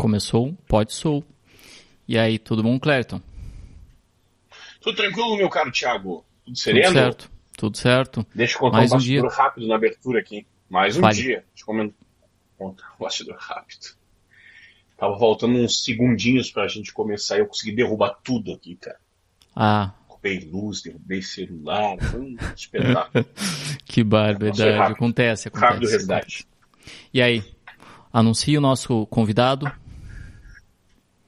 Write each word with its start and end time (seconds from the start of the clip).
Começou, 0.00 0.54
pode 0.66 0.94
sou. 0.94 1.22
E 2.08 2.16
aí, 2.18 2.38
tudo 2.38 2.62
bom, 2.62 2.80
Clerton? 2.80 3.20
Tudo 4.80 4.96
tranquilo, 4.96 5.36
meu 5.36 5.50
caro 5.50 5.70
Thiago? 5.70 6.24
Tudo 6.44 6.56
sereno? 6.58 6.86
Tudo 6.86 6.94
certo, 6.94 7.30
tudo 7.58 7.76
certo. 7.76 8.26
Deixa 8.34 8.54
eu 8.56 8.60
contar 8.60 8.78
Mais 8.78 8.90
um 8.92 8.94
um 8.94 8.98
bastidor 8.98 9.28
dia. 9.30 9.36
rápido 9.38 9.68
na 9.68 9.74
abertura 9.74 10.20
aqui. 10.20 10.46
Mais 10.70 10.96
um 10.96 11.00
Fale. 11.02 11.14
dia. 11.14 11.44
Deixa 11.52 11.62
eu 11.62 11.66
comentar. 11.66 11.98
contar 12.56 12.94
um 12.98 13.04
bastidor 13.04 13.36
rápido. 13.38 13.94
Tava 14.96 15.18
faltando 15.18 15.58
uns 15.58 15.84
segundinhos 15.84 16.50
pra 16.50 16.66
gente 16.66 16.92
começar 16.94 17.36
e 17.36 17.40
eu 17.40 17.46
consegui 17.46 17.72
derrubar 17.76 18.18
tudo 18.24 18.52
aqui, 18.54 18.76
cara. 18.76 18.98
Ah, 19.54 19.92
Derrubei 20.22 20.50
luz, 20.50 20.82
derrubei 20.82 21.20
celular, 21.22 21.96
foi 22.10 22.20
um 22.20 22.36
espetáculo. 22.56 23.24
que 23.84 24.02
barbaridade. 24.04 24.76
rápido. 24.76 24.94
Acontece, 24.96 25.48
Rápido 25.48 25.66
acontece. 25.68 25.92
resgate. 25.96 26.46
E 27.12 27.20
aí, 27.22 27.42
anuncia 28.12 28.58
o 28.58 28.62
nosso 28.62 29.06
convidado. 29.06 29.70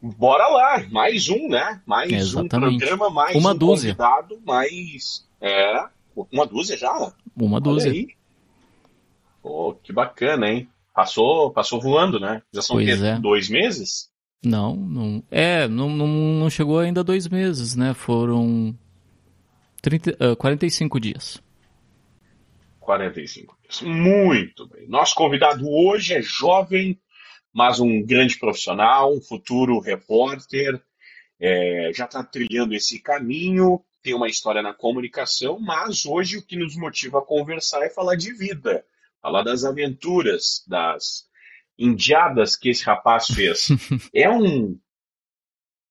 Bora 0.02 0.48
lá, 0.48 0.84
mais 0.91 1.29
um, 1.29 1.48
né? 1.48 1.80
Mais 1.87 2.11
Exatamente. 2.12 2.74
um 2.74 2.79
programa, 2.79 3.11
mais 3.11 3.37
Uma 3.37 3.52
um 3.52 3.56
dúzia. 3.56 3.95
convidado, 3.95 4.41
mais... 4.45 5.25
É, 5.41 5.84
uma 6.33 6.45
dúzia 6.47 6.77
já? 6.77 6.92
Uma 7.37 7.55
Olha 7.56 7.61
dúzia. 7.61 7.92
aí. 7.92 8.09
Pô, 9.42 9.75
que 9.83 9.92
bacana, 9.92 10.48
hein? 10.48 10.69
Passou, 10.95 11.51
passou 11.52 11.80
voando, 11.80 12.19
né? 12.20 12.42
Já 12.52 12.62
são 12.62 12.77
Pois 12.77 13.02
é. 13.02 13.19
dois 13.19 13.48
meses? 13.48 14.11
Não, 14.45 14.75
não. 14.75 15.23
É, 15.30 15.69
não, 15.69 15.88
não, 15.88 16.06
não 16.06 16.50
chegou 16.50 16.78
ainda 16.80 17.00
a 17.00 17.05
dois 17.05 17.28
meses, 17.28 17.77
né? 17.77 17.95
Foram 17.95 18.77
30, 19.80 20.16
ah, 20.19 20.37
45 20.37 20.98
dias. 21.00 21.41
45 22.80 23.56
dias. 23.62 23.80
Muito 23.83 24.66
bem. 24.69 24.87
Nosso 24.89 25.14
convidado 25.14 25.64
hoje 25.69 26.14
é 26.14 26.23
jovem, 26.23 26.98
mas 27.52 27.80
um 27.80 28.02
grande 28.02 28.38
profissional, 28.38 29.12
um 29.12 29.20
futuro 29.20 29.79
repórter, 29.79 30.83
é, 31.39 31.91
já 31.95 32.05
está 32.05 32.22
trilhando 32.22 32.75
esse 32.75 33.00
caminho, 33.00 33.84
tem 34.03 34.14
uma 34.14 34.28
história 34.28 34.62
na 34.62 34.72
comunicação, 34.72 35.58
mas 35.61 36.06
hoje 36.06 36.39
o 36.39 36.42
que 36.47 36.56
nos 36.56 36.77
motiva 36.77 37.19
a 37.19 37.25
conversar 37.25 37.83
é 37.83 37.91
falar 37.91 38.17
de 38.17 38.33
vida, 38.33 38.84
falar 39.20 39.42
das 39.42 39.64
aventuras, 39.64 40.64
das 40.67 41.28
indiadas 41.78 42.56
que 42.56 42.70
esse 42.70 42.84
rapaz 42.84 43.27
fez. 43.27 43.69
é 44.14 44.30
um 44.30 44.78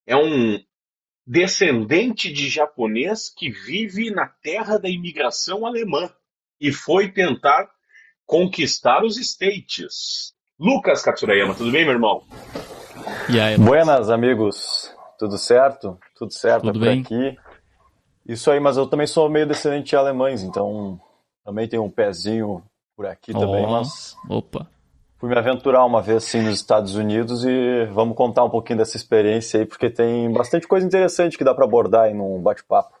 é 0.06 0.16
um 0.16 0.58
descendente 1.26 2.32
de 2.32 2.48
japonês 2.48 3.30
que 3.30 3.50
vive 3.50 4.10
na 4.10 4.26
terra 4.26 4.78
da 4.78 4.88
imigração 4.88 5.64
alemã 5.64 6.12
e 6.60 6.72
foi 6.72 7.12
tentar 7.12 7.70
conquistar 8.26 9.04
os 9.04 9.16
States. 9.16 10.31
Lucas 10.62 11.02
Katsurayama, 11.02 11.56
tudo 11.56 11.72
bem, 11.72 11.84
meu 11.84 11.94
irmão? 11.94 12.22
E 13.28 13.40
aí, 13.40 13.58
Buenas, 13.58 14.08
amigos. 14.08 14.94
Tudo 15.18 15.36
certo? 15.36 15.98
Tudo 16.16 16.32
certo 16.32 16.66
Tudo 16.66 16.70
é 16.70 16.72
por 16.72 16.88
bem? 16.88 17.00
aqui. 17.00 17.36
Isso 18.24 18.48
aí, 18.48 18.60
mas 18.60 18.76
eu 18.76 18.86
também 18.86 19.08
sou 19.08 19.28
meio 19.28 19.44
descendente 19.44 19.90
de 19.90 19.96
alemães, 19.96 20.44
então 20.44 21.00
também 21.44 21.66
tenho 21.66 21.82
um 21.82 21.90
pezinho 21.90 22.62
por 22.96 23.06
aqui 23.06 23.32
também, 23.32 23.64
Ó. 23.64 23.72
mas 23.72 24.16
opa. 24.30 24.70
fui 25.18 25.28
me 25.28 25.36
aventurar 25.36 25.84
uma 25.84 26.00
vez 26.00 26.22
sim 26.22 26.42
nos 26.42 26.54
Estados 26.54 26.94
Unidos 26.94 27.44
e 27.44 27.86
vamos 27.86 28.16
contar 28.16 28.44
um 28.44 28.50
pouquinho 28.50 28.78
dessa 28.78 28.96
experiência 28.96 29.58
aí, 29.58 29.66
porque 29.66 29.90
tem 29.90 30.32
bastante 30.32 30.68
coisa 30.68 30.86
interessante 30.86 31.36
que 31.36 31.42
dá 31.42 31.52
para 31.52 31.64
abordar 31.64 32.04
aí 32.04 32.14
num 32.14 32.40
bate-papo. 32.40 32.96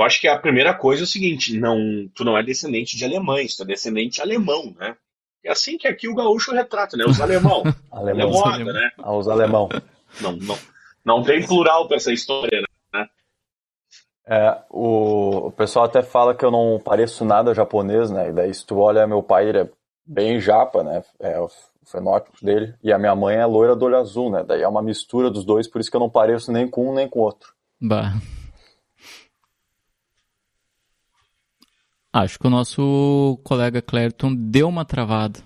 Eu 0.00 0.06
acho 0.06 0.18
que 0.22 0.28
a 0.28 0.38
primeira 0.38 0.72
coisa 0.72 1.02
é 1.02 1.04
o 1.04 1.06
seguinte, 1.06 1.54
não, 1.58 2.08
tu 2.14 2.24
não 2.24 2.38
é 2.38 2.42
descendente 2.42 2.96
de 2.96 3.04
alemães, 3.04 3.54
tu 3.54 3.62
é 3.62 3.66
descendente 3.66 4.22
alemão, 4.22 4.74
né? 4.78 4.96
É 5.44 5.50
assim 5.50 5.78
que 5.78 5.86
aqui 5.88 6.08
o 6.08 6.14
gaúcho 6.14 6.52
retrata, 6.52 6.96
né? 6.96 7.04
Os 7.06 7.20
alemão. 7.20 7.62
Alemão. 7.90 8.44
Alemão. 8.44 8.72
né? 8.72 8.90
Aos 8.98 9.28
alemão. 9.28 9.68
Não, 10.20 10.32
não, 10.32 10.58
não 11.04 11.22
tem 11.22 11.44
plural 11.46 11.86
pra 11.86 11.96
essa 11.96 12.12
história, 12.12 12.62
né? 12.92 13.08
É, 14.26 14.58
o, 14.68 15.46
o 15.46 15.52
pessoal 15.52 15.86
até 15.86 16.02
fala 16.02 16.34
que 16.34 16.44
eu 16.44 16.50
não 16.50 16.80
pareço 16.84 17.24
nada 17.24 17.54
japonês, 17.54 18.10
né? 18.10 18.28
E 18.28 18.32
daí 18.32 18.52
se 18.52 18.66
tu 18.66 18.78
olha 18.78 19.06
meu 19.06 19.22
pai, 19.22 19.48
ele 19.48 19.58
é 19.58 19.70
bem 20.04 20.40
japa, 20.40 20.82
né? 20.82 21.02
É 21.18 21.40
o 21.40 21.48
fenótipo 21.86 22.44
dele. 22.44 22.74
E 22.82 22.92
a 22.92 22.98
minha 22.98 23.14
mãe 23.14 23.36
é 23.36 23.46
loira 23.46 23.74
do 23.74 23.86
olho 23.86 23.96
azul, 23.96 24.30
né? 24.30 24.44
Daí 24.46 24.62
é 24.62 24.68
uma 24.68 24.82
mistura 24.82 25.30
dos 25.30 25.44
dois, 25.44 25.66
por 25.66 25.80
isso 25.80 25.90
que 25.90 25.96
eu 25.96 26.00
não 26.00 26.10
pareço 26.10 26.52
nem 26.52 26.68
com 26.68 26.90
um 26.90 26.94
nem 26.94 27.08
com 27.08 27.20
o 27.20 27.22
outro. 27.22 27.52
Bah. 27.80 28.12
Acho 32.12 32.38
que 32.38 32.46
o 32.46 32.50
nosso 32.50 33.38
colega 33.44 33.82
Clerton 33.82 34.34
deu 34.34 34.68
uma 34.68 34.84
travada. 34.84 35.40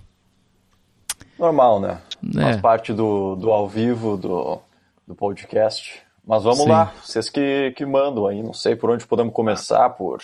Normal, 1.38 1.80
né? 1.80 2.00
É. 2.36 2.42
Faz 2.42 2.60
parte 2.60 2.92
do, 2.92 3.34
do 3.34 3.50
ao 3.50 3.68
vivo, 3.68 4.16
do, 4.16 4.60
do 5.06 5.14
podcast. 5.14 6.02
Mas 6.24 6.44
vamos 6.44 6.60
Sim. 6.60 6.68
lá, 6.68 6.94
vocês 7.02 7.28
que, 7.28 7.72
que 7.76 7.84
mandam 7.84 8.26
aí. 8.26 8.42
Não 8.42 8.52
sei 8.52 8.76
por 8.76 8.90
onde 8.90 9.06
podemos 9.06 9.34
começar, 9.34 9.90
por... 9.90 10.22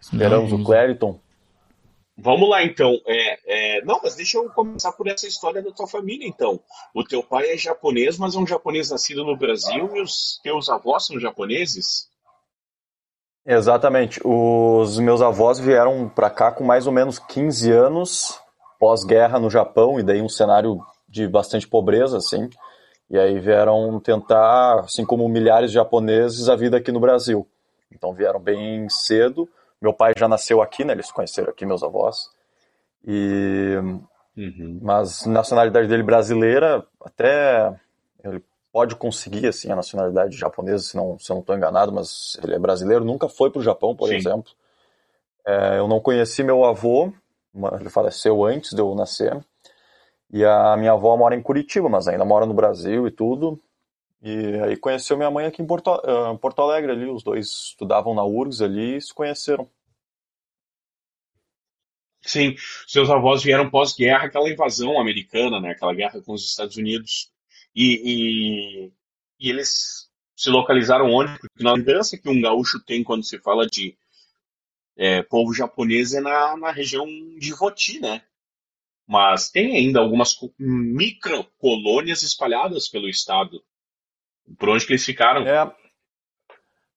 Esperamos 0.00 0.50
Não, 0.50 0.60
o 0.60 0.64
Clériton. 0.64 1.20
Vamos 2.16 2.48
lá, 2.48 2.64
então. 2.64 3.00
É, 3.06 3.76
é, 3.78 3.84
Não, 3.84 4.00
mas 4.02 4.16
deixa 4.16 4.38
eu 4.38 4.50
começar 4.50 4.90
por 4.92 5.06
essa 5.06 5.28
história 5.28 5.62
da 5.62 5.70
tua 5.70 5.86
família, 5.86 6.26
então. 6.26 6.60
O 6.92 7.04
teu 7.04 7.22
pai 7.22 7.50
é 7.52 7.56
japonês, 7.56 8.18
mas 8.18 8.34
é 8.34 8.38
um 8.38 8.46
japonês 8.46 8.90
nascido 8.90 9.24
no 9.24 9.36
Brasil 9.36 9.96
e 9.96 10.02
os 10.02 10.40
teus 10.42 10.68
avós 10.68 11.06
são 11.06 11.20
japoneses? 11.20 12.10
Exatamente. 13.44 14.20
Os 14.24 14.98
meus 14.98 15.20
avós 15.20 15.58
vieram 15.58 16.08
para 16.08 16.30
cá 16.30 16.52
com 16.52 16.64
mais 16.64 16.86
ou 16.86 16.92
menos 16.92 17.18
15 17.18 17.70
anos 17.72 18.40
pós-guerra 18.78 19.38
no 19.38 19.50
Japão 19.50 19.98
e 19.98 20.02
daí 20.02 20.20
um 20.20 20.28
cenário 20.28 20.80
de 21.08 21.28
bastante 21.28 21.68
pobreza, 21.68 22.16
assim. 22.16 22.48
E 23.10 23.18
aí 23.18 23.38
vieram 23.38 24.00
tentar, 24.00 24.80
assim 24.80 25.04
como 25.04 25.28
milhares 25.28 25.70
de 25.70 25.74
japoneses, 25.74 26.48
a 26.48 26.56
vida 26.56 26.78
aqui 26.78 26.90
no 26.90 27.00
Brasil. 27.00 27.46
Então 27.90 28.12
vieram 28.14 28.40
bem 28.40 28.88
cedo. 28.88 29.48
Meu 29.80 29.92
pai 29.92 30.14
já 30.16 30.26
nasceu 30.26 30.62
aqui, 30.62 30.84
né? 30.84 30.92
Eles 30.94 31.10
conheceram 31.10 31.50
aqui, 31.50 31.66
meus 31.66 31.82
avós. 31.82 32.30
E 33.06 33.76
Uhum. 34.34 34.78
mas 34.80 35.26
nacionalidade 35.26 35.86
dele 35.88 36.02
brasileira, 36.02 36.82
até 37.04 37.70
ele 38.24 38.42
pode 38.72 38.96
conseguir 38.96 39.46
assim 39.46 39.70
a 39.70 39.76
nacionalidade 39.76 40.36
japonesa, 40.36 40.82
se 40.82 40.96
não 40.96 41.18
se 41.18 41.30
eu 41.30 41.34
não 41.34 41.40
estou 41.40 41.54
enganado, 41.54 41.92
mas 41.92 42.38
ele 42.42 42.54
é 42.54 42.58
brasileiro, 42.58 43.04
nunca 43.04 43.28
foi 43.28 43.50
para 43.50 43.60
o 43.60 43.62
Japão, 43.62 43.94
por 43.94 44.08
Sim. 44.08 44.16
exemplo. 44.16 44.50
É, 45.46 45.78
eu 45.78 45.86
não 45.86 46.00
conheci 46.00 46.42
meu 46.42 46.64
avô, 46.64 47.12
ele 47.78 47.90
faleceu 47.90 48.44
antes 48.44 48.72
de 48.72 48.80
eu 48.80 48.94
nascer. 48.94 49.44
E 50.30 50.42
a 50.44 50.76
minha 50.78 50.92
avó 50.92 51.14
mora 51.16 51.34
em 51.34 51.42
Curitiba, 51.42 51.90
mas 51.90 52.08
ainda 52.08 52.24
mora 52.24 52.46
no 52.46 52.54
Brasil 52.54 53.06
e 53.06 53.10
tudo. 53.10 53.60
E 54.22 54.58
aí 54.64 54.76
conheceu 54.76 55.16
minha 55.16 55.30
mãe 55.30 55.46
aqui 55.46 55.60
em 55.60 55.66
Porto, 55.66 55.90
Porto 56.40 56.62
Alegre 56.62 56.92
ali, 56.92 57.10
os 57.10 57.22
dois 57.22 57.46
estudavam 57.46 58.14
na 58.14 58.24
URGS 58.24 58.62
ali 58.62 58.96
e 58.96 59.00
se 59.00 59.12
conheceram. 59.12 59.68
Sim, 62.22 62.54
seus 62.86 63.10
avós 63.10 63.42
vieram 63.42 63.68
pós-guerra, 63.68 64.26
aquela 64.26 64.48
invasão 64.48 64.98
americana, 64.98 65.60
né? 65.60 65.72
Aquela 65.72 65.92
guerra 65.92 66.22
com 66.22 66.32
os 66.32 66.46
Estados 66.46 66.76
Unidos. 66.76 67.31
E, 67.74 68.02
e, 68.04 68.92
e 69.40 69.50
eles 69.50 70.10
se 70.36 70.50
localizaram 70.50 71.10
onde? 71.10 71.38
Porque 71.38 71.62
na 71.62 71.72
lembrança 71.72 72.18
que 72.18 72.28
um 72.28 72.40
gaúcho 72.40 72.80
tem 72.84 73.02
quando 73.02 73.24
se 73.24 73.38
fala 73.38 73.66
de 73.66 73.96
é, 74.96 75.22
povo 75.22 75.54
japonês 75.54 76.12
é 76.12 76.20
na, 76.20 76.56
na 76.56 76.70
região 76.70 77.06
de 77.38 77.52
Voti, 77.54 78.00
né? 78.00 78.22
Mas 79.06 79.50
tem 79.50 79.76
ainda 79.76 80.00
algumas 80.00 80.32
co- 80.34 80.52
microcolônias 80.58 82.22
espalhadas 82.22 82.88
pelo 82.88 83.08
estado. 83.08 83.62
Por 84.58 84.68
onde 84.68 84.86
que 84.86 84.92
eles 84.92 85.04
ficaram? 85.04 85.46
É, 85.46 85.72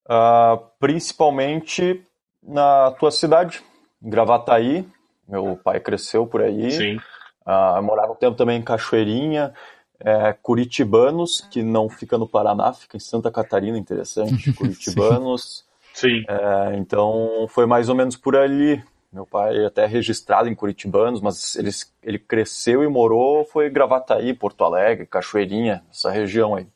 ah, 0.07 0.57
principalmente 0.80 2.03
na 2.42 2.92
tua 2.92 3.12
cidade, 3.12 3.63
Gravataí. 4.02 4.86
Meu 5.28 5.57
pai 5.57 5.80
cresceu 5.80 6.28
por 6.28 6.42
aí. 6.42 6.72
Sim. 6.72 7.00
Eu 7.47 7.84
morava 7.84 8.12
um 8.12 8.16
tempo 8.16 8.38
também 8.38 8.59
em 8.59 8.63
Cachoeirinha. 8.63 9.54
É, 10.00 10.33
Curitibanos, 10.33 11.42
que 11.51 11.63
não 11.63 11.89
fica 11.89 12.18
no 12.18 12.27
Paraná, 12.27 12.74
fica 12.74 12.97
em 12.97 13.00
Santa 13.00 13.31
Catarina, 13.31 13.77
interessante. 13.77 14.51
Curitibanos. 14.53 15.65
Sim. 15.94 16.24
É, 16.27 16.75
então 16.77 17.47
foi 17.50 17.65
mais 17.65 17.89
ou 17.89 17.95
menos 17.95 18.15
por 18.15 18.36
ali. 18.36 18.83
Meu 19.12 19.25
pai 19.25 19.57
é 19.57 19.65
até 19.65 19.86
registrado 19.86 20.50
em 20.50 20.56
Curitibanos, 20.56 21.21
mas 21.21 21.56
ele, 21.56 21.69
ele 22.03 22.19
cresceu 22.19 22.83
e 22.83 22.88
morou, 22.88 23.45
foi 23.45 23.69
Gravataí, 23.69 24.33
Porto 24.33 24.65
Alegre, 24.65 25.07
Cachoeirinha, 25.07 25.83
essa 25.89 26.12
região 26.12 26.53
aí. 26.53 26.68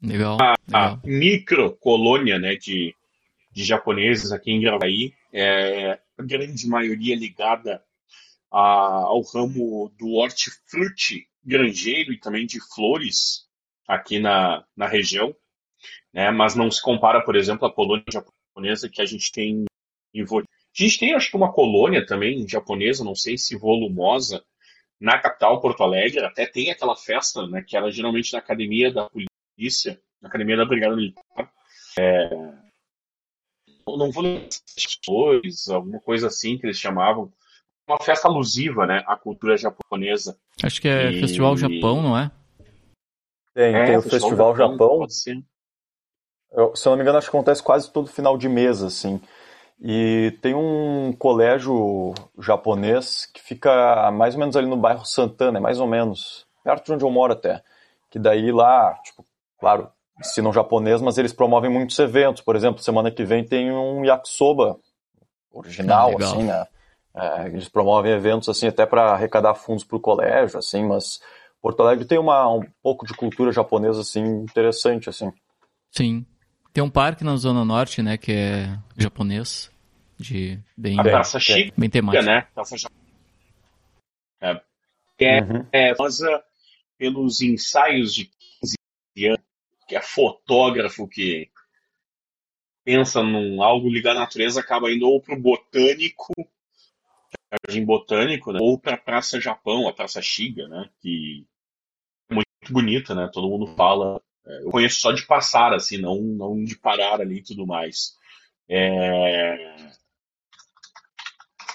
Legal. 0.00 0.38
a 0.40 0.54
legal. 0.68 1.00
microcolônia 1.04 2.38
né, 2.38 2.54
de, 2.54 2.94
de 3.50 3.64
japoneses 3.64 4.30
aqui 4.30 4.52
em 4.52 4.60
Gravataí, 4.60 5.12
é, 5.32 5.98
a 6.16 6.22
grande 6.22 6.68
maioria 6.68 7.16
ligada 7.16 7.82
a- 8.52 9.04
ao 9.06 9.22
ramo 9.22 9.90
do 9.98 10.12
hortifruti 10.14 11.28
granjeiro 11.44 12.12
e 12.12 12.20
também 12.20 12.46
de 12.46 12.58
flores 12.74 13.46
aqui 13.88 14.18
na, 14.18 14.64
na 14.76 14.86
região, 14.86 15.34
né, 16.12 16.30
mas 16.30 16.54
não 16.54 16.70
se 16.70 16.82
compara, 16.82 17.24
por 17.24 17.36
exemplo, 17.36 17.66
à 17.66 17.72
colônia 17.72 18.04
japonesa 18.12 18.88
que 18.88 19.02
a 19.02 19.06
gente 19.06 19.30
tem 19.32 19.64
em 20.14 20.24
Vo- 20.24 20.40
A 20.40 20.44
gente 20.82 20.98
tem, 20.98 21.14
acho 21.14 21.30
que, 21.30 21.36
uma 21.36 21.52
colônia 21.52 22.04
também 22.04 22.46
japonesa, 22.48 23.04
não 23.04 23.14
sei 23.14 23.38
se 23.38 23.56
volumosa, 23.56 24.44
na 25.00 25.18
capital, 25.18 25.60
Porto 25.60 25.82
Alegre, 25.82 26.24
até 26.24 26.46
tem 26.46 26.70
aquela 26.70 26.96
festa, 26.96 27.46
né, 27.46 27.62
que 27.62 27.76
era 27.76 27.90
geralmente 27.90 28.32
na 28.32 28.38
academia 28.40 28.92
da 28.92 29.08
polícia, 29.10 30.00
na 30.20 30.28
academia 30.28 30.56
da 30.56 30.64
Brigada 30.66 30.96
Militar. 30.96 31.52
É, 31.98 32.30
não 33.86 34.10
vou 34.12 34.22
lembrar 34.22 34.48
alguma 35.74 36.00
coisa 36.00 36.28
assim 36.28 36.58
que 36.58 36.66
eles 36.66 36.78
chamavam. 36.78 37.32
Uma 37.86 37.98
festa 38.00 38.26
alusiva, 38.26 38.86
né, 38.86 39.04
à 39.06 39.16
cultura 39.16 39.56
japonesa. 39.56 40.36
Acho 40.62 40.80
que 40.80 40.88
é 40.88 41.12
e... 41.12 41.20
Festival 41.20 41.56
Japão, 41.56 42.02
não 42.02 42.18
é? 42.18 42.30
Tem, 43.54 43.74
é, 43.74 43.86
tem 43.86 43.96
o 43.96 44.02
Festival, 44.02 44.20
Festival 44.20 44.56
Japão. 44.56 45.06
Japão. 45.08 45.44
Eu, 46.52 46.74
se 46.74 46.86
eu 46.86 46.90
não 46.90 46.96
me 46.96 47.02
engano, 47.02 47.18
acho 47.18 47.30
que 47.30 47.36
acontece 47.36 47.62
quase 47.62 47.90
todo 47.92 48.08
final 48.08 48.36
de 48.36 48.48
mês, 48.48 48.82
assim. 48.82 49.20
E 49.80 50.36
tem 50.40 50.54
um 50.54 51.12
colégio 51.12 52.14
japonês 52.38 53.26
que 53.26 53.42
fica 53.42 54.10
mais 54.10 54.34
ou 54.34 54.40
menos 54.40 54.56
ali 54.56 54.66
no 54.66 54.76
bairro 54.76 55.04
Santana, 55.04 55.58
é 55.58 55.60
mais 55.60 55.78
ou 55.78 55.86
menos, 55.86 56.46
perto 56.64 56.86
de 56.86 56.92
onde 56.92 57.04
eu 57.04 57.10
moro 57.10 57.34
até. 57.34 57.62
Que 58.10 58.18
daí 58.18 58.50
lá, 58.50 58.94
tipo, 59.04 59.24
claro, 59.60 59.90
ensinam 60.18 60.52
japonês, 60.52 61.02
mas 61.02 61.18
eles 61.18 61.32
promovem 61.32 61.70
muitos 61.70 61.98
eventos. 61.98 62.42
Por 62.42 62.56
exemplo, 62.56 62.82
semana 62.82 63.10
que 63.10 63.24
vem 63.24 63.44
tem 63.44 63.70
um 63.70 64.04
yakisoba 64.04 64.78
original, 65.52 66.12
ah, 66.18 66.24
assim, 66.24 66.42
né? 66.42 66.66
É, 67.16 67.46
eles 67.46 67.68
promovem 67.68 68.12
eventos 68.12 68.48
assim 68.48 68.66
até 68.66 68.84
para 68.84 69.12
arrecadar 69.12 69.54
fundos 69.54 69.84
para 69.84 69.96
o 69.96 70.00
colégio, 70.00 70.58
assim, 70.58 70.84
mas 70.84 71.20
Porto 71.62 71.82
Alegre 71.82 72.04
tem 72.04 72.18
uma, 72.18 72.46
um 72.48 72.62
pouco 72.82 73.06
de 73.06 73.14
cultura 73.14 73.50
japonesa 73.50 74.02
assim 74.02 74.22
interessante, 74.22 75.08
assim. 75.08 75.32
Sim. 75.90 76.26
Tem 76.74 76.84
um 76.84 76.90
parque 76.90 77.24
na 77.24 77.36
Zona 77.36 77.64
Norte, 77.64 78.02
né, 78.02 78.18
que 78.18 78.32
é 78.32 78.78
japonês, 78.98 79.70
de 80.18 80.58
bem, 80.76 81.00
a 81.00 81.02
Praça 81.02 81.40
Chica, 81.40 81.72
bem 81.76 81.88
temático. 81.88 82.22
né? 82.22 82.46
Praça 82.54 82.76
é, 84.40 84.60
é, 85.18 85.40
uhum. 85.40 85.66
é 85.72 85.94
famosa 85.94 86.44
pelos 86.98 87.40
ensaios 87.40 88.14
de 88.14 88.30
15 88.60 89.26
anos, 89.28 89.40
que 89.88 89.96
é 89.96 90.02
fotógrafo 90.02 91.08
que 91.08 91.48
pensa 92.84 93.22
num 93.22 93.62
algo 93.62 93.88
ligado 93.88 94.18
à 94.18 94.20
natureza, 94.20 94.60
acaba 94.60 94.92
indo 94.92 95.06
ou 95.08 95.20
pro 95.20 95.40
botânico, 95.40 96.32
jardim 97.52 97.84
botânico, 97.84 98.52
né? 98.52 98.58
ou 98.60 98.78
para 98.78 98.94
a 98.94 98.98
Praça 98.98 99.40
Japão, 99.40 99.88
a 99.88 99.92
Praça 99.92 100.20
Shiga, 100.20 100.68
né? 100.68 100.90
Que 101.00 101.46
é 102.30 102.34
muito 102.34 102.48
bonita, 102.70 103.14
né? 103.14 103.28
Todo 103.32 103.48
mundo 103.48 103.74
fala 103.76 104.20
é, 104.46 104.62
eu 104.62 104.70
conheço 104.70 105.00
só 105.00 105.12
de 105.12 105.26
passar, 105.26 105.74
assim, 105.74 105.98
não, 105.98 106.20
não 106.20 106.62
de 106.62 106.78
parar 106.78 107.20
ali 107.20 107.38
e 107.38 107.42
tudo 107.42 107.66
mais. 107.66 108.16
É... 108.68 109.76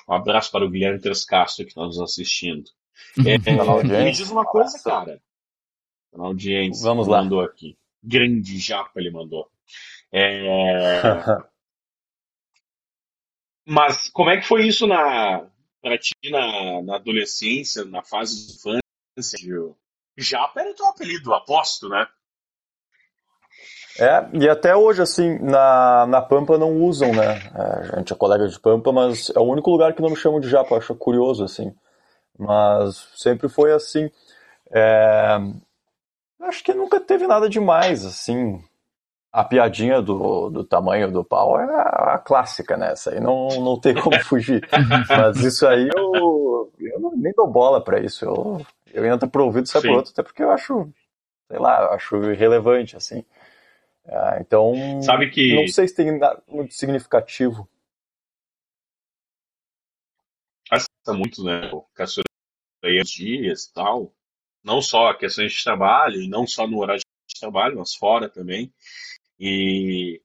Um 0.07 0.13
abraço 0.13 0.51
para 0.51 0.65
o 0.65 0.69
Guilherme 0.69 0.99
Tres 0.99 1.25
Castro 1.25 1.65
que 1.65 1.71
está 1.71 1.81
nos 1.81 1.99
assistindo. 1.99 2.69
É, 3.25 4.03
me 4.03 4.11
diz 4.13 4.29
uma 4.29 4.45
coisa, 4.45 4.81
cara. 4.81 5.21
Na 6.13 6.27
audiência. 6.27 6.83
Vamos 6.83 7.07
lá. 7.07 7.21
Mandou 7.21 7.41
aqui. 7.41 7.77
Grande 8.01 8.57
japa 8.57 9.01
ele 9.01 9.11
mandou. 9.11 9.51
É... 10.13 11.01
Mas 13.67 14.09
como 14.09 14.29
é 14.29 14.37
que 14.37 14.47
foi 14.47 14.65
isso 14.65 14.87
na 14.87 15.45
para 15.81 15.97
ti 15.97 16.13
na, 16.29 16.81
na, 16.81 16.95
adolescência, 16.95 17.83
na 17.85 18.03
fase 18.03 18.47
de 18.47 18.53
infância? 18.53 19.75
Japa 20.17 20.61
era 20.61 20.73
teu 20.73 20.85
apelido, 20.87 21.33
aposto, 21.33 21.89
né? 21.89 22.07
É, 23.99 24.29
e 24.33 24.49
até 24.49 24.75
hoje, 24.75 25.01
assim, 25.01 25.37
na, 25.39 26.05
na 26.07 26.21
Pampa 26.21 26.57
não 26.57 26.81
usam, 26.81 27.13
né? 27.13 27.33
É, 27.53 27.95
a 27.95 27.99
gente 27.99 28.13
é 28.13 28.15
colega 28.15 28.47
de 28.47 28.59
Pampa, 28.59 28.91
mas 28.91 29.29
é 29.35 29.39
o 29.39 29.43
único 29.43 29.69
lugar 29.69 29.93
que 29.93 30.01
não 30.01 30.09
me 30.09 30.15
chamam 30.15 30.39
de 30.39 30.49
Japa, 30.49 30.77
acho 30.77 30.95
curioso, 30.95 31.43
assim. 31.43 31.75
Mas 32.37 33.09
sempre 33.15 33.49
foi 33.49 33.73
assim. 33.73 34.09
É, 34.71 35.37
acho 36.41 36.63
que 36.63 36.73
nunca 36.73 36.99
teve 36.99 37.27
nada 37.27 37.49
demais, 37.49 38.05
assim. 38.05 38.63
A 39.31 39.45
piadinha 39.45 40.01
do, 40.01 40.49
do 40.49 40.63
tamanho 40.63 41.09
do 41.09 41.23
pau 41.23 41.59
é 41.59 41.63
a, 41.63 42.15
a 42.15 42.19
clássica, 42.19 42.75
né? 42.75 42.91
Essa 42.91 43.11
aí 43.11 43.19
não, 43.19 43.47
não 43.61 43.79
tem 43.79 43.95
como 43.95 44.19
fugir. 44.25 44.67
mas 45.07 45.37
isso 45.37 45.65
aí 45.65 45.89
eu, 45.95 46.71
eu 46.79 47.11
nem 47.15 47.31
dou 47.33 47.47
bola 47.47 47.81
para 47.81 47.99
isso. 47.99 48.25
Eu, 48.25 48.65
eu 48.93 49.05
entro 49.05 49.29
pro 49.29 49.45
ouvido 49.45 49.65
e 49.65 49.69
sai 49.69 49.81
pro 49.81 49.93
outro, 49.93 50.11
até 50.11 50.21
porque 50.21 50.43
eu 50.43 50.51
acho, 50.51 50.91
sei 51.47 51.59
lá, 51.59 51.81
eu 51.81 51.93
acho 51.93 52.31
irrelevante, 52.31 52.97
assim. 52.97 53.23
Ah, 54.05 54.37
então, 54.41 54.73
Sabe 55.01 55.29
que... 55.29 55.55
não 55.55 55.67
sei 55.67 55.87
se 55.87 55.95
tem 55.95 56.17
nada 56.17 56.41
muito 56.47 56.73
significativo. 56.73 57.69
Passa 60.69 60.87
muito, 61.13 61.43
né? 61.43 61.69
Questões 61.95 62.25
dias 63.09 63.65
e 63.65 63.73
tal. 63.73 64.13
Não 64.63 64.81
só 64.81 65.13
questões 65.13 65.53
de 65.53 65.63
trabalho, 65.63 66.21
e 66.21 66.27
não 66.27 66.47
só 66.47 66.67
no 66.67 66.79
horário 66.79 67.01
de 67.27 67.39
trabalho, 67.39 67.77
mas 67.77 67.93
fora 67.93 68.29
também. 68.29 68.73
E, 69.43 70.21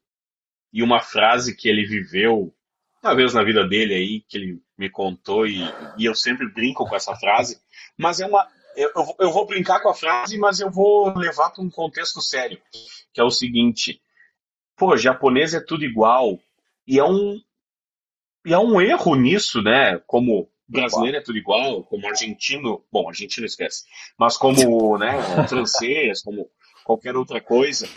e 0.71 0.83
uma 0.83 1.01
frase 1.01 1.57
que 1.57 1.71
ele 1.71 1.87
viveu, 1.87 2.55
uma 3.03 3.17
vez 3.17 3.33
na 3.33 3.43
vida 3.43 3.67
dele 3.67 3.95
aí, 3.95 4.21
que 4.29 4.37
ele 4.37 4.63
me 4.77 4.91
contou, 4.91 5.47
e, 5.47 5.63
e 5.97 6.05
eu 6.05 6.15
sempre 6.15 6.47
brinco 6.53 6.87
com 6.87 6.95
essa 6.95 7.17
frase, 7.17 7.59
mas 7.97 8.21
é 8.21 8.27
uma, 8.27 8.47
eu, 8.77 8.91
eu, 9.19 9.33
vou 9.33 9.47
brincar 9.47 9.81
com 9.81 9.89
a 9.89 9.95
frase, 9.95 10.37
mas 10.37 10.61
eu 10.61 10.71
vou 10.71 11.17
levar 11.17 11.49
para 11.49 11.65
um 11.65 11.71
contexto 11.71 12.21
sério, 12.21 12.61
que 13.15 13.19
é 13.19 13.25
o 13.25 13.31
seguinte: 13.31 14.03
pô, 14.77 14.99
japonês 14.99 15.55
é 15.55 15.61
tudo 15.61 15.83
igual, 15.83 16.39
e 16.87 16.99
é 16.99 17.05
um 17.05 17.41
e 18.45 18.53
é 18.53 18.59
um 18.59 18.79
erro 18.81 19.15
nisso, 19.15 19.63
né? 19.63 19.99
Como 20.07 20.49
brasileiro 20.69 21.17
é 21.17 21.23
tudo 21.23 21.39
igual, 21.39 21.83
como 21.85 22.07
argentino, 22.07 22.85
bom, 22.93 23.09
argentino 23.09 23.47
esquece, 23.47 23.85
mas 24.19 24.37
como, 24.37 24.99
né, 24.99 25.17
francês, 25.49 26.23
como 26.23 26.51
qualquer 26.85 27.17
outra 27.17 27.41
coisa. 27.41 27.89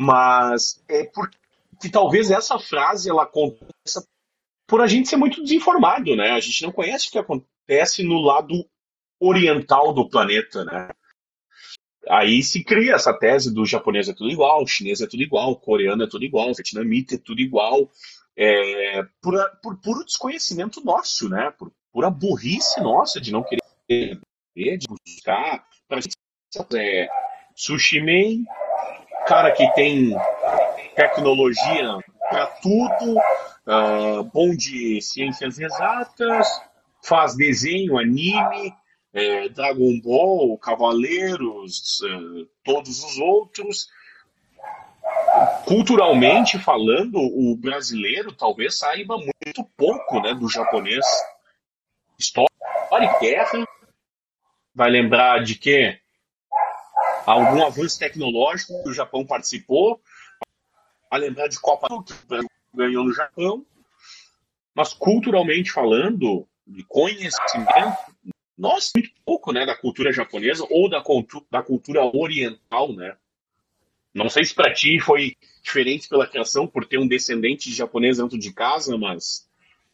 Mas 0.00 0.82
é 0.88 1.04
porque 1.04 1.90
talvez 1.92 2.30
essa 2.30 2.58
frase 2.58 3.10
ela 3.10 3.24
aconteça 3.24 4.02
por 4.66 4.80
a 4.80 4.86
gente 4.86 5.06
ser 5.06 5.16
muito 5.16 5.42
desinformado, 5.42 6.16
né? 6.16 6.30
A 6.30 6.40
gente 6.40 6.62
não 6.62 6.72
conhece 6.72 7.08
o 7.08 7.10
que 7.10 7.18
acontece 7.18 8.02
no 8.02 8.18
lado 8.18 8.66
oriental 9.20 9.92
do 9.92 10.08
planeta, 10.08 10.64
né? 10.64 10.88
Aí 12.08 12.42
se 12.42 12.64
cria 12.64 12.94
essa 12.94 13.12
tese 13.12 13.52
do 13.52 13.66
japonês 13.66 14.08
é 14.08 14.14
tudo 14.14 14.30
igual, 14.30 14.66
chinês 14.66 15.02
é 15.02 15.06
tudo 15.06 15.22
igual, 15.22 15.54
coreano 15.54 16.02
é 16.02 16.08
tudo 16.08 16.24
igual, 16.24 16.46
vietnamita 16.54 17.16
é 17.16 17.18
tudo 17.18 17.42
igual, 17.42 17.90
é, 18.34 19.02
por, 19.20 19.34
por 19.62 19.76
puro 19.82 20.02
desconhecimento 20.02 20.82
nosso, 20.82 21.28
né? 21.28 21.50
Por 21.58 21.70
pura 21.92 22.08
burrice 22.08 22.80
nossa 22.80 23.20
de 23.20 23.30
não 23.30 23.42
querer 23.42 23.60
de 24.56 24.86
buscar. 24.88 25.62
Pra 25.86 26.00
gente, 26.00 26.16
é, 26.74 27.06
sushi 27.54 28.00
man, 28.00 28.46
cara 29.30 29.52
que 29.52 29.72
tem 29.74 30.10
tecnologia 30.96 31.98
para 32.28 32.46
tudo, 32.46 33.16
uh, 33.16 34.24
bom 34.34 34.56
de 34.56 35.00
ciências 35.00 35.56
exatas, 35.56 36.48
faz 37.00 37.36
desenho, 37.36 37.96
anime, 37.96 38.74
é, 39.14 39.48
Dragon 39.50 40.00
Ball, 40.02 40.58
Cavaleiros, 40.58 42.00
é, 42.02 42.46
todos 42.64 43.04
os 43.04 43.18
outros. 43.18 43.88
Culturalmente 45.64 46.58
falando, 46.58 47.20
o 47.20 47.56
brasileiro 47.56 48.32
talvez 48.32 48.78
saiba 48.78 49.16
muito 49.16 49.64
pouco 49.76 50.20
né, 50.20 50.34
do 50.34 50.48
japonês. 50.48 51.06
História 52.18 52.48
guerra. 53.20 53.64
Vai 54.74 54.90
lembrar 54.90 55.44
de 55.44 55.54
que 55.54 56.00
algum 57.26 57.64
avanço 57.64 57.98
tecnológico 57.98 58.82
que 58.82 58.88
o 58.88 58.92
Japão 58.92 59.24
participou. 59.24 60.00
Vai 61.10 61.20
lembrar 61.20 61.48
de 61.48 61.60
Copa 61.60 61.88
que 62.04 62.14
ganhou 62.74 63.04
no 63.04 63.12
Japão. 63.12 63.64
Mas 64.74 64.92
culturalmente 64.94 65.72
falando, 65.72 66.46
de 66.66 66.84
conhecimento, 66.84 67.96
nós 68.56 68.90
muito 68.94 69.10
pouco, 69.24 69.52
né, 69.52 69.66
da 69.66 69.76
cultura 69.76 70.12
japonesa 70.12 70.66
ou 70.70 70.88
da, 70.88 71.02
cultu 71.02 71.44
da 71.50 71.62
cultura 71.62 72.04
oriental, 72.04 72.92
né? 72.92 73.16
Não 74.14 74.28
sei 74.28 74.44
se 74.44 74.54
para 74.54 74.72
ti 74.72 74.98
foi 75.00 75.36
diferente 75.62 76.08
pela 76.08 76.26
criação 76.26 76.66
por 76.66 76.86
ter 76.86 76.98
um 76.98 77.06
descendente 77.06 77.68
de 77.68 77.74
japonês 77.74 78.18
dentro 78.18 78.38
de 78.38 78.52
casa, 78.52 78.96
mas 78.98 79.48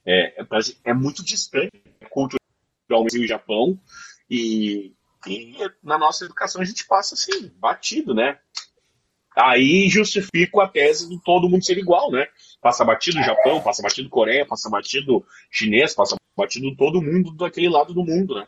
é, 0.05 0.41
é, 0.41 0.47
é 0.85 0.95
muito 0.95 1.25
distante 1.25 1.71
culturalmente 2.11 3.19
o 3.19 3.27
Japão 3.27 3.79
e, 4.31 4.96
e, 5.27 5.57
na 5.83 5.99
nossa 5.99 6.25
educação 6.25 6.63
a 6.63 6.65
gente 6.65 6.87
passa 6.87 7.15
assim, 7.15 7.51
batido, 7.59 8.15
né? 8.15 8.39
Aí 9.37 9.89
justifico 9.89 10.61
a 10.61 10.69
tese 10.69 11.09
de 11.09 11.23
todo 11.23 11.49
mundo 11.49 11.65
ser 11.65 11.77
igual, 11.77 12.11
né? 12.11 12.27
Passa 12.61 12.85
batido 12.85 13.23
Japão, 13.23 13.61
passa 13.61 13.83
batido 13.83 14.09
Coreia, 14.09 14.47
passa 14.47 14.71
batido 14.71 15.25
chinês, 15.51 15.95
passa 15.95 16.17
batido 16.37 16.75
todo 16.75 17.03
mundo 17.03 17.35
daquele 17.35 17.69
lado 17.69 17.93
do 17.93 18.03
mundo, 18.03 18.35
né? 18.35 18.47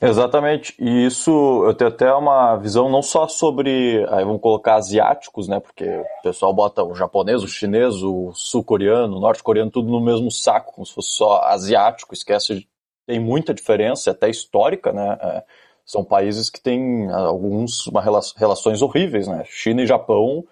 Exatamente, 0.00 0.76
e 0.78 1.06
isso 1.06 1.64
eu 1.64 1.74
tenho 1.74 1.90
até 1.90 2.12
uma 2.14 2.54
visão 2.56 2.88
não 2.88 3.02
só 3.02 3.26
sobre, 3.26 4.06
aí 4.10 4.24
vamos 4.24 4.40
colocar 4.40 4.76
asiáticos, 4.76 5.48
né, 5.48 5.58
porque 5.58 5.84
o 5.84 6.22
pessoal 6.22 6.54
bota 6.54 6.84
o 6.84 6.94
japonês, 6.94 7.42
o 7.42 7.48
chinês, 7.48 7.94
o 8.02 8.30
sul-coreano, 8.32 9.16
o 9.16 9.20
norte-coreano, 9.20 9.70
tudo 9.70 9.90
no 9.90 10.00
mesmo 10.00 10.30
saco, 10.30 10.72
como 10.72 10.86
se 10.86 10.94
fosse 10.94 11.10
só 11.10 11.40
asiático, 11.42 12.14
esquece 12.14 12.68
tem 13.08 13.18
muita 13.18 13.54
diferença, 13.54 14.10
até 14.10 14.28
histórica, 14.28 14.92
né? 14.92 15.18
É, 15.18 15.42
são 15.82 16.04
países 16.04 16.50
que 16.50 16.60
têm 16.60 17.10
alguns 17.10 17.86
uma, 17.86 18.02
relações 18.36 18.82
horríveis, 18.82 19.26
né? 19.26 19.44
China 19.46 19.80
e 19.80 19.86
Japão 19.86 20.44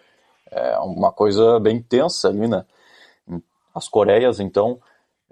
é 0.51 0.79
uma 0.79 1.13
coisa 1.13 1.61
bem 1.61 1.83
tensa 1.83 2.29
ali, 2.29 2.49
né? 2.49 2.65
As 3.75 3.87
Coreias, 3.89 4.41
então. 4.41 4.81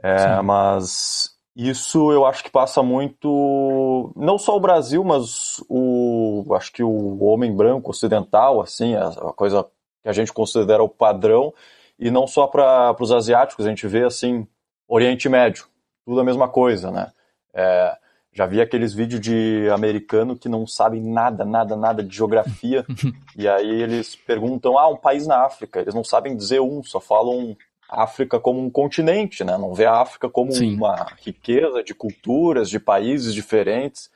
É, 0.02 0.42
mas 0.42 1.34
isso 1.56 2.12
eu 2.12 2.26
acho 2.26 2.44
que 2.44 2.50
passa 2.50 2.82
muito, 2.82 4.12
não 4.14 4.36
só 4.36 4.54
o 4.54 4.60
Brasil, 4.60 5.02
mas 5.02 5.64
o, 5.66 6.44
acho 6.54 6.70
que 6.72 6.82
o 6.82 7.24
homem 7.24 7.56
branco 7.56 7.90
ocidental, 7.90 8.60
assim, 8.60 8.94
a, 8.96 9.08
a 9.08 9.32
coisa 9.32 9.64
que 10.02 10.10
a 10.10 10.12
gente 10.12 10.30
considera 10.30 10.82
o 10.82 10.90
padrão, 10.90 11.54
e 11.98 12.10
não 12.10 12.26
só 12.26 12.46
para 12.46 12.94
os 13.00 13.10
asiáticos, 13.10 13.64
a 13.64 13.70
gente 13.70 13.88
vê 13.88 14.04
assim, 14.04 14.46
Oriente 14.86 15.26
Médio, 15.26 15.64
tudo 16.04 16.20
a 16.20 16.25
mesma 16.25 16.49
coisa, 16.49 16.90
né? 16.90 17.12
É, 17.52 17.96
já 18.32 18.46
vi 18.46 18.61
aqueles 18.61 18.92
vídeos 18.92 19.20
de 19.20 19.68
americano 19.73 20.37
que 20.37 20.49
não 20.49 20.66
sabem 20.66 21.00
nada, 21.00 21.44
nada, 21.44 21.76
nada 21.76 22.02
de 22.02 22.14
geografia, 22.14 22.84
e 23.37 23.49
aí 23.49 23.82
eles 23.82 24.16
perguntam, 24.16 24.76
ah, 24.76 24.88
um 24.88 24.96
país 24.96 25.26
na 25.26 25.44
África, 25.44 25.80
eles 25.80 25.94
não 25.94 26.02
sabem 26.02 26.37
dizer 26.37 26.61
um, 26.61 26.82
só 26.82 27.00
falam 27.00 27.56
África 27.88 28.40
como 28.40 28.61
um 28.61 28.70
continente, 28.70 29.44
né? 29.44 29.56
Não 29.56 29.75
vê 29.75 29.87
a 29.87 30.00
África 30.00 30.28
como 30.28 30.52
Sim. 30.52 30.75
uma 30.75 31.06
riqueza 31.25 31.82
de 31.82 31.94
culturas, 31.94 32.68
de 32.68 32.80
países 32.80 33.32
diferentes. 33.32 34.11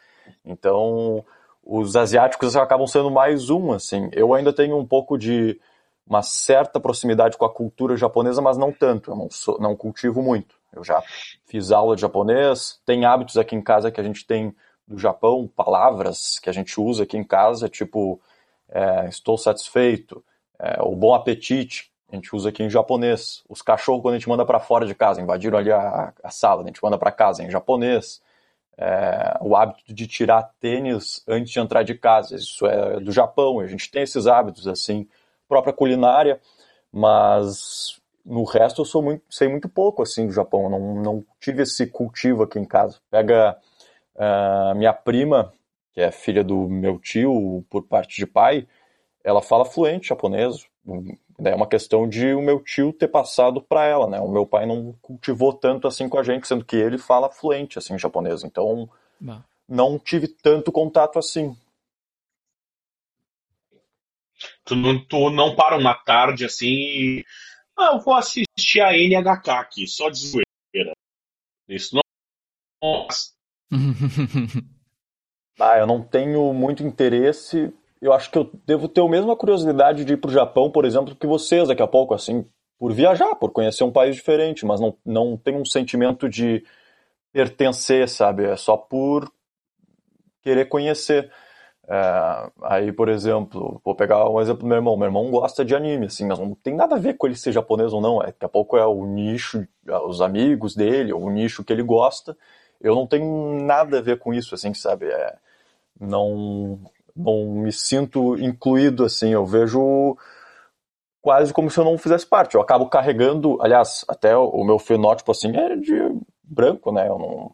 Então, 0.44 1.24
os 1.64 1.94
asiáticos 1.96 2.56
acabam 2.56 2.86
sendo 2.86 3.10
mais 3.10 3.50
um, 3.50 3.72
assim. 3.72 4.08
Eu 4.12 4.34
ainda 4.34 4.52
tenho 4.52 4.76
um 4.76 4.86
pouco 4.86 5.16
de 5.16 5.60
uma 6.06 6.22
certa 6.22 6.80
proximidade 6.80 7.36
com 7.36 7.44
a 7.44 7.52
cultura 7.52 7.96
japonesa, 7.96 8.40
mas 8.40 8.56
não 8.56 8.72
tanto. 8.72 9.10
Eu 9.10 9.16
não, 9.16 9.30
sou, 9.30 9.60
não 9.60 9.76
cultivo 9.76 10.22
muito. 10.22 10.57
Eu 10.72 10.84
já 10.84 11.02
fiz 11.46 11.70
aula 11.70 11.94
de 11.94 12.02
japonês, 12.02 12.80
tem 12.84 13.04
hábitos 13.04 13.36
aqui 13.36 13.56
em 13.56 13.62
casa 13.62 13.90
que 13.90 14.00
a 14.00 14.04
gente 14.04 14.26
tem 14.26 14.54
do 14.86 14.98
Japão, 14.98 15.50
palavras 15.54 16.38
que 16.38 16.48
a 16.48 16.52
gente 16.52 16.80
usa 16.80 17.02
aqui 17.02 17.16
em 17.16 17.24
casa, 17.24 17.68
tipo 17.68 18.20
é, 18.68 19.08
estou 19.08 19.36
satisfeito, 19.36 20.24
é, 20.58 20.82
o 20.82 20.94
bom 20.94 21.14
apetite, 21.14 21.90
a 22.10 22.14
gente 22.14 22.34
usa 22.34 22.48
aqui 22.48 22.62
em 22.62 22.70
japonês. 22.70 23.42
Os 23.48 23.60
cachorros, 23.60 24.02
quando 24.02 24.14
a 24.14 24.18
gente 24.18 24.28
manda 24.28 24.44
para 24.44 24.58
fora 24.58 24.86
de 24.86 24.94
casa, 24.94 25.20
invadiram 25.20 25.58
ali 25.58 25.70
a, 25.70 26.12
a 26.22 26.30
sala, 26.30 26.62
a 26.62 26.66
gente 26.66 26.82
manda 26.82 26.96
para 26.96 27.12
casa 27.12 27.42
em 27.42 27.50
japonês. 27.50 28.22
É, 28.78 29.36
o 29.40 29.56
hábito 29.56 29.92
de 29.92 30.06
tirar 30.06 30.54
tênis 30.60 31.22
antes 31.26 31.52
de 31.52 31.58
entrar 31.58 31.82
de 31.82 31.94
casa, 31.94 32.36
isso 32.36 32.64
é 32.66 33.00
do 33.00 33.10
Japão, 33.10 33.58
a 33.58 33.66
gente 33.66 33.90
tem 33.90 34.02
esses 34.02 34.26
hábitos 34.26 34.68
assim, 34.68 35.08
própria 35.48 35.72
culinária, 35.72 36.40
mas 36.92 37.97
no 38.28 38.44
resto 38.44 38.82
eu 38.82 38.84
sou 38.84 39.02
muito, 39.02 39.24
sei 39.30 39.48
muito 39.48 39.68
pouco 39.68 40.02
assim 40.02 40.26
do 40.26 40.32
Japão, 40.32 40.68
não, 40.68 41.02
não 41.02 41.24
tive 41.40 41.62
esse 41.62 41.86
cultivo 41.86 42.42
aqui 42.42 42.58
em 42.58 42.64
casa. 42.64 43.00
Pega 43.10 43.56
uh, 44.14 44.74
minha 44.76 44.92
prima, 44.92 45.50
que 45.94 46.00
é 46.02 46.10
filha 46.10 46.44
do 46.44 46.68
meu 46.68 46.98
tio 46.98 47.64
por 47.70 47.84
parte 47.84 48.16
de 48.16 48.26
pai, 48.26 48.68
ela 49.24 49.40
fala 49.40 49.64
fluente 49.64 50.08
japonês. 50.08 50.66
É 51.38 51.54
uma 51.54 51.66
questão 51.66 52.06
de 52.06 52.34
o 52.34 52.42
meu 52.42 52.60
tio 52.60 52.92
ter 52.92 53.08
passado 53.08 53.62
para 53.62 53.86
ela, 53.86 54.06
né? 54.06 54.20
O 54.20 54.28
meu 54.28 54.44
pai 54.44 54.66
não 54.66 54.94
cultivou 55.00 55.52
tanto 55.52 55.88
assim 55.88 56.06
com 56.08 56.18
a 56.18 56.22
gente, 56.22 56.46
sendo 56.46 56.64
que 56.64 56.76
ele 56.76 56.98
fala 56.98 57.30
fluente 57.30 57.78
assim 57.78 57.98
japonês. 57.98 58.44
Então 58.44 58.90
não, 59.18 59.42
não 59.66 59.98
tive 59.98 60.28
tanto 60.28 60.70
contato 60.70 61.18
assim. 61.18 61.56
Tu 64.64 64.76
não, 64.76 65.04
tu 65.04 65.30
não 65.30 65.56
para 65.56 65.78
uma 65.78 65.94
tarde 65.94 66.44
assim 66.44 66.66
e. 66.66 67.24
Ah, 67.78 67.92
eu 67.94 68.00
vou 68.00 68.14
assistir 68.14 68.80
a 68.80 68.92
NHK 68.92 69.50
aqui, 69.50 69.86
só 69.86 70.10
de 70.10 70.18
zoeira. 70.18 70.92
Isso 71.68 71.94
não. 71.94 72.02
ah, 75.60 75.78
eu 75.78 75.86
não 75.86 76.02
tenho 76.02 76.52
muito 76.52 76.82
interesse. 76.82 77.72
Eu 78.00 78.12
acho 78.12 78.30
que 78.30 78.38
eu 78.38 78.50
devo 78.66 78.88
ter 78.88 79.00
a 79.00 79.08
mesma 79.08 79.36
curiosidade 79.36 80.04
de 80.04 80.14
ir 80.14 80.16
pro 80.16 80.30
Japão, 80.30 80.72
por 80.72 80.84
exemplo, 80.84 81.14
que 81.14 81.26
vocês 81.26 81.68
daqui 81.68 81.82
a 81.82 81.86
pouco, 81.86 82.14
assim, 82.14 82.44
por 82.78 82.92
viajar, 82.92 83.36
por 83.36 83.52
conhecer 83.52 83.84
um 83.84 83.92
país 83.92 84.16
diferente, 84.16 84.66
mas 84.66 84.80
não, 84.80 84.96
não 85.04 85.36
tenho 85.36 85.60
um 85.60 85.64
sentimento 85.64 86.28
de 86.28 86.64
pertencer, 87.32 88.08
sabe? 88.08 88.44
É 88.44 88.56
só 88.56 88.76
por 88.76 89.30
querer 90.42 90.66
conhecer. 90.66 91.30
É, 91.90 92.50
aí, 92.64 92.92
por 92.92 93.08
exemplo, 93.08 93.80
vou 93.82 93.94
pegar 93.94 94.28
um 94.28 94.40
exemplo 94.40 94.62
do 94.62 94.66
meu 94.66 94.76
irmão. 94.76 94.96
Meu 94.96 95.06
irmão 95.06 95.30
gosta 95.30 95.64
de 95.64 95.74
anime, 95.74 96.06
assim, 96.06 96.26
mas 96.26 96.38
não 96.38 96.54
tem 96.54 96.74
nada 96.74 96.96
a 96.96 96.98
ver 96.98 97.16
com 97.16 97.26
ele 97.26 97.34
ser 97.34 97.50
japonês 97.50 97.92
ou 97.94 98.00
não. 98.00 98.22
É, 98.22 98.26
daqui 98.26 98.44
a 98.44 98.48
pouco 98.48 98.76
é 98.76 98.86
o 98.86 99.06
nicho, 99.06 99.66
é, 99.86 99.98
os 100.00 100.20
amigos 100.20 100.76
dele, 100.76 101.14
o 101.14 101.30
nicho 101.30 101.64
que 101.64 101.72
ele 101.72 101.82
gosta. 101.82 102.36
Eu 102.78 102.94
não 102.94 103.06
tenho 103.06 103.64
nada 103.64 103.98
a 103.98 104.02
ver 104.02 104.18
com 104.18 104.34
isso, 104.34 104.54
assim, 104.54 104.74
sabe? 104.74 105.06
É, 105.06 105.36
não, 105.98 106.78
não 107.16 107.46
me 107.54 107.72
sinto 107.72 108.36
incluído, 108.38 109.04
assim. 109.04 109.30
Eu 109.30 109.46
vejo 109.46 110.16
quase 111.22 111.54
como 111.54 111.70
se 111.70 111.80
eu 111.80 111.84
não 111.84 111.96
fizesse 111.96 112.26
parte. 112.26 112.54
Eu 112.54 112.60
acabo 112.60 112.86
carregando, 112.88 113.58
aliás, 113.62 114.04
até 114.08 114.36
o 114.36 114.62
meu 114.62 114.78
fenótipo, 114.78 115.32
assim, 115.32 115.56
é 115.56 115.74
de 115.74 115.94
branco, 116.44 116.92
né? 116.92 117.08
Eu 117.08 117.18
não... 117.18 117.52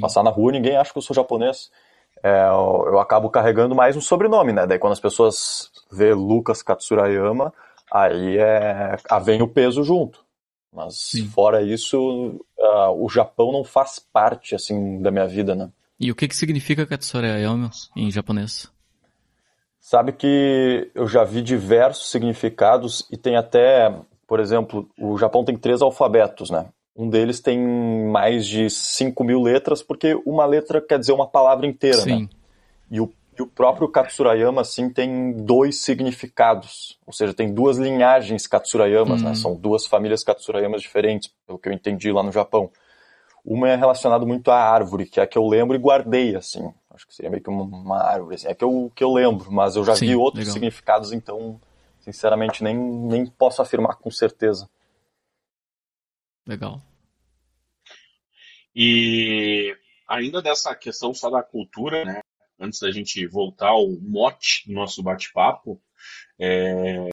Passar 0.00 0.22
na 0.22 0.30
rua, 0.30 0.52
ninguém 0.52 0.76
acha 0.76 0.92
que 0.92 0.98
eu 0.98 1.02
sou 1.02 1.14
japonês 1.14 1.68
é, 2.22 2.48
eu 2.48 2.98
acabo 3.00 3.28
carregando 3.28 3.74
mais 3.74 3.96
um 3.96 4.00
sobrenome, 4.00 4.52
né? 4.52 4.66
Daí 4.66 4.78
quando 4.78 4.92
as 4.92 5.00
pessoas 5.00 5.70
vê 5.90 6.14
Lucas 6.14 6.62
Katsurayama, 6.62 7.52
aí 7.92 8.38
é, 8.38 8.96
vem 9.24 9.42
o 9.42 9.48
peso 9.48 9.82
junto. 9.82 10.24
Mas 10.72 10.94
Sim. 10.94 11.26
fora 11.28 11.62
isso, 11.62 11.98
uh, 12.58 13.04
o 13.04 13.08
Japão 13.08 13.52
não 13.52 13.62
faz 13.62 13.98
parte, 13.98 14.54
assim, 14.54 15.02
da 15.02 15.10
minha 15.10 15.26
vida, 15.26 15.54
né? 15.54 15.70
E 16.00 16.10
o 16.10 16.14
que, 16.14 16.26
que 16.26 16.34
significa 16.34 16.86
Katsurayama 16.86 17.70
em 17.94 18.10
japonês? 18.10 18.72
Sabe 19.78 20.12
que 20.12 20.90
eu 20.94 21.06
já 21.06 21.24
vi 21.24 21.42
diversos 21.42 22.10
significados 22.10 23.06
e 23.10 23.16
tem 23.16 23.36
até, 23.36 23.94
por 24.26 24.40
exemplo, 24.40 24.88
o 24.98 25.18
Japão 25.18 25.44
tem 25.44 25.56
três 25.56 25.82
alfabetos, 25.82 26.50
né? 26.50 26.66
Um 26.94 27.08
deles 27.08 27.40
tem 27.40 27.58
mais 27.58 28.46
de 28.46 28.68
5 28.68 29.24
mil 29.24 29.40
letras, 29.40 29.82
porque 29.82 30.14
uma 30.26 30.44
letra 30.44 30.80
quer 30.80 30.98
dizer 30.98 31.12
uma 31.12 31.26
palavra 31.26 31.66
inteira, 31.66 31.98
né? 31.98 32.02
Sim. 32.02 32.22
né? 32.22 32.28
E 32.90 33.00
o, 33.00 33.10
e 33.38 33.42
o 33.42 33.46
próprio 33.46 33.88
Katsurayama, 33.88 34.60
assim, 34.60 34.90
tem 34.90 35.32
dois 35.32 35.80
significados. 35.80 36.98
Ou 37.06 37.12
seja, 37.12 37.32
tem 37.32 37.52
duas 37.52 37.78
linhagens 37.78 38.46
Katsurayamas, 38.46 39.22
né? 39.22 39.30
Uhum. 39.30 39.34
São 39.34 39.54
duas 39.56 39.86
famílias 39.86 40.22
Katsurayamas 40.22 40.82
diferentes, 40.82 41.32
pelo 41.46 41.58
que 41.58 41.68
eu 41.68 41.72
entendi 41.72 42.12
lá 42.12 42.22
no 42.22 42.30
Japão. 42.30 42.70
Uma 43.42 43.70
é 43.70 43.76
relacionada 43.76 44.26
muito 44.26 44.50
à 44.50 44.56
árvore, 44.56 45.06
que 45.06 45.18
é 45.18 45.22
a 45.22 45.26
que 45.26 45.38
eu 45.38 45.48
lembro 45.48 45.74
e 45.74 45.78
guardei, 45.78 46.36
assim. 46.36 46.70
Acho 46.94 47.06
que 47.06 47.14
seria 47.14 47.30
meio 47.30 47.42
que 47.42 47.48
uma 47.48 48.02
árvore, 48.02 48.34
assim. 48.34 48.48
É 48.48 48.54
que 48.54 48.62
eu, 48.62 48.92
que 48.94 49.02
eu 49.02 49.10
lembro, 49.10 49.50
mas 49.50 49.76
eu 49.76 49.84
já 49.84 49.96
Sim, 49.96 50.08
vi 50.08 50.16
outros 50.16 50.40
legal. 50.40 50.52
significados, 50.52 51.12
então, 51.12 51.58
sinceramente, 52.00 52.62
nem, 52.62 52.76
nem 52.76 53.26
posso 53.26 53.62
afirmar 53.62 53.96
com 53.96 54.10
certeza. 54.10 54.68
Legal. 56.46 56.82
E 58.74 59.76
ainda 60.08 60.42
dessa 60.42 60.74
questão 60.74 61.12
só 61.12 61.30
da 61.30 61.42
cultura, 61.42 62.04
né? 62.04 62.20
Antes 62.58 62.80
da 62.80 62.90
gente 62.90 63.26
voltar 63.26 63.68
ao 63.68 63.90
mote 64.00 64.66
do 64.66 64.74
nosso 64.74 65.02
bate-papo, 65.02 65.82
é, 66.38 67.08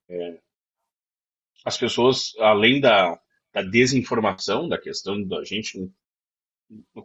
as 1.65 1.77
pessoas, 1.77 2.33
além 2.39 2.79
da, 2.79 3.19
da 3.53 3.61
desinformação, 3.61 4.67
da 4.67 4.77
questão 4.77 5.21
da 5.23 5.43
gente 5.43 5.91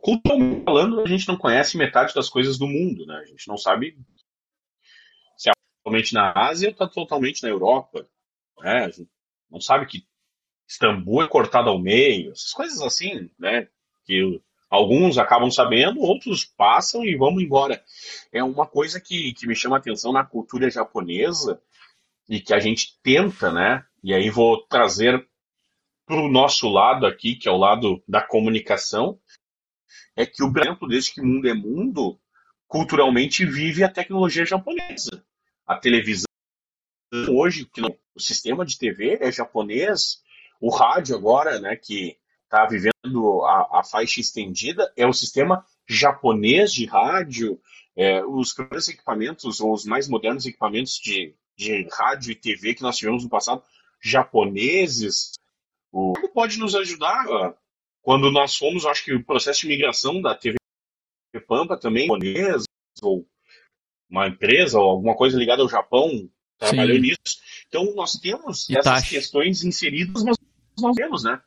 culturalmente 0.00 0.64
falando, 0.64 1.00
a 1.00 1.06
gente 1.06 1.26
não 1.26 1.38
conhece 1.38 1.78
metade 1.78 2.14
das 2.14 2.28
coisas 2.28 2.58
do 2.58 2.66
mundo, 2.66 3.06
né? 3.06 3.16
A 3.16 3.24
gente 3.24 3.48
não 3.48 3.56
sabe 3.56 3.96
se 5.36 5.48
é 5.48 5.52
totalmente 5.82 6.12
na 6.12 6.32
Ásia 6.32 6.68
ou 6.68 6.72
está 6.72 6.88
totalmente 6.88 7.42
na 7.42 7.48
Europa. 7.48 8.06
Né? 8.60 8.84
A 8.84 8.90
gente 8.90 9.08
não 9.50 9.60
sabe 9.60 9.86
que 9.86 10.06
Istambul 10.68 11.22
é 11.22 11.28
cortado 11.28 11.68
ao 11.68 11.78
meio, 11.78 12.32
essas 12.32 12.52
coisas 12.52 12.80
assim, 12.80 13.30
né? 13.38 13.68
Que 14.04 14.40
alguns 14.70 15.18
acabam 15.18 15.50
sabendo, 15.50 16.00
outros 16.00 16.44
passam 16.44 17.04
e 17.04 17.16
vamos 17.16 17.42
embora. 17.42 17.82
É 18.32 18.42
uma 18.42 18.66
coisa 18.66 19.00
que, 19.00 19.32
que 19.34 19.46
me 19.46 19.54
chama 19.54 19.76
atenção 19.76 20.12
na 20.12 20.24
cultura 20.24 20.70
japonesa 20.70 21.60
e 22.28 22.40
que 22.40 22.54
a 22.54 22.58
gente 22.58 22.98
tenta, 23.02 23.52
né? 23.52 23.84
E 24.02 24.12
aí 24.14 24.30
vou 24.30 24.62
trazer 24.66 25.26
para 26.06 26.16
o 26.16 26.28
nosso 26.28 26.68
lado 26.68 27.06
aqui, 27.06 27.34
que 27.34 27.48
é 27.48 27.52
o 27.52 27.56
lado 27.56 28.02
da 28.06 28.20
comunicação, 28.20 29.18
é 30.16 30.26
que 30.26 30.42
o 30.42 30.52
exemplo 30.58 30.88
desde 30.88 31.12
que 31.12 31.22
mundo 31.22 31.48
é 31.48 31.54
mundo, 31.54 32.20
culturalmente 32.66 33.44
vive 33.44 33.82
a 33.82 33.90
tecnologia 33.90 34.44
japonesa. 34.44 35.24
A 35.66 35.76
televisão 35.76 36.26
hoje, 37.30 37.64
que 37.66 37.80
o 37.80 38.20
sistema 38.20 38.64
de 38.64 38.78
TV 38.78 39.18
é 39.20 39.30
japonês, 39.30 40.22
o 40.64 40.70
rádio 40.70 41.14
agora, 41.14 41.60
né, 41.60 41.76
que 41.76 42.16
está 42.44 42.64
vivendo 42.64 43.44
a, 43.44 43.80
a, 43.80 43.84
faixa 43.84 44.18
estendida, 44.18 44.90
é 44.96 45.06
o 45.06 45.12
sistema 45.12 45.62
japonês 45.86 46.72
de 46.72 46.86
rádio. 46.86 47.60
É, 47.94 48.24
os 48.24 48.54
primeiros 48.54 48.88
equipamentos, 48.88 49.60
ou 49.60 49.74
os 49.74 49.84
mais 49.84 50.08
modernos 50.08 50.46
equipamentos 50.46 50.94
de, 50.94 51.34
de 51.54 51.86
rádio 51.92 52.32
e 52.32 52.34
TV 52.34 52.74
que 52.74 52.82
nós 52.82 52.96
tivemos 52.96 53.22
no 53.22 53.28
passado, 53.28 53.62
japoneses. 54.02 55.32
O, 55.92 56.14
pode 56.32 56.58
nos 56.58 56.74
ajudar? 56.74 57.26
Quando 58.00 58.32
nós 58.32 58.56
fomos, 58.56 58.86
acho 58.86 59.04
que 59.04 59.12
o 59.12 59.22
processo 59.22 59.60
de 59.60 59.68
migração 59.68 60.22
da 60.22 60.34
TV 60.34 60.56
Pampa 61.46 61.76
também, 61.76 62.06
japonês, 62.06 62.64
ou 63.02 63.28
uma 64.08 64.28
empresa, 64.28 64.80
ou 64.80 64.88
alguma 64.88 65.14
coisa 65.14 65.36
ligada 65.36 65.60
ao 65.60 65.68
Japão, 65.68 66.26
trabalhou 66.58 66.96
Sim. 66.96 67.02
nisso. 67.02 67.38
Então, 67.68 67.94
nós 67.94 68.12
temos 68.14 68.68
Itachi. 68.70 68.88
essas 68.88 69.08
questões 69.08 69.62
inseridas, 69.62 70.22
mas 70.22 70.36
nós 70.78 70.96
temos, 70.96 71.24
né? 71.24 71.40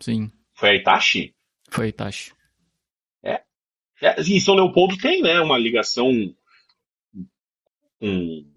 Sim. 0.00 0.30
Foi 0.54 0.70
a 0.70 0.74
Itachi? 0.74 1.34
Foi 1.70 1.86
a 1.86 1.88
Itachi. 1.88 2.32
É. 3.22 3.42
é 4.02 4.20
e 4.20 4.40
São 4.40 4.54
Leopoldo 4.54 4.96
tem, 4.98 5.22
né, 5.22 5.40
uma 5.40 5.58
ligação 5.58 6.10
com, 7.98 8.52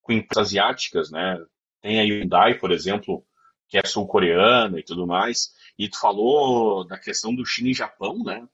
com 0.00 0.12
empresas 0.12 0.48
asiáticas, 0.48 1.10
né? 1.10 1.38
Tem 1.80 2.00
a 2.00 2.04
Hyundai, 2.04 2.54
por 2.58 2.70
exemplo, 2.70 3.24
que 3.68 3.78
é 3.78 3.84
sul-coreana 3.84 4.78
e 4.78 4.82
tudo 4.82 5.06
mais. 5.06 5.52
E 5.78 5.88
tu 5.88 5.98
falou 5.98 6.86
da 6.86 6.98
questão 6.98 7.34
do 7.34 7.44
China 7.44 7.70
e 7.70 7.74
Japão, 7.74 8.22
né? 8.22 8.46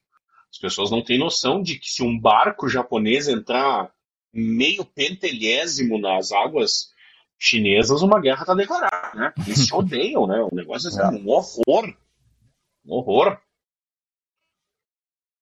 As 0.51 0.59
pessoas 0.59 0.91
não 0.91 1.03
têm 1.03 1.19
noção 1.19 1.63
de 1.63 1.79
que 1.79 1.91
se 1.91 2.03
um 2.03 2.19
barco 2.19 2.69
japonês 2.69 3.29
entrar 3.29 3.93
meio 4.33 4.85
pentelhésimo 4.85 5.99
nas 5.99 6.33
águas 6.33 6.91
chinesas, 7.39 8.03
uma 8.03 8.21
guerra 8.21 8.41
está 8.43 8.55
declarada, 8.55 9.15
né? 9.15 9.33
Eles 9.47 9.67
se 9.67 9.73
odeiam, 9.75 10.27
né? 10.27 10.41
O 10.43 10.55
negócio 10.55 10.91
é, 10.91 11.03
é 11.03 11.09
um 11.09 11.29
horror. 11.29 11.95
Um 12.85 12.95
horror. 12.95 13.39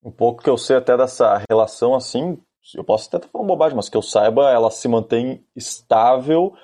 Um 0.04 0.10
pouco 0.10 0.42
que 0.42 0.50
eu 0.50 0.58
sei 0.58 0.76
até 0.76 0.96
dessa 0.96 1.42
relação 1.48 1.94
assim, 1.94 2.40
eu 2.74 2.84
posso 2.84 3.08
até 3.08 3.16
estar 3.16 3.28
falando 3.28 3.48
bobagem, 3.48 3.76
mas 3.76 3.88
que 3.88 3.96
eu 3.96 4.02
saiba, 4.02 4.50
ela 4.50 4.70
se 4.70 4.86
mantém 4.86 5.44
estável 5.56 6.54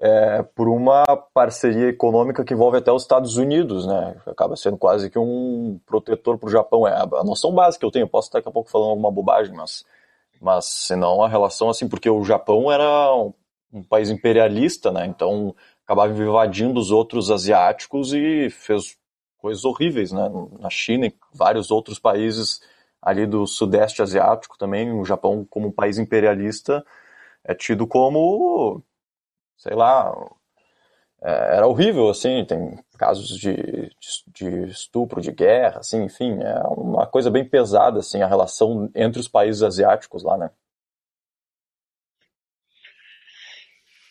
é, 0.00 0.42
por 0.42 0.68
uma 0.68 1.04
parceria 1.32 1.88
econômica 1.88 2.44
que 2.44 2.54
envolve 2.54 2.78
até 2.78 2.92
os 2.92 3.02
Estados 3.02 3.36
Unidos, 3.36 3.86
né? 3.86 4.16
Acaba 4.26 4.56
sendo 4.56 4.76
quase 4.76 5.10
que 5.10 5.18
um 5.18 5.80
protetor 5.86 6.38
para 6.38 6.46
o 6.46 6.50
Japão. 6.52 6.86
É 6.86 6.92
a 6.94 7.24
noção 7.24 7.52
básica 7.52 7.80
que 7.80 7.86
eu 7.86 7.90
tenho. 7.90 8.04
Eu 8.04 8.08
posso 8.08 8.28
estar 8.28 8.38
daqui 8.38 8.48
a 8.48 8.52
pouco 8.52 8.70
falando 8.70 8.90
alguma 8.90 9.10
bobagem, 9.10 9.54
mas, 9.54 9.84
mas 10.40 10.66
senão 10.66 11.22
a 11.22 11.28
relação 11.28 11.70
assim, 11.70 11.88
porque 11.88 12.10
o 12.10 12.24
Japão 12.24 12.70
era 12.70 13.10
um, 13.72 13.82
país 13.82 14.10
imperialista, 14.10 14.90
né? 14.90 15.06
Então 15.06 15.54
acabava 15.84 16.12
invadindo 16.12 16.80
os 16.80 16.90
outros 16.90 17.30
asiáticos 17.30 18.12
e 18.12 18.50
fez 18.50 18.96
coisas 19.38 19.64
horríveis, 19.64 20.12
né? 20.12 20.28
Na 20.58 20.70
China 20.70 21.06
e 21.06 21.14
vários 21.32 21.70
outros 21.70 21.98
países 21.98 22.60
ali 23.00 23.26
do 23.26 23.46
Sudeste 23.46 24.02
Asiático 24.02 24.58
também, 24.58 24.92
o 24.92 25.04
Japão 25.04 25.46
como 25.48 25.68
um 25.68 25.72
país 25.72 25.98
imperialista 25.98 26.84
é 27.44 27.54
tido 27.54 27.86
como 27.86 28.82
sei 29.56 29.74
lá, 29.74 30.12
é, 31.22 31.56
era 31.56 31.66
horrível, 31.66 32.08
assim, 32.10 32.44
tem 32.44 32.78
casos 32.98 33.28
de, 33.28 33.54
de, 33.54 33.90
de, 34.28 34.70
estupro, 34.70 35.20
de 35.20 35.32
guerra, 35.32 35.80
assim, 35.80 36.04
enfim, 36.04 36.38
é 36.42 36.62
uma 36.68 37.06
coisa 37.06 37.30
bem 37.30 37.44
pesada, 37.44 38.00
assim, 38.00 38.22
a 38.22 38.26
relação 38.26 38.90
entre 38.94 39.20
os 39.20 39.28
países 39.28 39.62
asiáticos 39.62 40.22
lá, 40.22 40.36
né? 40.36 40.50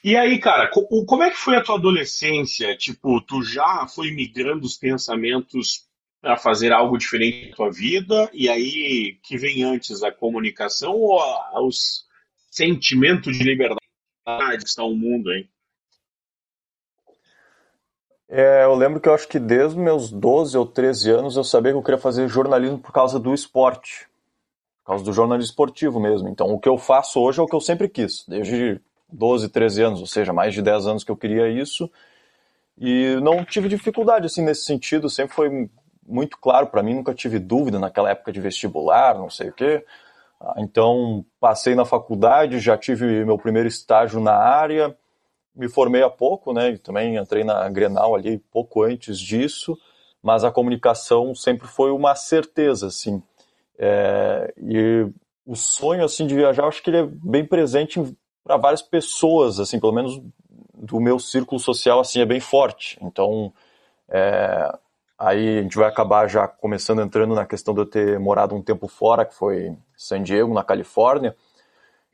E 0.05 0.15
aí, 0.15 0.37
cara, 0.37 0.69
como 0.69 1.23
é 1.23 1.31
que 1.31 1.35
foi 1.35 1.55
a 1.55 1.63
tua 1.63 1.77
adolescência? 1.77 2.77
Tipo, 2.77 3.19
tu 3.21 3.41
já 3.41 3.87
foi 3.87 4.11
migrando 4.11 4.63
os 4.63 4.77
pensamentos 4.77 5.87
para 6.21 6.37
fazer 6.37 6.71
algo 6.71 6.95
diferente 6.95 7.49
na 7.49 7.55
tua 7.55 7.71
vida? 7.71 8.29
E 8.31 8.47
aí, 8.47 9.17
que 9.23 9.35
vem 9.35 9.63
antes, 9.63 10.03
a 10.03 10.11
comunicação 10.11 10.93
ou 10.93 11.19
os 11.67 12.05
sentimentos 12.51 13.35
de 13.35 13.43
liberdade 13.43 13.79
está 14.63 14.83
o 14.83 14.95
mundo, 14.95 15.33
hein? 15.33 15.49
É, 18.29 18.63
eu 18.63 18.75
lembro 18.75 19.01
que 19.01 19.09
eu 19.09 19.13
acho 19.15 19.27
que 19.27 19.39
desde 19.39 19.79
meus 19.79 20.11
12 20.11 20.55
ou 20.55 20.67
13 20.67 21.09
anos 21.09 21.35
eu 21.35 21.43
sabia 21.43 21.71
que 21.71 21.79
eu 21.79 21.83
queria 21.83 21.99
fazer 21.99 22.27
jornalismo 22.27 22.77
por 22.77 22.91
causa 22.91 23.19
do 23.19 23.33
esporte. 23.33 24.07
Por 24.83 24.91
causa 24.91 25.03
do 25.03 25.11
jornalismo 25.11 25.49
esportivo 25.49 25.99
mesmo. 25.99 26.29
Então 26.29 26.53
o 26.53 26.59
que 26.59 26.69
eu 26.69 26.77
faço 26.77 27.19
hoje 27.19 27.39
é 27.39 27.41
o 27.41 27.47
que 27.47 27.55
eu 27.55 27.59
sempre 27.61 27.89
quis. 27.89 28.23
Desde 28.27 28.79
12, 29.15 29.49
13 29.49 29.81
anos, 29.81 29.99
ou 30.01 30.07
seja, 30.07 30.33
mais 30.33 30.53
de 30.53 30.61
10 30.61 30.87
anos 30.87 31.03
que 31.03 31.11
eu 31.11 31.17
queria 31.17 31.49
isso. 31.49 31.89
E 32.77 33.17
não 33.21 33.43
tive 33.45 33.69
dificuldade 33.69 34.25
assim 34.25 34.43
nesse 34.43 34.65
sentido, 34.65 35.09
sempre 35.09 35.33
foi 35.33 35.69
muito 36.07 36.37
claro 36.37 36.67
para 36.67 36.83
mim, 36.83 36.93
nunca 36.93 37.13
tive 37.13 37.39
dúvida 37.39 37.79
naquela 37.79 38.09
época 38.09 38.31
de 38.31 38.39
vestibular, 38.39 39.15
não 39.15 39.29
sei 39.29 39.49
o 39.49 39.53
quê. 39.53 39.83
Então, 40.57 41.25
passei 41.39 41.73
na 41.73 41.85
faculdade, 41.85 42.59
já 42.59 42.77
tive 42.77 43.25
meu 43.25 43.37
primeiro 43.37 43.67
estágio 43.67 44.19
na 44.19 44.35
área, 44.35 44.95
me 45.55 45.69
formei 45.69 46.03
há 46.03 46.09
pouco, 46.09 46.53
né? 46.53 46.77
Também 46.77 47.15
entrei 47.15 47.43
na 47.43 47.67
Grenal 47.69 48.13
ali 48.13 48.37
pouco 48.51 48.83
antes 48.83 49.17
disso, 49.17 49.77
mas 50.21 50.43
a 50.43 50.51
comunicação 50.51 51.33
sempre 51.33 51.67
foi 51.67 51.91
uma 51.91 52.13
certeza, 52.13 52.87
assim. 52.87 53.23
É, 53.79 54.53
e 54.57 55.07
o 55.45 55.55
sonho, 55.55 56.03
assim, 56.03 56.27
de 56.27 56.35
viajar, 56.35 56.67
acho 56.67 56.83
que 56.83 56.89
ele 56.89 56.97
é 56.97 57.05
bem 57.05 57.45
presente 57.45 58.01
para 58.45 58.55
várias 58.55 58.81
pessoas, 58.81 59.59
assim, 59.59 59.79
pelo 59.79 59.91
menos 59.91 60.21
do 60.73 61.01
meu 61.01 61.19
círculo 61.19 61.59
social, 61.59 61.99
assim, 61.99 62.21
é 62.21 62.25
bem 62.25 62.39
forte. 62.39 62.97
Então, 63.01 63.51
é, 64.07 64.71
Aí 65.17 65.59
a 65.59 65.61
gente 65.61 65.77
vai 65.77 65.87
acabar 65.87 66.27
já 66.27 66.45
começando 66.45 67.01
entrando 67.01 67.33
na 67.33 67.45
questão 67.45 67.73
de 67.73 67.79
eu 67.79 67.85
ter 67.85 68.19
morado 68.19 68.53
um 68.53 68.61
tempo 68.61 68.87
fora, 68.87 69.25
que 69.25 69.33
foi 69.33 69.75
San 69.95 70.21
Diego, 70.21 70.53
na 70.53 70.63
Califórnia. 70.63 71.35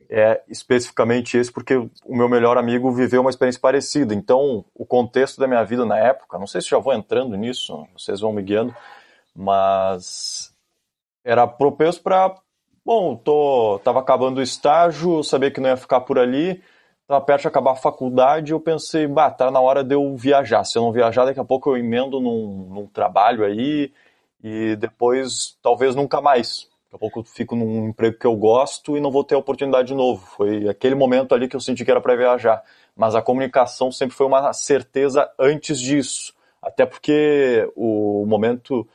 É 0.08 0.42
especificamente 0.48 1.36
esse 1.36 1.50
porque 1.50 1.76
o 1.76 2.16
meu 2.16 2.28
melhor 2.28 2.56
amigo 2.58 2.92
viveu 2.92 3.22
uma 3.22 3.30
experiência 3.30 3.60
parecida. 3.60 4.14
Então, 4.14 4.64
o 4.74 4.86
contexto 4.86 5.40
da 5.40 5.48
minha 5.48 5.64
vida 5.64 5.84
na 5.84 5.98
época, 5.98 6.38
não 6.38 6.46
sei 6.46 6.60
se 6.60 6.68
já 6.68 6.78
vou 6.78 6.92
entrando 6.92 7.36
nisso, 7.36 7.86
vocês 7.96 8.20
vão 8.20 8.32
me 8.32 8.42
guiando, 8.42 8.74
mas 9.34 10.54
era 11.24 11.46
propenso 11.46 12.00
para, 12.02 12.36
bom, 12.84 13.16
tô, 13.16 13.80
tava 13.84 14.00
acabando 14.00 14.38
o 14.38 14.42
estágio, 14.42 15.22
sabia 15.22 15.50
que 15.50 15.60
não 15.60 15.70
ia 15.70 15.76
ficar 15.76 16.00
por 16.00 16.18
ali, 16.18 16.62
estava 17.02 17.20
perto 17.24 17.42
de 17.42 17.48
acabar 17.48 17.72
a 17.72 17.76
faculdade, 17.76 18.52
eu 18.52 18.60
pensei, 18.60 19.06
bah, 19.06 19.30
tá 19.30 19.50
na 19.50 19.60
hora 19.60 19.84
de 19.84 19.94
eu 19.94 20.16
viajar. 20.16 20.64
Se 20.64 20.78
eu 20.78 20.82
não 20.82 20.92
viajar, 20.92 21.24
daqui 21.24 21.40
a 21.40 21.44
pouco 21.44 21.70
eu 21.70 21.76
emendo 21.76 22.20
num, 22.20 22.68
num 22.70 22.86
trabalho 22.86 23.44
aí 23.44 23.92
e 24.42 24.76
depois 24.76 25.56
talvez 25.62 25.94
nunca 25.94 26.20
mais. 26.20 26.68
Daqui 26.84 26.96
a 26.96 26.98
pouco 26.98 27.20
eu 27.20 27.24
fico 27.24 27.56
num 27.56 27.88
emprego 27.88 28.18
que 28.18 28.26
eu 28.26 28.36
gosto 28.36 28.96
e 28.96 29.00
não 29.00 29.10
vou 29.10 29.24
ter 29.24 29.34
a 29.34 29.38
oportunidade 29.38 29.88
de 29.88 29.94
novo. 29.94 30.24
Foi 30.36 30.68
aquele 30.68 30.94
momento 30.94 31.34
ali 31.34 31.48
que 31.48 31.56
eu 31.56 31.60
senti 31.60 31.84
que 31.84 31.90
era 31.90 32.00
para 32.00 32.16
viajar. 32.16 32.62
Mas 32.94 33.14
a 33.14 33.22
comunicação 33.22 33.90
sempre 33.90 34.14
foi 34.14 34.26
uma 34.26 34.52
certeza 34.52 35.30
antes 35.38 35.80
disso. 35.80 36.34
Até 36.60 36.84
porque 36.84 37.70
o 37.74 38.24
momento 38.26 38.86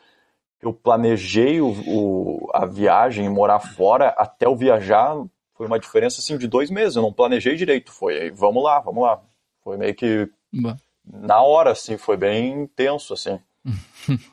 eu 0.67 0.73
planejei 0.73 1.61
o, 1.61 1.69
o, 1.87 2.49
a 2.53 2.65
viagem, 2.65 3.29
morar 3.29 3.59
fora, 3.59 4.09
até 4.09 4.45
eu 4.45 4.55
viajar, 4.55 5.15
foi 5.55 5.65
uma 5.65 5.79
diferença 5.79 6.19
assim 6.19 6.37
de 6.37 6.47
dois 6.47 6.69
meses. 6.69 6.95
Eu 6.95 7.01
não 7.01 7.11
planejei 7.11 7.55
direito. 7.55 7.91
Foi 7.91 8.19
aí, 8.19 8.29
vamos 8.29 8.63
lá, 8.63 8.79
vamos 8.79 9.03
lá. 9.03 9.21
Foi 9.63 9.77
meio 9.77 9.95
que 9.95 10.29
na 11.03 11.41
hora, 11.41 11.71
assim, 11.71 11.97
foi 11.97 12.17
bem 12.17 12.67
tenso, 12.67 13.13
assim. 13.13 13.39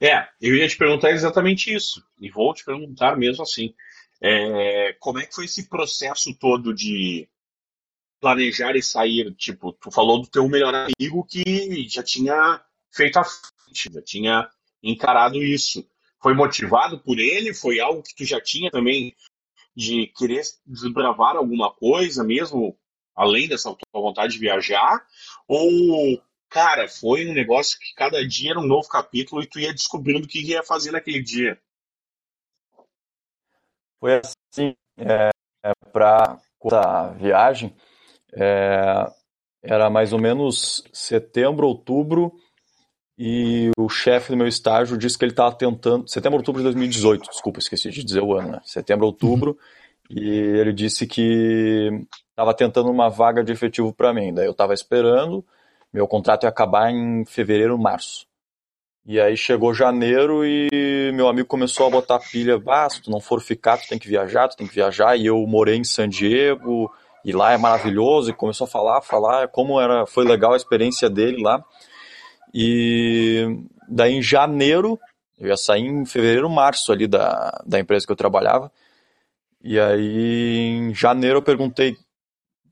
é, 0.00 0.28
eu 0.40 0.56
ia 0.56 0.68
te 0.68 0.76
perguntar 0.76 1.10
exatamente 1.10 1.72
isso. 1.72 2.02
E 2.18 2.30
vou 2.30 2.54
te 2.54 2.64
perguntar 2.64 3.16
mesmo 3.16 3.42
assim. 3.42 3.74
É, 4.20 4.96
como 5.00 5.18
é 5.18 5.26
que 5.26 5.34
foi 5.34 5.46
esse 5.46 5.68
processo 5.68 6.32
todo 6.38 6.72
de 6.72 7.28
planejar 8.20 8.76
e 8.76 8.82
sair? 8.82 9.34
Tipo, 9.34 9.72
tu 9.72 9.90
falou 9.90 10.22
do 10.22 10.28
teu 10.28 10.48
melhor 10.48 10.74
amigo 10.74 11.24
que 11.24 11.86
já 11.88 12.02
tinha 12.02 12.60
feito 12.90 13.18
a 13.18 13.24
frente, 13.72 13.92
já 13.92 14.02
tinha 14.02 14.50
encarado 14.82 15.42
isso. 15.42 15.86
Foi 16.22 16.34
motivado 16.34 17.00
por 17.00 17.18
ele? 17.18 17.54
Foi 17.54 17.80
algo 17.80 18.02
que 18.02 18.14
tu 18.14 18.24
já 18.24 18.40
tinha 18.40 18.70
também 18.70 19.14
de 19.74 20.06
querer 20.08 20.42
desbravar 20.66 21.36
alguma 21.36 21.72
coisa 21.72 22.22
mesmo, 22.22 22.78
além 23.16 23.48
dessa 23.48 23.70
tua 23.74 24.02
vontade 24.02 24.34
de 24.34 24.38
viajar? 24.38 25.04
Ou, 25.48 26.22
cara, 26.48 26.86
foi 26.88 27.26
um 27.26 27.32
negócio 27.32 27.78
que 27.78 27.94
cada 27.96 28.26
dia 28.26 28.50
era 28.50 28.60
um 28.60 28.66
novo 28.66 28.86
capítulo 28.88 29.42
e 29.42 29.46
tu 29.46 29.58
ia 29.58 29.72
descobrindo 29.72 30.26
o 30.26 30.28
que 30.28 30.42
ia 30.42 30.62
fazer 30.62 30.92
naquele 30.92 31.22
dia? 31.22 31.60
Foi 33.98 34.20
assim, 34.20 34.74
é, 34.96 35.30
é 35.64 35.72
para 35.92 36.38
a 36.72 37.08
viagem, 37.12 37.74
é, 38.34 39.06
era 39.62 39.88
mais 39.88 40.12
ou 40.12 40.20
menos 40.20 40.84
setembro, 40.92 41.68
outubro, 41.68 42.32
e 43.18 43.70
o 43.78 43.88
chefe 43.88 44.30
do 44.30 44.36
meu 44.36 44.46
estágio 44.46 44.96
disse 44.96 45.18
que 45.18 45.24
ele 45.24 45.32
estava 45.32 45.54
tentando. 45.54 46.08
Setembro, 46.08 46.38
outubro 46.38 46.60
de 46.60 46.64
2018, 46.64 47.30
desculpa, 47.30 47.58
esqueci 47.58 47.90
de 47.90 48.02
dizer 48.04 48.22
o 48.22 48.34
ano, 48.34 48.52
né? 48.52 48.60
Setembro, 48.64 49.06
outubro. 49.06 49.50
Uhum. 50.10 50.16
E 50.18 50.28
ele 50.28 50.72
disse 50.72 51.06
que 51.06 51.90
estava 52.30 52.54
tentando 52.54 52.90
uma 52.90 53.08
vaga 53.08 53.44
de 53.44 53.52
efetivo 53.52 53.92
para 53.92 54.12
mim. 54.12 54.32
Daí 54.32 54.46
eu 54.46 54.52
estava 54.52 54.74
esperando, 54.74 55.44
meu 55.92 56.08
contrato 56.08 56.44
ia 56.44 56.48
acabar 56.48 56.90
em 56.90 57.24
fevereiro, 57.24 57.78
março. 57.78 58.26
E 59.04 59.20
aí 59.20 59.36
chegou 59.36 59.74
janeiro 59.74 60.44
e 60.44 61.10
meu 61.12 61.28
amigo 61.28 61.48
começou 61.48 61.88
a 61.88 61.90
botar 61.90 62.20
pilha, 62.20 62.62
ah, 62.68 62.88
se 62.88 63.02
tu 63.02 63.10
não 63.10 63.20
for 63.20 63.40
ficar, 63.40 63.76
tu 63.76 63.88
tem 63.88 63.98
que 63.98 64.06
viajar, 64.06 64.48
tu 64.48 64.56
tem 64.56 64.66
que 64.66 64.74
viajar. 64.74 65.16
E 65.16 65.26
eu 65.26 65.44
morei 65.46 65.76
em 65.76 65.84
San 65.84 66.08
Diego, 66.08 66.90
e 67.24 67.32
lá 67.32 67.52
é 67.52 67.58
maravilhoso, 67.58 68.30
e 68.30 68.34
começou 68.34 68.64
a 68.64 68.70
falar, 68.70 69.02
falar 69.02 69.48
como 69.48 69.80
era, 69.80 70.06
foi 70.06 70.24
legal 70.24 70.52
a 70.52 70.56
experiência 70.56 71.10
dele 71.10 71.42
lá. 71.42 71.64
E 72.52 73.64
daí 73.88 74.14
em 74.14 74.22
janeiro 74.22 74.98
Eu 75.38 75.48
ia 75.48 75.56
sair 75.56 75.86
em 75.86 76.04
fevereiro, 76.04 76.48
março 76.48 76.92
ali 76.92 77.06
da, 77.06 77.62
da 77.66 77.80
empresa 77.80 78.06
que 78.06 78.12
eu 78.12 78.16
trabalhava. 78.16 78.70
E 79.62 79.78
aí, 79.78 80.68
em 80.68 80.94
janeiro, 80.94 81.38
eu 81.38 81.42
perguntei: 81.42 81.96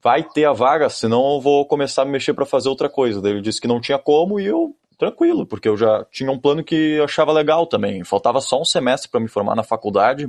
vai 0.03 0.23
ter 0.23 0.45
a 0.45 0.53
vaga? 0.53 0.89
Senão 0.89 1.35
eu 1.35 1.41
vou 1.41 1.67
começar 1.67 2.03
a 2.03 2.05
me 2.05 2.13
mexer 2.13 2.35
para 2.35 2.47
fazer 2.47 2.69
outra 2.69 2.89
coisa. 2.89 3.21
Daí 3.21 3.33
ele 3.33 3.41
disse 3.41 3.61
que 3.61 3.69
não 3.69 3.81
tinha 3.81 3.99
como 3.99 4.39
e 4.41 4.47
eu, 4.47 4.75
tranquilo, 4.99 5.47
porque 5.47 5.69
eu 5.69 5.77
já 5.77 6.05
tinha 6.11 6.31
um 6.31 6.39
plano 6.39 6.63
que 6.65 6.75
eu 6.75 7.05
achava 7.05 7.33
legal 7.33 7.67
também. 7.67 8.05
Faltava 8.05 8.41
só 8.41 8.61
um 8.61 8.65
semestre 8.65 9.11
para 9.11 9.21
me 9.21 9.29
formar 9.29 9.55
na 9.55 9.63
faculdade. 9.63 10.29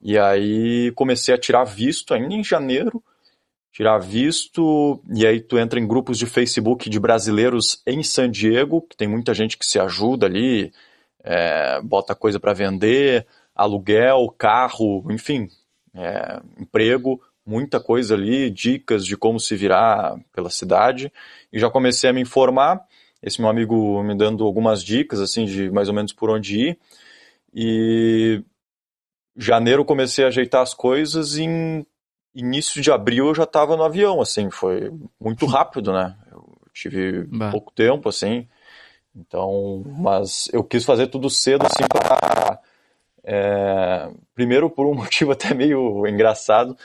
E 0.00 0.18
aí 0.18 0.90
comecei 0.92 1.34
a 1.34 1.38
tirar 1.38 1.64
visto 1.64 2.12
ainda 2.14 2.34
em 2.34 2.42
janeiro 2.42 3.02
tirar 3.72 3.98
visto, 3.98 5.02
e 5.14 5.26
aí 5.26 5.40
tu 5.40 5.58
entra 5.58 5.80
em 5.80 5.86
grupos 5.86 6.18
de 6.18 6.26
Facebook 6.26 6.90
de 6.90 7.00
brasileiros 7.00 7.82
em 7.86 8.02
San 8.02 8.30
Diego, 8.30 8.82
que 8.82 8.96
tem 8.96 9.08
muita 9.08 9.32
gente 9.32 9.56
que 9.56 9.64
se 9.64 9.78
ajuda 9.78 10.26
ali, 10.26 10.72
é, 11.24 11.80
bota 11.80 12.14
coisa 12.14 12.38
para 12.38 12.52
vender, 12.52 13.26
aluguel, 13.54 14.28
carro, 14.36 15.10
enfim, 15.10 15.48
é, 15.94 16.40
emprego, 16.60 17.20
muita 17.46 17.80
coisa 17.80 18.14
ali, 18.14 18.50
dicas 18.50 19.06
de 19.06 19.16
como 19.16 19.40
se 19.40 19.56
virar 19.56 20.16
pela 20.34 20.50
cidade, 20.50 21.10
e 21.50 21.58
já 21.58 21.70
comecei 21.70 22.10
a 22.10 22.12
me 22.12 22.20
informar, 22.20 22.78
esse 23.22 23.40
meu 23.40 23.48
amigo 23.48 24.02
me 24.02 24.14
dando 24.14 24.44
algumas 24.44 24.84
dicas, 24.84 25.18
assim, 25.18 25.46
de 25.46 25.70
mais 25.70 25.88
ou 25.88 25.94
menos 25.94 26.12
por 26.12 26.28
onde 26.28 26.60
ir, 26.60 26.78
e 27.54 28.44
janeiro 29.34 29.82
comecei 29.82 30.24
a 30.24 30.28
ajeitar 30.28 30.60
as 30.60 30.74
coisas 30.74 31.38
em 31.38 31.86
início 32.34 32.80
de 32.80 32.90
abril 32.90 33.28
eu 33.28 33.34
já 33.34 33.44
estava 33.44 33.76
no 33.76 33.84
avião, 33.84 34.20
assim, 34.20 34.50
foi 34.50 34.92
muito 35.20 35.46
rápido, 35.46 35.92
né? 35.92 36.16
Eu 36.30 36.56
tive 36.72 37.24
bah. 37.24 37.50
pouco 37.50 37.72
tempo, 37.72 38.08
assim, 38.08 38.48
então, 39.14 39.82
mas 39.86 40.48
eu 40.52 40.64
quis 40.64 40.84
fazer 40.84 41.08
tudo 41.08 41.28
cedo, 41.28 41.66
assim, 41.66 41.84
pra, 41.88 42.58
é, 43.24 44.10
primeiro 44.34 44.70
por 44.70 44.86
um 44.86 44.94
motivo 44.96 45.32
até 45.32 45.52
meio 45.54 46.06
engraçado, 46.06 46.76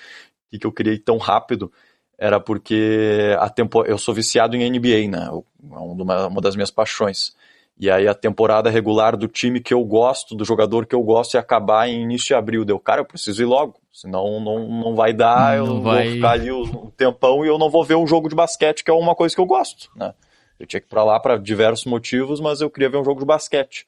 que 0.52 0.66
eu 0.66 0.72
criei 0.72 0.98
tão 0.98 1.18
rápido, 1.18 1.72
era 2.18 2.40
porque 2.40 3.36
a 3.40 3.50
tempo, 3.50 3.86
eu 3.86 3.98
sou 3.98 4.14
viciado 4.14 4.56
em 4.56 4.70
NBA, 4.70 5.08
né? 5.08 5.28
É 5.28 5.78
uma, 5.78 6.28
uma 6.28 6.42
das 6.42 6.56
minhas 6.56 6.72
paixões. 6.72 7.36
E 7.80 7.92
aí 7.92 8.08
a 8.08 8.14
temporada 8.14 8.72
regular 8.72 9.16
do 9.16 9.28
time 9.28 9.60
que 9.60 9.74
eu 9.74 9.84
gosto, 9.84 10.36
do 10.36 10.44
jogador 10.44 10.88
que 10.88 10.96
eu 10.96 11.04
gosto, 11.04 11.36
ia 11.36 11.40
acabar 11.40 11.88
em 11.88 12.02
início 12.02 12.28
de 12.28 12.34
abril. 12.34 12.66
Deu, 12.66 12.80
cara, 12.80 13.02
eu 13.02 13.06
preciso 13.06 13.42
ir 13.42 13.46
logo. 13.46 13.80
Senão 13.94 14.40
não, 14.40 14.68
não 14.68 14.96
vai 14.96 15.14
dar, 15.14 15.58
não 15.58 15.66
eu 15.66 15.82
vai... 15.82 16.06
vou 16.06 16.16
ficar 16.16 16.32
ali 16.32 16.52
um 16.52 16.90
tempão 16.92 17.46
e 17.46 17.48
eu 17.48 17.58
não 17.58 17.70
vou 17.70 17.84
ver 17.84 17.96
um 17.96 18.08
jogo 18.08 18.30
de 18.30 18.36
basquete, 18.36 18.84
que 18.84 18.90
é 18.90 18.94
uma 18.94 19.16
coisa 19.16 19.34
que 19.34 19.42
eu 19.42 19.46
gosto, 19.46 19.90
né? 19.96 20.14
Eu 20.60 20.66
tinha 20.66 20.80
que 20.80 20.88
ir 20.88 20.90
pra 20.90 21.04
lá 21.04 21.20
para 21.20 21.38
diversos 21.38 21.86
motivos, 21.86 22.40
mas 22.40 22.62
eu 22.62 22.70
queria 22.70 22.90
ver 22.90 22.98
um 22.98 23.04
jogo 23.04 23.20
de 23.20 23.26
basquete. 23.28 23.88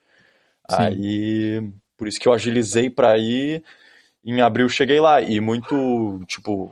Sim. 0.70 0.78
Aí, 0.78 1.72
por 1.98 2.08
isso 2.08 2.20
que 2.20 2.28
eu 2.28 2.34
agilizei 2.34 2.90
para 2.90 3.18
ir. 3.18 3.64
Em 4.24 4.42
abril 4.42 4.70
cheguei 4.70 5.00
lá 5.00 5.20
e 5.22 5.40
muito, 5.40 6.22
tipo, 6.28 6.72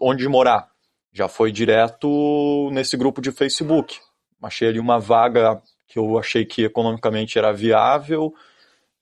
onde 0.00 0.28
morar. 0.28 0.68
Já 1.12 1.26
foi 1.26 1.50
direto 1.50 2.70
nesse 2.72 2.96
grupo 2.96 3.20
de 3.20 3.32
Facebook. 3.32 3.98
Achei 4.40 4.68
ali 4.68 4.78
uma 4.78 4.98
vaga 4.98 5.60
que 5.92 5.98
eu 5.98 6.18
achei 6.18 6.42
que 6.42 6.64
economicamente 6.64 7.38
era 7.38 7.52
viável, 7.52 8.34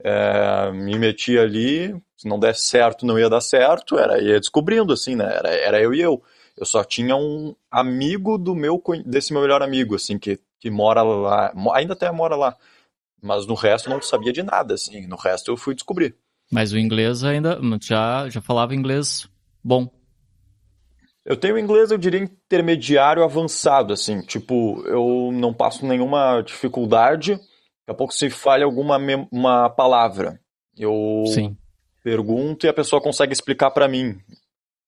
é, 0.03 0.73
me 0.73 0.99
meti 0.99 1.39
ali, 1.39 1.95
se 2.17 2.27
não 2.29 2.37
desse 2.37 2.65
certo, 2.65 3.07
não 3.07 3.17
ia 3.17 3.31
dar 3.31 3.41
certo, 3.41 3.97
era 3.97 4.21
ia 4.21 4.41
descobrindo, 4.41 4.93
assim, 4.93 5.15
né, 5.15 5.25
era, 5.25 5.51
era 5.51 5.81
eu 5.81 5.95
e 5.95 6.01
eu. 6.01 6.21
Eu 6.57 6.67
só 6.67 6.83
tinha 6.83 7.15
um 7.15 7.55
amigo 7.71 8.37
do 8.37 8.57
meu, 8.57 8.83
desse 9.07 9.33
meu 9.33 9.41
melhor 9.41 9.63
amigo, 9.63 9.95
assim, 9.95 10.19
que, 10.19 10.41
que 10.59 10.69
mora 10.69 11.01
lá, 11.03 11.55
ainda 11.75 11.93
até 11.93 12.11
mora 12.11 12.35
lá, 12.35 12.57
mas 13.23 13.47
no 13.47 13.55
resto 13.55 13.89
não 13.89 14.03
sabia 14.03 14.33
de 14.33 14.43
nada, 14.43 14.75
assim, 14.75 15.07
no 15.07 15.17
resto 15.17 15.53
eu 15.53 15.57
fui 15.57 15.77
descobrir. 15.77 16.17
Mas 16.51 16.73
o 16.73 16.79
inglês 16.79 17.23
ainda, 17.23 17.61
já, 17.81 18.29
já 18.29 18.41
falava 18.41 18.75
inglês 18.75 19.29
bom. 19.63 19.89
Eu 21.25 21.37
tenho 21.37 21.59
inglês, 21.59 21.91
eu 21.91 21.99
diria, 21.99 22.21
intermediário 22.21 23.23
avançado, 23.23 23.93
assim. 23.93 24.23
Tipo, 24.23 24.83
eu 24.87 25.31
não 25.33 25.53
passo 25.53 25.87
nenhuma 25.87 26.41
dificuldade. 26.43 27.33
Daqui 27.35 27.91
a 27.91 27.95
pouco 27.95 28.15
se 28.15 28.31
falha 28.31 28.65
alguma 28.65 28.99
uma 29.31 29.69
palavra. 29.69 30.41
Eu 30.77 31.25
Sim. 31.27 31.57
pergunto 32.03 32.67
e 32.67 32.69
a 32.69 32.75
pessoa 32.75 33.03
consegue 33.03 33.33
explicar 33.33 33.71
para 33.71 33.89
mim. 33.89 34.19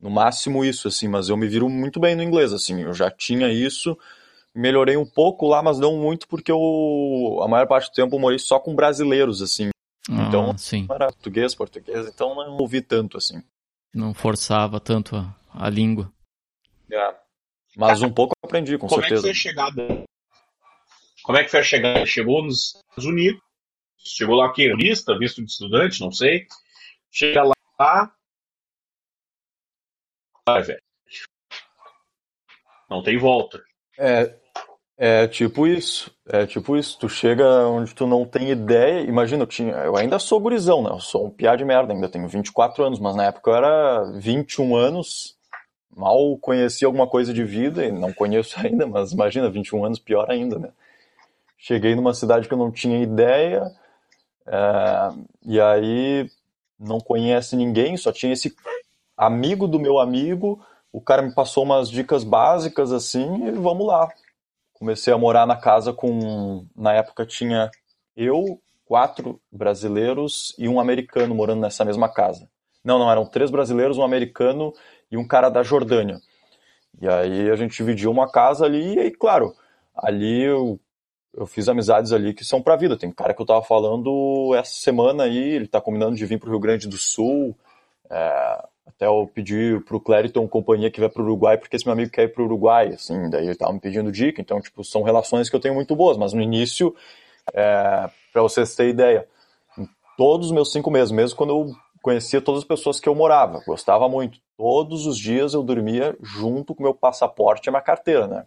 No 0.01 0.11
máximo 0.11 0.65
isso, 0.65 0.89
assim. 0.89 1.07
Mas 1.07 1.29
eu 1.29 1.37
me 1.37 1.47
viro 1.47 1.69
muito 1.69 2.01
bem 2.01 2.17
no 2.17 2.23
inglês, 2.23 2.53
assim. 2.53 2.81
Eu 2.81 2.95
já 2.95 3.11
tinha 3.11 3.49
isso. 3.49 3.97
Melhorei 4.55 4.97
um 4.97 5.07
pouco 5.07 5.47
lá, 5.47 5.63
mas 5.63 5.79
não 5.79 5.97
muito 5.97 6.27
porque 6.29 6.53
eu, 6.53 7.41
a 7.43 7.49
maior 7.49 7.67
parte 7.67 7.91
do 7.91 7.95
tempo, 7.95 8.17
eu 8.17 8.21
morei 8.21 8.39
só 8.39 8.59
com 8.59 8.75
brasileiros, 8.75 9.41
assim. 9.41 9.71
Ah, 10.11 10.27
então, 10.29 10.57
sim. 10.59 10.87
era 10.91 11.07
português, 11.07 11.55
português, 11.55 12.07
então 12.07 12.35
não 12.35 12.57
ouvi 12.59 12.83
tanto, 12.83 13.17
assim. 13.17 13.43
Não 13.95 14.13
forçava 14.13 14.79
tanto 14.81 15.17
a, 15.17 15.35
a 15.55 15.71
língua. 15.71 16.13
É. 16.91 17.15
Mas 17.77 18.03
um 18.03 18.13
pouco 18.13 18.35
eu 18.37 18.47
aprendi, 18.47 18.77
com 18.77 18.87
Como 18.87 19.01
certeza. 19.01 19.23
Como 19.23 19.31
é 19.31 19.33
que 19.33 19.41
foi 19.41 19.51
a 19.51 19.53
chegada? 19.53 20.05
Como 21.23 21.39
é 21.39 21.45
que 21.45 21.51
foi 21.51 21.61
a 21.61 21.63
chegada? 21.63 22.07
Chegou 22.07 22.43
nos 22.43 22.75
Estados 22.75 23.05
Unidos, 23.07 23.41
chegou 23.97 24.37
lá 24.37 24.47
aqui, 24.47 24.67
lista, 24.75 25.19
visto 25.19 25.43
de 25.43 25.51
estudante, 25.51 26.01
não 26.01 26.11
sei. 26.13 26.47
Chega 27.11 27.43
lá. 27.45 28.13
Vai, 30.47 30.63
velho. 30.63 30.83
Não 32.91 33.03
tem 33.03 33.17
volta. 33.17 33.63
É, 33.99 34.37
é 34.99 35.27
tipo 35.29 35.67
isso. 35.67 36.15
É 36.27 36.47
tipo 36.47 36.77
isso. 36.77 36.99
Tu 36.99 37.09
chega 37.09 37.67
onde 37.67 37.95
tu 37.95 38.07
não 38.07 38.27
tem 38.27 38.51
ideia. 38.51 39.01
Imagina, 39.01 39.45
eu, 39.45 39.47
tinha, 39.47 39.73
eu 39.77 39.97
ainda 39.97 40.19
sou 40.19 40.41
gurizão, 40.41 40.83
né? 40.83 40.91
Eu 40.91 41.01
sou 41.01 41.27
um 41.27 41.31
piá 41.31 41.57
de 41.57 41.65
merda, 41.65 41.93
ainda 41.93 42.09
tenho 42.09 42.29
24 42.29 42.85
anos, 42.85 42.99
mas 42.99 43.17
na 43.17 43.27
época 43.27 43.51
eu 43.51 43.55
era 43.55 44.13
21 44.19 44.77
anos 44.77 45.39
mal 45.95 46.37
conheci 46.39 46.85
alguma 46.85 47.07
coisa 47.07 47.33
de 47.33 47.45
vida, 47.45 47.85
e 47.85 47.93
não 47.93 48.13
conheço 48.13 48.59
ainda, 48.65 48.87
mas 48.87 49.13
imagina, 49.13 49.51
21 49.51 49.85
anos, 49.85 49.99
pior 49.99 50.31
ainda, 50.31 50.59
né? 50.59 50.71
Cheguei 51.57 51.95
numa 51.95 52.15
cidade 52.15 52.49
que 52.49 52.55
eu 52.55 52.59
não 52.59 52.73
tinha 52.73 53.01
ideia, 53.01 53.71
é, 54.47 55.09
e 55.45 55.61
aí 55.61 56.29
não 56.79 56.99
conhece 56.99 57.55
ninguém, 57.55 57.97
só 57.97 58.11
tinha 58.11 58.33
esse 58.33 58.55
amigo 59.17 59.69
do 59.69 59.79
meu 59.79 59.99
amigo, 59.99 60.65
o 60.93 61.01
cara 61.01 61.23
me 61.23 61.35
passou 61.35 61.63
umas 61.63 61.89
dicas 61.89 62.25
básicas 62.25 62.93
assim, 62.93 63.47
e 63.47 63.51
vamos 63.53 63.87
lá. 63.87 64.09
Comecei 64.75 65.13
a 65.13 65.19
morar 65.19 65.47
na 65.47 65.57
casa 65.57 65.93
com, 65.93 66.67
na 66.75 66.93
época 66.93 67.25
tinha 67.25 67.71
eu, 68.17 68.61
quatro 68.85 69.41
brasileiros 69.51 70.55
e 70.59 70.69
um 70.69 70.81
americano 70.81 71.35
morando 71.35 71.61
nessa 71.61 71.85
mesma 71.85 72.09
casa. 72.13 72.49
Não, 72.85 72.99
não, 72.99 73.11
eram 73.11 73.25
três 73.25 73.51
brasileiros, 73.51 73.97
um 73.97 74.03
americano 74.03 74.73
e 75.13 75.17
um 75.17 75.27
cara 75.27 75.51
da 75.51 75.63
Jordânia. 75.63 76.21
E 77.01 77.07
aí 77.07 77.51
a 77.51 77.57
gente 77.57 77.77
dividiu 77.77 78.11
uma 78.11 78.31
casa 78.31 78.65
ali 78.65 78.99
e, 78.99 79.11
claro, 79.11 79.55
ali 79.95 80.43
eu, 80.43 80.81
eu 81.35 81.47
fiz 81.47 81.69
amizades 81.69 82.13
ali 82.13 82.33
que 82.33 82.45
são 82.45 82.63
pra 82.63 82.77
vida. 82.77 82.97
Tem 82.97 83.11
um 83.11 83.15
cara 83.15 83.35
que 83.35 83.43
eu 83.43 83.47
tava 83.47 83.63
falando 83.63 84.55
essa 84.57 84.73
semana 84.73 85.25
aí, 85.25 85.37
ele 85.37 85.69
tá 85.69 85.81
combinando 85.81 86.17
de 86.17 86.25
vir 86.25 86.41
pro 86.41 86.51
Rio 86.51 86.59
Grande 86.59 86.89
do 86.89 86.97
Sul. 86.97 87.57
É, 88.11 88.65
até 88.87 89.07
eu 89.07 89.31
pedi 89.33 89.79
pro 89.87 90.01
Clériton 90.01 90.49
companhia 90.49 90.91
que 90.91 91.01
vai 91.01 91.09
pro 91.09 91.23
Uruguai, 91.23 91.59
porque 91.59 91.77
esse 91.77 91.85
meu 91.85 91.93
amigo 91.93 92.11
quer 92.11 92.25
ir 92.25 92.33
pro 92.33 92.45
Uruguai, 92.45 92.89
assim, 92.89 93.31
daí 93.31 93.47
ele 93.47 93.55
tava 93.55 93.73
me 93.73 93.81
pedindo 93.81 94.11
dica, 94.11 94.41
então, 94.41 94.61
tipo, 94.61 94.83
são 94.83 95.03
relações 95.03 95.49
que 95.49 95.57
eu 95.57 95.61
tenho 95.61 95.75
muito 95.75 95.95
boas, 95.95 96.17
mas 96.17 96.33
no 96.33 96.43
início, 96.43 96.95
é, 97.55 98.11
para 98.33 98.43
vocês 98.43 98.75
terem 98.75 98.93
ideia, 98.93 99.27
todos 100.17 100.49
os 100.49 100.53
meus 100.53 100.73
cinco 100.73 100.91
meses, 100.91 101.13
mesmo 101.13 101.37
quando 101.37 101.51
eu 101.51 101.75
conhecia 102.03 102.41
todas 102.43 102.63
as 102.63 102.67
pessoas 102.67 102.99
que 102.99 103.09
eu 103.09 103.15
morava, 103.15 103.63
gostava 103.65 104.09
muito. 104.09 104.39
Todos 104.57 105.07
os 105.07 105.17
dias 105.17 105.55
eu 105.55 105.63
dormia 105.63 106.17
junto 106.21 106.75
com 106.75 106.83
meu 106.83 106.95
passaporte 106.95 107.69
e 107.69 107.71
minha 107.71 107.81
carteira, 107.81 108.27
né? 108.27 108.45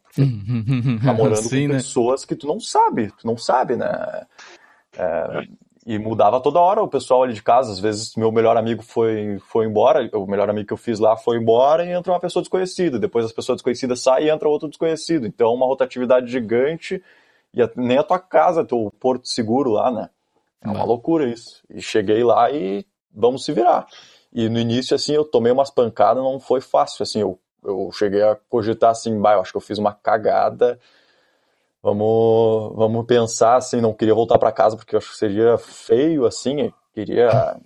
Tá 1.04 1.13
morando 1.13 1.38
Sim, 1.44 1.68
com 1.68 1.74
né? 1.74 1.80
pessoas 1.80 2.26
que 2.26 2.36
tu 2.36 2.46
não 2.46 2.60
sabe, 2.60 3.12
tu 3.12 3.26
não 3.26 3.38
sabe, 3.38 3.76
né? 3.76 4.26
É, 4.98 5.48
e 5.86 6.00
mudava 6.00 6.41
toda 6.41 6.60
hora 6.60 6.82
o 6.82 6.88
pessoal 6.88 7.24
ali 7.24 7.34
de 7.34 7.44
casa. 7.44 7.72
Às 7.72 7.80
vezes 7.80 8.15
meu 8.15 8.32
melhor 8.32 8.58
amigo 8.58 8.82
foi, 8.82 9.38
foi 9.39 9.65
embora, 9.65 10.10
o 10.13 10.26
melhor 10.26 10.50
amigo 10.50 10.68
que 10.68 10.74
eu 10.74 10.78
fiz 10.78 11.00
lá 11.00 11.15
foi 11.15 11.38
embora 11.38 11.86
e 11.86 11.91
entra 11.91 12.12
uma 12.12 12.20
pessoa 12.20 12.41
desconhecida. 12.41 13.00
Depois 13.00 13.26
as 13.26 13.32
pessoas 13.32 13.58
desconhecidas 13.58 14.02
saem 14.02 14.28
e 14.28 14.30
entra 14.30 14.50
outro 14.50 14.68
desconhecido. 14.68 15.26
Então 15.26 15.54
uma 15.54 15.65
rotatividade 15.65 16.32
gigante 16.32 17.02
e 17.54 17.62
a, 17.62 17.70
nem 17.76 17.98
a 17.98 18.04
tua 18.04 18.20
casa, 18.20 18.65
teu 18.65 18.91
porto 19.00 19.28
seguro 19.28 19.72
lá, 19.72 19.91
né? 19.91 20.10
É 20.62 20.70
uma 20.70 20.84
loucura 20.84 21.30
isso. 21.30 21.63
E 21.70 21.80
cheguei 21.82 22.24
lá 22.24 22.50
e 22.50 22.86
vamos 23.15 23.45
se 23.45 23.54
virar. 23.54 23.88
E 24.34 24.49
no 24.49 24.60
início, 24.60 24.95
assim, 24.95 25.13
eu 25.13 25.23
tomei 25.23 25.51
umas 25.51 25.71
pancadas, 25.71 26.21
não 26.21 26.39
foi 26.39 26.60
fácil, 26.60 27.04
assim, 27.04 27.21
eu, 27.21 27.39
eu 27.63 27.89
cheguei 27.93 28.21
a 28.21 28.36
cogitar 28.49 28.91
assim, 28.91 29.17
bah, 29.19 29.34
eu 29.34 29.41
acho 29.41 29.51
que 29.51 29.58
eu 29.58 29.62
fiz 29.62 29.78
uma 29.78 29.93
cagada, 29.93 30.78
vamos, 31.82 32.75
vamos 32.75 33.06
pensar, 33.06 33.56
assim, 33.56 33.80
não 33.80 33.93
queria 33.93 34.13
voltar 34.13 34.38
para 34.38 34.51
casa 34.51 34.75
porque 34.75 34.95
eu 34.95 34.97
acho 34.97 35.12
que 35.12 35.17
seria 35.17 35.58
feio, 35.58 36.25
assim, 36.25 36.73
queria, 36.93 37.58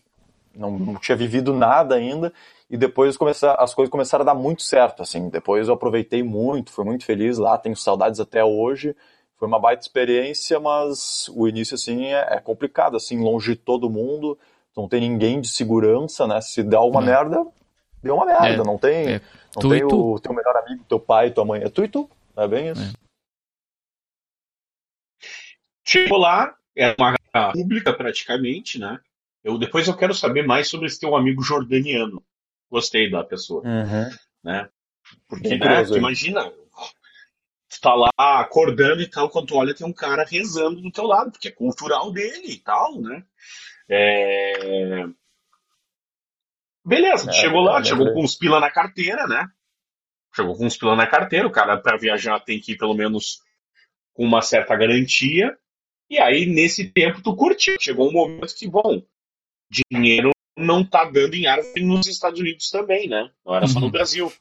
não, 0.55 0.77
não 0.77 0.95
tinha 0.97 1.15
vivido 1.15 1.53
nada 1.53 1.95
ainda, 1.95 2.31
e 2.69 2.77
depois 2.77 3.17
começar, 3.17 3.55
as 3.55 3.73
coisas 3.73 3.89
começaram 3.89 4.21
a 4.21 4.25
dar 4.27 4.35
muito 4.35 4.61
certo, 4.61 5.01
assim, 5.01 5.27
depois 5.27 5.67
eu 5.67 5.73
aproveitei 5.73 6.21
muito, 6.21 6.71
fui 6.71 6.85
muito 6.85 7.03
feliz 7.03 7.39
lá, 7.39 7.57
tenho 7.57 7.75
saudades 7.75 8.19
até 8.19 8.43
hoje, 8.43 8.95
foi 9.37 9.47
uma 9.47 9.57
baita 9.57 9.81
experiência, 9.81 10.59
mas 10.59 11.29
o 11.33 11.47
início 11.47 11.73
assim 11.73 12.07
é, 12.07 12.35
é 12.35 12.39
complicado, 12.39 12.97
assim, 12.97 13.23
longe 13.23 13.53
de 13.53 13.55
todo 13.55 13.89
mundo, 13.89 14.37
não 14.75 14.87
tem 14.87 15.01
ninguém 15.01 15.41
de 15.41 15.47
segurança, 15.47 16.27
né? 16.27 16.39
Se 16.41 16.63
dá 16.63 16.81
uma 16.81 17.01
merda, 17.01 17.45
deu 18.01 18.15
uma 18.15 18.25
merda, 18.25 18.47
é, 18.47 18.57
não 18.57 18.77
tem, 18.77 19.15
é, 19.15 19.21
não 19.55 19.69
tem 19.69 19.83
o 19.83 20.19
teu 20.19 20.33
melhor 20.33 20.55
amigo, 20.57 20.83
teu 20.87 20.99
pai, 20.99 21.31
tua 21.31 21.45
mãe, 21.45 21.61
é 21.61 21.69
tu 21.69 21.83
e 21.83 21.87
tu, 21.87 22.09
é 22.35 22.47
bem 22.47 22.71
isso. 22.71 22.93
Chegou 25.85 26.17
lá, 26.17 26.55
é 26.75 26.95
uma 26.97 27.15
pública 27.51 27.93
praticamente, 27.93 28.77
né? 28.77 28.99
Eu, 29.43 29.57
depois 29.57 29.87
eu 29.87 29.95
quero 29.95 30.13
saber 30.13 30.45
mais 30.45 30.69
sobre 30.69 30.87
esse 30.87 30.99
teu 30.99 31.15
amigo 31.15 31.41
jordaniano. 31.41 32.23
Gostei 32.69 33.09
da 33.09 33.23
pessoa. 33.23 33.63
Uhum. 33.63 34.09
Né? 34.43 34.69
Porque, 35.27 35.57
né, 35.57 35.83
tu 35.85 35.97
imagina, 35.97 36.51
tu 37.69 37.81
tá 37.81 37.93
lá 37.95 38.11
acordando 38.17 39.01
e 39.01 39.07
tal, 39.07 39.29
quando 39.29 39.47
tu 39.47 39.55
olha 39.55 39.73
tem 39.73 39.87
um 39.87 39.93
cara 39.93 40.23
rezando 40.23 40.81
do 40.81 40.91
teu 40.91 41.05
lado, 41.05 41.31
porque 41.31 41.47
é 41.47 41.51
cultural 41.51 42.11
dele 42.11 42.51
e 42.51 42.57
tal, 42.57 42.99
né? 43.01 43.23
É... 43.89 45.07
Beleza, 46.85 47.29
é, 47.29 47.33
chegou 47.33 47.61
lá, 47.61 47.79
é, 47.79 47.83
chegou 47.83 48.13
com 48.13 48.23
uns 48.23 48.35
pila 48.35 48.59
na 48.59 48.71
carteira, 48.71 49.27
né? 49.27 49.47
Chegou 50.35 50.55
com 50.55 50.65
uns 50.65 50.77
pila 50.77 50.95
na 50.95 51.07
carteira, 51.07 51.47
o 51.47 51.51
cara 51.51 51.77
para 51.77 51.97
viajar 51.97 52.39
tem 52.39 52.59
que 52.59 52.73
ir 52.73 52.77
pelo 52.77 52.93
menos 52.93 53.41
com 54.13 54.23
uma 54.23 54.41
certa 54.41 54.75
garantia. 54.75 55.57
E 56.09 56.19
aí, 56.19 56.45
nesse 56.45 56.91
tempo, 56.91 57.21
tu 57.21 57.35
curtiu. 57.35 57.77
Chegou 57.79 58.09
um 58.09 58.13
momento 58.13 58.55
que, 58.55 58.67
bom, 58.67 59.01
dinheiro 59.69 60.31
não 60.57 60.83
tá 60.83 61.05
dando 61.05 61.35
em 61.35 61.47
árvore 61.47 61.83
nos 61.83 62.07
Estados 62.07 62.39
Unidos 62.39 62.69
também, 62.69 63.07
né? 63.07 63.29
Não 63.45 63.55
era 63.55 63.67
só 63.67 63.79
no 63.79 63.85
uhum. 63.85 63.91
Brasil. 63.91 64.27
O 64.27 64.31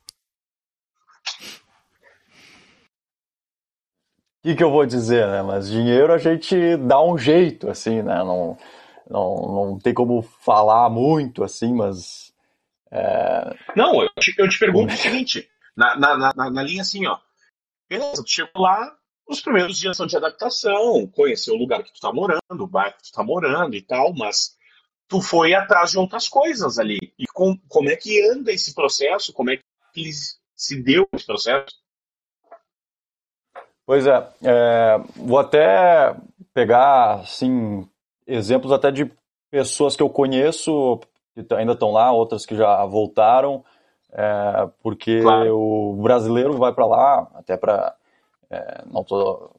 que, 4.43 4.55
que 4.55 4.65
eu 4.65 4.71
vou 4.71 4.87
dizer, 4.87 5.27
né? 5.27 5.43
Mas 5.43 5.69
dinheiro 5.69 6.13
a 6.13 6.19
gente 6.19 6.77
dá 6.79 7.03
um 7.03 7.19
jeito, 7.19 7.69
assim, 7.69 8.03
né? 8.03 8.19
Não, 8.19 8.57
não, 9.09 9.37
não 9.37 9.79
tem 9.79 9.95
como 9.95 10.23
falar 10.23 10.89
muito, 10.91 11.43
assim, 11.43 11.75
mas. 11.75 12.33
É... 12.91 13.55
Não, 13.75 14.03
eu 14.03 14.09
te, 14.21 14.35
eu 14.37 14.49
te 14.49 14.59
pergunto 14.59 14.93
o 14.93 14.97
seguinte: 14.97 15.49
na, 15.77 15.97
na, 15.97 16.17
na, 16.35 16.51
na 16.51 16.63
linha 16.63 16.83
assim, 16.83 17.07
ó. 17.07 17.19
Beleza, 17.89 18.23
tu 18.23 18.31
chegou 18.31 18.63
lá, 18.63 18.95
os 19.27 19.41
primeiros 19.41 19.79
dias 19.79 19.97
são 19.97 20.07
de 20.07 20.17
adaptação, 20.17 21.07
conhecer 21.07 21.51
o 21.51 21.57
lugar 21.57 21.83
que 21.83 21.93
tu 21.93 22.01
tá 22.01 22.13
morando, 22.13 22.41
o 22.51 22.67
bairro 22.67 22.97
que 22.97 23.05
tu 23.05 23.13
tá 23.13 23.23
morando 23.23 23.75
e 23.75 23.83
tal, 23.83 24.13
mas 24.15 24.57
tu 25.09 25.23
foi 25.23 25.55
atrás 25.55 25.93
de 25.93 25.99
outras 25.99 26.29
coisas 26.29 26.79
ali. 26.79 26.99
E 27.19 27.27
com, 27.27 27.57
como 27.67 27.89
é 27.89 27.97
que 27.97 28.23
anda 28.31 28.53
esse 28.53 28.75
processo? 28.75 29.33
Como 29.33 29.51
é 29.51 29.59
que 29.95 30.11
se 30.55 30.83
deu 30.83 31.09
esse 31.15 31.25
processo? 31.25 31.75
Pois 33.87 34.07
é, 34.07 34.33
é, 34.43 34.99
vou 35.17 35.39
até 35.39 36.15
pegar 36.53 37.21
assim 37.21 37.89
exemplos 38.29 38.71
até 38.71 38.91
de 38.91 39.11
pessoas 39.51 39.97
que 39.97 40.03
eu 40.03 40.11
conheço 40.11 41.01
que 41.35 41.55
ainda 41.55 41.73
estão 41.73 41.91
lá, 41.91 42.13
outras 42.13 42.45
que 42.45 42.55
já 42.55 42.85
voltaram, 42.85 43.65
é, 44.13 44.69
porque 44.83 45.21
claro. 45.21 45.57
o 45.57 46.03
brasileiro 46.03 46.57
vai 46.57 46.73
para 46.73 46.87
lá 46.87 47.29
até 47.35 47.57
para 47.57 47.95
é, 48.51 48.83
não 48.87 49.03
tô 49.05 49.51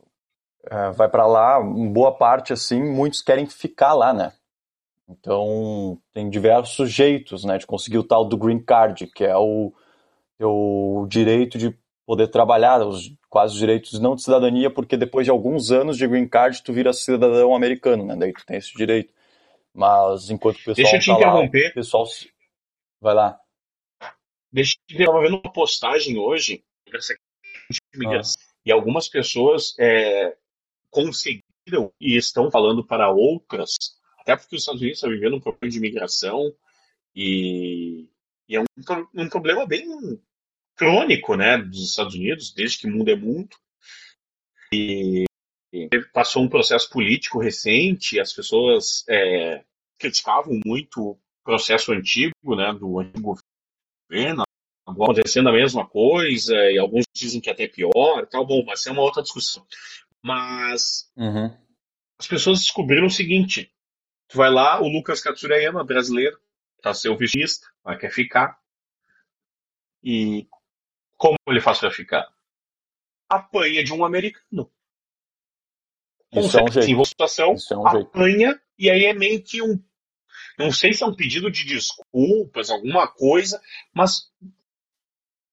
é, 0.70 0.92
vai 0.92 1.08
para 1.08 1.26
lá, 1.26 1.60
boa 1.62 2.12
parte 2.12 2.54
assim, 2.54 2.82
muitos 2.82 3.22
querem 3.22 3.46
ficar 3.46 3.94
lá, 3.94 4.14
né? 4.14 4.34
Então, 5.08 5.98
tem 6.14 6.30
diversos 6.30 6.92
jeitos 6.92 7.44
né, 7.44 7.58
de 7.58 7.66
conseguir 7.66 7.98
o 7.98 8.04
tal 8.04 8.24
do 8.24 8.38
green 8.38 8.60
card, 8.60 9.08
que 9.08 9.26
é 9.26 9.36
o, 9.36 9.74
o 10.40 11.08
direito 11.10 11.58
de 11.58 11.76
poder 12.10 12.28
trabalhar, 12.30 12.82
os, 12.82 13.14
quase 13.30 13.54
os 13.54 13.60
direitos 13.60 14.00
não 14.00 14.16
de 14.16 14.24
cidadania, 14.24 14.72
porque 14.72 14.98
depois 14.98 15.28
de 15.28 15.30
alguns 15.30 15.70
anos 15.70 15.96
de 15.96 16.08
green 16.08 16.28
card 16.28 16.64
tu 16.64 16.74
vira 16.74 16.92
cidadão 16.92 17.54
americano, 17.54 18.04
né? 18.04 18.16
Daí 18.16 18.34
tu 18.34 18.44
tem 18.48 18.58
esse 18.58 18.74
direito. 18.74 19.14
Mas 19.72 20.32
enquanto 20.32 20.56
o 20.56 20.64
pessoal 20.64 20.76
Deixa 20.76 20.96
eu 20.96 21.00
te 21.00 21.06
tá 21.06 21.14
interromper. 21.14 21.66
Lá, 21.66 21.70
o 21.70 21.74
pessoal 21.76 22.06
vai 23.00 23.14
lá. 23.14 23.40
Deixa 24.52 24.74
eu 24.74 24.88
te 24.88 25.04
interromper. 25.04 25.30
uma 25.30 25.54
postagem 25.54 26.18
hoje 26.18 26.64
ah. 26.92 28.22
e 28.66 28.72
algumas 28.72 29.08
pessoas 29.08 29.76
é, 29.78 30.36
conseguiram 30.90 31.94
e 32.02 32.18
estão 32.18 32.50
falando 32.50 32.84
para 32.84 33.12
outras 33.12 33.76
até 34.18 34.36
porque 34.36 34.56
os 34.56 34.64
Estados 34.64 34.82
Unidos 34.82 34.98
estão 34.98 35.12
vivendo 35.12 35.36
um 35.36 35.40
problema 35.40 35.72
de 35.72 35.78
imigração 35.78 36.52
e, 37.16 38.10
e 38.48 38.56
é 38.56 38.60
um, 38.60 38.66
um, 39.14 39.30
problema 39.30 39.68
bem 39.68 39.86
crônico, 40.80 41.36
né, 41.36 41.58
dos 41.58 41.90
Estados 41.90 42.16
Unidos, 42.16 42.54
desde 42.54 42.80
que 42.80 42.88
o 42.88 42.90
mundo 42.92 43.10
é 43.10 43.16
mundo. 43.16 43.50
E, 44.74 45.26
passou 46.14 46.42
um 46.42 46.50
processo 46.50 46.90
político 46.90 47.38
recente, 47.38 48.20
as 48.20 48.32
pessoas 48.32 49.04
é, 49.10 49.64
criticavam 50.00 50.58
muito 50.66 51.02
o 51.02 51.20
processo 51.44 51.92
antigo, 51.92 52.56
né, 52.56 52.74
do 52.74 52.98
antigo 52.98 53.38
governo, 54.10 54.44
acontecendo 54.88 55.50
a 55.50 55.54
mesma 55.54 55.86
coisa, 55.86 56.56
e 56.72 56.80
alguns 56.80 57.04
dizem 57.14 57.42
que 57.42 57.50
é 57.50 57.54
até 57.54 57.68
pior, 57.68 58.26
tal, 58.28 58.48
bom, 58.48 58.64
mas 58.66 58.88
é 58.88 58.92
uma 58.92 59.02
outra 59.02 59.22
discussão. 59.22 59.66
Mas 60.24 61.12
uhum. 61.16 61.56
as 62.18 62.28
pessoas 62.28 62.60
descobriram 62.60 63.08
o 63.08 63.12
seguinte: 63.12 63.72
Tu 64.30 64.38
vai 64.38 64.50
lá, 64.50 64.82
o 64.82 64.88
Lucas 64.88 65.22
Katsurayama, 65.22 65.84
brasileiro, 65.84 66.40
tá 66.82 66.94
seu 66.94 67.18
vigista, 67.18 67.68
vai 67.84 67.98
quer 67.98 68.12
ficar. 68.12 68.58
E 70.04 70.48
como 71.20 71.36
ele 71.50 71.60
faz 71.60 71.80
para 71.80 71.92
ficar? 71.92 72.34
Apanha 73.30 73.84
de 73.84 73.94
um 73.94 74.06
americano. 74.06 74.72
Isso 76.32 76.58
é 76.58 76.64
um 76.64 77.06
situação, 77.06 77.54
Isso 77.54 77.74
é 77.74 77.78
um 77.78 77.86
apanha, 77.86 78.50
jeito. 78.50 78.62
e 78.78 78.90
aí 78.90 79.06
é 79.06 79.14
meio 79.14 79.44
que 79.44 79.62
um. 79.62 79.84
Não 80.58 80.72
sei 80.72 80.94
se 80.94 81.04
é 81.04 81.06
um 81.06 81.16
pedido 81.16 81.52
de 81.52 81.66
desculpas, 81.66 82.70
alguma 82.70 83.08
coisa, 83.08 83.62
mas 83.94 84.32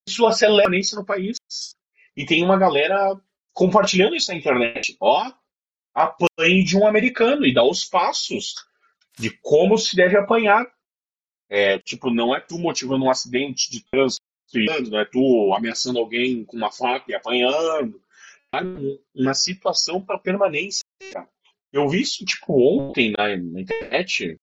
isso 0.06 0.26
acelera 0.26 0.78
isso 0.78 0.94
no 0.94 1.04
país. 1.04 1.36
E 2.16 2.24
tem 2.24 2.44
uma 2.44 2.58
galera 2.58 3.20
compartilhando 3.52 4.14
isso 4.14 4.30
na 4.30 4.38
internet. 4.38 4.96
Ó, 5.00 5.32
apanhe 5.94 6.62
de 6.62 6.76
um 6.76 6.86
americano 6.86 7.44
e 7.44 7.54
dá 7.54 7.64
os 7.64 7.84
passos 7.84 8.54
de 9.18 9.30
como 9.30 9.76
se 9.78 9.96
deve 9.96 10.16
apanhar. 10.16 10.64
É, 11.48 11.78
tipo, 11.78 12.10
não 12.10 12.34
é 12.34 12.40
tu 12.40 12.58
motivando 12.58 13.04
um 13.04 13.10
acidente 13.10 13.70
de 13.70 13.80
trânsito, 13.84 14.25
não 14.90 15.00
é 15.00 15.04
tu 15.04 15.52
ameaçando 15.54 15.98
alguém 15.98 16.44
com 16.44 16.56
uma 16.56 16.70
faca 16.70 17.10
e 17.10 17.14
apanhando. 17.14 18.00
Uma 19.14 19.34
situação 19.34 20.00
para 20.00 20.18
permanência. 20.18 20.82
Eu 21.72 21.88
vi 21.88 22.00
isso, 22.00 22.24
tipo, 22.24 22.54
ontem 22.54 23.12
na, 23.16 23.36
na, 23.36 23.60
internet. 23.60 24.28
Não 24.28 24.36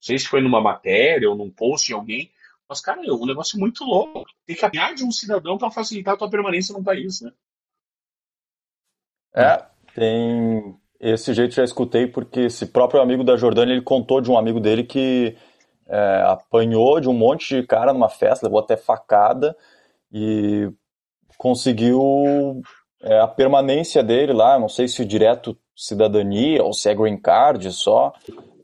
sei 0.00 0.18
se 0.18 0.28
foi 0.28 0.42
numa 0.42 0.60
matéria 0.60 1.30
ou 1.30 1.36
num 1.36 1.50
post 1.50 1.86
de 1.86 1.94
alguém. 1.94 2.30
Mas, 2.68 2.80
cara, 2.80 3.00
é 3.06 3.12
um 3.12 3.24
negócio 3.24 3.58
muito 3.58 3.84
louco. 3.84 4.24
Tem 4.44 4.56
que 4.56 4.64
apanhar 4.64 4.94
de 4.94 5.04
um 5.04 5.12
cidadão 5.12 5.56
para 5.56 5.70
facilitar 5.70 6.14
a 6.14 6.16
tua 6.16 6.30
permanência 6.30 6.76
no 6.76 6.82
país, 6.82 7.20
né? 7.20 7.32
É, 9.34 9.64
tem 9.94 10.76
esse 10.98 11.34
jeito 11.34 11.54
já 11.54 11.62
escutei 11.62 12.06
porque 12.06 12.40
esse 12.40 12.66
próprio 12.66 13.00
amigo 13.00 13.22
da 13.22 13.36
Jordânia, 13.36 13.72
ele 13.72 13.82
contou 13.82 14.20
de 14.20 14.30
um 14.30 14.38
amigo 14.38 14.58
dele 14.58 14.82
que 14.82 15.36
é, 15.88 16.22
apanhou 16.26 17.00
de 17.00 17.08
um 17.08 17.12
monte 17.12 17.60
de 17.60 17.66
cara 17.66 17.92
numa 17.92 18.08
festa, 18.08 18.46
levou 18.46 18.60
até 18.60 18.76
facada 18.76 19.56
e 20.12 20.70
conseguiu 21.38 22.62
é, 23.02 23.20
a 23.20 23.28
permanência 23.28 24.02
dele 24.02 24.32
lá, 24.32 24.58
não 24.58 24.68
sei 24.68 24.88
se 24.88 25.04
direto 25.04 25.56
cidadania 25.76 26.62
ou 26.62 26.72
se 26.72 26.88
é 26.88 26.94
green 26.94 27.18
card 27.18 27.70
só, 27.72 28.12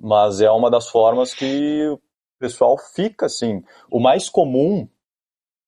mas 0.00 0.40
é 0.40 0.50
uma 0.50 0.70
das 0.70 0.88
formas 0.88 1.34
que 1.34 1.86
o 1.88 2.00
pessoal 2.38 2.76
fica 2.94 3.26
assim. 3.26 3.62
O 3.90 4.00
mais 4.00 4.28
comum 4.28 4.88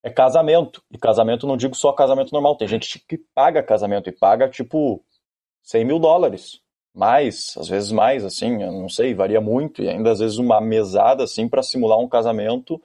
é 0.02 0.10
casamento. 0.10 0.82
E 0.90 0.98
casamento 0.98 1.46
não 1.46 1.56
digo 1.56 1.74
só 1.74 1.92
casamento 1.92 2.32
normal, 2.32 2.56
tem 2.56 2.66
gente 2.66 2.98
que 3.06 3.18
paga 3.34 3.62
casamento 3.62 4.08
e 4.08 4.12
paga 4.12 4.48
tipo 4.48 5.04
100 5.62 5.84
mil 5.84 5.98
dólares. 5.98 6.60
Mais, 6.94 7.56
às 7.58 7.68
vezes 7.68 7.90
mais, 7.90 8.24
assim, 8.24 8.62
eu 8.62 8.70
não 8.70 8.88
sei, 8.88 9.14
varia 9.14 9.40
muito. 9.40 9.82
E 9.82 9.88
ainda 9.88 10.12
às 10.12 10.20
vezes 10.20 10.38
uma 10.38 10.60
mesada, 10.60 11.24
assim, 11.24 11.48
para 11.48 11.62
simular 11.62 11.98
um 11.98 12.08
casamento, 12.08 12.80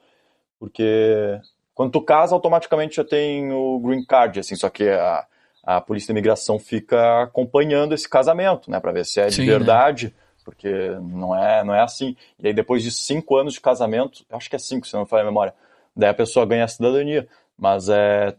porque 0.58 1.38
quando 1.74 1.92
tu 1.92 2.02
casa, 2.02 2.34
automaticamente 2.34 2.96
já 2.96 3.04
tem 3.04 3.52
o 3.52 3.78
green 3.78 4.04
card, 4.04 4.40
assim, 4.40 4.56
só 4.56 4.68
que 4.68 4.88
a, 4.88 5.24
a 5.62 5.80
polícia 5.80 6.08
de 6.08 6.12
imigração 6.12 6.58
fica 6.58 7.22
acompanhando 7.22 7.94
esse 7.94 8.08
casamento, 8.08 8.70
né, 8.70 8.80
para 8.80 8.92
ver 8.92 9.04
se 9.04 9.20
é 9.20 9.28
de 9.28 9.36
Sim, 9.36 9.46
né? 9.46 9.52
verdade, 9.52 10.06
né? 10.06 10.12
porque 10.44 10.68
não 11.00 11.36
é, 11.36 11.62
não 11.62 11.74
é 11.74 11.80
assim. 11.80 12.16
E 12.38 12.48
aí 12.48 12.52
depois 12.52 12.82
de 12.82 12.90
cinco 12.90 13.36
anos 13.36 13.54
de 13.54 13.60
casamento, 13.60 14.24
acho 14.30 14.50
que 14.50 14.56
é 14.56 14.58
cinco, 14.58 14.86
se 14.86 14.94
não 14.94 15.02
me 15.02 15.08
falha 15.08 15.22
a 15.22 15.26
memória, 15.26 15.54
daí 15.94 16.10
a 16.10 16.14
pessoa 16.14 16.44
ganha 16.44 16.64
a 16.64 16.68
cidadania. 16.68 17.28
Mas 17.56 17.88
é, 17.88 18.34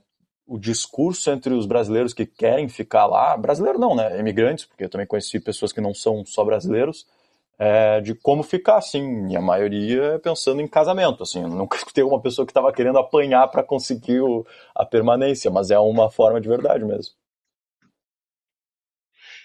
o 0.51 0.59
discurso 0.59 1.31
entre 1.31 1.53
os 1.53 1.65
brasileiros 1.65 2.13
que 2.13 2.25
querem 2.25 2.67
ficar 2.67 3.05
lá, 3.05 3.37
brasileiro 3.37 3.79
não, 3.79 3.95
né, 3.95 4.19
imigrantes, 4.19 4.65
porque 4.65 4.83
eu 4.83 4.89
também 4.89 5.07
conheci 5.07 5.39
pessoas 5.39 5.71
que 5.71 5.79
não 5.79 5.93
são 5.93 6.25
só 6.25 6.43
brasileiros, 6.43 7.07
é, 7.57 8.01
de 8.01 8.13
como 8.13 8.43
ficar, 8.43 8.75
assim, 8.75 9.29
e 9.29 9.37
a 9.37 9.41
maioria 9.41 10.19
pensando 10.19 10.61
em 10.61 10.67
casamento, 10.67 11.23
assim, 11.23 11.41
eu 11.41 11.47
nunca 11.47 11.77
escutei 11.79 12.03
uma 12.03 12.21
pessoa 12.21 12.45
que 12.45 12.51
estava 12.51 12.73
querendo 12.73 12.99
apanhar 12.99 13.47
para 13.47 13.63
conseguir 13.63 14.19
o, 14.19 14.45
a 14.75 14.85
permanência, 14.85 15.49
mas 15.49 15.71
é 15.71 15.79
uma 15.79 16.11
forma 16.11 16.41
de 16.41 16.49
verdade 16.49 16.83
mesmo. 16.83 17.15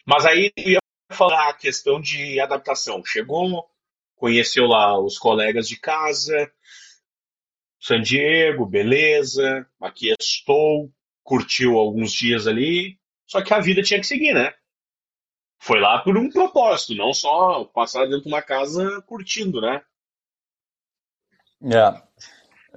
Mas 0.05 0.27
aí 0.27 0.51
eu 0.57 0.73
ia 0.73 0.79
falar 1.13 1.51
a 1.51 1.55
questão 1.55 2.01
de 2.01 2.41
adaptação. 2.41 3.05
Chegou, 3.05 3.65
conheceu 4.17 4.67
lá 4.67 4.99
os 4.99 5.19
colegas 5.19 5.69
de 5.69 5.79
casa, 5.79 6.51
San 7.81 8.01
Diego, 8.01 8.67
beleza, 8.67 9.65
aqui 9.81 10.13
estou, 10.19 10.91
curtiu 11.27 11.77
alguns 11.77 12.13
dias 12.13 12.47
ali, 12.47 12.97
só 13.27 13.43
que 13.43 13.53
a 13.53 13.61
vida 13.61 13.83
tinha 13.83 13.99
que 13.99 14.07
seguir, 14.07 14.33
né? 14.33 14.55
Foi 15.59 15.81
lá 15.81 15.99
por 15.99 16.17
um 16.17 16.31
propósito, 16.31 16.95
não 16.95 17.13
só 17.13 17.65
passar 17.65 18.05
dentro 18.05 18.23
de 18.23 18.29
uma 18.29 18.41
casa 18.41 19.03
curtindo, 19.03 19.61
né? 19.61 19.83
É. 21.65 21.89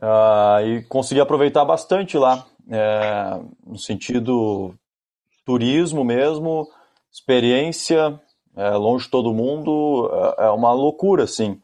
Uh, 0.01 0.65
e 0.65 0.83
consegui 0.83 1.21
aproveitar 1.21 1.63
bastante 1.63 2.17
lá, 2.17 2.47
é, 2.71 3.39
no 3.65 3.77
sentido 3.77 4.73
turismo 5.45 6.03
mesmo, 6.03 6.67
experiência, 7.11 8.19
é, 8.55 8.69
longe 8.71 9.05
de 9.05 9.11
todo 9.11 9.33
mundo, 9.33 10.09
é, 10.39 10.45
é 10.45 10.49
uma 10.49 10.71
loucura, 10.71 11.25
assim. 11.25 11.61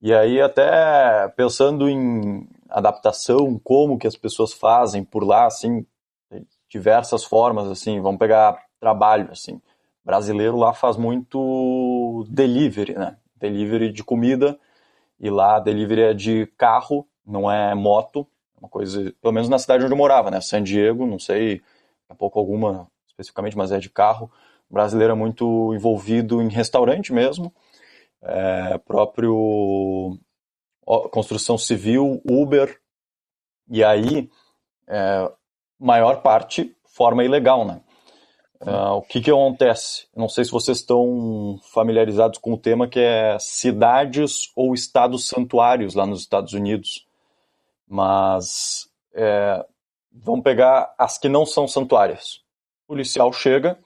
E 0.00 0.14
aí 0.14 0.40
até 0.40 1.28
pensando 1.36 1.88
em 1.88 2.48
adaptação, 2.70 3.60
como 3.62 3.98
que 3.98 4.06
as 4.06 4.16
pessoas 4.16 4.52
fazem 4.54 5.04
por 5.04 5.24
lá, 5.24 5.46
assim, 5.46 5.84
diversas 6.72 7.22
formas, 7.22 7.68
assim, 7.68 8.00
vamos 8.00 8.18
pegar 8.18 8.58
trabalho, 8.80 9.28
assim. 9.30 9.60
Brasileiro 10.02 10.56
lá 10.56 10.72
faz 10.72 10.96
muito 10.96 12.24
delivery, 12.30 12.94
né? 12.94 13.18
Delivery 13.36 13.92
de 13.92 14.02
comida, 14.02 14.58
e 15.20 15.28
lá 15.28 15.60
delivery 15.60 16.00
é 16.00 16.14
de 16.14 16.46
carro, 16.56 17.06
não 17.26 17.50
é 17.50 17.74
moto, 17.74 18.26
uma 18.58 18.70
coisa, 18.70 19.12
pelo 19.20 19.34
menos 19.34 19.50
na 19.50 19.58
cidade 19.58 19.84
onde 19.84 19.92
eu 19.92 19.98
morava, 19.98 20.30
né? 20.30 20.40
San 20.40 20.62
Diego, 20.62 21.06
não 21.06 21.18
sei, 21.18 21.60
a 22.08 22.14
pouco 22.14 22.38
alguma 22.38 22.88
especificamente, 23.06 23.56
mas 23.56 23.70
é 23.70 23.78
de 23.78 23.90
carro. 23.90 24.30
O 24.70 24.72
brasileiro 24.72 25.12
é 25.12 25.16
muito 25.16 25.74
envolvido 25.74 26.40
em 26.40 26.48
restaurante 26.48 27.12
mesmo, 27.12 27.52
é, 28.22 28.78
próprio 28.78 30.18
construção 31.10 31.58
civil, 31.58 32.22
Uber, 32.24 32.80
e 33.68 33.84
aí 33.84 34.30
é, 34.88 35.30
maior 35.82 36.22
parte 36.22 36.74
forma 36.84 37.24
ilegal, 37.24 37.64
né? 37.64 37.80
Uh, 38.60 38.94
o 38.94 39.02
que 39.02 39.20
que 39.20 39.30
acontece? 39.30 40.06
Não 40.14 40.28
sei 40.28 40.44
se 40.44 40.52
vocês 40.52 40.78
estão 40.78 41.58
familiarizados 41.72 42.38
com 42.38 42.52
o 42.52 42.58
tema 42.58 42.86
que 42.86 43.00
é 43.00 43.36
cidades 43.40 44.52
ou 44.54 44.72
estados 44.72 45.26
santuários 45.26 45.94
lá 45.94 46.06
nos 46.06 46.20
Estados 46.20 46.52
Unidos, 46.52 47.04
mas 47.88 48.88
é, 49.12 49.66
vamos 50.12 50.44
pegar 50.44 50.94
as 50.96 51.18
que 51.18 51.28
não 51.28 51.44
são 51.44 51.66
santuárias. 51.66 52.40
O 52.84 52.88
policial 52.92 53.32
chega, 53.32 53.76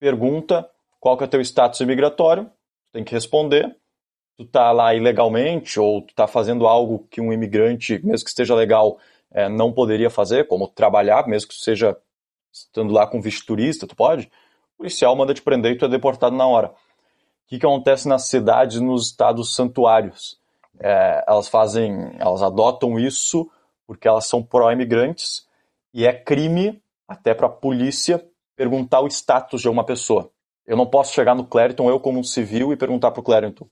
pergunta 0.00 0.68
qual 0.98 1.18
que 1.18 1.24
é 1.24 1.26
o 1.26 1.30
teu 1.30 1.42
status 1.42 1.80
imigratório, 1.80 2.50
tem 2.92 3.04
que 3.04 3.12
responder. 3.12 3.76
Tu 4.38 4.46
tá 4.46 4.72
lá 4.72 4.94
ilegalmente 4.94 5.78
ou 5.78 6.00
tu 6.00 6.14
tá 6.14 6.26
fazendo 6.26 6.66
algo 6.66 7.06
que 7.10 7.20
um 7.20 7.30
imigrante, 7.30 8.00
mesmo 8.04 8.24
que 8.24 8.30
esteja 8.30 8.54
legal, 8.54 8.98
é, 9.34 9.48
não 9.48 9.72
poderia 9.72 10.08
fazer, 10.08 10.46
como 10.46 10.68
trabalhar, 10.68 11.26
mesmo 11.26 11.48
que 11.48 11.56
seja 11.56 11.96
estando 12.52 12.92
lá 12.92 13.04
com 13.04 13.20
visto 13.20 13.44
turista, 13.44 13.86
tu 13.86 13.96
pode? 13.96 14.30
O 14.74 14.78
policial 14.78 15.14
manda 15.16 15.34
te 15.34 15.42
prender 15.42 15.72
e 15.72 15.76
tu 15.76 15.84
é 15.84 15.88
deportado 15.88 16.36
na 16.36 16.46
hora. 16.46 16.68
O 16.68 17.48
que, 17.48 17.58
que 17.58 17.66
acontece 17.66 18.08
nas 18.08 18.26
cidades, 18.26 18.80
nos 18.80 19.08
estados 19.08 19.54
santuários? 19.54 20.38
É, 20.78 21.24
elas 21.26 21.48
fazem, 21.48 22.14
elas 22.18 22.42
adotam 22.42 22.98
isso 22.98 23.50
porque 23.86 24.08
elas 24.08 24.26
são 24.26 24.42
pró-imigrantes 24.42 25.46
e 25.92 26.06
é 26.06 26.12
crime 26.12 26.80
até 27.06 27.34
para 27.34 27.46
a 27.46 27.50
polícia 27.50 28.24
perguntar 28.56 29.00
o 29.00 29.08
status 29.08 29.60
de 29.60 29.68
uma 29.68 29.84
pessoa. 29.84 30.30
Eu 30.66 30.76
não 30.76 30.86
posso 30.86 31.12
chegar 31.12 31.34
no 31.34 31.44
Clériton, 31.44 31.88
eu 31.88 32.00
como 32.00 32.18
um 32.18 32.24
civil, 32.24 32.72
e 32.72 32.76
perguntar 32.76 33.10
para 33.10 33.20
o 33.20 33.24
Clériton, 33.24 33.66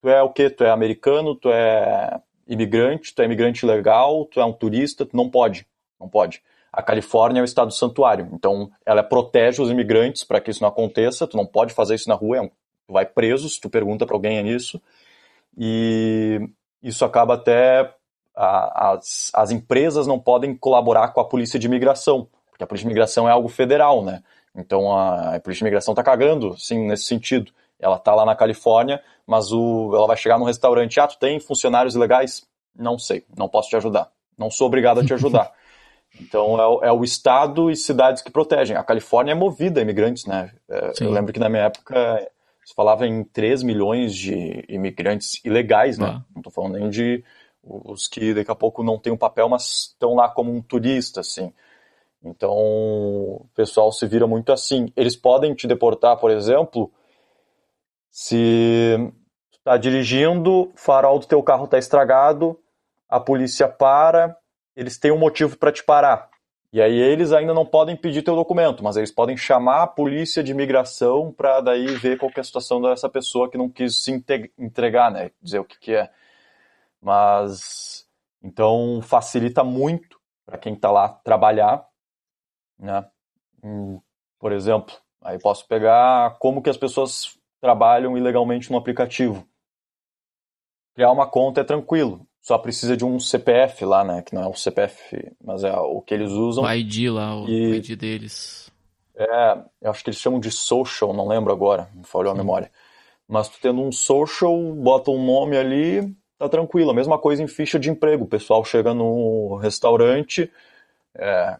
tu 0.00 0.08
é 0.08 0.22
o 0.22 0.30
quê? 0.30 0.48
Tu 0.48 0.64
é 0.64 0.70
americano? 0.70 1.34
Tu 1.34 1.50
é 1.50 2.20
imigrante? 2.50 3.14
Tu 3.14 3.22
é 3.22 3.24
imigrante 3.24 3.64
legal? 3.64 4.26
Tu 4.26 4.40
é 4.40 4.44
um 4.44 4.52
turista? 4.52 5.06
Tu 5.06 5.16
não 5.16 5.30
pode. 5.30 5.66
Não 5.98 6.08
pode. 6.08 6.42
A 6.72 6.82
Califórnia 6.82 7.40
é 7.40 7.42
o 7.42 7.44
estado 7.44 7.72
santuário, 7.72 8.28
então 8.32 8.70
ela 8.86 9.02
protege 9.02 9.60
os 9.60 9.70
imigrantes 9.70 10.22
para 10.22 10.40
que 10.40 10.50
isso 10.50 10.62
não 10.62 10.68
aconteça. 10.68 11.26
Tu 11.26 11.36
não 11.36 11.44
pode 11.44 11.74
fazer 11.74 11.96
isso 11.96 12.08
na 12.08 12.14
rua, 12.14 12.36
é 12.36 12.40
um, 12.40 12.48
tu 12.48 12.92
vai 12.92 13.04
preso 13.04 13.48
se 13.48 13.60
tu 13.60 13.68
pergunta 13.68 14.06
para 14.06 14.14
alguém 14.14 14.38
é 14.38 14.42
isso. 14.42 14.80
E 15.58 16.40
isso 16.80 17.04
acaba 17.04 17.34
até 17.34 17.92
a, 18.36 18.92
as, 18.92 19.30
as 19.34 19.50
empresas 19.50 20.06
não 20.06 20.18
podem 20.18 20.54
colaborar 20.54 21.08
com 21.08 21.20
a 21.20 21.24
polícia 21.24 21.58
de 21.58 21.66
imigração, 21.66 22.28
porque 22.50 22.62
a 22.62 22.66
polícia 22.66 22.84
de 22.84 22.92
imigração 22.92 23.28
é 23.28 23.32
algo 23.32 23.48
federal, 23.48 24.04
né? 24.04 24.22
Então 24.54 24.92
a, 24.96 25.36
a 25.36 25.40
polícia 25.40 25.58
de 25.60 25.64
imigração 25.64 25.92
está 25.92 26.04
cagando, 26.04 26.56
sim, 26.56 26.86
nesse 26.86 27.04
sentido. 27.04 27.52
Ela 27.80 27.96
está 27.96 28.14
lá 28.14 28.24
na 28.24 28.36
Califórnia, 28.36 29.02
mas 29.26 29.52
o, 29.52 29.92
ela 29.94 30.06
vai 30.06 30.16
chegar 30.16 30.38
no 30.38 30.44
restaurante, 30.44 31.00
ah, 31.00 31.06
tu 31.06 31.18
tem 31.18 31.40
funcionários 31.40 31.94
ilegais? 31.94 32.46
Não 32.76 32.98
sei, 32.98 33.24
não 33.36 33.48
posso 33.48 33.68
te 33.68 33.76
ajudar. 33.76 34.10
Não 34.36 34.50
sou 34.50 34.66
obrigado 34.66 35.00
a 35.00 35.04
te 35.04 35.14
ajudar. 35.14 35.52
Então 36.20 36.60
é 36.60 36.66
o, 36.66 36.84
é 36.86 36.92
o, 36.92 37.04
estado 37.04 37.70
e 37.70 37.76
cidades 37.76 38.20
que 38.20 38.32
protegem. 38.32 38.76
A 38.76 38.82
Califórnia 38.82 39.30
é 39.30 39.34
movida 39.34 39.78
a 39.78 39.82
imigrantes, 39.84 40.26
né? 40.26 40.50
É, 40.68 40.90
eu 41.00 41.08
lembro 41.08 41.32
que 41.32 41.38
na 41.38 41.48
minha 41.48 41.62
época 41.66 42.28
se 42.64 42.74
falava 42.74 43.06
em 43.06 43.22
3 43.22 43.62
milhões 43.62 44.12
de 44.12 44.64
imigrantes 44.68 45.40
ilegais, 45.44 45.98
né? 45.98 46.06
Ah. 46.06 46.24
Não 46.34 46.40
estou 46.40 46.52
falando 46.52 46.80
nem 46.80 46.90
de 46.90 47.24
os 47.62 48.08
que 48.08 48.34
daqui 48.34 48.50
a 48.50 48.54
pouco 48.54 48.82
não 48.82 48.98
têm 48.98 49.12
um 49.12 49.16
papel, 49.16 49.48
mas 49.48 49.92
estão 49.92 50.14
lá 50.14 50.28
como 50.28 50.52
um 50.52 50.60
turista, 50.60 51.20
assim. 51.20 51.52
Então, 52.22 52.52
o 52.52 53.46
pessoal 53.54 53.90
se 53.92 54.06
vira 54.06 54.26
muito 54.26 54.52
assim. 54.52 54.92
Eles 54.96 55.16
podem 55.16 55.54
te 55.54 55.66
deportar, 55.66 56.16
por 56.18 56.30
exemplo, 56.30 56.90
se 58.10 59.12
está 59.52 59.76
dirigindo, 59.76 60.50
o 60.50 60.72
farol 60.74 61.18
do 61.18 61.26
teu 61.26 61.42
carro 61.42 61.64
está 61.64 61.78
estragado, 61.78 62.58
a 63.08 63.20
polícia 63.20 63.68
para, 63.68 64.36
eles 64.74 64.98
têm 64.98 65.12
um 65.12 65.18
motivo 65.18 65.56
para 65.56 65.72
te 65.72 65.84
parar. 65.84 66.28
E 66.72 66.80
aí 66.80 66.96
eles 66.96 67.32
ainda 67.32 67.52
não 67.52 67.66
podem 67.66 67.96
pedir 67.96 68.22
teu 68.22 68.36
documento, 68.36 68.82
mas 68.84 68.96
eles 68.96 69.10
podem 69.10 69.36
chamar 69.36 69.82
a 69.82 69.86
polícia 69.88 70.42
de 70.42 70.52
imigração 70.52 71.32
para 71.32 71.60
daí 71.60 71.86
ver 71.96 72.16
qual 72.16 72.30
é 72.36 72.40
a 72.40 72.44
situação 72.44 72.80
dessa 72.80 73.08
pessoa 73.08 73.50
que 73.50 73.58
não 73.58 73.68
quis 73.68 74.02
se 74.02 74.24
entregar, 74.56 75.10
né? 75.10 75.32
Dizer 75.42 75.58
o 75.58 75.64
que, 75.64 75.78
que 75.78 75.94
é. 75.94 76.08
Mas 77.02 78.06
então 78.40 79.00
facilita 79.02 79.64
muito 79.64 80.20
para 80.46 80.58
quem 80.58 80.74
está 80.74 80.92
lá 80.92 81.08
trabalhar, 81.08 81.84
né? 82.78 83.04
Hum, 83.64 84.00
por 84.38 84.52
exemplo, 84.52 84.94
aí 85.20 85.38
posso 85.40 85.66
pegar 85.66 86.38
como 86.38 86.62
que 86.62 86.70
as 86.70 86.76
pessoas 86.76 87.36
trabalham 87.60 88.16
ilegalmente 88.16 88.70
no 88.70 88.78
aplicativo. 88.78 89.46
Criar 90.94 91.12
uma 91.12 91.26
conta 91.26 91.60
é 91.60 91.64
tranquilo, 91.64 92.26
só 92.40 92.58
precisa 92.58 92.96
de 92.96 93.04
um 93.04 93.20
CPF 93.20 93.84
lá, 93.84 94.02
né? 94.02 94.22
Que 94.22 94.34
não 94.34 94.42
é 94.42 94.46
o 94.48 94.54
CPF, 94.54 95.32
mas 95.42 95.62
é 95.62 95.72
o 95.72 96.00
que 96.00 96.14
eles 96.14 96.30
usam. 96.30 96.64
O 96.64 96.72
ID 96.72 97.10
lá, 97.10 97.36
o 97.36 97.48
e... 97.48 97.76
ID 97.76 97.96
deles. 97.96 98.70
É, 99.14 99.58
eu 99.82 99.90
acho 99.90 100.02
que 100.02 100.08
eles 100.08 100.18
chamam 100.18 100.40
de 100.40 100.50
social, 100.50 101.12
não 101.12 101.28
lembro 101.28 101.52
agora, 101.52 101.90
me 101.94 102.04
falhou 102.04 102.32
a 102.32 102.36
memória. 102.36 102.70
Mas 103.28 103.48
tu 103.48 103.58
tendo 103.60 103.80
um 103.82 103.92
social, 103.92 104.56
bota 104.74 105.10
um 105.10 105.24
nome 105.24 105.56
ali, 105.56 106.16
tá 106.38 106.48
tranquilo. 106.48 106.90
A 106.90 106.94
mesma 106.94 107.18
coisa 107.18 107.42
em 107.42 107.46
ficha 107.46 107.78
de 107.78 107.90
emprego. 107.90 108.24
O 108.24 108.28
pessoal 108.28 108.64
chega 108.64 108.94
no 108.94 109.56
restaurante, 109.56 110.50
é, 111.14 111.58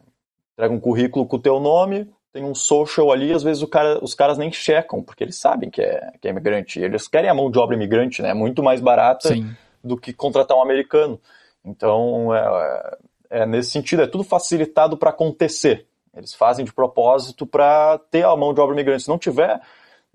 entrega 0.55 0.75
um 0.75 0.81
currículo 0.81 1.27
com 1.27 1.37
o 1.37 1.41
teu 1.41 1.61
nome, 1.61 2.11
tem 2.33 2.45
um 2.45 2.55
social 2.55 3.11
ali, 3.11 3.33
às 3.33 3.43
vezes 3.43 3.65
cara, 3.69 4.03
os 4.03 4.15
caras 4.15 4.39
nem 4.39 4.53
checam, 4.53 5.03
porque 5.03 5.25
eles 5.25 5.37
sabem 5.37 5.69
que 5.69 5.83
é, 5.83 6.13
que 6.21 6.29
é 6.29 6.31
imigrante. 6.31 6.81
Eles 6.81 7.09
querem 7.09 7.29
a 7.29 7.35
mão 7.35 7.51
de 7.51 7.59
obra 7.59 7.75
imigrante, 7.75 8.23
né? 8.23 8.33
Muito 8.33 8.63
mais 8.63 8.81
barata 8.81 9.29
Sim. 9.29 9.55
do 9.83 9.97
que 9.97 10.13
contratar 10.13 10.57
um 10.57 10.63
americano. 10.63 11.21
Então, 11.65 12.35
é, 12.35 12.97
é 13.31 13.47
nesse 13.47 13.71
sentido, 13.71 14.03
é 14.03 14.07
tudo 14.07 14.25
facilitado 14.25 14.97
para 14.97 15.11
acontecer. 15.11 15.87
Eles 16.17 16.35
fazem 16.35 16.65
de 16.65 16.73
propósito 16.73 17.47
para 17.47 17.99
ter 18.11 18.25
a 18.25 18.37
mão 18.37 18.55
de 18.55 18.61
obra 18.61 18.75
imigrante. 18.75 19.05
Se 19.05 19.09
não 19.09 19.19
tiver, 19.19 19.61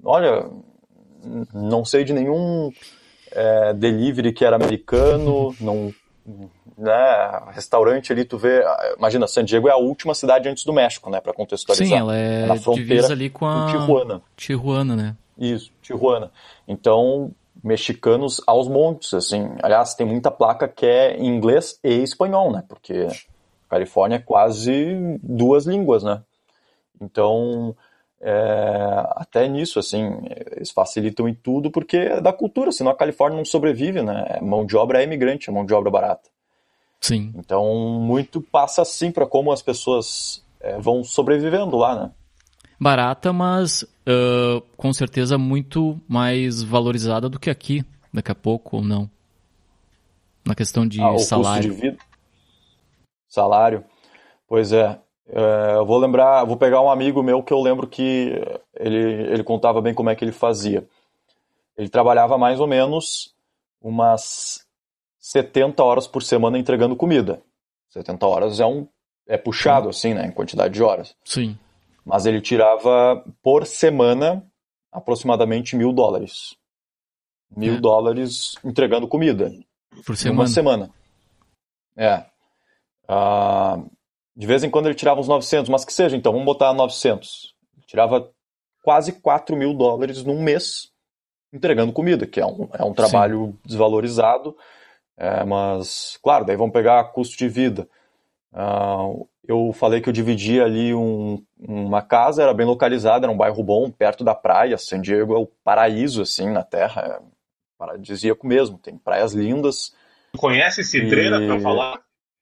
olha, 0.03 0.49
não 1.53 1.83
sei 1.83 2.03
de 2.03 2.13
nenhum 2.13 2.71
é, 3.31 3.73
delivery 3.73 4.33
que 4.33 4.45
era 4.45 4.55
americano, 4.55 5.55
não, 5.59 5.93
né, 6.77 7.41
restaurante 7.51 8.11
ali 8.11 8.25
tu 8.25 8.37
vê, 8.37 8.63
imagina, 8.97 9.27
San 9.27 9.43
Diego 9.43 9.67
é 9.67 9.71
a 9.71 9.77
última 9.77 10.13
cidade 10.13 10.49
antes 10.49 10.65
do 10.65 10.73
México, 10.73 11.09
né, 11.09 11.21
para 11.21 11.33
contextualizar. 11.33 11.87
Sim, 11.87 11.95
ela 11.95 12.17
é, 12.17 12.43
é 12.43 12.45
na 12.45 12.55
fronteira 12.55 13.07
ali 13.07 13.29
com 13.29 13.45
a 13.45 13.67
Tijuana. 13.67 14.21
Tijuana, 14.35 14.95
né? 14.95 15.15
Isso, 15.37 15.71
Tijuana. 15.81 16.31
Então, 16.67 17.31
mexicanos 17.63 18.41
aos 18.45 18.67
montes, 18.67 19.13
assim. 19.13 19.49
Aliás, 19.63 19.95
tem 19.95 20.05
muita 20.05 20.29
placa 20.29 20.67
que 20.67 20.85
é 20.85 21.17
em 21.17 21.27
inglês 21.27 21.79
e 21.83 22.03
espanhol, 22.03 22.51
né? 22.51 22.63
Porque 22.67 23.07
Califórnia 23.69 24.17
é 24.17 24.19
quase 24.19 25.17
duas 25.21 25.65
línguas, 25.65 26.03
né? 26.03 26.21
Então, 27.01 27.75
é, 28.21 29.05
até 29.15 29.47
nisso, 29.47 29.79
assim, 29.79 30.21
eles 30.55 30.71
facilitam 30.71 31.27
em 31.27 31.33
tudo 31.33 31.69
porque 31.69 31.97
é 31.97 32.21
da 32.21 32.31
cultura, 32.31 32.71
senão 32.71 32.91
a 32.91 32.95
Califórnia 32.95 33.37
não 33.37 33.45
sobrevive, 33.45 34.01
né? 34.01 34.25
É 34.29 34.41
mão 34.41 34.65
de 34.65 34.77
obra 34.77 35.01
é 35.01 35.03
imigrante, 35.03 35.49
é 35.49 35.53
mão 35.53 35.65
de 35.65 35.73
obra 35.73 35.91
barata. 35.91 36.29
Sim. 37.07 37.31
Então, 37.35 37.99
muito 37.99 38.41
passa 38.41 38.81
assim 38.81 39.11
para 39.11 39.25
como 39.25 39.51
as 39.51 39.61
pessoas 39.61 40.43
é, 40.59 40.79
vão 40.79 41.03
sobrevivendo 41.03 41.77
lá, 41.77 41.95
né? 41.95 42.11
barata, 42.79 43.31
mas 43.31 43.83
uh, 43.83 44.61
com 44.75 44.91
certeza 44.91 45.37
muito 45.37 45.99
mais 46.07 46.61
valorizada 46.61 47.29
do 47.29 47.39
que 47.39 47.49
aqui, 47.49 47.83
daqui 48.13 48.31
a 48.31 48.35
pouco 48.35 48.77
ou 48.77 48.83
não. 48.83 49.09
Na 50.45 50.53
questão 50.53 50.87
de 50.87 51.01
ah, 51.01 51.17
salário. 51.17 51.69
Custo 51.69 51.81
de 51.83 51.89
vida. 51.89 52.03
Salário. 53.27 53.83
Pois 54.47 54.71
é. 54.71 54.99
é. 55.27 55.75
Eu 55.75 55.85
vou 55.85 55.97
lembrar, 55.97 56.43
vou 56.43 56.57
pegar 56.57 56.81
um 56.81 56.89
amigo 56.89 57.23
meu 57.23 57.41
que 57.41 57.51
eu 57.51 57.59
lembro 57.59 57.87
que 57.87 58.31
ele, 58.75 58.97
ele 58.97 59.43
contava 59.43 59.81
bem 59.81 59.93
como 59.93 60.09
é 60.09 60.15
que 60.15 60.23
ele 60.23 60.31
fazia. 60.31 60.87
Ele 61.75 61.89
trabalhava 61.89 62.37
mais 62.37 62.59
ou 62.59 62.67
menos 62.67 63.33
umas 63.81 64.64
70 65.25 65.83
horas 65.83 66.05
por 66.05 66.21
semana 66.21 66.59
entregando 66.59 66.95
comida. 66.95 67.41
70 67.89 68.27
horas 68.27 68.59
é 68.59 68.65
um 68.65 68.87
é 69.27 69.35
puxado 69.35 69.89
assim, 69.89 70.13
né, 70.13 70.27
em 70.27 70.31
quantidade 70.31 70.75
de 70.75 70.83
horas. 70.83 71.15
Sim. 71.23 71.57
Mas 72.05 72.27
ele 72.27 72.39
tirava 72.39 73.25
por 73.41 73.65
semana 73.65 74.45
aproximadamente 74.91 75.75
mil 75.75 75.91
dólares. 75.91 76.55
Mil 77.57 77.73
é. 77.73 77.79
dólares 77.79 78.55
entregando 78.63 79.07
comida. 79.07 79.51
Por 80.05 80.15
semana. 80.15 80.41
Uma 80.41 80.47
semana. 80.47 80.91
É. 81.97 82.23
Uh, 83.09 83.89
de 84.35 84.45
vez 84.45 84.63
em 84.63 84.69
quando 84.69 84.85
ele 84.85 84.95
tirava 84.95 85.19
uns 85.19 85.27
900, 85.27 85.69
mas 85.69 85.83
que 85.83 85.91
seja, 85.91 86.15
então, 86.15 86.33
vamos 86.33 86.45
botar 86.45 86.71
900. 86.71 87.55
Ele 87.75 87.85
tirava 87.87 88.31
quase 88.83 89.11
4 89.11 89.55
mil 89.55 89.73
dólares 89.73 90.23
num 90.23 90.43
mês 90.43 90.91
entregando 91.51 91.91
comida, 91.91 92.27
que 92.27 92.39
é 92.39 92.45
um, 92.45 92.69
é 92.73 92.83
um 92.83 92.93
trabalho 92.93 93.47
Sim. 93.47 93.59
desvalorizado, 93.65 94.55
é, 95.17 95.43
mas, 95.43 96.17
claro, 96.21 96.45
daí 96.45 96.55
vamos 96.55 96.73
pegar 96.73 97.03
custo 97.11 97.37
de 97.37 97.47
vida. 97.47 97.87
Uh, 98.53 99.27
eu 99.47 99.71
falei 99.73 100.01
que 100.01 100.09
eu 100.09 100.13
dividia 100.13 100.63
ali 100.63 100.93
um, 100.93 101.43
uma 101.59 102.01
casa, 102.01 102.41
era 102.41 102.53
bem 102.53 102.65
localizada, 102.65 103.25
era 103.25 103.31
um 103.31 103.37
bairro 103.37 103.63
bom, 103.63 103.89
perto 103.91 104.23
da 104.23 104.33
praia. 104.33 104.77
San 104.77 105.01
Diego 105.01 105.35
é 105.35 105.37
o 105.37 105.45
paraíso, 105.63 106.21
assim, 106.21 106.49
na 106.49 106.63
terra. 106.63 107.01
É 107.01 107.35
paradisíaco 107.77 108.47
mesmo, 108.47 108.77
tem 108.77 108.97
praias 108.97 109.33
lindas. 109.33 109.93
Conhece 110.37 110.83
Cidreira 110.83 111.41
e... 111.41 111.47
para 111.47 111.59
falar? 111.59 111.99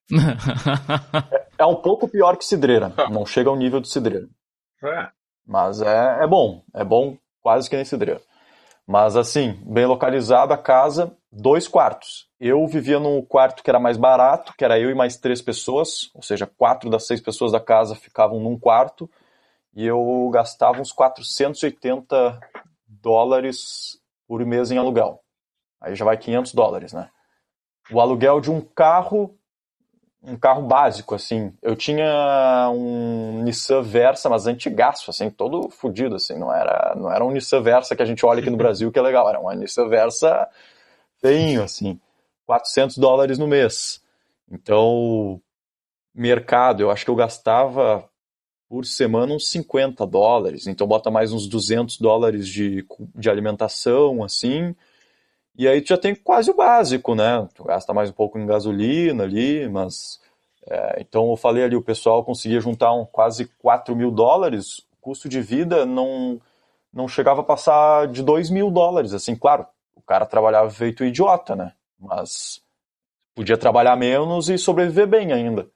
é, 1.32 1.64
é, 1.64 1.66
um 1.66 1.76
pouco 1.76 2.08
pior 2.08 2.38
que 2.38 2.46
Cidreira, 2.46 2.94
não 3.10 3.26
chega 3.26 3.50
ao 3.50 3.56
nível 3.56 3.80
de 3.80 3.90
Cidreira. 3.90 4.28
É. 4.86 5.08
Mas 5.48 5.82
é, 5.82 6.24
é 6.24 6.28
bom, 6.28 6.62
é 6.74 6.84
bom 6.84 7.18
quase 7.42 7.70
que 7.70 7.76
nem 7.78 7.86
Cidreira. 7.86 8.20
Mas 8.86 9.16
assim, 9.16 9.60
bem 9.66 9.86
localizada 9.86 10.54
a 10.54 10.58
casa, 10.58 11.16
dois 11.32 11.68
quartos. 11.68 12.28
Eu 12.40 12.68
vivia 12.68 13.00
no 13.00 13.24
quarto 13.24 13.64
que 13.64 13.70
era 13.70 13.80
mais 13.80 13.98
barato, 13.98 14.54
que 14.58 14.66
era 14.66 14.80
eu 14.80 14.90
e 14.90 14.96
mais 14.96 15.16
três 15.18 15.42
pessoas, 15.42 16.12
ou 16.14 16.22
seja, 16.22 16.46
quatro 16.46 16.90
das 16.90 17.08
seis 17.08 17.22
pessoas 17.22 17.52
da 17.52 17.60
casa 17.60 17.96
ficavam 17.96 18.40
num 18.40 18.60
quarto, 18.60 19.10
e 19.74 19.86
eu 19.86 20.30
gastava 20.32 20.82
uns 20.82 20.92
480 20.92 22.40
dólares 22.86 24.00
por 24.28 24.46
mês 24.46 24.70
em 24.70 24.78
aluguel. 24.78 25.22
Aí 25.82 25.96
já 25.96 26.06
vai 26.06 26.18
500 26.18 26.54
dólares, 26.54 26.94
né? 26.94 27.10
O 27.92 28.00
aluguel 28.00 28.40
de 28.40 28.52
um 28.52 28.62
carro, 28.62 29.38
um 30.24 30.38
carro 30.38 30.62
básico, 30.62 31.14
assim. 31.14 31.54
Eu 31.62 31.76
tinha 31.76 32.72
um 32.74 33.44
Nissan 33.44 33.82
Versa, 33.82 34.30
mas 34.30 34.48
antigaço, 34.48 35.12
assim, 35.12 35.30
todo 35.30 35.70
fodido, 35.70 36.16
assim. 36.16 36.38
Não 36.38 36.54
era, 36.54 36.96
não 36.96 37.12
era 37.12 37.24
um 37.24 37.32
Nissan 37.32 37.62
Versa 37.62 37.96
que 37.96 38.02
a 38.02 38.06
gente 38.06 38.26
olha 38.26 38.40
aqui 38.40 38.50
no 38.50 38.58
Brasil, 38.58 38.92
que 38.92 38.98
é 38.98 39.02
legal. 39.02 39.28
Era 39.28 39.40
um 39.40 39.52
Nissan 39.52 39.90
Versa 39.90 40.48
tenho, 41.22 41.64
assim, 41.64 42.00
400 42.46 42.98
dólares 42.98 43.38
no 43.38 43.48
mês. 43.48 44.02
Então, 44.52 45.42
mercado, 46.14 46.82
eu 46.82 46.92
acho 46.92 47.06
que 47.06 47.12
eu 47.12 47.16
gastava 47.16 48.08
por 48.70 48.86
semana 48.86 49.34
uns 49.34 49.50
50 49.50 50.06
dólares, 50.06 50.68
então 50.68 50.88
bota 50.88 51.12
mais 51.12 51.32
uns 51.32 51.48
200 51.48 52.00
dólares 52.00 52.48
de, 52.48 52.86
de 53.16 53.30
alimentação, 53.30 54.24
assim, 54.24 54.76
e 55.56 55.68
aí 55.68 55.82
tu 55.82 55.89
já 55.89 55.97
tem 55.97 56.16
quase 56.16 56.49
o 56.49 56.56
básico, 56.56 57.14
né? 57.16 57.47
Tu 57.54 57.64
gasta 57.64 57.93
mais 57.93 58.10
um 58.10 58.14
pouco 58.14 58.39
em 58.39 58.45
gasolina 58.45 59.24
ali, 59.24 59.68
mas... 59.70 60.22
É, 60.66 61.01
então 61.01 61.30
eu 61.30 61.36
falei 61.36 61.64
ali, 61.64 61.76
o 61.76 61.82
pessoal 61.82 62.24
conseguia 62.24 62.62
juntar 62.62 62.93
um, 62.93 63.06
quase 63.06 63.45
4 63.60 63.95
mil 63.95 64.10
dólares, 64.10 64.82
custo 65.01 65.28
de 65.28 65.41
vida 65.41 65.86
não, 65.86 66.39
não 66.91 67.08
chegava 67.08 67.41
a 67.41 67.43
passar 67.43 68.08
de 68.08 68.24
2 68.24 68.49
mil 68.49 68.72
dólares, 68.72 69.14
assim, 69.14 69.36
claro, 69.36 69.66
o 69.93 70.01
cara 70.01 70.26
trabalhava 70.26 70.70
feito 70.70 71.04
idiota, 71.04 71.56
né? 71.56 71.74
Mas 71.99 72.62
podia 73.36 73.58
trabalhar 73.58 73.95
menos 73.95 74.49
e 74.49 74.58
sobreviver 74.58 75.08
bem 75.08 75.34
ainda. 75.34 75.68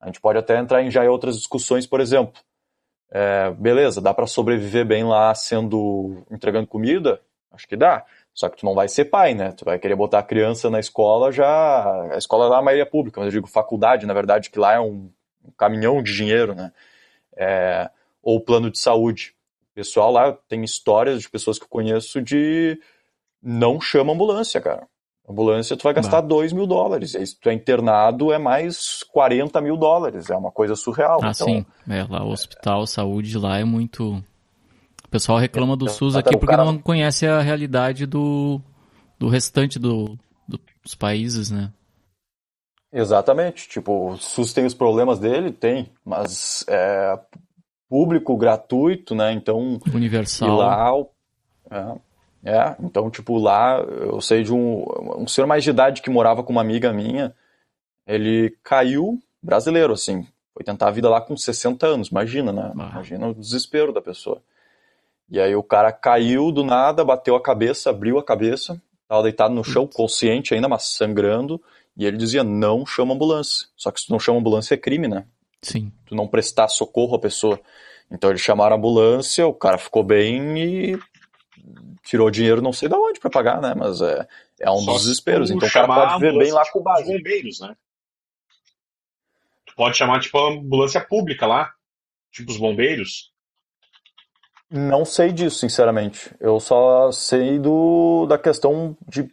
A 0.00 0.06
gente 0.06 0.20
pode 0.20 0.38
até 0.38 0.58
entrar 0.58 0.82
em 0.82 0.90
já 0.90 1.04
em 1.04 1.08
outras 1.08 1.36
discussões, 1.36 1.86
por 1.86 2.00
exemplo. 2.00 2.40
É, 3.10 3.50
beleza, 3.50 4.00
dá 4.00 4.12
para 4.12 4.26
sobreviver 4.26 4.84
bem 4.84 5.04
lá 5.04 5.34
sendo 5.34 6.24
entregando 6.30 6.66
comida? 6.66 7.20
Acho 7.50 7.66
que 7.66 7.76
dá. 7.76 8.04
Só 8.34 8.48
que 8.48 8.56
tu 8.56 8.66
não 8.66 8.74
vai 8.74 8.88
ser 8.88 9.04
pai, 9.04 9.32
né? 9.32 9.52
Tu 9.52 9.64
vai 9.64 9.78
querer 9.78 9.94
botar 9.94 10.18
a 10.18 10.24
criança 10.24 10.68
na 10.68 10.80
escola 10.80 11.30
já. 11.30 12.08
A 12.12 12.18
escola 12.18 12.48
lá 12.48 12.56
é 12.56 12.58
a 12.58 12.62
maioria 12.62 12.86
pública, 12.86 13.20
mas 13.20 13.28
eu 13.28 13.40
digo 13.40 13.46
faculdade, 13.46 14.06
na 14.06 14.12
verdade, 14.12 14.50
que 14.50 14.58
lá 14.58 14.74
é 14.74 14.80
um, 14.80 15.08
um 15.44 15.50
caminhão 15.56 16.02
de 16.02 16.12
dinheiro, 16.12 16.54
né? 16.54 16.72
É, 17.36 17.88
ou 18.20 18.40
plano 18.40 18.70
de 18.70 18.78
saúde. 18.78 19.34
O 19.70 19.74
pessoal 19.74 20.10
lá 20.10 20.36
tem 20.48 20.64
histórias 20.64 21.22
de 21.22 21.30
pessoas 21.30 21.58
que 21.58 21.64
eu 21.64 21.68
conheço 21.68 22.20
de 22.20 22.78
não 23.40 23.80
chama 23.80 24.12
ambulância, 24.12 24.60
cara. 24.60 24.88
Ambulância, 25.28 25.76
tu 25.76 25.84
vai 25.84 25.94
gastar 25.94 26.20
2 26.20 26.52
mil 26.52 26.66
dólares. 26.66 27.14
E 27.14 27.26
se 27.26 27.38
tu 27.38 27.48
é 27.48 27.54
internado, 27.54 28.30
é 28.30 28.38
mais 28.38 29.02
40 29.04 29.58
mil 29.60 29.76
dólares. 29.76 30.28
É 30.28 30.36
uma 30.36 30.50
coisa 30.50 30.76
surreal. 30.76 31.18
Ah, 31.22 31.32
então, 31.34 31.46
sim. 31.46 31.66
É, 31.88 32.04
lá 32.04 32.24
o 32.24 32.30
hospital, 32.30 32.86
saúde 32.86 33.38
lá 33.38 33.58
é 33.58 33.64
muito. 33.64 34.22
O 35.14 35.16
pessoal 35.16 35.38
reclama 35.38 35.76
do 35.76 35.88
SUS 35.88 36.16
aqui 36.16 36.36
porque 36.36 36.56
não 36.56 36.76
conhece 36.76 37.24
a 37.24 37.40
realidade 37.40 38.04
do, 38.04 38.60
do 39.16 39.28
restante 39.28 39.78
do, 39.78 40.18
do, 40.48 40.58
dos 40.82 40.96
países, 40.96 41.52
né? 41.52 41.72
Exatamente. 42.92 43.68
Tipo, 43.68 44.10
o 44.10 44.16
SUS 44.16 44.52
tem 44.52 44.66
os 44.66 44.74
problemas 44.74 45.20
dele? 45.20 45.52
Tem. 45.52 45.88
Mas 46.04 46.64
é 46.66 47.16
público, 47.88 48.36
gratuito, 48.36 49.14
né? 49.14 49.32
Então. 49.32 49.78
Universal. 49.94 50.48
E 50.48 50.58
lá. 50.58 50.92
É, 52.42 52.56
é, 52.56 52.76
então, 52.80 53.08
tipo, 53.08 53.38
lá 53.38 53.78
eu 53.78 54.20
sei 54.20 54.42
de 54.42 54.52
um, 54.52 54.84
um 55.16 55.28
senhor 55.28 55.46
mais 55.46 55.62
de 55.62 55.70
idade 55.70 56.02
que 56.02 56.10
morava 56.10 56.42
com 56.42 56.50
uma 56.50 56.60
amiga 56.60 56.92
minha, 56.92 57.32
ele 58.04 58.50
caiu, 58.64 59.20
brasileiro, 59.40 59.92
assim, 59.92 60.26
foi 60.52 60.64
tentar 60.64 60.88
a 60.88 60.90
vida 60.90 61.08
lá 61.08 61.20
com 61.20 61.36
60 61.36 61.86
anos, 61.86 62.08
imagina, 62.08 62.52
né? 62.52 62.72
Ah. 62.76 62.90
Imagina 62.94 63.28
o 63.28 63.34
desespero 63.34 63.92
da 63.92 64.02
pessoa. 64.02 64.42
E 65.30 65.40
aí 65.40 65.54
o 65.54 65.62
cara 65.62 65.90
caiu 65.92 66.52
do 66.52 66.62
nada, 66.62 67.04
bateu 67.04 67.34
a 67.34 67.42
cabeça, 67.42 67.90
abriu 67.90 68.18
a 68.18 68.24
cabeça, 68.24 68.80
estava 69.02 69.22
deitado 69.22 69.54
no 69.54 69.64
chão, 69.64 69.86
consciente 69.86 70.54
ainda, 70.54 70.68
mas 70.68 70.84
sangrando, 70.84 71.60
e 71.96 72.04
ele 72.04 72.16
dizia, 72.16 72.44
não 72.44 72.84
chama 72.84 73.14
ambulância. 73.14 73.68
Só 73.76 73.90
que 73.90 74.00
se 74.00 74.06
tu 74.06 74.12
não 74.12 74.18
chama 74.18 74.38
ambulância 74.38 74.74
é 74.74 74.78
crime, 74.78 75.08
né? 75.08 75.26
Sim. 75.62 75.92
Tu 76.06 76.14
não 76.14 76.28
prestar 76.28 76.68
socorro 76.68 77.16
à 77.16 77.18
pessoa. 77.18 77.58
Então 78.10 78.30
eles 78.30 78.42
chamaram 78.42 78.76
a 78.76 78.78
ambulância, 78.78 79.46
o 79.46 79.54
cara 79.54 79.78
ficou 79.78 80.02
bem 80.04 80.58
e 80.58 80.98
tirou 82.04 82.30
dinheiro 82.30 82.60
não 82.60 82.72
sei 82.72 82.88
de 82.88 82.94
onde 82.94 83.18
para 83.18 83.30
pagar, 83.30 83.60
né? 83.60 83.74
Mas 83.74 84.00
é, 84.00 84.28
é 84.60 84.70
um 84.70 84.78
Só 84.78 84.92
dos 84.92 85.02
desesperos. 85.02 85.50
Então 85.50 85.68
o 85.68 85.72
cara 85.72 85.86
pode 85.86 86.20
ver 86.20 86.36
bem 86.36 86.52
lá 86.52 86.62
com 86.70 86.80
o 86.80 86.82
base. 86.82 87.10
bombeiros, 87.10 87.60
né? 87.60 87.74
Tu 89.66 89.74
pode 89.74 89.96
chamar 89.96 90.20
tipo 90.20 90.38
a 90.38 90.52
ambulância 90.52 91.00
pública 91.00 91.46
lá, 91.46 91.72
tipo 92.30 92.50
os 92.50 92.58
bombeiros. 92.58 93.32
Não 94.76 95.04
sei 95.04 95.30
disso, 95.30 95.58
sinceramente. 95.58 96.34
Eu 96.40 96.58
só 96.58 97.12
sei 97.12 97.60
do 97.60 98.26
da 98.26 98.36
questão 98.36 98.96
de 99.08 99.28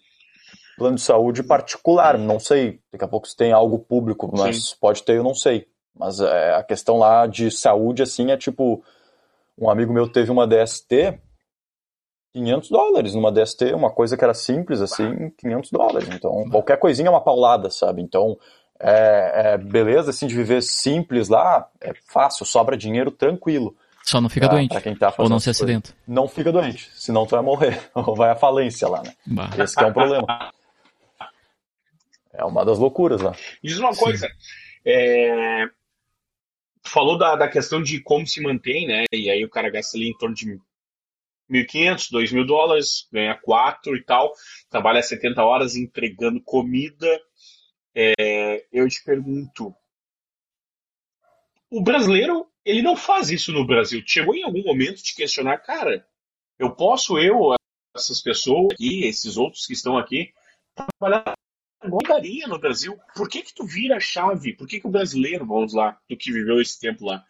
plano 0.78 0.98
de 0.98 1.02
saúde 1.02 1.42
particular. 1.42 2.16
Não 2.16 2.40
sei. 2.40 2.80
Daqui 2.92 3.04
a 3.04 3.08
pouco 3.08 3.28
se 3.28 3.36
tem 3.36 3.52
algo 3.52 3.80
público, 3.80 4.30
mas 4.32 4.70
Sim. 4.70 4.76
pode 4.80 5.02
ter, 5.02 5.18
eu 5.18 5.24
não 5.24 5.34
sei. 5.34 5.66
Mas 5.98 6.20
é, 6.20 6.54
a 6.54 6.64
questão 6.64 7.00
lá 7.00 7.26
de 7.26 7.50
saúde, 7.50 8.04
assim, 8.04 8.30
é 8.30 8.38
tipo. 8.38 8.84
Um 9.58 9.70
amigo 9.70 9.92
meu 9.92 10.08
teve 10.08 10.32
uma 10.32 10.48
DST 10.48 11.20
500 12.34 12.70
dólares 12.70 13.14
numa 13.14 13.32
DST, 13.32 13.74
uma 13.74 13.92
coisa 13.92 14.16
que 14.16 14.24
era 14.24 14.34
simples 14.34 14.80
assim, 14.80 15.32
500 15.38 15.72
dólares. 15.72 16.10
Então, 16.14 16.46
qualquer 16.50 16.78
coisinha 16.78 17.08
é 17.08 17.12
uma 17.12 17.22
paulada, 17.22 17.70
sabe? 17.70 18.02
Então, 18.02 18.38
é, 18.80 19.54
é, 19.54 19.58
beleza 19.58 20.12
assim 20.12 20.28
de 20.28 20.36
viver 20.36 20.62
simples 20.64 21.30
lá, 21.30 21.68
é 21.82 21.94
fácil, 22.08 22.46
sobra 22.46 22.78
dinheiro 22.78 23.12
tranquilo. 23.12 23.76
Só 24.12 24.20
não 24.20 24.28
fica 24.28 24.46
pra, 24.46 24.58
doente. 24.58 24.72
Pra 24.72 24.82
quem 24.82 24.94
tá 24.94 25.14
ou 25.18 25.30
não 25.30 25.40
se 25.40 25.50
acidenta. 25.50 25.96
Não 26.06 26.28
fica 26.28 26.52
doente, 26.52 26.92
senão 26.94 27.26
tu 27.26 27.30
vai 27.30 27.42
morrer, 27.42 27.80
ou 27.96 28.14
vai 28.14 28.30
à 28.30 28.36
falência 28.36 28.86
lá, 28.90 29.02
né? 29.02 29.14
Bah. 29.26 29.50
Esse 29.58 29.82
é 29.82 29.86
um 29.86 29.94
problema. 29.94 30.52
É 32.34 32.44
uma 32.44 32.66
das 32.66 32.78
loucuras 32.78 33.22
lá. 33.22 33.34
Diz 33.64 33.78
uma 33.78 33.96
coisa, 33.96 34.28
é... 34.86 35.64
falou 36.84 37.18
da, 37.18 37.38
da 37.38 37.48
questão 37.48 37.82
de 37.82 38.02
como 38.02 38.28
se 38.28 38.42
mantém, 38.42 38.86
né? 38.86 39.06
E 39.14 39.30
aí 39.30 39.46
o 39.46 39.50
cara 39.50 39.70
gasta 39.70 39.96
ali 39.96 40.10
em 40.10 40.18
torno 40.18 40.36
de 40.36 40.60
1.500, 41.50 42.12
2.000 42.12 42.46
dólares, 42.46 43.08
ganha 43.14 43.36
4 43.36 43.96
e 43.96 44.04
tal, 44.04 44.34
trabalha 44.70 45.02
70 45.02 45.42
horas 45.42 45.78
entregando 45.78 46.42
comida. 46.44 47.08
É, 47.96 48.66
eu 48.74 48.90
te 48.90 49.02
pergunto, 49.06 49.74
o 51.70 51.82
brasileiro 51.82 52.51
ele 52.66 52.82
não 52.82 52.96
faz 52.96 53.30
isso 53.30 53.52
no 53.52 53.66
Brasil. 53.66 54.02
Chegou 54.06 54.36
em 54.36 54.44
algum 54.44 54.64
momento 54.64 55.04
de 55.04 55.16
questionar, 55.16 55.58
cara, 55.60 56.06
eu 56.60 56.76
posso, 56.76 57.18
eu, 57.18 57.56
essas 57.96 58.22
pessoas 58.22 58.74
aqui, 58.74 59.06
esses 59.06 59.38
outros 59.38 59.66
que 59.66 59.74
estão 59.74 59.98
aqui, 59.98 60.34
trabalhar 60.76 61.34
igual 61.84 62.02
no 62.48 62.60
Brasil. 62.60 62.98
Por 63.16 63.28
que 63.28 63.42
que 63.42 63.54
tu 63.54 63.66
vira 63.66 63.98
a 63.98 64.00
chave? 64.00 64.54
Por 64.54 64.68
que 64.68 64.80
que 64.80 64.88
o 64.88 64.92
brasileiro, 64.92 65.46
vamos 65.46 65.74
lá, 65.74 66.00
do 66.10 66.16
que 66.16 66.32
viveu 66.32 66.62
esse 66.62 66.80
tempo 66.80 67.06
lá, 67.06 67.26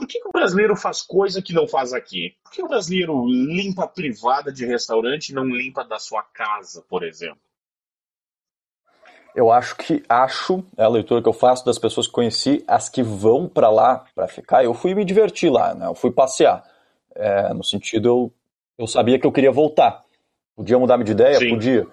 por 0.00 0.06
que, 0.06 0.18
que 0.18 0.28
o 0.28 0.32
brasileiro 0.32 0.74
faz 0.74 1.02
coisa 1.02 1.42
que 1.42 1.52
não 1.52 1.68
faz 1.68 1.92
aqui? 1.92 2.34
Por 2.42 2.50
que 2.50 2.62
o 2.62 2.68
brasileiro 2.68 3.26
limpa 3.26 3.84
a 3.84 3.86
privada 3.86 4.50
de 4.50 4.64
restaurante 4.64 5.28
e 5.28 5.34
não 5.34 5.44
limpa 5.44 5.84
da 5.84 5.98
sua 5.98 6.22
casa, 6.22 6.82
por 6.88 7.02
exemplo? 7.02 7.42
Eu 9.34 9.50
acho 9.50 9.76
que 9.76 10.02
acho, 10.08 10.64
é 10.76 10.82
a 10.82 10.88
leitura 10.88 11.22
que 11.22 11.28
eu 11.28 11.32
faço 11.32 11.64
das 11.64 11.78
pessoas 11.78 12.06
que 12.06 12.12
conheci, 12.12 12.64
as 12.66 12.88
que 12.88 13.02
vão 13.02 13.48
para 13.48 13.70
lá 13.70 14.04
para 14.14 14.28
ficar. 14.28 14.64
Eu 14.64 14.74
fui 14.74 14.94
me 14.94 15.04
divertir 15.04 15.50
lá, 15.50 15.74
né? 15.74 15.86
Eu 15.86 15.94
fui 15.94 16.10
passear. 16.10 16.64
É, 17.14 17.52
no 17.54 17.64
sentido, 17.64 18.08
eu, 18.08 18.32
eu 18.78 18.86
sabia 18.86 19.18
que 19.18 19.26
eu 19.26 19.32
queria 19.32 19.52
voltar. 19.52 20.04
Podia 20.56 20.78
mudar 20.78 21.02
de 21.02 21.12
ideia? 21.12 21.38
Sim. 21.38 21.50
Podia. 21.50 21.86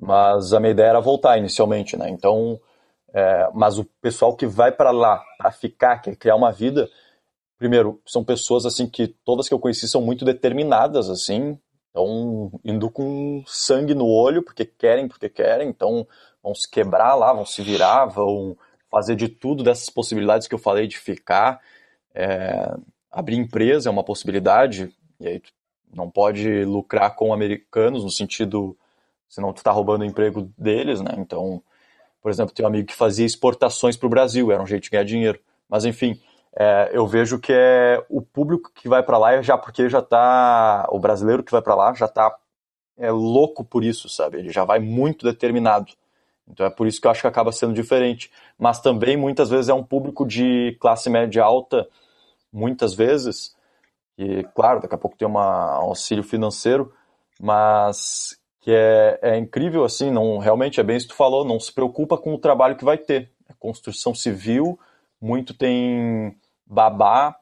Mas 0.00 0.52
a 0.52 0.60
minha 0.60 0.72
ideia 0.72 0.88
era 0.88 1.00
voltar 1.00 1.38
inicialmente, 1.38 1.96
né? 1.96 2.08
Então, 2.10 2.60
é, 3.12 3.48
mas 3.54 3.78
o 3.78 3.84
pessoal 4.02 4.36
que 4.36 4.46
vai 4.46 4.72
para 4.72 4.90
lá 4.90 5.22
para 5.38 5.50
ficar, 5.52 5.98
quer 5.98 6.16
criar 6.16 6.36
uma 6.36 6.50
vida, 6.50 6.88
primeiro, 7.58 8.00
são 8.04 8.24
pessoas 8.24 8.66
assim 8.66 8.88
que 8.88 9.08
todas 9.24 9.48
que 9.48 9.54
eu 9.54 9.58
conheci 9.58 9.88
são 9.88 10.02
muito 10.02 10.24
determinadas, 10.24 11.08
assim, 11.08 11.58
estão 11.94 12.50
indo 12.64 12.90
com 12.90 13.44
sangue 13.46 13.94
no 13.94 14.06
olho 14.06 14.42
porque 14.42 14.64
querem, 14.64 15.06
porque 15.06 15.28
querem, 15.28 15.68
então 15.68 16.06
vão 16.42 16.52
se 16.52 16.68
quebrar 16.68 17.14
lá, 17.14 17.32
vão 17.32 17.46
se 17.46 17.62
virar, 17.62 18.06
vão 18.06 18.58
fazer 18.90 19.14
de 19.14 19.28
tudo 19.28 19.62
dessas 19.62 19.88
possibilidades 19.88 20.48
que 20.48 20.54
eu 20.54 20.58
falei 20.58 20.88
de 20.88 20.98
ficar. 20.98 21.60
É, 22.12 22.74
abrir 23.10 23.36
empresa 23.36 23.88
é 23.88 23.92
uma 23.92 24.02
possibilidade, 24.02 24.92
e 25.20 25.28
aí 25.28 25.42
não 25.92 26.10
pode 26.10 26.64
lucrar 26.64 27.14
com 27.14 27.32
americanos 27.32 28.02
no 28.02 28.10
sentido, 28.10 28.76
senão 29.28 29.52
tu 29.52 29.62
tá 29.62 29.70
roubando 29.70 30.02
o 30.02 30.04
emprego 30.04 30.52
deles, 30.58 31.00
né? 31.00 31.14
Então, 31.18 31.62
por 32.20 32.30
exemplo, 32.30 32.52
tem 32.52 32.64
um 32.64 32.68
amigo 32.68 32.88
que 32.88 32.94
fazia 32.94 33.24
exportações 33.24 33.96
para 33.96 34.06
o 34.06 34.10
Brasil, 34.10 34.50
era 34.50 34.62
um 34.62 34.66
jeito 34.66 34.84
de 34.84 34.90
ganhar 34.90 35.04
dinheiro. 35.04 35.40
Mas 35.68 35.84
enfim, 35.84 36.20
é, 36.56 36.90
eu 36.92 37.06
vejo 37.06 37.38
que 37.38 37.52
é 37.52 38.04
o 38.08 38.22
público 38.22 38.70
que 38.74 38.88
vai 38.88 39.02
para 39.02 39.18
lá 39.18 39.42
já 39.42 39.58
porque 39.58 39.88
já 39.88 40.00
tá 40.00 40.86
o 40.90 40.98
brasileiro 40.98 41.42
que 41.42 41.50
vai 41.52 41.60
para 41.60 41.74
lá 41.74 41.92
já 41.94 42.06
tá 42.06 42.36
é 42.96 43.10
louco 43.10 43.64
por 43.64 43.82
isso, 43.84 44.08
sabe? 44.08 44.38
Ele 44.38 44.50
já 44.50 44.64
vai 44.64 44.78
muito 44.78 45.26
determinado. 45.26 45.92
Então 46.46 46.66
é 46.66 46.70
por 46.70 46.86
isso 46.86 47.00
que 47.00 47.06
eu 47.06 47.10
acho 47.10 47.22
que 47.22 47.26
acaba 47.26 47.52
sendo 47.52 47.72
diferente. 47.72 48.30
Mas 48.58 48.80
também 48.80 49.16
muitas 49.16 49.50
vezes 49.50 49.68
é 49.68 49.74
um 49.74 49.82
público 49.82 50.26
de 50.26 50.76
classe 50.80 51.10
média 51.10 51.42
alta, 51.42 51.88
muitas 52.52 52.94
vezes, 52.94 53.56
que 54.16 54.44
claro, 54.54 54.80
daqui 54.80 54.94
a 54.94 54.98
pouco 54.98 55.16
tem 55.16 55.26
uma, 55.26 55.80
um 55.80 55.88
auxílio 55.88 56.22
financeiro, 56.22 56.92
mas 57.40 58.38
que 58.60 58.70
é, 58.72 59.18
é 59.22 59.36
incrível 59.36 59.84
assim, 59.84 60.10
não 60.10 60.38
realmente 60.38 60.80
é 60.80 60.82
bem 60.82 60.96
isso 60.96 61.08
que 61.08 61.14
tu 61.14 61.16
falou, 61.16 61.44
não 61.44 61.60
se 61.60 61.72
preocupa 61.72 62.16
com 62.16 62.32
o 62.34 62.38
trabalho 62.38 62.76
que 62.76 62.84
vai 62.84 62.96
ter. 62.96 63.30
É 63.48 63.52
construção 63.58 64.14
civil, 64.14 64.78
muito 65.20 65.52
tem 65.52 66.36
babá, 66.66 67.36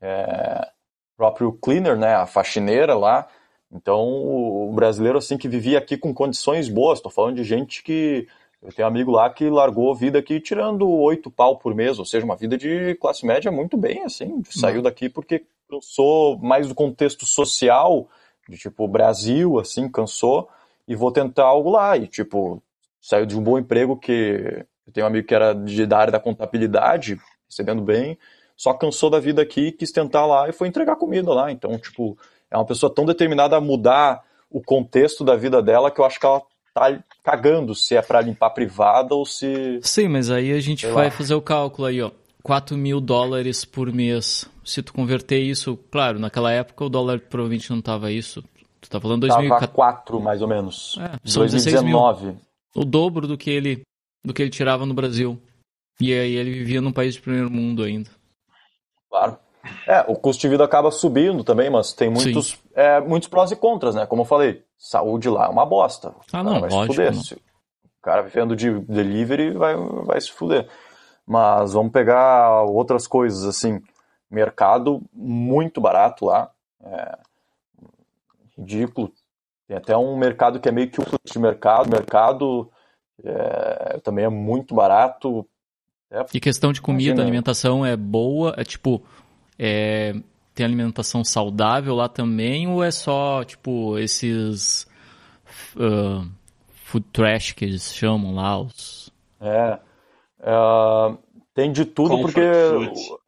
é, 0.00 0.68
próprio 1.16 1.52
cleaner, 1.52 1.96
né, 1.96 2.14
a 2.14 2.26
faxineira 2.26 2.94
lá. 2.94 3.26
Então, 3.70 4.08
o 4.08 4.72
brasileiro 4.72 5.18
assim 5.18 5.36
que 5.36 5.48
vivia 5.48 5.78
aqui 5.78 5.96
com 5.96 6.12
condições 6.12 6.68
boas, 6.68 6.98
estou 6.98 7.12
falando 7.12 7.36
de 7.36 7.44
gente 7.44 7.82
que 7.82 8.26
eu 8.62 8.72
tenho 8.72 8.86
um 8.86 8.90
amigo 8.90 9.10
lá 9.10 9.30
que 9.30 9.48
largou 9.48 9.92
a 9.92 9.94
vida 9.94 10.18
aqui 10.18 10.40
tirando 10.40 10.88
oito 10.88 11.30
pau 11.30 11.56
por 11.56 11.74
mês, 11.74 11.98
ou 11.98 12.04
seja, 12.04 12.24
uma 12.24 12.36
vida 12.36 12.58
de 12.58 12.94
classe 12.96 13.24
média 13.24 13.50
muito 13.50 13.76
bem, 13.76 14.02
assim, 14.02 14.42
saiu 14.50 14.76
uhum. 14.76 14.82
daqui 14.82 15.08
porque 15.08 15.44
eu 15.70 15.80
sou 15.80 16.38
mais 16.38 16.68
do 16.68 16.74
contexto 16.74 17.24
social, 17.24 18.08
de 18.48 18.58
tipo 18.58 18.86
Brasil, 18.88 19.58
assim, 19.58 19.88
cansou, 19.88 20.48
e 20.86 20.96
vou 20.96 21.12
tentar 21.12 21.44
algo 21.44 21.70
lá, 21.70 21.96
e 21.96 22.06
tipo, 22.06 22.62
saiu 23.00 23.24
de 23.24 23.38
um 23.38 23.42
bom 23.42 23.58
emprego 23.58 23.96
que 23.96 24.66
eu 24.86 24.92
tenho 24.92 25.06
um 25.06 25.08
amigo 25.08 25.26
que 25.26 25.34
era 25.34 25.54
de, 25.54 25.86
da 25.86 25.98
área 25.98 26.12
da 26.12 26.20
contabilidade, 26.20 27.18
recebendo 27.48 27.80
bem, 27.80 28.18
só 28.60 28.74
cansou 28.74 29.08
da 29.08 29.18
vida 29.18 29.40
aqui, 29.40 29.72
quis 29.72 29.90
tentar 29.90 30.26
lá 30.26 30.46
e 30.46 30.52
foi 30.52 30.68
entregar 30.68 30.96
comida 30.96 31.32
lá. 31.32 31.50
Então, 31.50 31.78
tipo, 31.78 32.18
é 32.50 32.58
uma 32.58 32.66
pessoa 32.66 32.92
tão 32.94 33.06
determinada 33.06 33.56
a 33.56 33.60
mudar 33.60 34.22
o 34.50 34.60
contexto 34.60 35.24
da 35.24 35.34
vida 35.34 35.62
dela 35.62 35.90
que 35.90 35.98
eu 35.98 36.04
acho 36.04 36.20
que 36.20 36.26
ela 36.26 36.42
tá 36.74 37.02
cagando 37.24 37.74
se 37.74 37.96
é 37.96 38.02
para 38.02 38.20
limpar 38.20 38.50
privada 38.50 39.14
ou 39.14 39.24
se. 39.24 39.80
Sim, 39.80 40.08
mas 40.08 40.30
aí 40.30 40.52
a 40.52 40.60
gente 40.60 40.86
vai 40.88 41.06
lá. 41.06 41.10
fazer 41.10 41.32
o 41.32 41.40
cálculo 41.40 41.88
aí, 41.88 42.02
ó. 42.02 42.10
4 42.42 42.76
mil 42.76 43.00
dólares 43.00 43.64
por 43.64 43.90
mês. 43.90 44.46
Se 44.62 44.82
tu 44.82 44.92
converter 44.92 45.38
isso, 45.38 45.78
claro, 45.90 46.18
naquela 46.18 46.52
época 46.52 46.84
o 46.84 46.90
dólar 46.90 47.18
provavelmente 47.18 47.70
não 47.70 47.80
tava 47.80 48.12
isso. 48.12 48.44
Tu 48.78 48.90
tá 48.90 49.00
falando 49.00 49.22
2014. 49.22 49.58
Tava 49.58 49.72
4 49.72 50.20
mais 50.20 50.42
ou 50.42 50.48
menos. 50.48 50.98
É, 51.00 51.18
são 51.24 51.40
2019. 51.44 52.26
Mil, 52.26 52.36
o 52.76 52.84
dobro 52.84 53.26
do 53.26 53.38
que 53.38 53.48
ele 53.48 53.80
do 54.22 54.34
que 54.34 54.42
ele 54.42 54.50
tirava 54.50 54.84
no 54.84 54.92
Brasil. 54.92 55.40
E 55.98 56.12
aí 56.12 56.34
ele 56.34 56.50
vivia 56.50 56.82
num 56.82 56.92
país 56.92 57.14
de 57.14 57.22
primeiro 57.22 57.50
mundo 57.50 57.82
ainda. 57.82 58.19
Claro. 59.10 59.38
É, 59.86 60.00
o 60.08 60.14
custo 60.14 60.40
de 60.40 60.48
vida 60.48 60.64
acaba 60.64 60.90
subindo 60.90 61.44
também, 61.44 61.68
mas 61.68 61.92
tem 61.92 62.08
muitos, 62.08 62.58
é, 62.74 63.00
muitos 63.00 63.28
prós 63.28 63.50
e 63.50 63.56
contras, 63.56 63.94
né? 63.94 64.06
Como 64.06 64.22
eu 64.22 64.26
falei, 64.26 64.64
saúde 64.78 65.28
lá 65.28 65.46
é 65.46 65.48
uma 65.48 65.66
bosta. 65.66 66.14
Ah, 66.32 66.42
não, 66.42 66.60
vai 66.60 66.70
lógico. 66.70 66.94
Se 66.94 67.12
fuder. 67.12 67.14
Não. 67.14 67.20
O 67.20 68.02
cara 68.02 68.22
vivendo 68.22 68.56
de 68.56 68.80
delivery 68.80 69.52
vai, 69.52 69.76
vai 69.76 70.20
se 70.20 70.32
fuder. 70.32 70.66
Mas 71.26 71.74
vamos 71.74 71.92
pegar 71.92 72.62
outras 72.62 73.06
coisas, 73.06 73.44
assim. 73.44 73.82
Mercado 74.30 75.02
muito 75.12 75.80
barato 75.80 76.24
lá. 76.24 76.50
É, 76.82 77.18
ridículo. 78.56 79.12
Tem 79.68 79.76
até 79.76 79.96
um 79.96 80.16
mercado 80.16 80.58
que 80.58 80.68
é 80.68 80.72
meio 80.72 80.90
que 80.90 81.00
um 81.00 81.04
de 81.24 81.38
mercado. 81.38 81.90
Mercado 81.90 82.70
é, 83.22 84.00
também 84.02 84.24
é 84.24 84.28
muito 84.30 84.74
barato. 84.74 85.46
É, 86.10 86.24
e 86.34 86.40
questão 86.40 86.72
de 86.72 86.80
comida, 86.80 87.10
imagina. 87.10 87.22
alimentação 87.22 87.86
é 87.86 87.96
boa? 87.96 88.54
É 88.56 88.64
tipo, 88.64 89.02
é, 89.58 90.14
tem 90.54 90.66
alimentação 90.66 91.24
saudável 91.24 91.94
lá 91.94 92.08
também? 92.08 92.68
Ou 92.68 92.82
é 92.82 92.90
só, 92.90 93.44
tipo, 93.44 93.98
esses 93.98 94.86
uh, 95.76 96.28
food 96.84 97.06
trash 97.12 97.52
que 97.52 97.64
eles 97.64 97.94
chamam 97.94 98.34
lá? 98.34 98.58
Os... 98.58 99.12
É, 99.40 99.78
é 100.40 101.16
tem 101.54 101.70
de 101.72 101.84
tudo 101.84 102.16
Comfort 102.16 102.34
porque... 102.34 102.94
Food. 102.94 103.20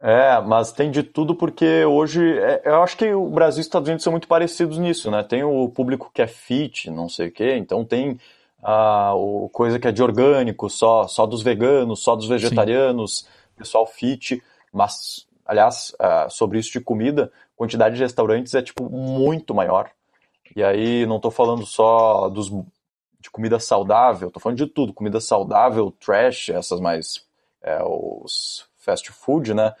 É, 0.00 0.40
mas 0.40 0.70
tem 0.70 0.92
de 0.92 1.02
tudo 1.02 1.34
porque 1.34 1.84
hoje, 1.84 2.22
é, 2.38 2.62
eu 2.64 2.82
acho 2.84 2.96
que 2.96 3.12
o 3.12 3.28
Brasil 3.30 3.58
e 3.58 3.62
os 3.62 3.66
Estados 3.66 3.88
Unidos 3.88 4.04
são 4.04 4.12
muito 4.12 4.28
parecidos 4.28 4.78
nisso, 4.78 5.10
né? 5.10 5.24
Tem 5.24 5.42
o 5.42 5.68
público 5.68 6.08
que 6.14 6.22
é 6.22 6.26
fit, 6.28 6.88
não 6.88 7.08
sei 7.08 7.28
o 7.28 7.32
quê, 7.32 7.56
então 7.56 7.84
tem 7.84 8.16
a, 8.62 9.14
o 9.14 9.48
coisa 9.48 9.78
que 9.78 9.88
é 9.88 9.92
de 9.92 10.02
orgânico, 10.02 10.68
só, 10.68 11.06
só 11.06 11.26
dos 11.26 11.42
veganos, 11.42 12.02
só 12.02 12.16
dos 12.16 12.28
vegetarianos, 12.28 13.20
Sim. 13.20 13.26
pessoal 13.56 13.86
fit, 13.86 14.42
mas, 14.72 15.26
aliás, 15.46 15.94
uh, 15.94 16.30
sobre 16.30 16.58
isso 16.58 16.72
de 16.72 16.80
comida, 16.80 17.32
quantidade 17.56 17.96
de 17.96 18.02
restaurantes 18.02 18.54
é, 18.54 18.62
tipo, 18.62 18.88
muito 18.90 19.54
maior. 19.54 19.90
E 20.54 20.62
aí, 20.62 21.06
não 21.06 21.16
estou 21.16 21.30
falando 21.30 21.64
só 21.64 22.28
dos, 22.28 22.48
de 23.20 23.30
comida 23.30 23.58
saudável, 23.58 24.28
estou 24.28 24.40
falando 24.40 24.58
de 24.58 24.66
tudo, 24.66 24.92
comida 24.92 25.20
saudável, 25.20 25.92
trash, 26.00 26.50
essas 26.50 26.80
mais, 26.80 27.24
é, 27.62 27.82
os 27.82 28.66
fast 28.76 29.10
food, 29.12 29.54
né, 29.54 29.74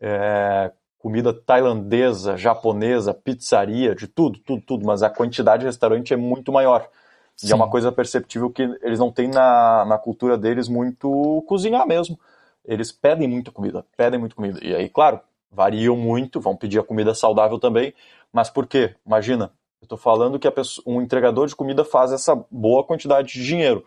é, 0.00 0.72
comida 0.98 1.32
tailandesa, 1.32 2.36
japonesa, 2.36 3.14
pizzaria, 3.14 3.94
de 3.94 4.08
tudo, 4.08 4.38
tudo, 4.38 4.62
tudo, 4.62 4.86
mas 4.86 5.02
a 5.02 5.10
quantidade 5.10 5.60
de 5.60 5.66
restaurante 5.66 6.12
é 6.12 6.16
muito 6.16 6.50
maior. 6.50 6.88
Sim. 7.36 7.48
E 7.48 7.52
é 7.52 7.54
uma 7.54 7.68
coisa 7.68 7.92
perceptível 7.92 8.50
que 8.50 8.62
eles 8.82 8.98
não 8.98 9.12
têm 9.12 9.28
na, 9.28 9.84
na 9.84 9.98
cultura 9.98 10.38
deles 10.38 10.68
muito 10.68 11.44
cozinhar 11.46 11.86
mesmo. 11.86 12.18
Eles 12.64 12.90
pedem 12.90 13.28
muita 13.28 13.50
comida, 13.52 13.84
pedem 13.96 14.18
muita 14.18 14.34
comida. 14.34 14.58
E 14.62 14.74
aí, 14.74 14.88
claro, 14.88 15.20
variam 15.50 15.96
muito, 15.96 16.40
vão 16.40 16.56
pedir 16.56 16.78
a 16.78 16.82
comida 16.82 17.14
saudável 17.14 17.58
também. 17.58 17.94
Mas 18.32 18.50
por 18.50 18.66
quê? 18.66 18.94
Imagina, 19.06 19.52
eu 19.80 19.84
estou 19.84 19.98
falando 19.98 20.38
que 20.38 20.50
pessoa, 20.50 20.82
um 20.86 21.00
entregador 21.00 21.46
de 21.46 21.54
comida 21.54 21.84
faz 21.84 22.10
essa 22.10 22.34
boa 22.50 22.82
quantidade 22.82 23.32
de 23.32 23.44
dinheiro. 23.44 23.84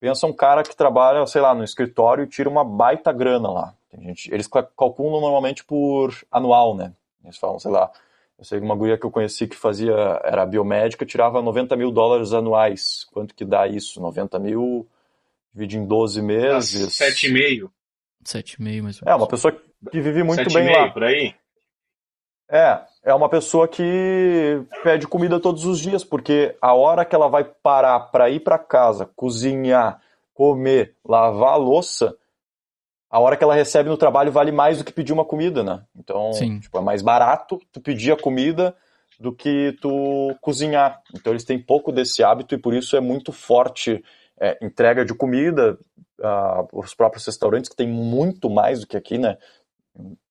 Pensa 0.00 0.26
um 0.26 0.32
cara 0.32 0.62
que 0.62 0.76
trabalha, 0.76 1.24
sei 1.26 1.40
lá, 1.40 1.54
no 1.54 1.64
escritório 1.64 2.24
e 2.24 2.28
tira 2.28 2.48
uma 2.48 2.64
baita 2.64 3.12
grana 3.12 3.50
lá. 3.50 3.74
Gente, 3.96 4.32
eles 4.32 4.46
calculam 4.46 5.20
normalmente 5.20 5.64
por 5.64 6.14
anual, 6.30 6.74
né? 6.74 6.92
Eles 7.24 7.38
falam, 7.38 7.58
sei 7.58 7.70
lá, 7.70 7.90
eu 8.38 8.44
sei 8.44 8.60
que 8.60 8.64
uma 8.64 8.76
guria 8.76 8.96
que 8.96 9.04
eu 9.04 9.10
conheci 9.10 9.48
que 9.48 9.56
fazia, 9.56 9.92
era 10.22 10.46
biomédica, 10.46 11.04
tirava 11.04 11.42
90 11.42 11.74
mil 11.76 11.90
dólares 11.90 12.32
anuais. 12.32 13.04
Quanto 13.12 13.34
que 13.34 13.44
dá 13.44 13.66
isso? 13.66 14.00
90 14.00 14.38
mil, 14.38 14.86
divide 15.52 15.76
em 15.76 15.84
12 15.84 16.22
meses. 16.22 16.96
7,5. 16.96 17.68
7,5 18.24 18.58
mais 18.60 18.72
ou 18.72 18.82
menos. 18.82 19.02
É, 19.06 19.14
uma 19.14 19.26
pessoa 19.26 19.52
que 19.52 20.00
vive 20.00 20.22
muito 20.22 20.52
bem 20.52 20.72
lá. 20.72 20.90
por 20.90 21.02
aí? 21.02 21.34
É, 22.50 22.80
é 23.02 23.14
uma 23.14 23.28
pessoa 23.28 23.66
que 23.66 24.62
pede 24.84 25.06
comida 25.08 25.40
todos 25.40 25.64
os 25.64 25.80
dias, 25.80 26.04
porque 26.04 26.56
a 26.62 26.72
hora 26.74 27.04
que 27.04 27.14
ela 27.14 27.28
vai 27.28 27.44
parar 27.44 27.98
para 28.00 28.30
ir 28.30 28.40
para 28.40 28.58
casa, 28.58 29.10
cozinhar, 29.16 30.00
comer, 30.32 30.94
lavar 31.04 31.54
a 31.54 31.56
louça, 31.56 32.16
a 33.10 33.18
hora 33.18 33.36
que 33.36 33.44
ela 33.44 33.54
recebe 33.54 33.88
no 33.88 33.96
trabalho 33.96 34.30
vale 34.30 34.52
mais 34.52 34.78
do 34.78 34.84
que 34.84 34.92
pedir 34.92 35.12
uma 35.12 35.24
comida, 35.24 35.62
né? 35.62 35.82
Então, 35.96 36.30
tipo, 36.60 36.78
é 36.78 36.80
mais 36.80 37.02
barato 37.02 37.60
tu 37.72 37.80
pedir 37.80 38.12
a 38.12 38.16
comida 38.16 38.74
do 39.18 39.32
que 39.32 39.76
tu 39.80 40.36
cozinhar. 40.40 41.00
Então 41.14 41.32
eles 41.32 41.44
têm 41.44 41.58
pouco 41.58 41.90
desse 41.90 42.22
hábito 42.22 42.54
e 42.54 42.58
por 42.58 42.74
isso 42.74 42.96
é 42.96 43.00
muito 43.00 43.32
forte 43.32 44.04
é, 44.40 44.56
entrega 44.62 45.04
de 45.04 45.14
comida, 45.14 45.78
uh, 46.20 46.68
os 46.72 46.94
próprios 46.94 47.26
restaurantes 47.26 47.68
que 47.68 47.76
tem 47.76 47.88
muito 47.88 48.48
mais 48.48 48.80
do 48.80 48.86
que 48.86 48.96
aqui, 48.96 49.18
né? 49.18 49.36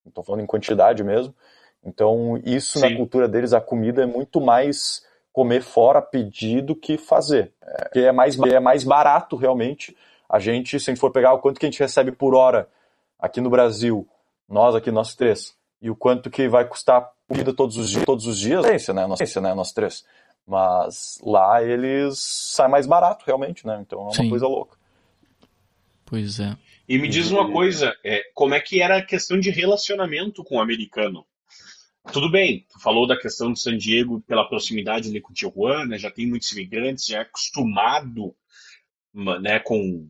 Estou 0.05 0.23
falando 0.23 0.41
em 0.41 0.47
quantidade 0.47 1.03
mesmo. 1.03 1.35
Então 1.83 2.39
isso 2.45 2.79
Sim. 2.79 2.89
na 2.89 2.95
cultura 2.95 3.27
deles, 3.27 3.53
a 3.53 3.59
comida 3.61 4.03
é 4.03 4.05
muito 4.05 4.39
mais 4.39 5.05
comer 5.33 5.61
fora, 5.61 6.01
pedir 6.01 6.61
do 6.61 6.75
que 6.75 6.97
fazer. 6.97 7.53
É, 7.93 7.99
é 8.01 8.11
mais, 8.11 8.39
é 8.39 8.59
mais 8.59 8.83
barato 8.83 9.35
realmente. 9.35 9.95
A 10.29 10.39
gente, 10.39 10.79
se 10.79 10.89
a 10.89 10.93
gente 10.93 10.99
for 10.99 11.11
pegar 11.11 11.33
o 11.33 11.39
quanto 11.39 11.59
que 11.59 11.65
a 11.65 11.69
gente 11.69 11.79
recebe 11.79 12.11
por 12.11 12.35
hora 12.35 12.69
aqui 13.19 13.39
no 13.39 13.49
Brasil, 13.49 14.07
nós 14.47 14.75
aqui, 14.75 14.91
nós 14.91 15.15
três, 15.15 15.55
e 15.81 15.89
o 15.89 15.95
quanto 15.95 16.29
que 16.29 16.47
vai 16.47 16.67
custar 16.67 17.09
comida 17.27 17.53
todos 17.53 17.77
os 17.77 17.89
dias, 17.89 18.05
todos 18.05 18.25
os 18.25 18.39
dias, 18.39 18.65
é 18.65 18.93
né? 18.93 19.05
Nós, 19.05 19.35
né? 19.35 19.53
Nós 19.53 19.71
três. 19.71 20.05
Mas 20.45 21.19
lá 21.21 21.61
eles 21.61 22.19
saem 22.19 22.71
mais 22.71 22.87
barato, 22.87 23.25
realmente, 23.25 23.67
né? 23.67 23.79
Então 23.81 23.99
é 23.99 24.03
uma 24.03 24.13
Sim. 24.13 24.29
coisa 24.29 24.47
louca. 24.47 24.77
Pois 26.05 26.39
é. 26.39 26.55
E 26.87 26.97
me 26.97 27.09
diz 27.09 27.29
uma 27.31 27.51
coisa, 27.51 27.93
é, 28.03 28.21
como 28.33 28.55
é 28.55 28.61
que 28.61 28.81
era 28.81 28.97
a 28.97 29.05
questão 29.05 29.37
de 29.37 29.49
relacionamento 29.49 30.41
com 30.43 30.55
o 30.55 30.61
americano? 30.61 31.25
Tudo 32.13 32.31
bem, 32.31 32.65
tu 32.71 32.79
falou 32.79 33.05
da 33.05 33.19
questão 33.19 33.51
de 33.51 33.59
San 33.59 33.77
Diego 33.77 34.21
pela 34.21 34.47
proximidade 34.47 35.09
ali 35.09 35.19
com 35.19 35.33
Tijuana, 35.33 35.99
já 35.99 36.09
tem 36.09 36.25
muitos 36.25 36.49
imigrantes, 36.53 37.05
já 37.05 37.17
é 37.17 37.21
acostumado 37.21 38.33
né, 39.41 39.59
com, 39.59 40.09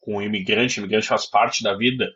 com 0.00 0.16
o 0.16 0.22
imigrante, 0.22 0.80
o 0.80 0.82
imigrante 0.82 1.06
faz 1.06 1.26
parte 1.26 1.62
da 1.62 1.76
vida, 1.76 2.10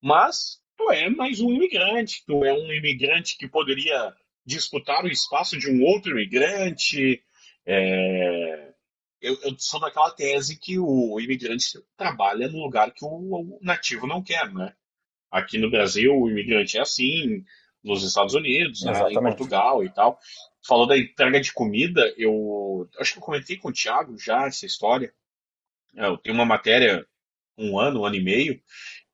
mas 0.00 0.60
tu 0.76 0.90
é 0.90 1.08
mais 1.08 1.40
um 1.40 1.52
imigrante, 1.52 2.24
tu 2.26 2.44
é 2.44 2.52
um 2.52 2.72
imigrante 2.72 3.36
que 3.36 3.48
poderia 3.48 4.12
disputar 4.44 5.04
o 5.04 5.08
espaço 5.08 5.58
de 5.58 5.70
um 5.70 5.82
outro 5.82 6.10
imigrante. 6.12 7.22
É... 7.66 8.72
Eu, 9.20 9.38
eu, 9.42 9.54
sou 9.56 9.78
daquela 9.78 10.10
tese 10.10 10.58
que 10.58 10.78
o 10.80 11.20
imigrante 11.20 11.64
trabalha 11.96 12.48
no 12.48 12.58
lugar 12.58 12.90
que 12.90 13.04
o, 13.04 13.58
nativo 13.62 14.04
não 14.04 14.20
quer, 14.20 14.52
né? 14.52 14.74
Aqui 15.30 15.58
no 15.58 15.70
Brasil, 15.70 16.12
o 16.12 16.28
imigrante 16.28 16.76
é 16.76 16.80
assim, 16.80 17.44
nos 17.84 18.02
Estados 18.02 18.34
Unidos, 18.34 18.82
né, 18.82 18.92
em 19.10 19.14
Portugal 19.14 19.84
e 19.84 19.90
tal. 19.90 20.18
Falou 20.66 20.86
da 20.86 20.98
entrega 20.98 21.40
de 21.40 21.52
comida, 21.52 22.12
eu 22.16 22.88
acho 22.98 23.12
que 23.12 23.18
eu 23.18 23.22
comentei 23.22 23.56
com 23.56 23.68
o 23.68 23.72
Thiago 23.72 24.18
já 24.18 24.46
essa 24.46 24.66
história. 24.66 25.14
É, 25.96 26.06
eu 26.06 26.16
tenho 26.16 26.34
uma 26.34 26.44
matéria, 26.44 27.06
um 27.56 27.78
ano, 27.78 28.00
um 28.00 28.04
ano 28.04 28.16
e 28.16 28.22
meio, 28.22 28.62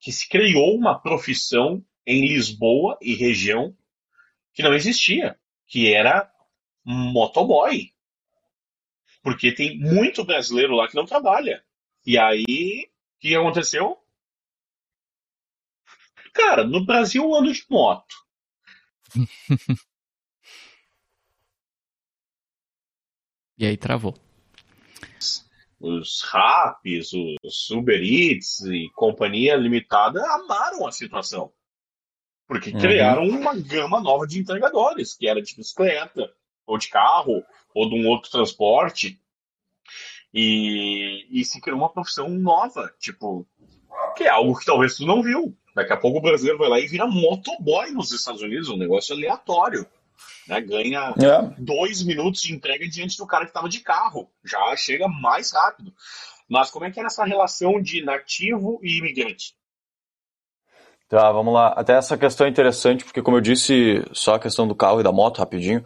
que 0.01 0.12
se 0.12 0.29
criou 0.29 0.76
uma 0.76 1.01
profissão 1.01 1.85
em 2.07 2.26
Lisboa 2.26 2.99
e 3.03 3.14
região 3.14 3.76
que 4.55 4.62
não 4.62 4.74
existia, 4.74 5.39
que 5.66 5.93
era 5.93 6.31
motoboy. 6.85 7.93
Porque 9.22 9.53
tem 9.53 9.79
muito 9.79 10.24
brasileiro 10.24 10.74
lá 10.74 10.89
que 10.89 10.95
não 10.95 11.05
trabalha. 11.05 11.62
E 12.07 12.16
aí, 12.18 12.89
o 13.16 13.20
que 13.20 13.35
aconteceu? 13.35 13.99
Cara, 16.33 16.64
no 16.64 16.85
Brasil 16.85 17.24
eu 17.24 17.35
ando 17.35 17.53
de 17.53 17.64
moto. 17.68 18.14
e 23.59 23.66
aí 23.66 23.76
travou. 23.76 24.28
Os 25.81 26.22
Raps, 26.22 27.12
os 27.43 27.70
Uber 27.70 28.03
Eats 28.03 28.61
e 28.62 28.91
companhia 28.95 29.55
limitada 29.57 30.20
amaram 30.35 30.87
a 30.87 30.93
situação. 30.93 31.53
Porque 32.47 32.70
uhum. 32.70 32.79
criaram 32.79 33.29
uma 33.29 33.55
gama 33.55 34.01
nova 34.01 34.26
de 34.26 34.41
entregadores, 34.41 35.14
que 35.14 35.29
era 35.29 35.41
de 35.41 35.55
bicicleta, 35.55 36.33
ou 36.66 36.79
de 36.79 36.89
carro, 36.89 37.45
ou 37.74 37.89
de 37.89 37.95
um 37.95 38.09
outro 38.09 38.31
transporte. 38.31 39.20
E, 40.33 41.26
e 41.31 41.45
se 41.45 41.61
criou 41.61 41.79
uma 41.79 41.93
profissão 41.93 42.29
nova, 42.29 42.93
tipo, 42.99 43.47
que 44.16 44.24
é 44.24 44.29
algo 44.29 44.59
que 44.59 44.66
talvez 44.66 44.97
tu 44.97 45.07
não 45.07 45.22
viu. 45.22 45.57
Daqui 45.74 45.93
a 45.93 45.97
pouco 45.97 46.18
o 46.18 46.22
brasileiro 46.22 46.59
vai 46.59 46.68
lá 46.68 46.81
e 46.81 46.89
vira 46.89 47.07
motoboy 47.07 47.93
nos 47.93 48.11
Estados 48.11 48.43
Unidos, 48.43 48.68
um 48.68 48.76
negócio 48.76 49.14
aleatório. 49.14 49.87
Né? 50.47 50.61
Ganha 50.61 51.14
é. 51.21 51.55
dois 51.59 52.03
minutos 52.03 52.43
de 52.43 52.55
entrega 52.55 52.89
diante 52.89 53.16
do 53.16 53.27
cara 53.27 53.45
que 53.45 53.51
estava 53.51 53.69
de 53.69 53.81
carro. 53.81 54.31
Já 54.45 54.75
chega 54.77 55.09
mais 55.09 55.53
rápido. 55.53 55.93
Mas 56.49 56.71
como 56.71 56.85
é 56.85 56.91
que 56.91 56.99
era 56.99 57.09
essa 57.09 57.25
relação 57.25 57.81
de 57.81 58.03
nativo 58.03 58.81
e 58.83 58.99
imigrante? 58.99 59.55
Tá, 61.09 61.33
vamos 61.33 61.55
lá. 61.55 61.69
Até 61.69 61.95
essa 61.95 62.19
questão 62.19 62.47
é 62.47 62.51
interessante, 62.51 63.03
porque 63.03 63.23
como 63.23 63.39
eu 63.39 63.41
disse, 63.41 64.05
só 64.12 64.35
a 64.35 64.39
questão 64.39 64.69
do 64.69 64.75
carro 64.75 65.01
e 65.01 65.03
da 65.03 65.11
moto, 65.11 65.39
rapidinho, 65.39 65.83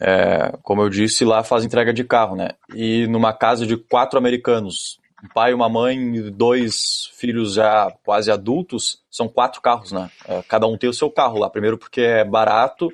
é, 0.00 0.56
como 0.62 0.80
eu 0.80 0.88
disse, 0.88 1.26
lá 1.26 1.44
faz 1.44 1.62
entrega 1.62 1.92
de 1.92 2.04
carro, 2.04 2.36
né? 2.36 2.50
E 2.74 3.06
numa 3.06 3.34
casa 3.34 3.66
de 3.66 3.76
quatro 3.76 4.18
americanos, 4.18 4.98
um 5.22 5.28
pai, 5.28 5.52
uma 5.52 5.68
mãe 5.68 6.16
e 6.16 6.30
dois 6.30 7.10
filhos 7.14 7.54
já 7.54 7.92
quase 8.02 8.30
adultos, 8.30 9.02
são 9.10 9.28
quatro 9.28 9.60
carros, 9.60 9.92
né? 9.92 10.10
É, 10.26 10.42
cada 10.48 10.66
um 10.66 10.78
tem 10.78 10.88
o 10.88 10.94
seu 10.94 11.10
carro 11.10 11.38
lá. 11.38 11.50
Primeiro 11.50 11.76
porque 11.76 12.00
é 12.00 12.24
barato 12.24 12.90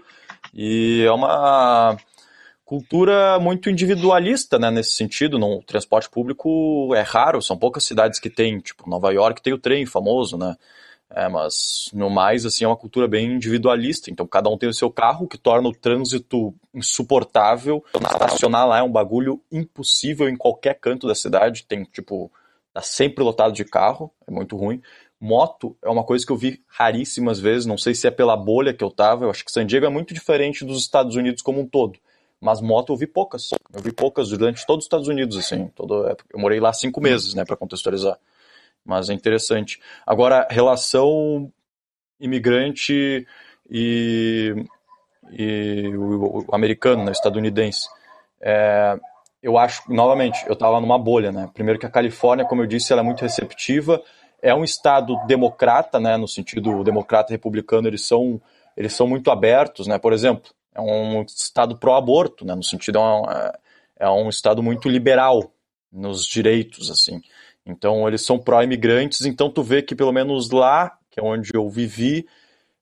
e 0.61 1.05
é 1.05 1.13
uma 1.13 1.97
cultura 2.65 3.39
muito 3.39 3.71
individualista, 3.71 4.59
né, 4.59 4.73
nesse 4.73 4.95
sentido. 4.95 5.39
No 5.39 5.63
transporte 5.63 6.11
público 6.11 6.93
é 6.97 7.01
raro, 7.01 7.41
são 7.41 7.57
poucas 7.57 7.85
cidades 7.85 8.19
que 8.19 8.29
tem, 8.29 8.59
tipo 8.59 8.91
Nova 8.91 9.13
York 9.13 9.41
tem 9.41 9.53
o 9.53 9.59
trem 9.59 9.87
famoso, 9.87 10.37
né? 10.37 10.57
É, 11.11 11.29
mas 11.29 11.89
no 11.95 12.11
mais, 12.11 12.45
assim, 12.45 12.65
é 12.65 12.69
uma 12.69 12.77
cultura 12.77 13.07
bem 13.07 13.37
individualista. 13.37 14.11
Então, 14.11 14.27
cada 14.27 14.51
um 14.51 14.59
tem 14.59 14.69
o 14.69 14.75
seu 14.75 14.91
carro, 14.91 15.29
que 15.29 15.39
torna 15.39 15.69
o 15.69 15.73
trânsito 15.73 16.53
insuportável. 16.75 17.83
Estacionar 17.95 18.67
lá 18.69 18.79
é 18.79 18.83
um 18.83 18.93
bagulho 18.93 19.41
impossível 19.51 20.29
em 20.29 20.37
qualquer 20.37 20.75
canto 20.75 21.07
da 21.07 21.15
cidade. 21.15 21.65
Tem, 21.67 21.85
tipo, 21.85 22.31
tá 22.75 22.83
sempre 22.83 23.25
lotado 23.25 23.55
de 23.55 23.65
carro, 23.65 24.13
é 24.27 24.31
muito 24.31 24.55
ruim. 24.55 24.83
Moto 25.21 25.77
é 25.83 25.89
uma 25.89 26.05
coisa 26.05 26.25
que 26.25 26.31
eu 26.31 26.37
vi 26.37 26.63
raríssimas 26.69 27.41
vezes, 27.41 27.67
não 27.67 27.77
sei 27.77 27.95
se 27.95 28.07
é 28.07 28.11
pela 28.11 28.37
bolha 28.37 28.73
que 28.73 28.85
eu 28.85 28.91
tava. 28.91 29.25
Eu 29.25 29.31
acho 29.31 29.45
que 29.45 29.51
San 29.51 29.67
Diego 29.67 29.87
é 29.87 29.89
muito 29.89 30.15
diferente 30.15 30.65
dos 30.65 30.81
Estados 30.81 31.17
Unidos 31.17 31.43
como 31.43 31.61
um 31.61 31.67
todo. 31.67 31.99
Mas 32.41 32.61
moto 32.61 32.93
eu 32.93 32.97
vi 32.97 33.07
poucas. 33.07 33.51
Eu 33.73 33.83
vi 33.83 33.93
poucas 33.93 34.29
durante 34.29 34.65
todos 34.65 34.85
os 34.85 34.87
Estados 34.87 35.09
Unidos, 35.09 35.37
assim. 35.37 35.69
Todo, 35.75 36.07
eu 36.09 36.39
morei 36.39 36.61
lá 36.61 36.73
cinco 36.73 37.01
meses, 37.01 37.35
né, 37.35 37.45
para 37.45 37.57
contextualizar 37.57 38.19
mas 38.89 39.11
é 39.11 39.13
interessante. 39.13 39.79
Agora, 40.07 40.49
relação 40.51 41.53
imigrante 42.19 43.27
e, 43.71 44.55
e 45.31 45.93
o, 45.95 46.47
o 46.49 46.55
americano, 46.55 47.05
né, 47.05 47.13
estadunidense. 47.13 47.87
É, 48.41 48.99
eu 49.43 49.59
acho, 49.59 49.83
novamente, 49.93 50.43
eu 50.47 50.55
estava 50.55 50.81
numa 50.81 50.99
bolha, 50.99 51.31
né? 51.31 51.51
Primeiro 51.53 51.79
que 51.79 51.85
a 51.85 51.91
Califórnia, 51.91 52.47
como 52.47 52.63
eu 52.63 52.67
disse, 52.67 52.93
ela 52.93 53.03
é 53.03 53.05
muito 53.05 53.21
receptiva, 53.21 54.03
é 54.43 54.55
um 54.55 54.65
estado 54.65 55.17
democrata, 55.27 55.99
né? 55.99 56.17
No 56.17 56.29
sentido 56.29 56.83
democrata 56.85 57.33
e 57.33 57.35
republicano, 57.35 57.89
eles 57.89 58.05
são, 58.05 58.41
eles 58.77 58.93
são 58.93 59.07
muito 59.07 59.31
abertos, 59.31 59.87
né? 59.87 59.99
Por 59.99 60.13
exemplo, 60.13 60.51
é 60.75 60.81
um 60.81 61.23
estado 61.23 61.77
pró-aborto, 61.77 62.45
né? 62.45 62.55
No 62.55 62.63
sentido, 62.63 62.99
é 62.99 63.03
um, 63.03 63.25
é 63.99 64.11
um 64.11 64.29
estado 64.29 64.63
muito 64.63 64.89
liberal 64.89 65.53
nos 65.93 66.25
direitos, 66.27 66.91
assim. 66.91 67.21
Então 67.67 68.07
eles 68.09 68.25
são 68.25 68.39
pró-imigrantes, 68.39 69.27
então 69.27 69.51
tu 69.51 69.63
vê 69.63 69.83
que 69.83 69.95
pelo 69.95 70.13
menos 70.13 70.51
lá, 70.51 70.97
que 71.11 71.21
é 71.21 71.23
onde 71.23 71.51
eu 71.55 71.69
vivi, 71.69 72.27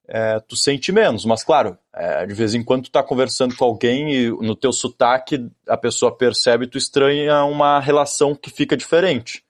é, 0.07 0.39
tu 0.39 0.55
sente 0.55 0.91
menos. 0.91 1.25
Mas 1.25 1.43
claro, 1.43 1.77
é, 1.93 2.25
de 2.25 2.33
vez 2.33 2.53
em 2.53 2.63
quando 2.63 2.83
tu 2.83 2.91
tá 2.91 3.03
conversando 3.03 3.55
com 3.55 3.65
alguém 3.65 4.13
e 4.13 4.29
no 4.29 4.55
teu 4.55 4.71
sotaque 4.71 5.49
a 5.67 5.75
pessoa 5.75 6.15
percebe 6.15 6.67
tu 6.67 6.77
estranha 6.77 7.43
uma 7.43 7.79
relação 7.79 8.33
que 8.33 8.49
fica 8.49 8.77
diferente. 8.77 9.43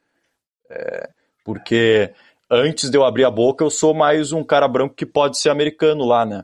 É, 0.70 1.10
porque 1.48 2.12
antes 2.52 2.90
de 2.90 2.98
eu 2.98 3.06
abrir 3.06 3.24
a 3.24 3.32
boca 3.32 3.64
eu 3.64 3.70
sou 3.70 3.94
mais 3.94 4.34
um 4.34 4.44
cara 4.44 4.68
branco 4.68 4.96
que 4.96 5.06
pode 5.06 5.38
ser 5.38 5.50
americano 5.50 6.04
lá, 6.04 6.26
né? 6.26 6.44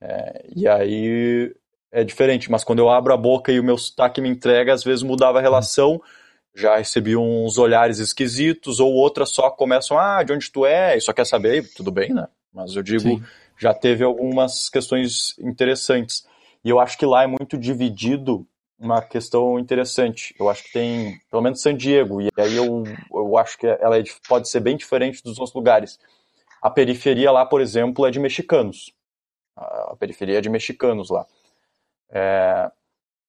É, 0.00 0.46
e 0.56 0.66
aí 0.66 1.54
é 1.92 2.02
diferente, 2.02 2.50
mas 2.50 2.64
quando 2.64 2.78
eu 2.78 2.88
abro 2.88 3.12
a 3.12 3.16
boca 3.16 3.52
e 3.52 3.60
o 3.60 3.64
meu 3.64 3.76
sotaque 3.76 4.20
me 4.20 4.28
entrega, 4.30 4.72
às 4.72 4.82
vezes 4.82 5.02
mudava 5.02 5.38
a 5.38 5.42
relação 5.42 6.00
já 6.54 6.76
recebi 6.76 7.16
uns 7.16 7.58
olhares 7.58 7.98
esquisitos, 7.98 8.80
ou 8.80 8.92
outras 8.92 9.30
só 9.30 9.50
começam, 9.50 9.98
ah, 9.98 10.22
de 10.22 10.32
onde 10.32 10.50
tu 10.50 10.66
é, 10.66 10.96
e 10.96 11.00
só 11.00 11.12
quer 11.12 11.26
saber, 11.26 11.68
tudo 11.74 11.90
bem, 11.90 12.12
né? 12.12 12.26
Mas 12.52 12.74
eu 12.74 12.82
digo, 12.82 13.02
Sim. 13.02 13.22
já 13.56 13.72
teve 13.72 14.02
algumas 14.02 14.68
questões 14.68 15.38
interessantes. 15.38 16.26
E 16.64 16.68
eu 16.68 16.80
acho 16.80 16.98
que 16.98 17.06
lá 17.06 17.22
é 17.22 17.26
muito 17.26 17.56
dividido 17.56 18.46
uma 18.80 19.02
questão 19.02 19.58
interessante. 19.58 20.34
Eu 20.40 20.48
acho 20.48 20.64
que 20.64 20.72
tem, 20.72 21.20
pelo 21.30 21.42
menos 21.42 21.60
San 21.60 21.76
Diego, 21.76 22.22
e 22.22 22.30
aí 22.36 22.56
eu, 22.56 22.82
eu 23.12 23.36
acho 23.36 23.58
que 23.58 23.66
ela 23.66 23.98
é, 23.98 24.02
pode 24.26 24.48
ser 24.48 24.60
bem 24.60 24.76
diferente 24.76 25.22
dos 25.22 25.38
outros 25.38 25.54
lugares. 25.54 25.98
A 26.62 26.70
periferia 26.70 27.30
lá, 27.30 27.44
por 27.44 27.60
exemplo, 27.60 28.06
é 28.06 28.10
de 28.10 28.18
mexicanos. 28.18 28.92
A 29.54 29.94
periferia 29.98 30.38
é 30.38 30.40
de 30.40 30.48
mexicanos 30.48 31.10
lá. 31.10 31.26
É, 32.10 32.70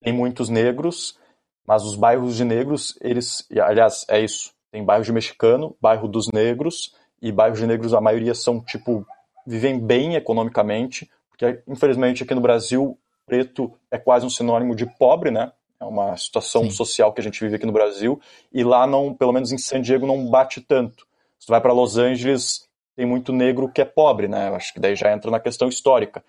tem 0.01 0.13
muitos 0.13 0.47
negros, 0.47 1.19
mas 1.67 1.83
os 1.83 1.95
bairros 1.95 2.37
de 2.37 2.45
negros, 2.45 2.97
eles, 3.01 3.45
aliás, 3.61 4.05
é 4.09 4.21
isso. 4.21 4.53
Tem 4.71 4.83
bairro 4.83 5.03
de 5.03 5.11
mexicano, 5.11 5.75
bairro 5.81 6.07
dos 6.07 6.27
negros 6.33 6.95
e 7.21 7.31
bairros 7.31 7.59
de 7.59 7.67
negros, 7.67 7.93
a 7.93 7.99
maioria 8.01 8.33
são, 8.33 8.61
tipo, 8.61 9.05
vivem 9.45 9.79
bem 9.79 10.15
economicamente, 10.15 11.11
porque, 11.29 11.61
infelizmente, 11.67 12.23
aqui 12.23 12.33
no 12.33 12.41
Brasil, 12.41 12.97
preto 13.31 13.71
é 13.89 13.97
quase 13.97 14.25
um 14.25 14.29
sinônimo 14.29 14.75
de 14.75 14.85
pobre, 14.85 15.31
né? 15.31 15.53
É 15.79 15.85
uma 15.85 16.17
situação 16.17 16.65
Sim. 16.65 16.71
social 16.71 17.13
que 17.13 17.21
a 17.21 17.23
gente 17.23 17.39
vive 17.39 17.55
aqui 17.55 17.65
no 17.65 17.71
Brasil, 17.71 18.19
e 18.51 18.61
lá, 18.61 18.85
não, 18.85 19.13
pelo 19.13 19.31
menos 19.31 19.53
em 19.53 19.57
San 19.57 19.81
Diego, 19.81 20.05
não 20.05 20.29
bate 20.29 20.59
tanto. 20.59 21.07
Se 21.39 21.47
tu 21.47 21.51
vai 21.51 21.61
para 21.61 21.71
Los 21.71 21.97
Angeles, 21.97 22.67
tem 22.93 23.05
muito 23.05 23.31
negro 23.31 23.71
que 23.71 23.79
é 23.79 23.85
pobre, 23.85 24.27
né? 24.27 24.49
Eu 24.49 24.55
acho 24.55 24.73
que 24.73 24.81
daí 24.81 24.97
já 24.97 25.13
entra 25.13 25.31
na 25.31 25.39
questão 25.39 25.69
histórica. 25.69 26.21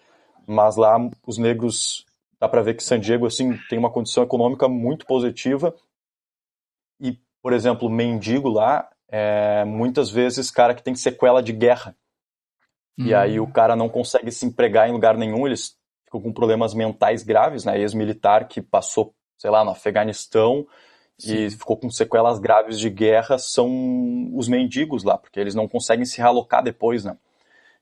Mas 0.47 0.77
lá, 0.77 0.97
os 1.27 1.39
negros, 1.39 2.07
dá 2.39 2.49
para 2.49 2.63
ver 2.63 2.75
que 2.75 2.85
San 2.85 3.01
Diego, 3.01 3.27
assim, 3.27 3.59
tem 3.69 3.81
uma 3.81 3.91
condição 3.91 4.23
econômica 4.23 4.69
muito 4.69 5.05
positiva, 5.05 5.75
e, 7.01 7.19
por 7.43 7.53
exemplo, 7.53 7.91
mendigo 7.91 8.49
lá, 8.49 8.89
é, 9.09 9.65
muitas 9.65 10.09
vezes 10.09 10.53
cara 10.53 10.73
que 10.73 10.85
tem 10.85 10.95
sequela 10.95 11.43
de 11.43 11.53
guerra. 11.53 11.97
Hum. 12.97 13.07
E 13.07 13.15
aí 13.15 13.41
o 13.41 13.47
cara 13.49 13.75
não 13.75 13.89
consegue 13.89 14.31
se 14.31 14.47
empregar 14.47 14.89
em 14.89 14.93
lugar 14.93 15.17
nenhum, 15.17 15.49
eles 15.49 15.77
ficam 16.13 16.21
com 16.21 16.33
problemas 16.33 16.75
mentais 16.75 17.23
graves, 17.23 17.65
né? 17.65 17.81
Ex-militar 17.81 18.47
que 18.47 18.61
passou, 18.61 19.15
sei 19.39 19.51
lá, 19.51 19.65
no 19.65 19.71
Afeganistão 19.71 20.67
Sim. 21.19 21.47
e 21.47 21.51
ficou 21.51 21.77
com 21.77 21.89
sequelas 21.89 22.39
graves 22.39 22.79
de 22.79 22.91
guerra 22.91 23.39
são 23.39 24.31
os 24.35 24.47
mendigos 24.47 25.05
lá, 25.05 25.17
porque 25.17 25.41
eles 25.41 25.55
não 25.55 25.67
conseguem 25.67 26.05
se 26.05 26.19
realocar 26.19 26.63
depois, 26.63 27.05
né? 27.05 27.17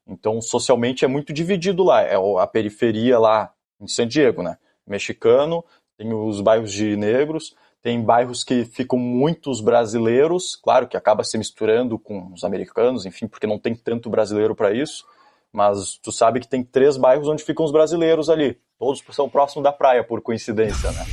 Então, 0.07 0.41
socialmente 0.41 1.05
é 1.05 1.09
muito 1.09 1.33
dividido 1.33 1.83
lá. 1.83 2.03
É 2.03 2.15
a 2.39 2.47
periferia 2.47 3.19
lá 3.19 3.53
em 3.81 3.89
San 3.89 4.07
Diego, 4.07 4.43
né? 4.43 4.57
Mexicano, 4.87 5.65
tem 5.97 6.13
os 6.13 6.41
bairros 6.41 6.73
de 6.73 6.97
negros, 6.97 7.55
tem 7.83 8.01
bairros 8.03 8.45
que 8.45 8.65
ficam 8.65 8.99
muitos 8.99 9.61
brasileiros, 9.61 10.57
claro 10.57 10.87
que 10.87 10.97
acaba 10.97 11.25
se 11.25 11.39
misturando 11.39 11.99
com 11.99 12.33
os 12.33 12.45
americanos, 12.45 13.07
enfim, 13.07 13.27
porque 13.27 13.47
não 13.47 13.59
tem 13.59 13.75
tanto 13.75 14.11
brasileiro 14.11 14.55
para 14.55 14.73
isso. 14.73 15.05
Mas 15.53 15.99
tu 16.03 16.13
sabe 16.13 16.41
que 16.41 16.49
tem 16.49 16.63
três 16.63 16.97
bairros 16.97 17.29
onde 17.29 17.43
ficam 17.43 17.65
os 17.65 17.73
brasileiros 17.73 18.31
ali. 18.31 18.59
Todos 18.79 19.03
são 19.11 19.29
próximos 19.29 19.65
da 19.65 19.73
praia, 19.73 20.05
por 20.05 20.21
coincidência, 20.23 20.91
né? 20.93 21.07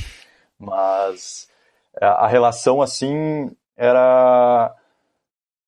Mas 0.60 1.50
é, 2.00 2.06
a 2.06 2.28
relação, 2.28 2.82
assim, 2.82 3.52
era 3.76 4.76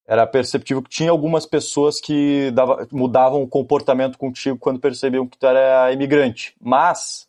era 0.08 0.26
perceptível 0.26 0.82
que 0.82 0.90
tinha 0.90 1.12
algumas 1.12 1.46
pessoas 1.46 2.02
que 2.02 2.50
dava, 2.50 2.88
mudavam 2.92 3.44
o 3.44 3.48
comportamento 3.48 4.18
contigo 4.18 4.58
quando 4.58 4.80
percebiam 4.80 5.28
que 5.28 5.38
tu 5.38 5.46
era 5.46 5.92
imigrante. 5.92 6.56
Mas 6.60 7.28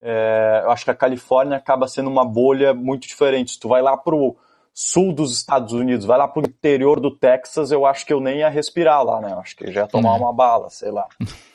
é, 0.00 0.62
eu 0.64 0.70
acho 0.70 0.82
que 0.82 0.90
a 0.90 0.94
Califórnia 0.94 1.58
acaba 1.58 1.86
sendo 1.86 2.08
uma 2.08 2.24
bolha 2.24 2.72
muito 2.72 3.06
diferente. 3.06 3.52
Se 3.52 3.60
tu 3.60 3.68
vai 3.68 3.82
lá 3.82 3.98
pro 3.98 4.34
sul 4.74 5.14
dos 5.14 5.36
Estados 5.36 5.72
Unidos, 5.72 6.06
vai 6.06 6.18
lá 6.18 6.26
pro 6.26 6.42
interior 6.42 6.98
do 6.98 7.16
Texas, 7.16 7.70
eu 7.70 7.84
acho 7.84 8.06
que 8.06 8.12
eu 8.12 8.20
nem 8.20 8.38
ia 8.38 8.48
respirar 8.48 9.04
lá, 9.04 9.20
né? 9.20 9.32
Eu 9.32 9.38
acho 9.38 9.54
que 9.54 9.70
já 9.70 9.82
ia 9.82 9.88
tomar 9.88 10.16
é. 10.16 10.18
uma 10.18 10.32
bala, 10.32 10.70
sei 10.70 10.90
lá. 10.90 11.06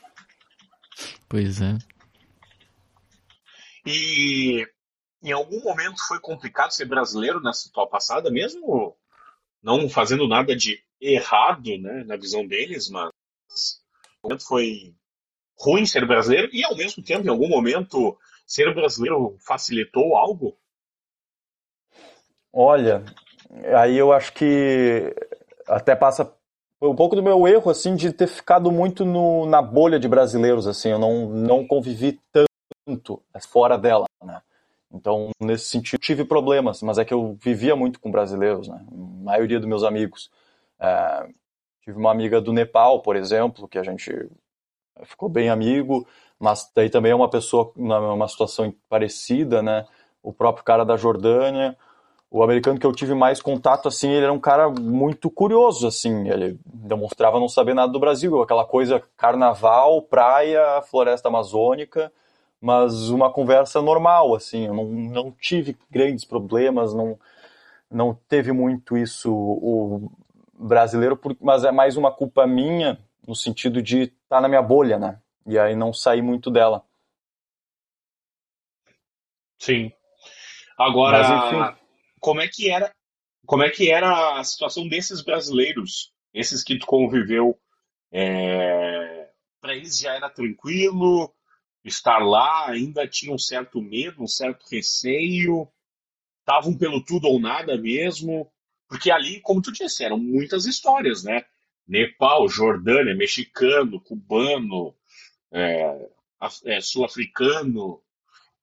Pois 1.29 1.59
é. 1.61 1.77
E 3.85 4.65
em 5.21 5.31
algum 5.31 5.61
momento 5.61 5.97
foi 6.07 6.19
complicado 6.21 6.71
ser 6.71 6.85
brasileiro 6.85 7.41
nessa 7.41 7.69
tua 7.71 7.85
passada, 7.85 8.31
mesmo 8.31 8.95
não 9.61 9.89
fazendo 9.89 10.27
nada 10.27 10.55
de 10.55 10.81
errado, 11.01 11.77
né, 11.77 12.03
na 12.05 12.15
visão 12.15 12.47
deles, 12.47 12.89
mas 12.89 13.11
o 14.21 14.27
momento 14.27 14.47
foi 14.47 14.95
ruim 15.57 15.85
ser 15.85 16.05
brasileiro 16.07 16.49
e 16.53 16.63
ao 16.63 16.75
mesmo 16.75 17.03
tempo, 17.03 17.25
em 17.25 17.29
algum 17.29 17.49
momento, 17.49 18.17
ser 18.45 18.73
brasileiro 18.73 19.37
facilitou 19.39 20.15
algo? 20.15 20.57
Olha, 22.59 23.03
aí 23.77 23.95
eu 23.95 24.11
acho 24.11 24.33
que 24.33 25.13
até 25.67 25.95
passa 25.95 26.33
um 26.81 26.95
pouco 26.95 27.15
do 27.15 27.21
meu 27.21 27.47
erro 27.47 27.69
assim 27.69 27.95
de 27.95 28.11
ter 28.11 28.25
ficado 28.25 28.71
muito 28.71 29.05
no, 29.05 29.45
na 29.45 29.61
bolha 29.61 29.99
de 29.99 30.07
brasileiros 30.07 30.65
assim, 30.65 30.89
eu 30.89 30.97
não 30.97 31.29
não 31.29 31.67
convivi 31.67 32.19
tanto 32.31 33.21
fora 33.47 33.77
dela, 33.77 34.05
né? 34.23 34.41
Então, 34.91 35.29
nesse 35.39 35.65
sentido, 35.65 35.99
tive 35.99 36.25
problemas, 36.25 36.81
mas 36.81 36.97
é 36.97 37.05
que 37.05 37.13
eu 37.13 37.37
vivia 37.39 37.75
muito 37.75 37.99
com 37.99 38.09
brasileiros, 38.09 38.67
né? 38.67 38.83
A 38.91 39.23
maioria 39.23 39.59
dos 39.59 39.67
meus 39.67 39.83
amigos. 39.83 40.31
É, 40.79 41.27
tive 41.83 41.97
uma 41.99 42.09
amiga 42.09 42.41
do 42.41 42.51
Nepal, 42.51 43.03
por 43.03 43.15
exemplo, 43.15 43.67
que 43.67 43.77
a 43.77 43.83
gente 43.83 44.11
ficou 45.03 45.29
bem 45.29 45.49
amigo 45.49 46.07
mas 46.39 46.71
daí 46.75 46.89
também 46.89 47.11
é 47.11 47.15
uma 47.15 47.29
pessoa 47.29 47.71
numa 47.75 48.27
situação 48.27 48.73
parecida, 48.87 49.61
né? 49.61 49.85
O 50.21 50.31
próprio 50.31 50.63
cara 50.63 50.83
da 50.83 50.95
Jordânia, 50.97 51.75
o 52.29 52.43
americano 52.43 52.79
que 52.79 52.85
eu 52.85 52.91
tive 52.91 53.13
mais 53.13 53.41
contato, 53.41 53.87
assim, 53.87 54.09
ele 54.09 54.25
era 54.25 54.33
um 54.33 54.39
cara 54.39 54.69
muito 54.69 55.29
curioso, 55.29 55.87
assim, 55.87 56.29
ele 56.29 56.59
demonstrava 56.65 57.39
não 57.39 57.47
saber 57.47 57.73
nada 57.73 57.91
do 57.91 57.99
Brasil, 57.99 58.41
aquela 58.41 58.65
coisa 58.65 59.01
carnaval, 59.15 60.01
praia, 60.01 60.81
floresta 60.83 61.29
amazônica, 61.29 62.11
mas 62.61 63.09
uma 63.09 63.31
conversa 63.31 63.81
normal, 63.81 64.35
assim, 64.35 64.65
eu 64.65 64.73
não, 64.73 64.85
não 64.85 65.31
tive 65.31 65.77
grandes 65.89 66.25
problemas, 66.25 66.93
não, 66.93 67.17
não 67.89 68.17
teve 68.27 68.51
muito 68.51 68.97
isso 68.97 69.31
o 69.33 70.11
brasileiro, 70.53 71.19
mas 71.39 71.63
é 71.63 71.71
mais 71.71 71.97
uma 71.97 72.11
culpa 72.11 72.45
minha, 72.45 72.99
no 73.25 73.35
sentido 73.35 73.81
de 73.81 74.03
estar 74.03 74.37
tá 74.37 74.41
na 74.41 74.47
minha 74.47 74.61
bolha, 74.61 74.97
né? 74.97 75.19
e 75.47 75.57
aí 75.57 75.75
não 75.75 75.93
saí 75.93 76.21
muito 76.21 76.51
dela. 76.51 76.83
Sim. 79.57 79.91
Agora, 80.77 81.19
Mas, 81.19 81.77
como 82.19 82.41
é 82.41 82.47
que 82.47 82.69
era, 82.69 82.93
como 83.45 83.63
é 83.63 83.69
que 83.69 83.91
era 83.91 84.39
a 84.39 84.43
situação 84.43 84.87
desses 84.87 85.21
brasileiros, 85.21 86.11
esses 86.33 86.63
que 86.63 86.77
tu 86.77 86.85
conviveu? 86.85 87.59
É... 88.11 89.29
Para 89.59 89.75
eles 89.75 89.99
já 89.99 90.13
era 90.13 90.29
tranquilo 90.29 91.33
estar 91.83 92.19
lá? 92.19 92.69
Ainda 92.69 93.07
tinham 93.07 93.35
um 93.35 93.39
certo 93.39 93.81
medo, 93.81 94.23
um 94.23 94.27
certo 94.27 94.65
receio? 94.71 95.67
Estavam 96.39 96.77
pelo 96.77 97.03
tudo 97.03 97.27
ou 97.27 97.39
nada 97.39 97.77
mesmo? 97.77 98.51
Porque 98.87 99.11
ali, 99.11 99.41
como 99.41 99.61
tu 99.61 99.71
disse, 99.71 100.03
eram 100.03 100.17
muitas 100.17 100.65
histórias, 100.65 101.23
né? 101.23 101.45
Nepal, 101.87 102.47
Jordânia, 102.47 103.15
mexicano, 103.15 104.01
cubano, 104.01 104.95
é, 105.51 106.09
é, 106.65 106.81
sul-africano, 106.81 108.01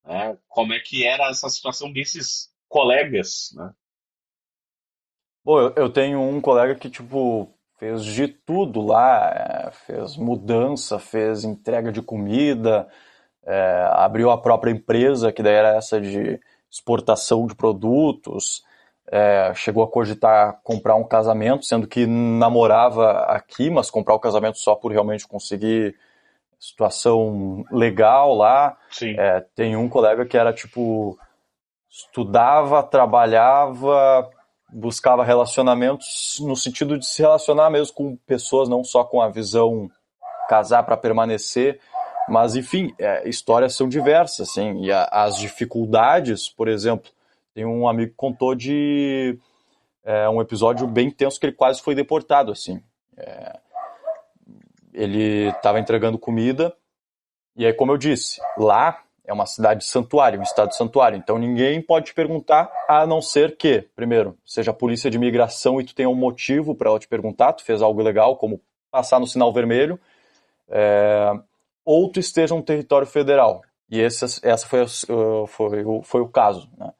né? 0.04 0.36
como 0.48 0.72
é 0.72 0.80
que 0.80 1.04
era 1.04 1.28
essa 1.28 1.48
situação 1.48 1.90
desses 1.90 2.53
colegas, 2.74 3.52
né? 3.54 3.70
Bom, 5.44 5.60
eu, 5.60 5.72
eu 5.76 5.90
tenho 5.90 6.20
um 6.20 6.40
colega 6.40 6.74
que, 6.74 6.90
tipo, 6.90 7.48
fez 7.78 8.04
de 8.04 8.26
tudo 8.26 8.84
lá, 8.84 9.30
é, 9.30 9.70
fez 9.70 10.16
mudança, 10.16 10.98
fez 10.98 11.44
entrega 11.44 11.92
de 11.92 12.02
comida, 12.02 12.88
é, 13.44 13.88
abriu 13.92 14.28
a 14.28 14.38
própria 14.38 14.72
empresa, 14.72 15.30
que 15.30 15.40
daí 15.40 15.54
era 15.54 15.76
essa 15.76 16.00
de 16.00 16.40
exportação 16.68 17.46
de 17.46 17.54
produtos, 17.54 18.64
é, 19.06 19.52
chegou 19.54 19.84
a 19.84 19.88
cogitar 19.88 20.60
comprar 20.64 20.96
um 20.96 21.06
casamento, 21.06 21.64
sendo 21.64 21.86
que 21.86 22.06
namorava 22.06 23.20
aqui, 23.26 23.70
mas 23.70 23.88
comprar 23.88 24.14
o 24.14 24.20
casamento 24.20 24.58
só 24.58 24.74
por 24.74 24.90
realmente 24.90 25.28
conseguir 25.28 25.94
situação 26.58 27.64
legal 27.70 28.34
lá. 28.34 28.76
É, 29.16 29.44
tem 29.54 29.76
um 29.76 29.88
colega 29.88 30.26
que 30.26 30.36
era 30.36 30.52
tipo 30.52 31.16
estudava, 31.94 32.82
trabalhava, 32.82 34.28
buscava 34.72 35.22
relacionamentos 35.22 36.38
no 36.40 36.56
sentido 36.56 36.98
de 36.98 37.06
se 37.06 37.22
relacionar 37.22 37.70
mesmo 37.70 37.94
com 37.94 38.16
pessoas, 38.26 38.68
não 38.68 38.82
só 38.82 39.04
com 39.04 39.22
a 39.22 39.28
visão 39.28 39.88
casar 40.48 40.82
para 40.82 40.96
permanecer, 40.96 41.80
mas 42.28 42.56
enfim, 42.56 42.92
é, 42.98 43.28
histórias 43.28 43.76
são 43.76 43.88
diversas, 43.88 44.48
assim, 44.48 44.82
e 44.82 44.90
a, 44.90 45.04
as 45.04 45.36
dificuldades, 45.36 46.48
por 46.48 46.66
exemplo, 46.66 47.10
tem 47.54 47.64
um 47.64 47.86
amigo 47.86 48.10
que 48.10 48.16
contou 48.16 48.56
de 48.56 49.38
é, 50.02 50.28
um 50.28 50.40
episódio 50.40 50.88
bem 50.88 51.10
tenso 51.10 51.38
que 51.38 51.46
ele 51.46 51.52
quase 51.52 51.80
foi 51.80 51.94
deportado, 51.94 52.50
assim. 52.50 52.82
É, 53.16 53.60
ele 54.92 55.48
estava 55.50 55.78
entregando 55.78 56.18
comida, 56.18 56.74
e 57.56 57.64
aí, 57.64 57.72
como 57.72 57.92
eu 57.92 57.96
disse, 57.96 58.40
lá 58.58 59.03
é 59.24 59.32
uma 59.32 59.46
cidade 59.46 59.80
de 59.80 59.86
santuário, 59.86 60.38
um 60.38 60.42
estado 60.42 60.74
santuário, 60.74 61.16
então 61.16 61.38
ninguém 61.38 61.80
pode 61.80 62.06
te 62.06 62.14
perguntar, 62.14 62.70
a 62.88 63.06
não 63.06 63.22
ser 63.22 63.56
que, 63.56 63.88
primeiro, 63.96 64.36
seja 64.44 64.70
a 64.70 64.74
polícia 64.74 65.10
de 65.10 65.16
imigração 65.16 65.80
e 65.80 65.84
tu 65.84 65.94
tenha 65.94 66.08
um 66.08 66.14
motivo 66.14 66.74
para 66.74 66.90
ela 66.90 66.98
te 66.98 67.08
perguntar, 67.08 67.54
tu 67.54 67.64
fez 67.64 67.80
algo 67.80 68.02
legal, 68.02 68.36
como 68.36 68.60
passar 68.90 69.18
no 69.18 69.26
sinal 69.26 69.52
vermelho, 69.52 69.98
é, 70.68 71.32
ou 71.84 72.10
tu 72.10 72.20
esteja 72.20 72.54
no 72.54 72.62
território 72.62 73.06
federal. 73.06 73.62
E 73.90 74.00
esse, 74.00 74.24
essa 74.42 74.66
foi, 74.66 74.82
uh, 74.82 75.46
foi, 75.46 75.46
foi, 75.46 76.02
foi 76.02 76.20
o 76.20 76.28
caso. 76.28 76.68
Né? 76.76 76.92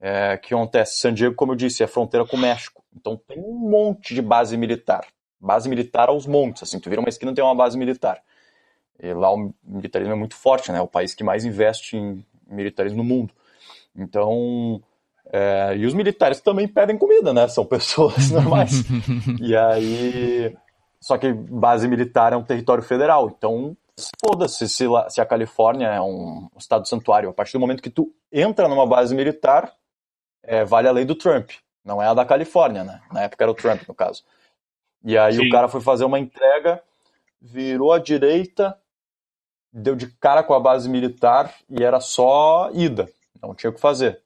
É, 0.00 0.36
que 0.36 0.54
acontece? 0.54 1.00
San 1.00 1.12
Diego, 1.12 1.34
como 1.34 1.52
eu 1.52 1.56
disse, 1.56 1.82
é 1.82 1.86
fronteira 1.86 2.26
com 2.26 2.36
o 2.36 2.40
México. 2.40 2.84
Então 2.94 3.16
tem 3.16 3.38
um 3.38 3.54
monte 3.54 4.14
de 4.14 4.22
base 4.22 4.56
militar 4.56 5.06
base 5.40 5.68
militar 5.68 6.08
aos 6.08 6.26
montes, 6.26 6.62
assim, 6.62 6.80
tu 6.80 6.90
vira 6.90 7.00
uma 7.00 7.08
esquina 7.08 7.34
tem 7.34 7.44
uma 7.44 7.54
base 7.54 7.78
militar. 7.78 8.20
E 9.00 9.12
lá 9.12 9.32
o 9.32 9.52
militarismo 9.64 10.12
é 10.12 10.16
muito 10.16 10.34
forte, 10.34 10.72
né? 10.72 10.78
É 10.78 10.82
o 10.82 10.88
país 10.88 11.14
que 11.14 11.24
mais 11.24 11.44
investe 11.44 11.96
em 11.96 12.24
militarismo 12.48 12.98
no 12.98 13.04
mundo. 13.04 13.32
Então, 13.96 14.82
é, 15.32 15.76
e 15.76 15.86
os 15.86 15.94
militares 15.94 16.40
também 16.40 16.66
pedem 16.66 16.98
comida, 16.98 17.32
né? 17.32 17.46
São 17.48 17.64
pessoas 17.64 18.30
normais. 18.32 18.82
e 19.40 19.56
aí 19.56 20.56
Só 21.00 21.16
que 21.18 21.32
base 21.32 21.86
militar 21.86 22.32
é 22.32 22.36
um 22.36 22.44
território 22.44 22.82
federal, 22.82 23.28
então 23.36 23.76
foda-se 24.24 24.68
se, 24.68 24.84
se 25.08 25.20
a 25.20 25.26
Califórnia 25.26 25.88
é 25.88 26.00
um 26.00 26.48
estado 26.56 26.88
santuário. 26.88 27.28
A 27.28 27.32
partir 27.32 27.52
do 27.52 27.60
momento 27.60 27.82
que 27.82 27.90
tu 27.90 28.12
entra 28.32 28.68
numa 28.68 28.86
base 28.86 29.14
militar, 29.14 29.72
é, 30.42 30.64
vale 30.64 30.88
a 30.88 30.92
lei 30.92 31.04
do 31.04 31.14
Trump. 31.14 31.50
Não 31.84 32.02
é 32.02 32.06
a 32.06 32.14
da 32.14 32.24
Califórnia, 32.24 32.84
né? 32.84 33.00
Na 33.12 33.22
época 33.22 33.44
era 33.44 33.50
o 33.50 33.54
Trump, 33.54 33.82
no 33.88 33.94
caso. 33.94 34.24
E 35.04 35.16
aí 35.16 35.34
Sim. 35.34 35.46
o 35.46 35.50
cara 35.50 35.68
foi 35.68 35.80
fazer 35.80 36.04
uma 36.04 36.18
entrega, 36.18 36.82
virou 37.40 37.92
à 37.92 37.98
direita, 37.98 38.76
deu 39.72 39.94
de 39.94 40.06
cara 40.18 40.42
com 40.42 40.54
a 40.54 40.60
base 40.60 40.88
militar 40.88 41.54
e 41.68 41.82
era 41.82 42.00
só 42.00 42.70
ida. 42.72 43.08
Não 43.40 43.54
tinha 43.54 43.70
o 43.70 43.72
que 43.72 43.80
fazer. 43.80 44.20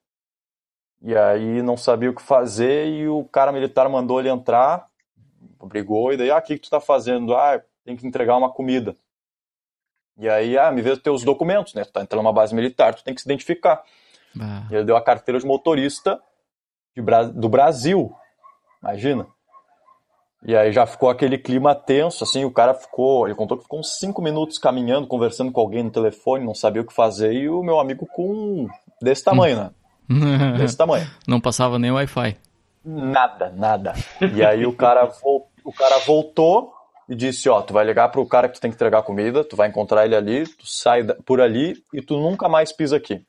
E 1.00 1.16
aí 1.16 1.62
não 1.62 1.76
sabia 1.76 2.10
o 2.10 2.14
que 2.14 2.22
fazer 2.22 2.86
e 2.86 3.08
o 3.08 3.24
cara 3.24 3.50
militar 3.50 3.88
mandou 3.88 4.20
ele 4.20 4.28
entrar, 4.28 4.86
brigou, 5.66 6.12
e 6.12 6.16
daí, 6.16 6.30
ah, 6.30 6.38
o 6.38 6.42
que, 6.42 6.56
que 6.56 6.62
tu 6.62 6.70
tá 6.70 6.80
fazendo? 6.80 7.34
Ah, 7.34 7.60
tem 7.84 7.96
que 7.96 8.06
entregar 8.06 8.36
uma 8.36 8.52
comida. 8.52 8.96
E 10.18 10.28
aí, 10.28 10.56
ah, 10.56 10.70
me 10.70 10.82
vê 10.82 10.90
os 10.90 11.00
teus 11.00 11.24
documentos, 11.24 11.74
né? 11.74 11.84
Tu 11.84 11.92
tá 11.92 12.02
entrando 12.02 12.22
numa 12.22 12.32
base 12.32 12.54
militar, 12.54 12.94
tu 12.94 13.02
tem 13.02 13.14
que 13.14 13.20
se 13.20 13.26
identificar. 13.26 13.82
Ah. 14.40 14.66
E 14.70 14.74
ele 14.74 14.84
deu 14.84 14.96
a 14.96 15.02
carteira 15.02 15.40
de 15.40 15.46
motorista 15.46 16.22
de 16.94 17.02
Bra 17.02 17.24
do 17.24 17.48
Brasil. 17.48 18.14
Imagina. 18.80 19.26
E 20.44 20.56
aí 20.56 20.72
já 20.72 20.84
ficou 20.86 21.08
aquele 21.08 21.38
clima 21.38 21.74
tenso, 21.74 22.24
assim, 22.24 22.44
o 22.44 22.50
cara 22.50 22.74
ficou, 22.74 23.26
ele 23.26 23.34
contou 23.34 23.56
que 23.56 23.62
ficou 23.62 23.78
uns 23.78 23.98
cinco 23.98 24.20
minutos 24.20 24.58
caminhando, 24.58 25.06
conversando 25.06 25.52
com 25.52 25.60
alguém 25.60 25.84
no 25.84 25.90
telefone, 25.90 26.44
não 26.44 26.54
sabia 26.54 26.82
o 26.82 26.86
que 26.86 26.92
fazer, 26.92 27.32
e 27.32 27.48
o 27.48 27.62
meu 27.62 27.78
amigo 27.78 28.06
com 28.06 28.66
desse 29.00 29.22
tamanho, 29.22 29.56
né? 29.56 29.70
desse 30.58 30.76
tamanho. 30.76 31.08
Não 31.26 31.40
passava 31.40 31.78
nem 31.78 31.90
Wi-Fi. 31.90 32.36
Nada, 32.84 33.50
nada. 33.56 33.94
E 34.34 34.44
aí 34.44 34.66
o 34.66 34.72
cara, 34.72 35.10
o 35.64 35.72
cara 35.72 35.98
voltou 36.00 36.72
e 37.08 37.14
disse, 37.14 37.48
ó, 37.48 37.62
tu 37.62 37.72
vai 37.72 37.84
ligar 37.84 38.08
pro 38.10 38.26
cara 38.26 38.48
que 38.48 38.54
tu 38.54 38.60
tem 38.60 38.70
que 38.70 38.74
entregar 38.74 39.02
comida, 39.02 39.44
tu 39.44 39.56
vai 39.56 39.68
encontrar 39.68 40.04
ele 40.04 40.16
ali, 40.16 40.46
tu 40.46 40.66
sai 40.66 41.04
por 41.24 41.40
ali 41.40 41.76
e 41.94 42.02
tu 42.02 42.18
nunca 42.18 42.48
mais 42.48 42.72
pisa 42.72 42.96
aqui. 42.96 43.24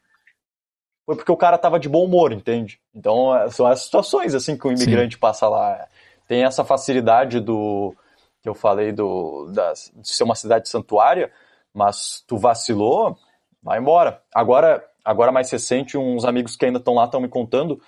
Foi 1.05 1.15
porque 1.15 1.31
o 1.31 1.37
cara 1.37 1.57
tava 1.57 1.79
de 1.79 1.89
bom 1.89 2.05
humor, 2.05 2.31
entende? 2.31 2.79
Então 2.95 3.35
é, 3.35 3.49
são 3.51 3.67
as 3.67 3.81
situações 3.83 4.33
assim 4.33 4.57
que 4.57 4.67
o 4.67 4.71
imigrante 4.71 5.15
Sim. 5.15 5.19
passa 5.19 5.49
lá. 5.49 5.87
Tem 6.27 6.43
essa 6.43 6.63
facilidade 6.63 7.39
do 7.39 7.95
que 8.41 8.49
eu 8.49 8.53
falei 8.53 8.91
do 8.91 9.49
da, 9.53 9.73
de 9.73 10.09
ser 10.09 10.23
uma 10.23 10.35
cidade 10.35 10.67
santuária, 10.69 11.31
mas 11.73 12.23
tu 12.27 12.37
vacilou, 12.37 13.17
vai 13.61 13.79
embora. 13.79 14.21
Agora, 14.33 14.85
agora 15.03 15.31
mais 15.31 15.49
recente, 15.49 15.97
uns 15.97 16.25
amigos 16.25 16.55
que 16.55 16.65
ainda 16.65 16.79
estão 16.79 16.93
lá 16.93 17.05
estão 17.05 17.21
me 17.21 17.29
contando 17.29 17.81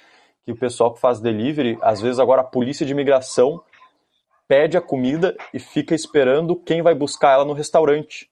que 0.45 0.51
o 0.51 0.57
pessoal 0.57 0.93
que 0.93 0.99
faz 0.99 1.19
delivery, 1.19 1.77
às 1.81 1.99
vezes 2.01 2.19
agora 2.19 2.41
a 2.41 2.45
polícia 2.45 2.85
de 2.85 2.91
imigração 2.91 3.61
pede 4.47 4.77
a 4.77 4.81
comida 4.81 5.35
e 5.53 5.59
fica 5.59 5.95
esperando 5.95 6.55
quem 6.55 6.81
vai 6.81 6.93
buscar 6.93 7.33
ela 7.33 7.45
no 7.45 7.53
restaurante. 7.53 8.29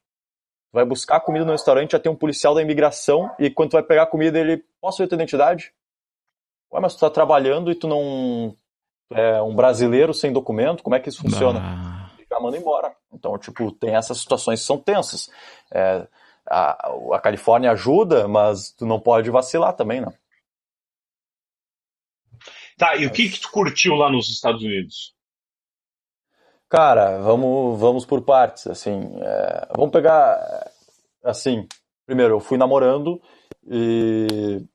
Vai 0.72 0.84
buscar 0.84 1.16
a 1.16 1.20
comida 1.20 1.44
no 1.44 1.52
restaurante, 1.52 1.92
já 1.92 2.00
tem 2.00 2.10
um 2.10 2.16
policial 2.16 2.54
da 2.54 2.62
imigração 2.62 3.30
e 3.38 3.50
quando 3.50 3.70
tu 3.70 3.74
vai 3.74 3.82
pegar 3.82 4.04
a 4.04 4.06
comida 4.06 4.38
ele, 4.38 4.64
posso 4.80 4.98
ver 4.98 5.08
tua 5.08 5.16
identidade? 5.16 5.72
Ué, 6.72 6.80
mas 6.80 6.94
tu 6.94 7.00
tá 7.00 7.10
trabalhando 7.10 7.70
e 7.70 7.74
tu 7.74 7.86
não 7.86 8.56
é 9.14 9.40
um 9.40 9.54
brasileiro 9.54 10.12
sem 10.12 10.32
documento, 10.32 10.82
como 10.82 10.96
é 10.96 11.00
que 11.00 11.08
isso 11.08 11.22
funciona? 11.22 11.60
Ah. 11.62 12.10
Já 12.28 12.40
manda 12.40 12.56
embora. 12.56 12.94
Então, 13.12 13.38
tipo, 13.38 13.70
tem 13.70 13.94
essas 13.94 14.18
situações 14.18 14.60
que 14.60 14.66
são 14.66 14.76
tensas. 14.76 15.30
É, 15.72 16.06
a, 16.46 16.92
a 17.12 17.20
Califórnia 17.20 17.70
ajuda, 17.70 18.26
mas 18.26 18.72
tu 18.72 18.84
não 18.84 18.98
pode 18.98 19.30
vacilar 19.30 19.72
também, 19.74 20.00
né? 20.00 20.12
Tá, 22.76 22.96
e 22.96 23.06
o 23.06 23.12
que 23.12 23.28
que 23.28 23.40
tu 23.40 23.50
curtiu 23.52 23.94
lá 23.94 24.10
nos 24.10 24.28
Estados 24.28 24.62
Unidos? 24.62 25.14
Cara, 26.68 27.20
vamos, 27.20 27.78
vamos 27.78 28.04
por 28.04 28.22
partes, 28.22 28.66
assim, 28.66 29.16
é, 29.22 29.68
vamos 29.76 29.92
pegar, 29.92 30.72
assim, 31.22 31.68
primeiro, 32.04 32.34
eu 32.34 32.40
fui 32.40 32.58
namorando 32.58 33.22
e 33.64 34.66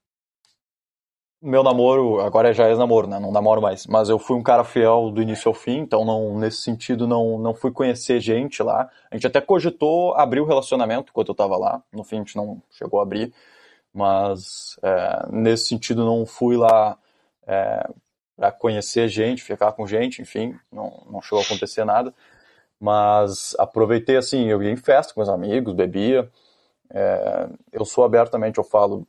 meu 1.42 1.64
namoro, 1.64 2.20
agora 2.22 2.54
já 2.54 2.68
é 2.68 2.70
ex-namoro, 2.70 3.08
né, 3.08 3.20
não 3.20 3.32
namoro 3.32 3.62
mais, 3.62 3.88
mas 3.88 4.10
eu 4.10 4.20
fui 4.20 4.36
um 4.36 4.44
cara 4.44 4.64
fiel 4.64 5.10
do 5.10 5.22
início 5.22 5.48
ao 5.48 5.54
fim, 5.54 5.80
então 5.80 6.04
não, 6.04 6.38
nesse 6.38 6.62
sentido 6.62 7.08
não, 7.08 7.38
não 7.40 7.54
fui 7.54 7.72
conhecer 7.72 8.20
gente 8.20 8.62
lá, 8.62 8.90
a 9.10 9.16
gente 9.16 9.28
até 9.28 9.40
cogitou 9.40 10.14
abrir 10.16 10.42
o 10.42 10.46
relacionamento 10.46 11.12
enquanto 11.12 11.30
eu 11.30 11.36
tava 11.36 11.58
lá, 11.58 11.82
no 11.94 12.04
fim 12.04 12.18
a 12.18 12.20
gente 12.20 12.36
não 12.36 12.62
chegou 12.70 13.00
a 13.00 13.04
abrir, 13.04 13.34
mas 13.94 14.78
é, 14.84 15.28
nesse 15.32 15.68
sentido 15.68 16.06
não 16.06 16.26
fui 16.26 16.58
lá 16.58 16.98
é, 17.48 17.90
para 18.36 18.52
conhecer 18.52 19.08
gente, 19.10 19.44
ficar 19.44 19.74
com 19.74 19.86
gente, 19.86 20.22
enfim, 20.22 20.56
não, 20.72 21.04
não 21.12 21.22
chegou 21.22 21.40
a 21.40 21.44
acontecer 21.44 21.84
nada. 21.84 22.14
Mas 22.80 23.56
aproveitei 23.60 24.16
assim, 24.16 24.48
eu 24.48 24.64
ia 24.64 24.72
em 24.72 24.78
festa 24.78 25.14
com 25.14 25.20
meus 25.20 25.30
amigos, 25.30 25.74
bebia. 25.74 26.30
É, 26.90 27.50
eu 27.74 27.84
sou 27.84 28.06
abertamente, 28.06 28.58
eu 28.58 28.64
falo, 28.64 29.06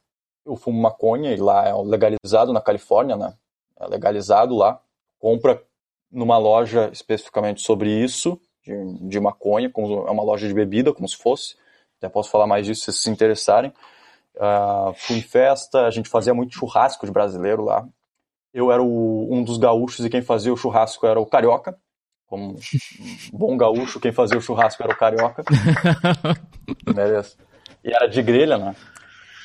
eu 0.53 0.57
fumo 0.57 0.80
maconha 0.80 1.32
e 1.32 1.36
lá 1.36 1.68
é 1.68 1.74
legalizado 1.74 2.53
na 2.53 2.61
Califórnia, 2.61 3.16
né? 3.16 3.34
É 3.78 3.86
legalizado 3.86 4.55
lá. 4.55 4.80
Compra 5.18 5.62
numa 6.11 6.38
loja 6.38 6.90
especificamente 6.92 7.61
sobre 7.62 7.90
isso, 7.90 8.40
de, 8.62 9.09
de 9.09 9.20
maconha, 9.20 9.70
como 9.70 10.07
é 10.07 10.11
uma 10.11 10.22
loja 10.22 10.48
de 10.48 10.55
bebida, 10.55 10.92
como 10.92 11.09
se 11.09 11.16
fosse. 11.16 11.57
Até 11.98 12.09
posso 12.09 12.30
falar 12.30 12.46
mais 12.46 12.66
disso 12.66 12.80
se 12.80 12.84
vocês 12.86 13.03
se 13.03 13.11
interessarem. 13.11 13.72
Uh, 14.36 14.92
fui 14.94 15.16
em 15.16 15.22
festa, 15.22 15.86
a 15.86 15.90
gente 15.90 16.09
fazia 16.09 16.32
muito 16.32 16.55
churrasco 16.55 17.05
de 17.07 17.12
brasileiro 17.12 17.64
lá 17.64 17.86
eu 18.53 18.70
era 18.70 18.82
o, 18.82 19.32
um 19.32 19.42
dos 19.42 19.59
gaúchos 19.59 20.05
e 20.05 20.11
quem 20.11 20.22
fazia 20.22 20.53
o 20.53 20.57
churrasco 20.57 21.07
era 21.07 21.20
o 21.20 21.26
carioca. 21.26 21.78
Como 22.26 22.57
bom 23.32 23.57
gaúcho, 23.57 24.01
quem 24.01 24.12
fazia 24.12 24.38
o 24.38 24.40
churrasco 24.40 24.82
era 24.82 24.92
o 24.92 24.96
carioca. 24.96 25.42
Beleza. 26.84 27.36
E 27.82 27.92
era 27.92 28.07
de 28.07 28.22
grelha, 28.22 28.59
né? 28.59 28.76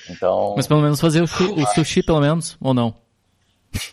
Então. 0.09 0.53
Mas 0.55 0.67
pelo 0.67 0.81
menos 0.81 0.99
fazer 0.99 1.21
o, 1.21 1.25
o 1.25 1.65
sushi, 1.73 2.03
pelo 2.03 2.21
menos, 2.21 2.57
ou 2.61 2.73
não? 2.73 2.95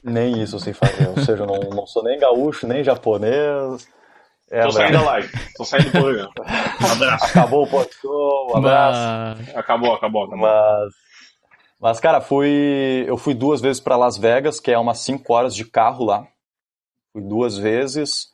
Nem 0.02 0.40
isso 0.42 0.56
eu 0.56 0.60
sei 0.60 0.72
fazer. 0.72 1.08
Ou 1.08 1.16
seja, 1.18 1.42
eu 1.42 1.46
não, 1.46 1.58
não 1.70 1.86
sou 1.86 2.04
nem 2.04 2.18
gaúcho, 2.18 2.66
nem 2.66 2.84
japonês. 2.84 3.88
É, 4.50 4.62
Tô 4.62 4.72
saindo 4.72 4.92
da 4.92 5.02
live. 5.02 5.32
Tô 5.56 5.64
saindo 5.64 5.86
do 5.86 5.90
programa. 5.92 6.30
Um 6.80 6.92
abraço. 6.92 7.24
Acabou 7.24 7.64
o 7.64 7.66
podcast. 7.66 8.06
Um 8.06 8.56
abraço. 8.56 9.42
Mas... 9.46 9.56
Acabou, 9.56 9.94
acabou, 9.94 10.24
acabou. 10.24 10.38
Mas 10.38 10.92
mas, 11.82 11.98
cara, 11.98 12.20
fui, 12.20 13.04
eu 13.08 13.16
fui 13.16 13.34
duas 13.34 13.60
vezes 13.60 13.80
para 13.80 13.96
Las 13.96 14.16
Vegas, 14.16 14.60
que 14.60 14.70
é 14.70 14.78
umas 14.78 15.00
5 15.00 15.34
horas 15.34 15.52
de 15.52 15.64
carro 15.64 16.04
lá. 16.04 16.28
Fui 17.12 17.20
duas 17.20 17.58
vezes. 17.58 18.31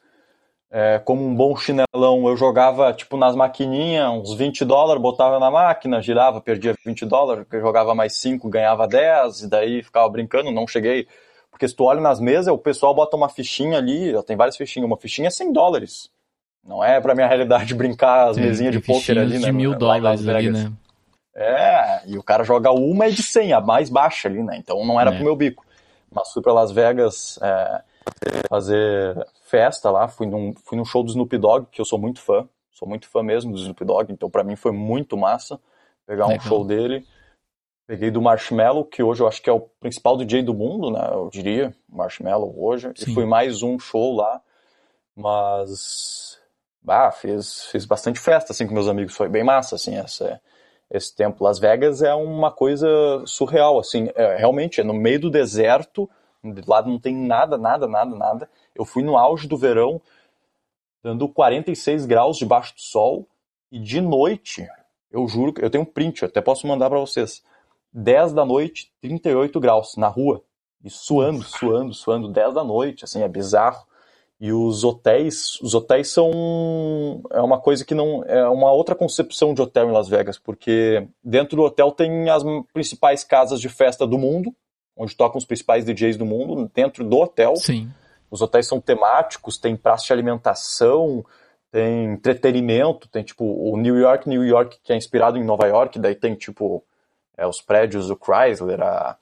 É, 0.71 0.99
como 0.99 1.27
um 1.27 1.35
bom 1.35 1.57
chinelão, 1.57 2.29
eu 2.29 2.37
jogava, 2.37 2.93
tipo, 2.93 3.17
nas 3.17 3.35
maquininhas, 3.35 4.11
uns 4.11 4.35
20 4.35 4.67
dólares, 4.67 5.01
botava 5.01 5.39
na 5.39 5.51
máquina, 5.51 6.03
girava, 6.03 6.43
perdia 6.43 6.75
20 6.85 7.07
dólares, 7.07 7.47
jogava 7.51 7.95
mais 7.95 8.15
5, 8.21 8.49
ganhava 8.51 8.87
10, 8.87 9.43
e 9.43 9.49
daí 9.49 9.83
ficava 9.83 10.09
brincando, 10.11 10.51
não 10.51 10.67
cheguei. 10.67 11.09
Porque 11.51 11.67
se 11.67 11.75
tu 11.75 11.85
olha 11.85 12.01
nas 12.01 12.21
mesas, 12.21 12.53
o 12.53 12.59
pessoal 12.59 12.95
bota 12.95 13.17
uma 13.17 13.31
fichinha 13.31 13.79
ali, 13.79 14.13
já 14.13 14.23
tem 14.23 14.37
várias 14.37 14.57
fichinhas, 14.57 14.87
uma 14.87 14.99
fichinha 14.99 15.29
é 15.29 15.31
100 15.31 15.53
dólares. 15.53 16.11
Não 16.63 16.85
é 16.85 17.01
pra 17.01 17.15
minha 17.15 17.27
realidade 17.27 17.73
brincar 17.75 18.29
as 18.29 18.37
mesinhas 18.37 18.73
de 18.73 18.81
pôquer 18.81 19.19
ali, 19.19 19.39
né? 19.39 19.47
de 19.47 19.53
mil 19.53 19.75
dólares 19.75 20.29
ali, 20.29 20.51
né? 20.51 20.71
É, 21.35 22.03
e 22.07 22.19
o 22.19 22.23
cara 22.23 22.45
joga 22.45 22.71
uma 22.73 23.07
é 23.07 23.11
de 23.11 23.23
100, 23.23 23.55
a 23.55 23.61
mais 23.61 23.89
baixa 23.89 24.29
ali, 24.29 24.43
né? 24.43 24.57
Então 24.59 24.85
não 24.85 25.01
era 25.01 25.11
é. 25.11 25.15
pro 25.15 25.25
meu 25.25 25.35
bico. 25.35 25.65
Mas 26.11 26.33
fui 26.33 26.43
pra 26.43 26.53
Las 26.53 26.73
Vegas 26.73 27.39
é, 27.41 27.81
fazer 28.49 29.17
festa 29.49 29.91
lá, 29.91 30.09
fui 30.09 30.27
num, 30.27 30.55
fui 30.65 30.77
num 30.77 30.85
show 30.85 31.03
do 31.03 31.11
Snoop 31.11 31.37
Dogg, 31.39 31.67
que 31.71 31.81
eu 31.81 31.85
sou 31.85 31.99
muito 31.99 32.21
fã, 32.21 32.49
sou 32.71 32.87
muito 32.87 33.09
fã 33.09 33.23
mesmo 33.23 33.53
do 33.53 33.59
Snoop 33.59 33.85
Dogg, 33.85 34.13
então 34.13 34.31
para 34.31 34.45
mim 34.45 34.57
foi 34.57 34.73
muito 34.73 35.17
massa 35.17 35.59
pegar 36.07 36.27
um 36.27 36.41
show 36.41 36.65
dele. 36.65 37.05
Peguei 37.87 38.11
do 38.11 38.21
Marshmello, 38.21 38.85
que 38.85 39.03
hoje 39.03 39.23
eu 39.23 39.27
acho 39.29 39.41
que 39.41 39.49
é 39.49 39.53
o 39.53 39.61
principal 39.81 40.17
DJ 40.17 40.43
do 40.43 40.53
mundo, 40.53 40.91
né? 40.91 41.09
Eu 41.11 41.31
diria, 41.33 41.75
Marshmello 41.89 42.55
hoje. 42.63 42.93
Sim. 42.95 43.11
E 43.11 43.15
fui 43.15 43.25
mais 43.25 43.63
um 43.63 43.79
show 43.79 44.15
lá, 44.15 44.43
mas... 45.17 46.39
Ah, 46.87 47.11
fiz, 47.11 47.65
fiz 47.67 47.85
bastante 47.85 48.21
festa, 48.21 48.53
assim, 48.53 48.67
com 48.67 48.75
meus 48.75 48.89
amigos, 48.89 49.15
foi 49.15 49.29
bem 49.29 49.43
massa, 49.43 49.75
assim, 49.75 49.97
essa 49.97 50.41
esse 50.91 51.15
tempo. 51.15 51.45
Las 51.45 51.59
Vegas 51.59 52.03
é 52.03 52.15
uma 52.15 52.51
coisa 52.51 52.89
surreal, 53.27 53.79
assim, 53.79 54.09
é, 54.15 54.37
realmente 54.37 54.81
é 54.81 54.85
no 54.85 54.95
meio 54.95 55.21
do 55.21 55.31
deserto, 55.31 56.09
do 56.43 56.71
lado 56.71 56.89
não 56.89 56.99
tem 56.99 57.15
nada, 57.15 57.59
nada, 57.59 57.87
nada, 57.87 58.17
nada. 58.17 58.51
Eu 58.79 58.85
fui 58.85 59.03
no 59.03 59.17
auge 59.17 59.49
do 59.49 59.57
verão, 59.57 60.01
dando 61.03 61.29
46 61.29 62.07
graus 62.07 62.37
debaixo 62.37 62.75
do 62.75 62.81
sol, 62.81 63.27
e 63.71 63.79
de 63.79 64.01
noite, 64.01 64.67
eu 65.11 65.27
juro, 65.27 65.53
eu 65.59 65.69
tenho 65.69 65.83
um 65.83 65.87
print, 65.87 66.23
eu 66.23 66.29
até 66.29 66.41
posso 66.41 66.67
mandar 66.67 66.89
para 66.89 67.01
vocês. 67.01 67.43
10 67.93 68.33
da 68.33 68.45
noite, 68.45 68.93
38 69.01 69.59
graus 69.59 69.97
na 69.97 70.09
rua, 70.09 70.43
e 70.85 70.89
suando, 70.89 71.43
suando, 71.43 71.93
suando, 71.93 72.29
10 72.29 72.55
da 72.55 72.63
noite, 72.63 73.05
assim, 73.05 73.23
é 73.23 73.29
bizarro. 73.29 73.87
E 74.41 74.53
os 74.53 74.85
hotéis, 74.85 75.61
os 75.61 75.75
hotéis 75.75 76.13
são 76.13 77.21
é 77.33 77.41
uma 77.41 77.59
coisa 77.59 77.85
que 77.85 77.93
não 77.93 78.23
é 78.23 78.49
uma 78.49 78.71
outra 78.71 78.95
concepção 78.95 79.53
de 79.53 79.61
hotel 79.61 79.89
em 79.89 79.93
Las 79.93 80.07
Vegas, 80.09 80.39
porque 80.39 81.09
dentro 81.25 81.57
do 81.57 81.65
hotel 81.65 81.91
tem 81.91 82.31
as 82.31 82.45
principais 82.73 83.25
casas 83.25 83.61
de 83.61 83.69
festa 83.69 84.07
do 84.07 84.17
mundo, 84.17 84.55
onde 84.97 85.17
tocam 85.17 85.39
os 85.39 85.45
principais 85.45 85.85
DJs 85.85 86.17
do 86.17 86.25
mundo, 86.25 86.71
dentro 86.73 87.03
do 87.03 87.17
hotel. 87.19 87.57
Sim. 87.57 87.89
Os 88.31 88.43
hotéis 88.43 88.67
são 88.67 88.81
temáticos, 88.81 89.59
tem 89.59 89.77
praça 89.77 90.07
de 90.07 90.13
alimentação, 90.13 91.25
tem 91.71 92.13
entretenimento, 92.13 93.09
tem 93.09 93.23
tipo 93.23 93.45
o 93.45 93.77
New 93.77 93.97
York, 93.97 94.29
New 94.29 94.45
York 94.45 94.79
que 94.83 94.93
é 94.93 94.97
inspirado 94.97 95.39
em 95.39 95.45
Nova 95.45 95.67
York, 95.67 95.99
daí 95.99 96.15
tem 96.15 96.35
tipo 96.35 96.83
é, 97.37 97.47
os 97.47 97.61
prédios 97.61 98.09
do 98.09 98.17
Chrysler, 98.17 98.81
a 98.83 99.17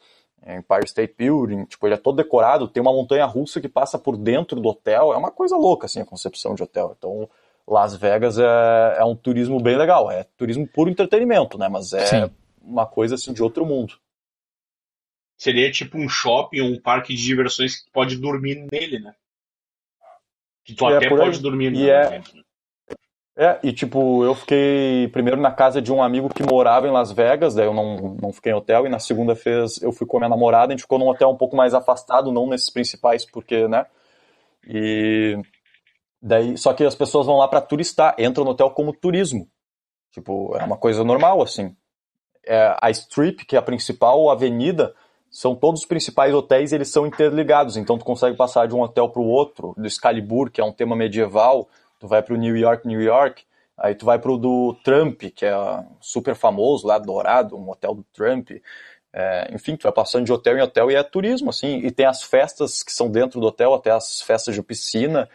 Empire 0.46 0.84
State 0.84 1.14
Building, 1.18 1.64
tipo, 1.64 1.86
ele 1.86 1.94
é 1.94 1.98
todo 1.98 2.16
decorado, 2.16 2.68
tem 2.68 2.80
uma 2.80 2.92
montanha 2.92 3.26
russa 3.26 3.60
que 3.60 3.68
passa 3.68 3.98
por 3.98 4.16
dentro 4.16 4.60
do 4.60 4.68
hotel, 4.68 5.12
é 5.12 5.16
uma 5.16 5.30
coisa 5.30 5.56
louca 5.56 5.86
assim 5.86 6.00
a 6.00 6.06
concepção 6.06 6.54
de 6.54 6.62
hotel. 6.62 6.94
Então, 6.96 7.28
Las 7.66 7.96
Vegas 7.96 8.38
é, 8.38 8.96
é 8.98 9.04
um 9.04 9.16
turismo 9.16 9.60
bem 9.60 9.76
legal, 9.76 10.10
é 10.10 10.24
turismo 10.36 10.66
puro 10.66 10.88
entretenimento, 10.88 11.58
né, 11.58 11.68
mas 11.68 11.92
é 11.92 12.06
Sim. 12.06 12.30
uma 12.62 12.86
coisa 12.86 13.16
assim 13.16 13.32
de 13.32 13.42
outro 13.42 13.66
mundo. 13.66 13.94
Seria 15.36 15.70
tipo 15.70 15.98
um 15.98 16.08
shopping, 16.08 16.62
um 16.62 16.80
parque 16.80 17.14
de 17.14 17.22
diversões 17.22 17.76
que 17.82 17.90
pode 17.90 18.16
dormir 18.16 18.66
nele, 18.72 18.98
né? 18.98 19.14
Que 20.64 20.74
tu 20.74 20.88
é 20.88 20.96
até 20.96 21.08
pode 21.08 21.40
dormir 21.40 21.72
e 21.74 21.90
é... 21.90 22.22
É, 23.38 23.60
e 23.62 23.70
tipo, 23.70 24.24
eu 24.24 24.34
fiquei 24.34 25.08
primeiro 25.08 25.38
na 25.38 25.50
casa 25.50 25.82
de 25.82 25.92
um 25.92 26.02
amigo 26.02 26.32
que 26.32 26.42
morava 26.42 26.88
em 26.88 26.90
Las 26.90 27.12
Vegas, 27.12 27.54
daí 27.54 27.66
eu 27.66 27.74
não, 27.74 28.16
não 28.20 28.32
fiquei 28.32 28.50
em 28.50 28.54
hotel, 28.54 28.86
e 28.86 28.88
na 28.88 28.98
segunda 28.98 29.34
vez 29.34 29.80
eu 29.82 29.92
fui 29.92 30.06
com 30.06 30.16
a 30.16 30.20
minha 30.20 30.30
namorada, 30.30 30.68
a 30.68 30.70
gente 30.70 30.80
ficou 30.80 30.98
num 30.98 31.08
hotel 31.08 31.28
um 31.28 31.36
pouco 31.36 31.54
mais 31.54 31.74
afastado, 31.74 32.32
não 32.32 32.48
nesses 32.48 32.70
principais, 32.70 33.26
porque, 33.26 33.68
né? 33.68 33.84
E 34.66 35.38
daí, 36.20 36.56
só 36.56 36.72
que 36.72 36.82
as 36.82 36.94
pessoas 36.94 37.26
vão 37.26 37.36
lá 37.36 37.46
para 37.46 37.60
turistar, 37.60 38.14
entram 38.18 38.42
no 38.42 38.52
hotel 38.52 38.70
como 38.70 38.96
turismo. 38.96 39.46
Tipo, 40.10 40.56
é 40.56 40.64
uma 40.64 40.78
coisa 40.78 41.04
normal, 41.04 41.42
assim. 41.42 41.76
É, 42.42 42.74
a 42.80 42.90
Strip, 42.90 43.44
que 43.44 43.54
é 43.54 43.58
a 43.58 43.62
principal 43.62 44.30
avenida, 44.30 44.94
são 45.36 45.54
todos 45.54 45.82
os 45.82 45.86
principais 45.86 46.32
hotéis 46.32 46.72
eles 46.72 46.88
são 46.88 47.06
interligados, 47.06 47.76
então 47.76 47.98
tu 47.98 48.06
consegue 48.06 48.34
passar 48.34 48.66
de 48.66 48.74
um 48.74 48.80
hotel 48.80 49.06
para 49.10 49.20
o 49.20 49.26
outro, 49.26 49.74
do 49.76 49.86
Excalibur, 49.86 50.50
que 50.50 50.62
é 50.62 50.64
um 50.64 50.72
tema 50.72 50.96
medieval, 50.96 51.68
tu 52.00 52.08
vai 52.08 52.22
para 52.22 52.32
o 52.32 52.38
New 52.38 52.56
York, 52.56 52.88
New 52.88 53.02
York, 53.02 53.44
aí 53.76 53.94
tu 53.94 54.06
vai 54.06 54.18
para 54.18 54.32
o 54.32 54.38
do 54.38 54.74
Trump, 54.82 55.24
que 55.34 55.44
é 55.44 55.54
super 56.00 56.34
famoso 56.34 56.86
lá, 56.86 56.98
dourado, 56.98 57.54
um 57.54 57.68
hotel 57.68 57.94
do 57.94 58.02
Trump, 58.14 58.50
é, 59.12 59.50
enfim, 59.52 59.76
tu 59.76 59.82
vai 59.82 59.92
passando 59.92 60.24
de 60.24 60.32
hotel 60.32 60.56
em 60.56 60.62
hotel 60.62 60.90
e 60.90 60.94
é 60.94 61.02
turismo, 61.02 61.50
assim, 61.50 61.80
e 61.80 61.90
tem 61.90 62.06
as 62.06 62.22
festas 62.22 62.82
que 62.82 62.90
são 62.90 63.10
dentro 63.10 63.38
do 63.38 63.46
hotel, 63.46 63.74
até 63.74 63.90
as 63.90 64.22
festas 64.22 64.54
de 64.54 64.62
piscina, 64.62 65.28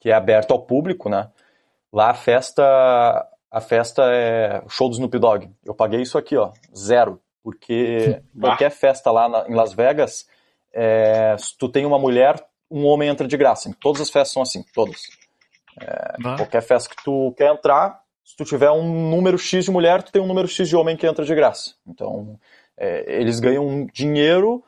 que 0.00 0.10
é 0.10 0.12
aberto 0.12 0.50
ao 0.50 0.60
público, 0.60 1.08
né? 1.08 1.30
Lá 1.90 2.10
a 2.10 2.14
festa, 2.14 3.26
a 3.50 3.60
festa 3.62 4.02
é 4.12 4.62
show 4.68 4.90
do 4.90 4.96
Snoop 4.96 5.18
Dogg. 5.18 5.50
Eu 5.64 5.74
paguei 5.74 6.02
isso 6.02 6.18
aqui, 6.18 6.36
ó, 6.36 6.52
zero 6.76 7.18
porque 7.42 8.20
qualquer 8.38 8.70
festa 8.70 9.10
lá 9.10 9.28
na, 9.28 9.48
em 9.48 9.54
Las 9.54 9.72
Vegas, 9.72 10.26
é, 10.72 11.36
se 11.38 11.56
tu 11.56 11.68
tem 11.68 11.84
uma 11.84 11.98
mulher, 11.98 12.42
um 12.70 12.86
homem 12.86 13.08
entra 13.08 13.26
de 13.26 13.36
graça. 13.36 13.68
Em 13.68 13.72
todas 13.72 14.00
as 14.00 14.10
festas 14.10 14.32
são 14.32 14.42
assim, 14.42 14.64
todas. 14.74 15.02
É, 15.80 16.36
qualquer 16.36 16.62
festa 16.62 16.94
que 16.94 17.02
tu 17.02 17.32
quer 17.36 17.52
entrar, 17.52 18.00
se 18.24 18.36
tu 18.36 18.44
tiver 18.44 18.70
um 18.70 19.10
número 19.10 19.38
X 19.38 19.64
de 19.64 19.70
mulher, 19.70 20.02
tu 20.02 20.12
tem 20.12 20.22
um 20.22 20.26
número 20.26 20.46
X 20.46 20.68
de 20.68 20.76
homem 20.76 20.96
que 20.96 21.06
entra 21.06 21.24
de 21.24 21.34
graça. 21.34 21.74
Então, 21.86 22.38
é, 22.76 23.20
eles 23.20 23.40
ganham 23.40 23.86
dinheiro 23.92 24.62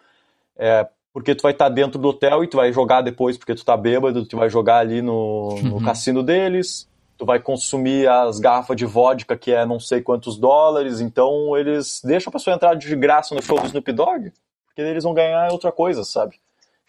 é, 0.57 0.87
porque 1.12 1.35
tu 1.35 1.43
vai 1.43 1.53
estar 1.53 1.68
dentro 1.68 1.99
do 1.99 2.09
hotel 2.09 2.43
e 2.43 2.49
tu 2.49 2.57
vai 2.57 2.73
jogar 2.73 3.03
depois 3.03 3.37
porque 3.37 3.55
tu 3.55 3.64
tá 3.64 3.77
bêbado, 3.77 4.27
tu 4.27 4.37
vai 4.37 4.49
jogar 4.49 4.79
ali 4.79 5.03
no, 5.03 5.57
no 5.62 5.75
uhum. 5.75 5.85
cassino 5.85 6.23
deles 6.23 6.89
tu 7.23 7.27
vai 7.27 7.39
consumir 7.39 8.09
as 8.09 8.41
garrafas 8.41 8.77
de 8.77 8.85
vodka 8.85 9.37
que 9.37 9.53
é 9.53 9.64
não 9.64 9.79
sei 9.79 10.03
quantos 10.03 10.37
dólares, 10.37 11.01
então 11.01 11.57
eles 11.57 12.03
deixam 12.05 12.31
a 12.31 12.33
pessoa 12.33 12.57
entrar 12.57 12.75
de 12.75 12.97
graça 12.97 13.33
no 13.33 13.41
show 13.41 13.61
do 13.61 13.66
Snoop 13.66 13.93
Dogg, 13.93 14.33
porque 14.66 14.83
eles 14.83 15.05
vão 15.05 15.14
ganhar 15.14 15.53
outra 15.53 15.70
coisa, 15.70 16.03
sabe? 16.03 16.41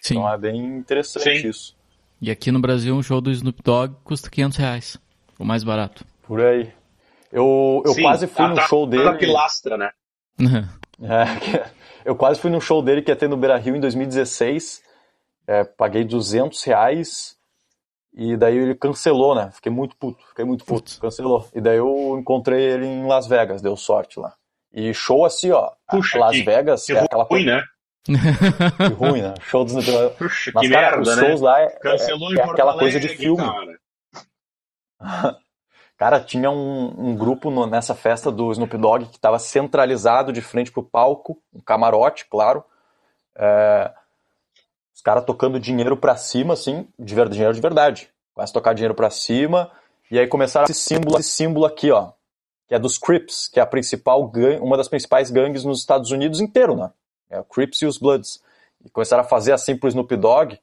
Sim. 0.01 0.15
Então 0.15 0.33
é 0.33 0.35
bem 0.35 0.57
interessante 0.65 1.39
Sim. 1.39 1.49
isso. 1.49 1.75
E 2.19 2.31
aqui 2.31 2.51
no 2.51 2.59
Brasil 2.59 2.95
um 2.95 3.03
show 3.03 3.21
do 3.21 3.29
Snoop 3.29 3.61
Dogg 3.63 3.95
custa 4.03 4.27
500 4.27 4.57
reais, 4.57 4.97
o 5.37 5.45
mais 5.45 5.63
barato. 5.63 6.03
Por 6.23 6.41
aí. 6.41 6.73
Eu, 7.31 7.83
eu 7.85 7.93
Sim, 7.93 8.01
quase 8.01 8.25
fui 8.25 8.37
tá, 8.37 8.47
no 8.47 8.55
tá, 8.55 8.61
show 8.63 8.87
dele... 8.87 9.03
na 9.03 9.13
pilastra, 9.13 9.77
né? 9.77 9.91
é, 10.99 11.69
eu 12.03 12.15
quase 12.15 12.39
fui 12.39 12.49
no 12.49 12.59
show 12.59 12.81
dele 12.81 13.03
que 13.03 13.11
ia 13.11 13.15
ter 13.15 13.29
no 13.29 13.37
Beira 13.37 13.57
Rio 13.57 13.75
em 13.75 13.79
2016, 13.79 14.81
é, 15.45 15.63
paguei 15.63 16.03
200 16.03 16.63
reais 16.63 17.37
e 18.15 18.37
daí 18.37 18.57
ele 18.57 18.75
cancelou, 18.75 19.33
né? 19.33 19.49
Fiquei 19.53 19.71
muito 19.71 19.95
puto, 19.97 20.23
fiquei 20.27 20.45
muito 20.45 20.63
puto, 20.63 20.99
cancelou. 20.99 21.47
E 21.53 21.59
daí 21.59 21.77
eu 21.77 22.17
encontrei 22.19 22.61
ele 22.61 22.85
em 22.85 23.07
Las 23.07 23.25
Vegas, 23.25 23.61
deu 23.61 23.75
sorte 23.75 24.19
lá. 24.19 24.33
E 24.71 24.93
show 24.93 25.25
assim, 25.25 25.51
ó. 25.51 25.71
Puxa, 25.87 26.19
Las 26.19 26.35
que, 26.35 26.43
Vegas 26.43 26.85
que 26.85 26.93
é 26.93 26.99
aquela 26.99 27.23
ruim, 27.23 27.45
coisa... 27.45 27.57
né? 27.57 27.63
Que 28.05 28.93
ruim, 28.93 29.21
né? 29.21 29.33
Show 29.41 29.63
dos 29.63 29.85
Puxa, 30.17 30.51
Mas, 30.53 30.69
cara, 30.69 30.97
merda, 30.97 31.01
os 31.01 31.19
shows 31.19 31.41
né? 31.41 31.47
lá 31.47 31.61
é, 31.61 31.69
Cancelou 31.69 32.33
é, 32.33 32.39
é 32.39 32.43
aquela 32.43 32.77
coisa 32.77 32.99
de 32.99 33.07
filme. 33.07 33.43
Cara, 34.99 35.37
cara 35.97 36.19
tinha 36.19 36.51
um, 36.51 36.93
um 36.97 37.15
grupo 37.15 37.49
no, 37.49 37.65
nessa 37.65 37.95
festa 37.95 38.31
do 38.31 38.51
Snoop 38.51 38.77
Dogg 38.77 39.05
que 39.05 39.15
estava 39.15 39.39
centralizado 39.39 40.33
de 40.33 40.41
frente 40.41 40.71
pro 40.71 40.83
palco, 40.83 41.41
um 41.53 41.61
camarote, 41.61 42.25
claro. 42.29 42.63
É, 43.35 43.91
os 44.93 45.01
caras 45.01 45.25
tocando 45.25 45.59
dinheiro 45.59 45.97
para 45.97 46.15
cima, 46.15 46.53
assim, 46.53 46.87
de 46.97 47.15
verdade, 47.15 47.35
dinheiro 47.35 47.55
de 47.55 47.61
verdade. 47.61 48.09
Começa 48.33 48.51
a 48.51 48.53
tocar 48.53 48.73
dinheiro 48.73 48.95
para 48.95 49.09
cima, 49.09 49.71
e 50.09 50.19
aí 50.19 50.27
começaram 50.27 50.65
esse 50.69 50.79
símbolo, 50.79 51.19
esse 51.19 51.31
símbolo 51.31 51.65
aqui, 51.65 51.91
ó, 51.91 52.11
que 52.67 52.75
é 52.75 52.79
dos 52.79 52.97
Crips, 52.97 53.47
que 53.47 53.59
é 53.59 53.63
a 53.63 53.67
principal 53.67 54.31
uma 54.61 54.77
das 54.77 54.87
principais 54.87 55.29
gangues 55.31 55.63
nos 55.63 55.79
Estados 55.79 56.11
Unidos 56.11 56.39
inteiro, 56.39 56.75
né? 56.75 56.91
É 57.29 57.39
o 57.39 57.43
Crips 57.43 57.81
e 57.81 57.85
os 57.85 57.97
Bloods. 57.97 58.41
E 58.85 58.89
começaram 58.89 59.23
a 59.23 59.27
fazer 59.27 59.53
assim 59.53 59.75
pro 59.75 59.89
Snoop 59.89 60.15
Dogg, 60.15 60.59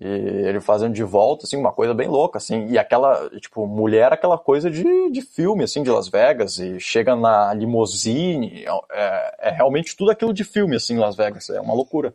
e 0.00 0.06
ele 0.06 0.60
fazendo 0.60 0.94
de 0.94 1.02
volta, 1.02 1.44
assim, 1.44 1.56
uma 1.56 1.72
coisa 1.72 1.92
bem 1.92 2.06
louca, 2.06 2.38
assim, 2.38 2.66
e 2.68 2.78
aquela, 2.78 3.28
tipo, 3.40 3.66
mulher, 3.66 4.12
aquela 4.12 4.38
coisa 4.38 4.70
de, 4.70 5.10
de 5.10 5.22
filme, 5.22 5.64
assim, 5.64 5.82
de 5.82 5.90
Las 5.90 6.08
Vegas, 6.08 6.58
e 6.58 6.78
chega 6.78 7.16
na 7.16 7.52
limousine, 7.52 8.64
é, 8.92 9.48
é 9.48 9.50
realmente 9.50 9.96
tudo 9.96 10.12
aquilo 10.12 10.32
de 10.32 10.44
filme, 10.44 10.76
assim, 10.76 10.94
em 10.94 10.98
Las 10.98 11.16
Vegas, 11.16 11.50
é 11.50 11.60
uma 11.60 11.74
loucura. 11.74 12.14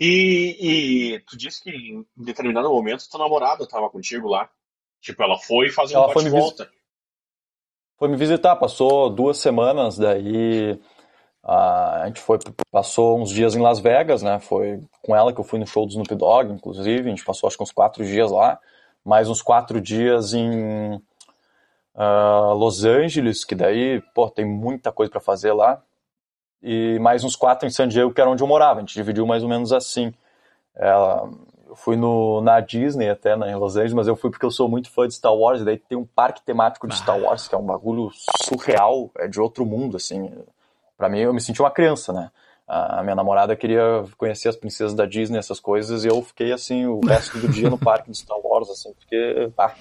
E, 0.00 0.56
e 1.14 1.20
tu 1.20 1.36
disse 1.36 1.62
que 1.62 1.70
em 1.70 2.06
determinado 2.16 2.70
momento 2.70 3.06
tua 3.10 3.20
namorada 3.20 3.64
estava 3.64 3.90
contigo 3.90 4.28
lá. 4.28 4.48
Tipo, 4.98 5.22
ela 5.22 5.38
foi 5.38 5.68
fazer 5.68 5.94
ela 5.94 6.08
um 6.08 6.12
foi 6.12 6.30
volta. 6.30 6.70
Foi 7.98 8.08
me 8.08 8.16
visitar, 8.16 8.56
passou 8.56 9.10
duas 9.10 9.36
semanas, 9.36 9.98
daí 9.98 10.80
a 11.44 12.04
gente 12.06 12.20
foi, 12.20 12.38
passou 12.70 13.20
uns 13.20 13.30
dias 13.30 13.54
em 13.54 13.60
Las 13.60 13.78
Vegas, 13.78 14.22
né? 14.22 14.40
Foi 14.40 14.80
com 15.02 15.14
ela 15.14 15.34
que 15.34 15.40
eu 15.40 15.44
fui 15.44 15.58
no 15.58 15.66
show 15.66 15.84
do 15.84 15.90
Snoop 15.90 16.14
Dogg, 16.14 16.50
inclusive. 16.50 17.06
A 17.06 17.10
gente 17.10 17.24
passou 17.24 17.46
acho 17.46 17.58
que 17.58 17.62
uns 17.62 17.72
quatro 17.72 18.02
dias 18.02 18.30
lá, 18.30 18.58
mais 19.04 19.28
uns 19.28 19.42
quatro 19.42 19.82
dias 19.82 20.32
em 20.32 20.94
uh, 21.94 22.54
Los 22.54 22.84
Angeles, 22.84 23.44
que 23.44 23.54
daí, 23.54 24.02
pô, 24.14 24.30
tem 24.30 24.46
muita 24.46 24.90
coisa 24.90 25.10
para 25.10 25.20
fazer 25.20 25.52
lá 25.52 25.82
e 26.62 26.98
mais 26.98 27.24
uns 27.24 27.36
quatro 27.36 27.66
em 27.66 27.70
San 27.70 27.88
Diego, 27.88 28.12
que 28.12 28.20
era 28.20 28.30
onde 28.30 28.42
eu 28.42 28.46
morava. 28.46 28.78
A 28.78 28.80
gente 28.80 28.94
dividiu 28.94 29.26
mais 29.26 29.42
ou 29.42 29.48
menos 29.48 29.72
assim. 29.72 30.12
Ela, 30.76 31.28
eu 31.68 31.76
fui 31.76 31.96
no, 31.96 32.40
na 32.40 32.60
Disney 32.60 33.08
até, 33.08 33.36
né, 33.36 33.52
em 33.52 33.54
Los 33.54 33.76
Angeles, 33.76 33.94
mas 33.94 34.08
eu 34.08 34.16
fui 34.16 34.30
porque 34.30 34.44
eu 34.44 34.50
sou 34.50 34.68
muito 34.68 34.90
fã 34.90 35.06
de 35.06 35.14
Star 35.14 35.34
Wars, 35.34 35.60
e 35.60 35.64
daí 35.64 35.78
tem 35.78 35.96
um 35.96 36.04
parque 36.04 36.42
temático 36.42 36.88
de 36.88 36.96
Star 36.96 37.18
Wars, 37.18 37.46
que 37.46 37.54
é 37.54 37.58
um 37.58 37.64
bagulho 37.64 38.10
surreal, 38.42 39.10
é 39.18 39.28
de 39.28 39.40
outro 39.40 39.64
mundo, 39.64 39.96
assim. 39.96 40.32
Para 40.98 41.08
mim, 41.08 41.20
eu 41.20 41.32
me 41.32 41.40
senti 41.40 41.62
uma 41.62 41.70
criança, 41.70 42.12
né? 42.12 42.30
A 42.66 43.02
minha 43.02 43.16
namorada 43.16 43.56
queria 43.56 44.04
conhecer 44.16 44.48
as 44.48 44.56
princesas 44.56 44.94
da 44.94 45.04
Disney, 45.04 45.38
essas 45.38 45.58
coisas, 45.58 46.04
e 46.04 46.08
eu 46.08 46.22
fiquei, 46.22 46.52
assim, 46.52 46.86
o 46.86 47.00
resto 47.00 47.38
do 47.38 47.48
dia 47.48 47.68
no 47.68 47.78
parque 47.78 48.10
de 48.10 48.18
Star 48.18 48.38
Wars, 48.42 48.68
assim, 48.70 48.92
porque, 48.94 49.50
pá. 49.56 49.74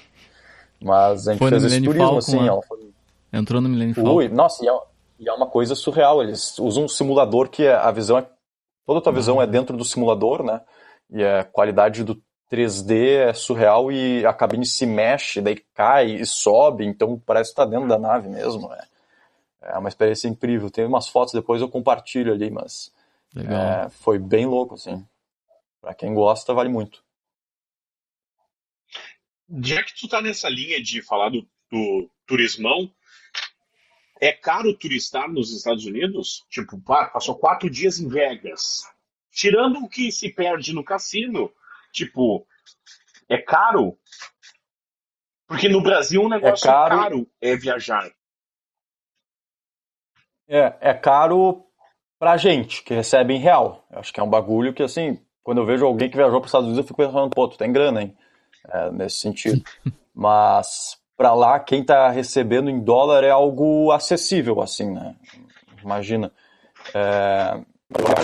Mas 0.81 1.27
a 1.27 1.33
gente 1.33 1.39
foi 1.39 1.49
fez 1.49 1.63
esse 1.65 1.81
turismo, 1.81 2.01
Falcon, 2.01 2.17
assim, 2.17 2.47
ela 2.47 2.61
foi... 2.63 2.89
Entrou 3.31 3.61
no 3.61 3.69
Millennium 3.69 3.93
Falcon. 3.93 4.35
Nossa, 4.35 4.63
e 4.63 4.67
ela, 4.67 4.81
e 5.19 5.27
é 5.27 5.33
uma 5.33 5.47
coisa 5.47 5.75
surreal. 5.75 6.23
Eles 6.23 6.57
usam 6.57 6.85
um 6.85 6.87
simulador 6.87 7.49
que 7.49 7.63
é, 7.63 7.73
a 7.73 7.91
visão 7.91 8.17
é. 8.17 8.29
Toda 8.85 8.99
a 8.99 9.01
tua 9.01 9.13
visão 9.13 9.41
é 9.41 9.45
uhum. 9.45 9.51
dentro 9.51 9.77
do 9.77 9.85
simulador, 9.85 10.43
né? 10.43 10.61
E 11.11 11.23
a 11.23 11.43
qualidade 11.43 12.03
do 12.03 12.19
3D 12.51 13.29
é 13.29 13.33
surreal 13.33 13.91
e 13.91 14.25
a 14.25 14.33
cabine 14.33 14.65
se 14.65 14.85
mexe, 14.85 15.41
daí 15.41 15.57
cai 15.75 16.07
e 16.15 16.25
sobe, 16.25 16.85
então 16.85 17.21
parece 17.23 17.51
que 17.51 17.57
tá 17.57 17.65
dentro 17.65 17.87
da 17.87 17.99
nave 17.99 18.27
mesmo. 18.27 18.73
É, 18.73 18.87
é 19.61 19.77
uma 19.77 19.89
experiência 19.89 20.27
incrível. 20.27 20.71
Tem 20.71 20.85
umas 20.85 21.07
fotos 21.07 21.33
depois 21.33 21.61
eu 21.61 21.69
compartilho 21.69 22.33
ali, 22.33 22.49
mas 22.49 22.91
é, 23.35 23.89
foi 23.89 24.17
bem 24.17 24.45
louco, 24.45 24.73
assim. 24.73 25.05
Pra 25.81 25.93
quem 25.93 26.13
gosta, 26.13 26.53
vale 26.53 26.69
muito. 26.69 27.03
Já 29.63 29.83
que 29.83 29.93
tu 29.99 30.07
tá 30.07 30.21
nessa 30.21 30.49
linha 30.49 30.81
de 30.81 31.01
falar 31.01 31.29
do, 31.29 31.47
do 31.71 32.09
turismão, 32.25 32.91
é 34.19 34.31
caro 34.31 34.75
turistar 34.77 35.29
nos 35.29 35.55
Estados 35.55 35.85
Unidos? 35.85 36.45
Tipo, 36.49 36.79
passou 36.79 37.35
quatro 37.35 37.69
dias 37.69 37.99
em 37.99 38.07
Vegas. 38.07 38.83
Tirando 39.31 39.79
o 39.79 39.89
que 39.89 40.11
se 40.11 40.33
perde 40.33 40.73
no 40.73 40.83
cassino, 40.83 41.51
tipo, 41.91 42.45
é 43.27 43.37
caro? 43.37 43.97
Porque 45.47 45.69
no 45.69 45.81
Brasil 45.81 46.21
um 46.21 46.29
negócio 46.29 46.67
é 46.67 46.71
caro, 46.71 46.97
caro 46.97 47.31
é 47.39 47.55
viajar. 47.55 48.11
É, 50.47 50.77
é 50.81 50.93
caro 50.93 51.65
pra 52.17 52.37
gente, 52.37 52.83
que 52.83 52.93
recebe 52.93 53.33
em 53.33 53.39
real. 53.39 53.87
Eu 53.91 53.99
acho 53.99 54.11
que 54.11 54.19
é 54.19 54.23
um 54.23 54.29
bagulho 54.29 54.73
que, 54.73 54.83
assim, 54.83 55.23
quando 55.41 55.59
eu 55.59 55.65
vejo 55.65 55.85
alguém 55.85 56.09
que 56.09 56.17
viajou 56.17 56.39
para 56.39 56.45
os 56.45 56.49
Estados 56.49 56.67
Unidos, 56.67 56.83
eu 56.83 56.87
fico 56.87 56.97
pensando, 56.97 57.29
pô, 57.29 57.47
tu 57.47 57.57
tem 57.57 57.71
grana, 57.71 58.01
hein? 58.01 58.17
É, 58.67 58.91
nesse 58.91 59.17
sentido. 59.17 59.63
Mas 60.13 60.98
para 61.19 61.33
lá, 61.33 61.59
quem 61.59 61.81
está 61.81 62.09
recebendo 62.09 62.69
em 62.69 62.79
dólar 62.79 63.25
é 63.25 63.29
algo 63.29 63.91
acessível, 63.91 64.61
assim, 64.61 64.89
né? 64.89 65.17
Imagina. 65.83 66.31
É, 66.95 67.59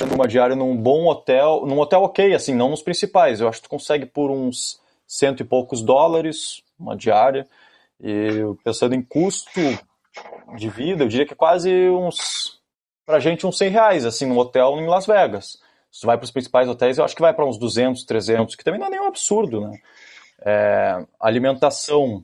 numa 0.09 0.25
diária 0.25 0.55
num 0.55 0.77
bom 0.77 1.05
hotel, 1.07 1.65
num 1.65 1.77
hotel 1.77 2.03
ok, 2.03 2.33
assim, 2.33 2.55
não 2.55 2.69
nos 2.69 2.81
principais. 2.81 3.41
Eu 3.41 3.49
acho 3.49 3.59
que 3.59 3.67
tu 3.67 3.69
consegue 3.69 4.05
por 4.05 4.31
uns 4.31 4.79
cento 5.05 5.41
e 5.41 5.43
poucos 5.43 5.81
dólares 5.81 6.63
uma 6.79 6.95
diária. 6.95 7.45
E 7.99 8.29
pensando 8.63 8.95
em 8.95 9.01
custo 9.01 9.59
de 10.55 10.69
vida, 10.69 11.03
eu 11.03 11.09
diria 11.09 11.25
que 11.25 11.35
quase 11.35 11.89
uns, 11.89 12.61
pra 13.05 13.19
gente, 13.19 13.45
uns 13.45 13.57
100 13.57 13.69
reais, 13.71 14.05
assim, 14.05 14.25
num 14.25 14.37
hotel 14.37 14.79
em 14.79 14.87
Las 14.87 15.05
Vegas. 15.05 15.57
Se 15.91 15.99
tu 15.99 16.07
vai 16.07 16.17
para 16.17 16.23
os 16.23 16.31
principais 16.31 16.69
hotéis, 16.69 16.97
eu 16.97 17.03
acho 17.03 17.15
que 17.15 17.21
vai 17.21 17.33
para 17.33 17.45
uns 17.45 17.57
200, 17.57 18.05
300, 18.05 18.55
que 18.55 18.63
também 18.63 18.79
não 18.79 18.87
é 18.87 18.91
nenhum 18.91 19.07
absurdo, 19.07 19.59
né? 19.59 19.77
É, 20.45 21.05
alimentação, 21.19 22.23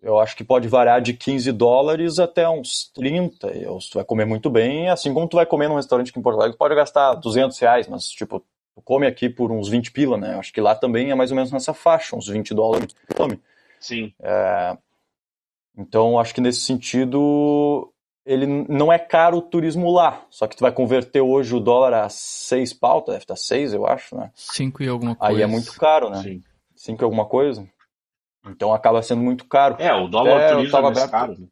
eu 0.00 0.18
acho 0.18 0.36
que 0.36 0.44
pode 0.44 0.68
variar 0.68 1.00
de 1.00 1.12
15 1.12 1.50
dólares 1.52 2.18
até 2.18 2.48
uns 2.48 2.90
30. 2.94 3.48
Eu, 3.48 3.78
tu 3.78 3.94
vai 3.94 4.04
comer 4.04 4.24
muito 4.24 4.48
bem, 4.48 4.88
assim 4.88 5.12
como 5.12 5.28
tu 5.28 5.36
vai 5.36 5.46
comer 5.46 5.68
num 5.68 5.76
restaurante 5.76 6.10
aqui 6.10 6.18
em 6.18 6.22
Porto 6.22 6.36
Alegre, 6.36 6.56
tu 6.56 6.58
pode 6.58 6.74
gastar 6.74 7.14
200 7.14 7.58
reais, 7.58 7.88
mas, 7.88 8.08
tipo, 8.08 8.40
tu 8.74 8.82
come 8.82 9.06
aqui 9.06 9.28
por 9.28 9.50
uns 9.50 9.68
20 9.68 9.90
pila, 9.90 10.16
né? 10.16 10.34
Eu 10.34 10.38
acho 10.38 10.52
que 10.52 10.60
lá 10.60 10.74
também 10.74 11.10
é 11.10 11.14
mais 11.14 11.30
ou 11.30 11.36
menos 11.36 11.50
nessa 11.50 11.74
faixa, 11.74 12.14
uns 12.14 12.28
20 12.28 12.54
dólares 12.54 12.94
tu 13.08 13.14
come. 13.14 13.40
Sim. 13.80 14.12
É, 14.20 14.76
então, 15.76 16.18
acho 16.18 16.34
que 16.34 16.40
nesse 16.40 16.60
sentido, 16.60 17.92
ele 18.26 18.46
não 18.46 18.92
é 18.92 18.98
caro 18.98 19.38
o 19.38 19.42
turismo 19.42 19.90
lá. 19.92 20.24
Só 20.28 20.46
que 20.46 20.56
tu 20.56 20.60
vai 20.60 20.72
converter 20.72 21.20
hoje 21.20 21.54
o 21.54 21.60
dólar 21.60 21.94
a 21.94 22.08
6 22.08 22.72
pau, 22.74 23.04
deve 23.04 23.18
estar 23.18 23.36
6, 23.36 23.74
eu 23.74 23.86
acho, 23.86 24.16
né? 24.16 24.30
5 24.34 24.82
e 24.82 24.88
alguma 24.88 25.14
coisa. 25.14 25.34
Aí 25.34 25.42
é 25.42 25.46
muito 25.46 25.72
caro, 25.74 26.10
né? 26.10 26.22
Sim. 26.22 26.42
5 26.74 27.02
e 27.02 27.04
alguma 27.04 27.26
coisa. 27.26 27.68
Então 28.46 28.72
acaba 28.72 29.02
sendo 29.02 29.22
muito 29.22 29.44
caro. 29.46 29.76
É, 29.78 29.92
o 29.94 30.08
dólar 30.08 30.40
É, 30.40 30.52
eu 30.52 30.56
turismo 30.58 30.78
é 30.78 30.82
mais 30.82 30.96
aberto- 30.98 31.10
caro. 31.10 31.36
né? 31.38 31.48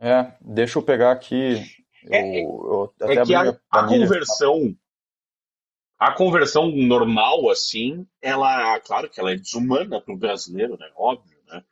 É, 0.00 0.36
deixa 0.40 0.78
eu 0.78 0.82
pegar 0.82 1.12
aqui. 1.12 1.62
Eu, 2.04 2.12
É- 2.12 2.42
eu 2.42 2.92
até 3.00 3.14
É 3.14 3.24
que 3.24 3.34
a, 3.34 3.56
a 3.70 3.86
conversão, 3.86 4.76
a 5.98 6.12
conversão 6.12 6.70
normal, 6.70 7.48
assim, 7.50 8.06
ela, 8.20 8.78
claro 8.80 9.08
que 9.08 9.18
ela 9.18 9.32
é 9.32 9.36
desumana 9.36 10.00
para 10.00 10.12
o 10.14 10.18
brasileiro, 10.18 10.76
né? 10.78 10.90
Óbvio, 10.96 11.38
né? 11.48 11.62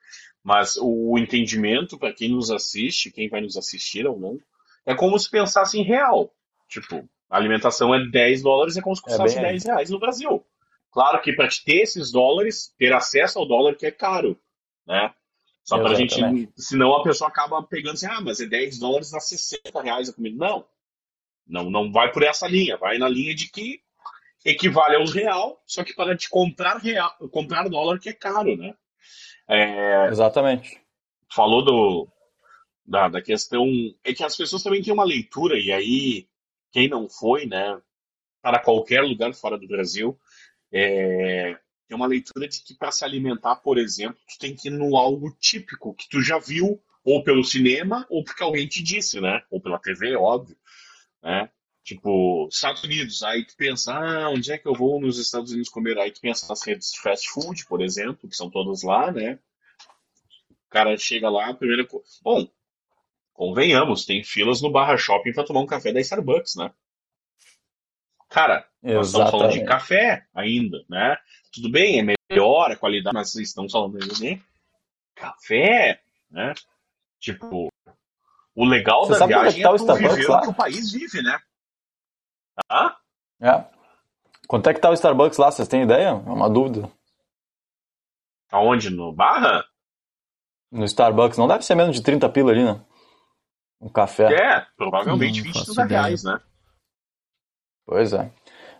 Mas 0.43 0.76
o 0.80 1.16
entendimento 1.18 1.99
para 1.99 2.12
quem 2.12 2.30
nos 2.30 2.51
assiste, 2.51 3.11
quem 3.11 3.28
vai 3.28 3.40
nos 3.40 3.57
assistir 3.57 4.07
ou 4.07 4.18
não, 4.18 4.38
é 4.86 4.95
como 4.95 5.18
se 5.18 5.30
pensasse 5.30 5.78
em 5.78 5.82
real. 5.84 6.32
Tipo, 6.68 7.09
a 7.28 7.36
alimentação 7.36 7.95
é 7.95 8.05
10 8.09 8.43
dólares, 8.43 8.76
é 8.76 8.80
como 8.80 8.97
se 8.97 9.03
custasse 9.03 9.34
bem 9.36 9.45
aí. 9.45 9.51
10 9.53 9.64
reais 9.64 9.90
no 9.90 9.99
Brasil. 10.01 10.45
Claro 10.93 11.20
que 11.22 11.32
para 11.32 11.49
ter 11.64 11.82
esses 11.82 12.12
dólares, 12.12 12.74
ter 12.78 12.93
acesso 12.93 13.38
ao 13.38 13.49
dólar 13.49 13.74
que 13.74 13.86
é 13.86 13.90
caro, 13.90 14.38
né? 14.86 15.12
Só 15.64 15.78
pra 15.78 15.95
gente, 15.95 16.14
Exatamente. 16.14 16.53
senão 16.57 16.95
a 16.95 17.03
pessoa 17.03 17.28
acaba 17.28 17.62
pegando 17.62 17.95
assim, 17.95 18.07
ah, 18.07 18.20
mas 18.20 18.40
é 18.40 18.47
10 18.47 18.78
dólares 18.78 19.11
dá 19.11 19.20
60 19.20 19.80
reais 19.80 20.09
a 20.09 20.12
comida. 20.12 20.36
Não, 20.36 20.66
não, 21.47 21.70
não 21.70 21.93
vai 21.93 22.12
por 22.12 22.22
essa 22.22 22.49
linha, 22.49 22.76
vai 22.76 22.99
na 22.99 23.09
linha 23.09 23.34
de 23.34 23.49
que 23.51 23.80
equivale 24.45 24.97
aos 24.97 25.12
real, 25.12 25.62
só 25.64 25.84
que 25.84 25.95
para 25.95 26.16
te 26.16 26.28
comprar 26.28 26.78
real, 26.78 27.16
comprar 27.30 27.68
dólar 27.68 27.99
que 28.01 28.09
é 28.09 28.12
caro, 28.12 28.57
né? 28.57 28.74
É, 29.49 30.09
Exatamente. 30.09 30.80
falou 31.32 31.64
do, 31.64 32.09
da, 32.84 33.09
da 33.09 33.22
questão. 33.22 33.66
É 34.05 34.12
que 34.12 34.24
as 34.24 34.36
pessoas 34.36 34.62
também 34.62 34.82
têm 34.82 34.93
uma 34.93 35.05
leitura, 35.05 35.59
e 35.59 35.70
aí, 35.70 36.26
quem 36.72 36.88
não 36.88 37.09
foi, 37.09 37.47
né, 37.47 37.80
para 38.43 38.59
qualquer 38.59 39.03
lugar 39.03 39.32
fora 39.32 39.57
do 39.57 39.68
Brasil, 39.68 40.18
é, 40.73 41.59
tem 41.87 41.97
uma 41.97 42.07
leitura 42.07 42.49
de 42.49 42.62
que 42.62 42.75
para 42.75 42.91
se 42.91 43.05
alimentar, 43.05 43.57
por 43.57 43.77
exemplo, 43.77 44.18
tu 44.27 44.39
tem 44.39 44.57
que 44.57 44.68
ir 44.68 44.70
no 44.70 44.97
algo 44.97 45.31
típico, 45.39 45.95
que 45.95 46.09
tu 46.09 46.23
já 46.23 46.39
viu, 46.39 46.83
ou 47.05 47.23
pelo 47.23 47.45
cinema, 47.45 48.07
ou 48.09 48.25
porque 48.25 48.43
alguém 48.43 48.66
te 48.66 48.83
disse, 48.83 49.20
né? 49.20 49.43
Ou 49.51 49.61
pela 49.61 49.79
TV, 49.79 50.16
óbvio, 50.16 50.57
né? 51.23 51.51
Tipo, 51.85 52.49
Estados 52.51 52.83
Unidos, 52.85 53.23
aí 53.25 53.45
tu 53.45 53.57
pensa, 53.57 53.93
ah, 53.93 54.31
onde 54.31 54.53
é 54.53 54.57
que 54.57 54.68
eu 54.68 54.75
vou 54.75 55.01
nos 55.01 55.18
Estados 55.18 55.51
Unidos 55.51 55.68
comer? 55.68 55.99
Aí 55.99 56.12
tu 56.12 56.20
pensa 56.20 56.47
nas 56.49 56.64
redes 56.64 56.93
de 56.93 57.01
fast 57.01 57.29
food, 57.29 57.66
por 57.66 57.83
exemplo, 57.83 58.29
que 58.29 58.37
são 58.37 58.49
todas 58.49 58.83
lá, 58.83 59.11
né? 59.11 59.39
O 60.49 60.70
cara 60.70 60.97
chega 60.97 61.29
lá, 61.29 61.49
a 61.49 61.55
primeira 61.55 61.85
coisa. 61.85 62.07
Bom, 62.23 62.49
convenhamos, 63.35 64.07
tem 64.07 64.23
filas 64.23 64.62
no 64.62 64.70
Barra 64.70 64.97
Shopping 64.97 65.33
para 65.33 65.45
tomar 65.45 65.61
um 65.61 65.66
café 65.66 65.93
da 65.93 66.01
Starbucks, 66.01 66.55
né? 66.55 66.73
Cara, 68.33 68.66
nós 68.83 69.09
estamos 69.09 69.30
falando 69.30 69.51
de 69.53 69.59
Exatamente. 69.59 69.64
café 69.68 70.26
ainda, 70.35 70.78
né? 70.89 71.16
Tudo 71.53 71.70
bem, 71.70 71.99
é 72.01 72.16
melhor 72.30 72.70
a 72.70 72.76
qualidade, 72.76 73.14
mas 73.14 73.35
estamos 73.37 73.70
falando 73.72 73.99
de 73.99 74.43
café, 75.14 76.01
né? 76.30 76.55
Tipo, 77.20 77.68
o 78.55 78.64
legal 78.64 79.07
Você 79.07 79.18
da 79.18 79.24
é 79.24 79.28
viagem 79.28 79.62
tá 79.62 79.68
é 79.68 79.72
tu 79.72 79.76
Starbucks 79.76 80.16
viver 80.16 80.28
lá? 80.28 80.39
o 80.39 80.43
que 80.43 80.49
o 80.49 80.55
país 80.55 80.93
vive, 80.93 81.22
né? 81.22 81.39
Ah? 82.68 82.97
É. 83.41 83.64
Quanto 84.49 84.68
é 84.68 84.74
que 84.74 84.80
tá 84.80 84.91
o 84.91 84.95
Starbucks 84.95 85.39
lá? 85.39 85.51
Vocês 85.51 85.68
têm 85.68 85.83
ideia? 85.83 86.09
É 86.09 86.12
uma 86.12 86.49
dúvida. 86.51 86.91
Aonde? 88.51 88.91
No 88.91 89.12
Barra? 89.12 89.64
No 90.70 90.85
Starbucks 90.85 91.39
não 91.39 91.49
deve 91.49 91.64
ser 91.64 91.74
menos 91.74 91.97
de 91.97 92.03
30 92.03 92.28
pila 92.30 92.51
ali, 92.51 92.64
né? 92.64 92.83
Um 93.80 93.89
café. 93.91 94.24
É, 94.33 94.66
provavelmente 94.76 95.39
Não 95.39 95.45
20, 95.45 95.53
faço 95.55 95.66
30 95.74 95.85
ideia. 95.85 96.01
reais, 96.03 96.24
né? 96.24 96.41
Pois 97.87 98.12
é. 98.12 98.30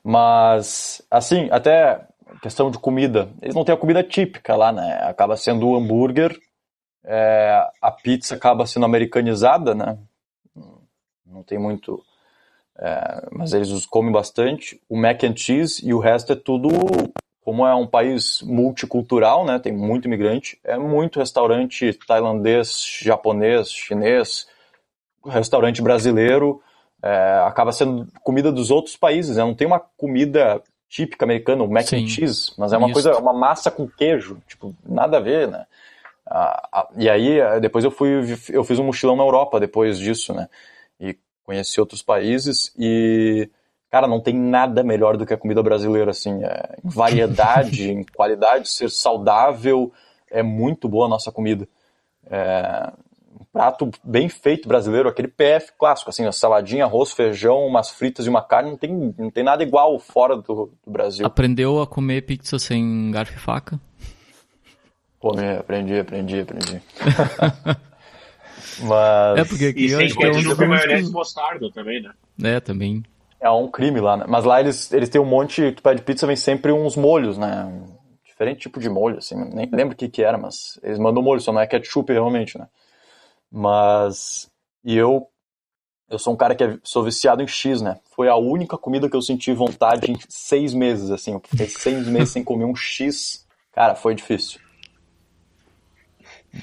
Mas, 0.03 1.03
assim, 1.11 1.49
até 1.51 2.07
questão 2.41 2.71
de 2.71 2.79
comida. 2.79 3.29
Eles 3.41 3.55
não 3.55 3.65
têm 3.65 3.75
a 3.75 3.79
comida 3.79 4.03
típica 4.03 4.57
lá, 4.57 4.73
né? 4.73 5.01
Acaba 5.03 5.37
sendo 5.37 5.69
o 5.69 5.77
hambúrguer, 5.77 6.39
é, 7.05 7.69
a 7.81 7.91
pizza 7.91 8.35
acaba 8.35 8.67
sendo 8.67 8.87
americanizada, 8.87 9.75
né? 9.75 9.99
Não 11.27 11.43
tem 11.43 11.59
muito. 11.59 12.03
é, 12.79 13.29
mas 13.33 13.53
eles 13.53 13.71
os 13.71 13.87
comem 13.87 14.13
bastante. 14.13 14.81
O 14.89 14.97
mac 14.97 15.25
and 15.25 15.37
cheese 15.37 15.87
e 15.87 15.93
o 15.93 15.99
resto 15.99 16.33
é 16.33 16.37
tudo. 16.37 16.69
Como 17.45 17.67
é 17.67 17.75
um 17.75 17.87
país 17.89 18.41
multicultural, 18.43 19.45
né? 19.45 19.59
Tem 19.59 19.73
muito 19.73 20.07
imigrante. 20.07 20.59
É 20.63 20.79
muito 20.79 21.19
restaurante 21.19 21.93
tailandês, 22.07 22.85
japonês, 23.03 23.73
chinês, 23.73 24.47
restaurante 25.25 25.83
brasileiro 25.83 26.63
é, 27.03 27.43
acaba 27.47 27.73
sendo 27.73 28.07
comida 28.23 28.53
dos 28.53 28.71
outros 28.71 28.97
países, 28.97 29.37
né? 29.37 29.43
Não 29.43 29.55
tem 29.55 29.67
uma 29.67 29.81
comida 29.81 30.63
típica 30.89 31.25
americana, 31.25 31.65
o 31.65 31.71
mac 31.71 31.87
Sim. 31.87 32.05
and 32.05 32.09
cheese, 32.09 32.53
mas 32.57 32.73
é 32.73 32.77
uma 32.77 32.87
Isso. 32.89 32.93
coisa, 32.93 33.19
uma 33.19 33.33
massa 33.33 33.71
com 33.71 33.89
queijo, 33.89 34.39
tipo, 34.47 34.75
nada 34.87 35.17
a 35.17 35.21
ver, 35.21 35.49
né? 35.49 35.67
Ah, 36.27 36.69
ah, 36.73 36.89
e 36.97 37.11
aí, 37.11 37.41
eh, 37.41 37.61
depois 37.61 37.85
eu 37.85 37.91
fui, 37.91 38.39
eu 38.51 38.63
fiz 38.63 38.79
um 38.79 38.85
mochilão 38.85 39.17
na 39.17 39.23
Europa 39.25 39.59
depois 39.59 39.99
disso, 39.99 40.33
né? 40.33 40.49
E 41.01 41.17
conheci 41.45 41.81
outros 41.81 42.03
países 42.03 42.73
e, 42.79 43.51
cara, 43.91 44.07
não 44.07 44.21
tem 44.21 44.35
nada 44.35 44.85
melhor 44.85 45.17
do 45.17 45.27
que 45.27 45.35
a 45.35 45.39
comida 45.39 45.63
brasileira, 45.63 46.11
assim, 46.11 46.45
é, 46.45 46.77
em 46.85 46.89
variedade, 46.89 47.91
em 47.91 48.05
qualidade, 48.05 48.69
ser 48.69 48.91
saudável, 48.91 49.93
é 50.31 50.43
muito 50.43 50.89
boa 50.89 51.07
a 51.07 51.09
nossa 51.09 51.33
comida. 51.33 51.67
É, 52.31 52.93
prato 53.53 53.91
bem 54.03 54.29
feito 54.29 54.67
brasileiro, 54.67 55.09
aquele 55.09 55.29
PF 55.29 55.73
clássico, 55.79 56.09
assim, 56.11 56.25
a 56.27 56.33
saladinha, 56.33 56.85
arroz, 56.85 57.13
feijão, 57.13 57.67
umas 57.67 57.91
fritas 57.91 58.25
e 58.27 58.29
uma 58.29 58.43
carne, 58.43 58.71
não 58.71 58.79
tem, 58.79 59.15
não 59.19 59.31
tem 59.31 59.45
nada 59.45 59.63
igual 59.63 59.99
fora 59.99 60.37
do, 60.37 60.73
do 60.85 60.91
Brasil. 60.91 61.27
Aprendeu 61.27 61.81
a 61.81 61.87
comer 61.87 62.23
pizza 62.23 62.59
sem 62.59 63.11
garfo 63.11 63.35
e 63.35 63.39
faca? 63.39 63.79
Pô, 65.21 65.35
me- 65.35 65.57
aprendi, 65.59 65.99
aprendi, 65.99 66.41
aprendi. 66.41 66.81
Mas 68.81 69.39
É 69.39 69.45
porque 69.45 69.67
aqui 69.67 69.87
E 69.87 69.91
eu 69.91 69.97
sem 69.99 70.07
acho 70.07 70.17
que 70.17 70.25
é 70.25 70.29
um 70.29 70.33
ketchup, 70.33 70.49
dos 70.57 70.59
maionese 70.59 70.89
e 70.89 70.95
únicos... 70.95 71.13
mostarda 71.13 71.71
também, 71.73 72.03
né? 72.03 72.13
É, 72.43 72.61
também. 72.61 73.03
é 73.41 73.51
um 73.51 73.71
crime 73.71 74.01
lá, 74.01 74.17
né? 74.17 74.25
Mas 74.29 74.45
lá 74.45 74.61
eles, 74.61 74.91
eles 74.93 75.09
têm 75.09 75.21
um 75.21 75.25
monte, 75.27 75.73
tu 75.73 75.83
pede 75.83 76.03
pizza, 76.03 76.27
vem 76.27 76.37
sempre 76.37 76.73
uns 76.73 76.97
molhos, 76.97 77.37
né? 77.39 77.71
Diferente 78.25 78.61
tipo 78.61 78.81
de 78.81 78.89
molho, 78.89 79.19
assim, 79.19 79.37
nem 79.53 79.69
lembro 79.71 79.95
o 79.95 79.97
que 79.97 80.09
que 80.09 80.23
era, 80.23 80.39
mas 80.39 80.79
eles 80.83 80.99
mandam 80.99 81.23
molho, 81.23 81.41
só 81.41 81.53
não 81.53 81.61
é 81.61 81.67
ketchup 81.67 82.13
realmente, 82.13 82.59
né? 82.59 82.67
Mas, 83.53 84.51
e 84.83 84.97
eu, 84.97 85.29
eu 86.09 86.19
sou 86.19 86.33
um 86.33 86.37
cara 86.37 86.55
que 86.55 86.65
é- 86.65 86.79
sou 86.83 87.03
viciado 87.03 87.43
em 87.43 87.47
X, 87.47 87.83
né? 87.83 88.01
Foi 88.17 88.29
a 88.29 88.37
única 88.37 88.79
comida 88.79 89.11
que 89.11 89.17
eu 89.17 89.21
senti 89.21 89.53
vontade 89.53 90.11
em 90.11 90.19
seis 90.29 90.73
meses, 90.73 91.11
assim, 91.11 91.33
eu 91.35 91.43
fiquei 91.45 91.69
seis 91.69 92.07
meses 92.09 92.31
sem 92.31 92.43
comer 92.43 92.65
um 92.65 92.75
X, 92.75 93.47
cara, 93.73 93.95
foi 93.95 94.15
difícil. 94.15 94.59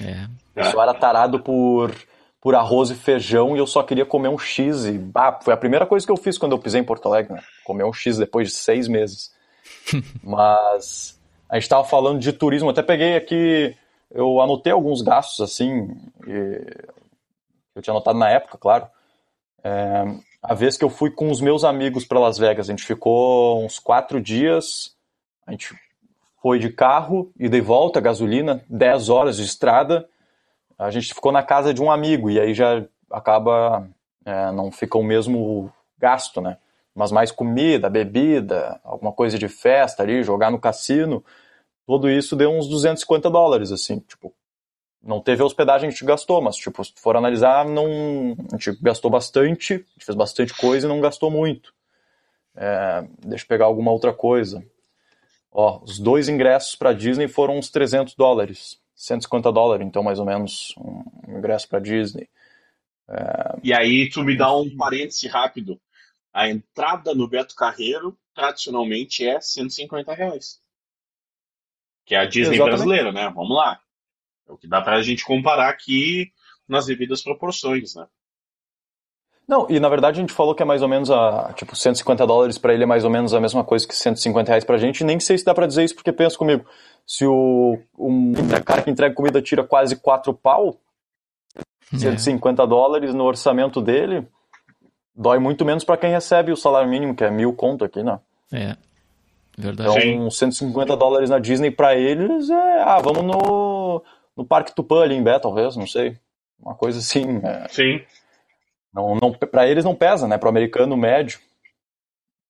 É. 0.02 0.26
Eu 0.54 0.64
só 0.64 0.82
era 0.82 0.94
tarado 0.94 1.40
por, 1.40 1.94
por 2.40 2.54
arroz 2.54 2.90
e 2.90 2.94
feijão 2.94 3.56
e 3.56 3.58
eu 3.58 3.66
só 3.66 3.82
queria 3.82 4.06
comer 4.06 4.28
um 4.28 4.38
X. 4.38 4.84
E, 4.86 4.98
bah, 4.98 5.38
foi 5.42 5.52
a 5.52 5.56
primeira 5.56 5.86
coisa 5.86 6.06
que 6.06 6.12
eu 6.12 6.16
fiz 6.16 6.38
quando 6.38 6.52
eu 6.52 6.58
pisei 6.58 6.80
em 6.80 6.84
Porto 6.84 7.06
Alegre, 7.06 7.34
né? 7.34 7.42
Comer 7.64 7.84
um 7.84 7.92
X 7.92 8.18
depois 8.18 8.48
de 8.48 8.54
seis 8.54 8.88
meses. 8.88 9.32
Mas 10.22 11.18
a 11.48 11.54
gente 11.56 11.64
estava 11.64 11.84
falando 11.84 12.20
de 12.20 12.32
turismo, 12.32 12.70
até 12.70 12.82
peguei 12.82 13.16
aqui, 13.16 13.76
eu 14.10 14.40
anotei 14.40 14.72
alguns 14.72 15.02
gastos 15.02 15.40
assim, 15.40 15.96
eu 17.74 17.82
tinha 17.82 17.92
anotado 17.92 18.18
na 18.18 18.28
época, 18.28 18.58
claro. 18.58 18.88
É, 19.62 20.04
a 20.42 20.54
vez 20.54 20.76
que 20.76 20.84
eu 20.84 20.90
fui 20.90 21.10
com 21.10 21.30
os 21.30 21.40
meus 21.40 21.64
amigos 21.64 22.04
para 22.04 22.18
Las 22.18 22.38
Vegas. 22.38 22.68
A 22.68 22.72
gente 22.72 22.84
ficou 22.84 23.64
uns 23.64 23.78
quatro 23.78 24.20
dias, 24.20 24.96
a 25.46 25.52
gente 25.52 25.74
foi 26.42 26.58
de 26.58 26.70
carro, 26.70 27.30
e 27.38 27.48
de 27.48 27.60
volta, 27.60 28.00
gasolina, 28.00 28.64
10 28.68 29.10
horas 29.10 29.36
de 29.36 29.44
estrada. 29.44 30.08
A 30.78 30.90
gente 30.90 31.12
ficou 31.12 31.30
na 31.30 31.42
casa 31.42 31.74
de 31.74 31.82
um 31.82 31.90
amigo, 31.90 32.30
e 32.30 32.40
aí 32.40 32.54
já 32.54 32.82
acaba, 33.10 33.86
é, 34.24 34.50
não 34.52 34.72
fica 34.72 34.96
o 34.96 35.02
mesmo 35.02 35.70
gasto, 35.98 36.40
né? 36.40 36.56
Mas 36.94 37.12
mais 37.12 37.30
comida, 37.30 37.90
bebida, 37.90 38.80
alguma 38.82 39.12
coisa 39.12 39.38
de 39.38 39.46
festa 39.46 40.02
ali, 40.02 40.22
jogar 40.22 40.50
no 40.50 40.58
cassino, 40.58 41.22
tudo 41.90 42.08
isso 42.08 42.36
deu 42.36 42.52
uns 42.52 42.68
250 42.68 43.28
dólares, 43.28 43.72
assim, 43.72 43.98
tipo, 43.98 44.32
não 45.02 45.20
teve 45.20 45.42
a 45.42 45.44
hospedagem 45.44 45.88
que 45.88 45.94
a 45.94 45.96
gente 45.96 46.04
gastou, 46.04 46.40
mas, 46.40 46.54
tipo, 46.54 46.84
se 46.84 46.92
for 46.94 47.16
analisar, 47.16 47.64
não, 47.64 48.36
a 48.52 48.56
gente 48.56 48.80
gastou 48.80 49.10
bastante, 49.10 49.72
a 49.74 49.76
gente 49.76 50.04
fez 50.04 50.16
bastante 50.16 50.54
coisa 50.54 50.86
e 50.86 50.88
não 50.88 51.00
gastou 51.00 51.32
muito. 51.32 51.74
É, 52.54 53.04
deixa 53.26 53.42
eu 53.44 53.48
pegar 53.48 53.64
alguma 53.64 53.90
outra 53.90 54.12
coisa. 54.12 54.64
Ó, 55.50 55.82
os 55.82 55.98
dois 55.98 56.28
ingressos 56.28 56.76
para 56.76 56.92
Disney 56.92 57.26
foram 57.26 57.58
uns 57.58 57.70
300 57.70 58.14
dólares. 58.14 58.78
150 58.94 59.50
dólares, 59.50 59.84
então, 59.84 60.04
mais 60.04 60.20
ou 60.20 60.26
menos, 60.26 60.72
um 60.78 61.02
ingresso 61.38 61.68
para 61.68 61.80
Disney. 61.80 62.28
É... 63.08 63.58
E 63.64 63.74
aí, 63.74 64.08
tu 64.08 64.22
me 64.22 64.36
dá 64.36 64.54
um 64.54 64.76
parêntese 64.76 65.26
rápido. 65.26 65.80
A 66.32 66.48
entrada 66.48 67.16
no 67.16 67.26
Beto 67.26 67.56
Carreiro, 67.56 68.16
tradicionalmente, 68.32 69.26
é 69.26 69.40
150 69.40 70.14
reais. 70.14 70.60
Que 72.10 72.16
é 72.16 72.18
a 72.18 72.24
Disney 72.24 72.56
Exatamente. 72.56 72.76
brasileira, 72.76 73.12
né? 73.12 73.32
Vamos 73.32 73.56
lá. 73.56 73.78
É 74.48 74.50
o 74.50 74.56
que 74.56 74.66
dá 74.66 74.82
para 74.82 74.96
a 74.96 75.02
gente 75.02 75.24
comparar 75.24 75.68
aqui 75.68 76.32
nas 76.68 76.86
devidas 76.86 77.22
proporções, 77.22 77.94
né? 77.94 78.04
Não, 79.46 79.70
e 79.70 79.78
na 79.78 79.88
verdade 79.88 80.18
a 80.18 80.20
gente 80.20 80.32
falou 80.32 80.52
que 80.52 80.60
é 80.60 80.66
mais 80.66 80.82
ou 80.82 80.88
menos 80.88 81.08
a, 81.08 81.52
tipo, 81.52 81.76
150 81.76 82.26
dólares 82.26 82.58
para 82.58 82.74
ele 82.74 82.82
é 82.82 82.86
mais 82.86 83.04
ou 83.04 83.10
menos 83.10 83.32
a 83.32 83.38
mesma 83.38 83.62
coisa 83.62 83.86
que 83.86 83.94
150 83.94 84.48
reais 84.48 84.64
pra 84.64 84.76
gente, 84.76 85.04
nem 85.04 85.20
sei 85.20 85.38
se 85.38 85.44
dá 85.44 85.54
para 85.54 85.68
dizer 85.68 85.84
isso, 85.84 85.94
porque 85.94 86.10
pensa 86.10 86.36
comigo, 86.36 86.66
se 87.06 87.24
o 87.24 87.78
um 87.96 88.32
cara 88.64 88.82
que 88.82 88.90
entrega 88.90 89.14
comida 89.14 89.40
tira 89.40 89.62
quase 89.62 89.94
4 89.94 90.34
pau, 90.34 90.80
é. 91.94 91.96
150 91.96 92.66
dólares 92.66 93.14
no 93.14 93.22
orçamento 93.22 93.80
dele, 93.80 94.26
dói 95.14 95.38
muito 95.38 95.64
menos 95.64 95.84
para 95.84 95.96
quem 95.96 96.10
recebe 96.10 96.50
o 96.50 96.56
salário 96.56 96.90
mínimo, 96.90 97.14
que 97.14 97.22
é 97.22 97.30
mil 97.30 97.52
conto 97.52 97.84
aqui, 97.84 98.02
né? 98.02 98.18
É, 98.52 98.76
verdade. 99.60 100.08
Então, 100.08 100.30
150 100.30 100.96
dólares 100.96 101.30
na 101.30 101.38
Disney 101.38 101.70
para 101.70 101.94
eles 101.94 102.50
é, 102.50 102.82
ah, 102.82 102.98
vamos 102.98 103.22
no 103.22 104.02
no 104.40 104.46
Parque 104.46 104.74
Tupã 104.74 105.02
ali 105.02 105.14
em 105.14 105.22
Bé, 105.22 105.38
talvez, 105.38 105.76
não 105.76 105.86
sei. 105.86 106.18
Uma 106.58 106.74
coisa 106.74 106.98
assim. 106.98 107.40
É... 107.44 107.68
Sim. 107.68 108.02
Não, 108.92 109.14
não, 109.14 109.32
para 109.32 109.68
eles 109.68 109.84
não 109.84 109.94
pesa, 109.94 110.26
né? 110.26 110.38
Para 110.38 110.46
o 110.46 110.50
americano 110.50 110.96
médio. 110.96 111.38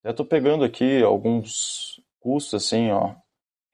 Eu 0.02 0.14
tô 0.14 0.24
pegando 0.24 0.64
aqui 0.64 1.02
alguns 1.02 2.00
custos 2.20 2.54
assim, 2.54 2.90
ó. 2.90 3.14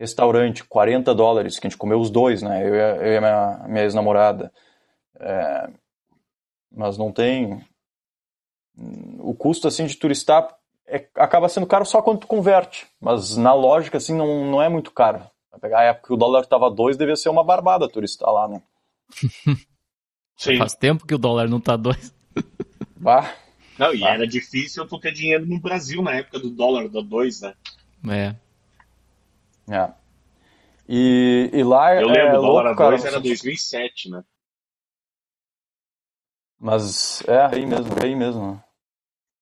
Restaurante, 0.01 0.65
40 0.65 1.15
dólares, 1.15 1.59
que 1.59 1.67
a 1.67 1.71
gente 1.71 1.79
comeu 1.79 1.99
os 1.99 2.11
dois, 2.11 2.43
né? 2.43 2.63
Eu, 2.63 2.75
eu 2.75 3.13
e 3.13 3.17
a 3.17 3.21
minha, 3.21 3.65
minha 3.69 3.85
ex-namorada. 3.85 4.53
É... 5.21 5.71
Mas 6.73 6.99
não 6.99 7.13
tem. 7.13 7.65
O 9.21 9.35
custo 9.35 9.69
assim 9.69 9.87
de 9.87 9.97
turistar 9.97 10.56
é, 10.87 11.09
acaba 11.17 11.49
sendo 11.49 11.67
caro 11.67 11.85
só 11.85 12.01
quando 12.01 12.21
tu 12.21 12.27
converte. 12.27 12.87
Mas 13.01 13.37
na 13.37 13.53
lógica, 13.53 13.99
assim, 13.99 14.15
não, 14.15 14.45
não 14.51 14.63
é 14.63 14.69
muito 14.69 14.91
caro. 14.93 15.21
Vai 15.51 15.61
pegar 15.61 15.81
a 15.81 15.85
época 15.85 16.09
que 16.09 16.15
o 16.15 16.17
dólar 16.17 16.43
estava 16.43 16.71
2, 16.71 16.97
devia 16.97 17.17
ser 17.17 17.29
uma 17.29 17.45
barbada 17.45 17.89
turistar 17.89 18.31
lá, 18.31 18.49
né? 18.49 18.63
Sim. 20.37 20.59
Faz 20.59 20.75
tempo 20.75 21.07
que 21.07 21.15
o 21.15 21.19
dólar 21.19 21.49
não 21.49 21.61
tá 21.61 21.77
2. 21.77 22.15
Bah. 22.97 23.35
Não, 23.79 23.95
e 23.95 24.01
bah. 24.01 24.11
era 24.11 24.27
difícil 24.27 24.87
tu 24.87 24.99
ter 24.99 25.13
dinheiro 25.13 25.47
no 25.47 25.61
Brasil 25.61 26.03
na 26.03 26.15
época 26.15 26.39
do 26.39 26.51
dólar 26.51 26.89
da 26.89 27.01
2, 27.01 27.41
né? 27.41 27.55
É. 28.09 28.37
É. 29.69 29.91
E, 30.89 31.51
e 31.53 31.65
lá 31.65 31.95
Eu 31.95 32.09
lembro, 32.09 32.37
é, 32.37 32.39
o 32.39 32.43
dólar 32.43 32.67
a 32.69 32.75
2 32.75 33.05
era 33.05 33.21
2007, 33.21 34.11
né? 34.11 34.23
Mas 36.59 37.23
é 37.27 37.45
aí 37.55 37.67
mesmo, 37.67 37.93
é 37.99 38.05
aí 38.05 38.15
mesmo. 38.15 38.63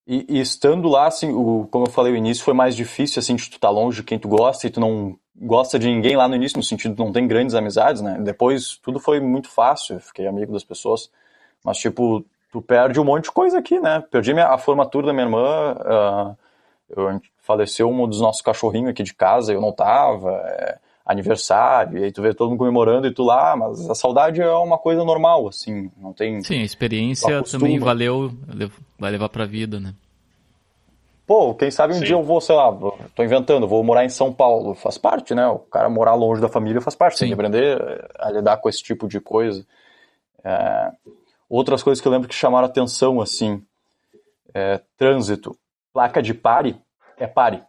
E, 0.07 0.27
e, 0.29 0.41
estando 0.41 0.89
lá, 0.89 1.07
assim, 1.07 1.33
o, 1.33 1.67
como 1.71 1.87
eu 1.87 1.91
falei, 1.91 2.13
o 2.13 2.17
início 2.17 2.45
foi 2.45 2.53
mais 2.53 2.77
difícil, 2.77 3.21
assim, 3.21 3.37
de 3.37 3.45
tu 3.49 3.57
estar 3.57 3.69
tá 3.69 3.71
longe 3.71 3.99
de 3.99 4.03
quem 4.03 4.19
tu 4.19 4.29
gosta 4.29 4.67
e 4.67 4.71
tu 4.71 4.79
não 4.81 5.19
gosta 5.35 5.79
de 5.79 5.89
ninguém 5.89 6.17
lá 6.17 6.29
no 6.29 6.37
início, 6.37 6.59
no 6.59 6.63
sentido 6.63 6.95
de 6.95 7.03
não 7.03 7.13
tem 7.13 7.27
grandes 7.27 7.55
amizades, 7.55 8.03
né? 8.03 8.19
Depois 8.21 8.77
tudo 8.83 9.01
foi 9.01 9.19
muito 9.19 9.49
fácil, 9.49 9.99
fiquei 10.01 10.27
amigo 10.27 10.53
das 10.53 10.65
pessoas. 10.65 11.11
Mas, 11.65 11.79
tipo, 11.79 12.25
tu 12.53 12.61
perde 12.61 13.01
um 13.01 13.05
monte 13.05 13.25
de 13.25 13.33
coisa 13.33 13.59
aqui, 13.59 13.81
né? 13.81 14.05
Perdi 14.11 14.35
minha, 14.35 14.49
a 14.49 14.59
formatura 14.59 15.07
da 15.07 15.13
minha 15.13 15.25
irmã, 15.25 15.75
uh, 15.75 16.37
eu, 16.91 17.21
faleceu 17.39 17.89
um 17.89 18.07
dos 18.09 18.21
nossos 18.21 18.43
cachorrinhos 18.43 18.91
aqui 18.91 19.03
de 19.03 19.15
casa, 19.15 19.53
eu 19.53 19.61
não 19.61 19.73
tava, 19.73 20.31
é, 20.31 20.79
aniversário, 21.05 21.99
e 21.99 22.05
aí 22.05 22.13
tu 22.13 22.23
vê 22.23 22.33
todo 22.33 22.49
mundo 22.49 22.59
comemorando 22.59 23.07
e 23.07 23.13
tu 23.13 23.25
lá, 23.25 23.55
mas 23.55 23.89
a 23.91 23.95
saudade 23.95 24.41
é 24.41 24.51
uma 24.53 24.79
coisa 24.79 25.05
normal, 25.05 25.47
assim, 25.47 25.91
não 25.99 26.13
tem... 26.13 26.43
Sim, 26.43 26.61
a 26.61 26.65
experiência 26.65 27.43
também 27.43 27.79
valeu, 27.79 28.33
vai 28.99 29.11
levar 29.11 29.29
pra 29.29 29.45
vida, 29.45 29.79
né? 29.79 29.95
Pô, 31.27 31.55
quem 31.55 31.71
sabe 31.71 31.95
um 31.95 31.99
Sim. 31.99 32.05
dia 32.05 32.15
eu 32.15 32.23
vou, 32.23 32.41
sei 32.41 32.55
lá, 32.55 32.71
tô 33.15 33.23
inventando, 33.23 33.67
vou 33.67 33.83
morar 33.83 34.05
em 34.05 34.11
São 34.11 34.33
Paulo. 34.33 34.75
Faz 34.75 34.99
parte, 34.99 35.35
né? 35.35 35.47
O 35.47 35.59
cara 35.59 35.89
morar 35.89 36.15
longe 36.15 36.41
da 36.41 36.51
família 36.51 36.83
faz 36.83 36.95
parte. 36.95 37.15
Sim. 37.15 37.21
Tem 37.21 37.29
que 37.29 37.35
aprender 37.35 38.11
a 38.19 38.31
lidar 38.31 38.59
com 38.59 38.69
esse 38.69 38.83
tipo 38.83 39.09
de 39.09 39.21
coisa. 39.21 39.67
É... 40.45 40.93
Outras 41.49 41.83
coisas 41.83 42.01
que 42.01 42.07
eu 42.07 42.13
lembro 42.13 42.29
que 42.29 42.35
chamaram 42.35 42.67
atenção, 42.67 43.23
assim, 43.23 43.63
é... 44.53 44.83
trânsito. 44.99 45.57
Placa 45.95 46.23
de 46.23 46.35
pare 46.35 46.79
é 47.17 47.27
pare. 47.27 47.63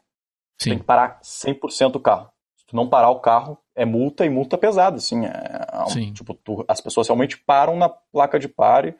Sim. 0.57 0.71
Tem 0.71 0.79
que 0.79 0.85
parar 0.85 1.21
100% 1.21 1.95
o 1.95 1.99
carro. 1.99 2.29
Se 2.65 2.69
tu 2.69 2.75
não 2.75 2.89
parar 2.89 3.09
o 3.09 3.19
carro, 3.19 3.57
é 3.75 3.85
multa 3.85 4.25
e 4.25 4.29
multa 4.29 4.57
pesada, 4.57 4.97
assim. 4.97 5.25
É... 5.25 5.29
é 5.29 5.85
Sim. 5.89 6.11
Tipo, 6.13 6.33
tu... 6.33 6.65
as 6.67 6.81
pessoas 6.81 7.07
realmente 7.07 7.37
param 7.37 7.77
na 7.77 7.89
placa 7.89 8.39
de 8.39 8.47
pare. 8.47 8.95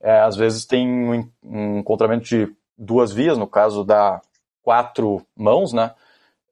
É, 0.00 0.20
às 0.20 0.36
vezes 0.36 0.66
tem 0.66 0.86
um, 0.88 1.30
um 1.42 1.78
encontramento 1.78 2.24
de 2.24 2.52
duas 2.76 3.12
vias, 3.12 3.38
no 3.38 3.46
caso 3.46 3.84
da 3.84 4.20
quatro 4.62 5.24
mãos, 5.36 5.72
né? 5.72 5.92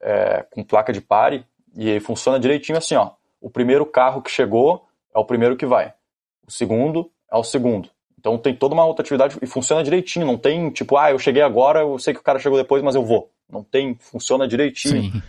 É, 0.00 0.46
com 0.50 0.62
placa 0.62 0.92
de 0.92 1.00
pare, 1.00 1.44
e 1.76 1.98
funciona 2.00 2.38
direitinho 2.38 2.78
assim, 2.78 2.94
ó. 2.94 3.10
O 3.40 3.50
primeiro 3.50 3.84
carro 3.84 4.22
que 4.22 4.30
chegou 4.30 4.86
é 5.14 5.18
o 5.18 5.24
primeiro 5.24 5.56
que 5.56 5.66
vai. 5.66 5.92
O 6.46 6.50
segundo 6.50 7.10
é 7.30 7.36
o 7.36 7.42
segundo. 7.42 7.88
Então 8.18 8.38
tem 8.38 8.54
toda 8.54 8.74
uma 8.74 8.84
outra 8.84 9.02
atividade 9.02 9.36
e 9.42 9.46
funciona 9.46 9.82
direitinho. 9.82 10.24
Não 10.24 10.38
tem 10.38 10.70
tipo, 10.70 10.96
ah, 10.96 11.10
eu 11.10 11.18
cheguei 11.18 11.42
agora, 11.42 11.80
eu 11.80 11.98
sei 11.98 12.14
que 12.14 12.20
o 12.20 12.22
cara 12.22 12.38
chegou 12.38 12.56
depois, 12.56 12.82
mas 12.82 12.94
eu 12.94 13.04
vou. 13.04 13.30
Não 13.50 13.64
tem, 13.64 13.96
funciona 13.96 14.46
direitinho. 14.46 15.12
É, 15.16 15.22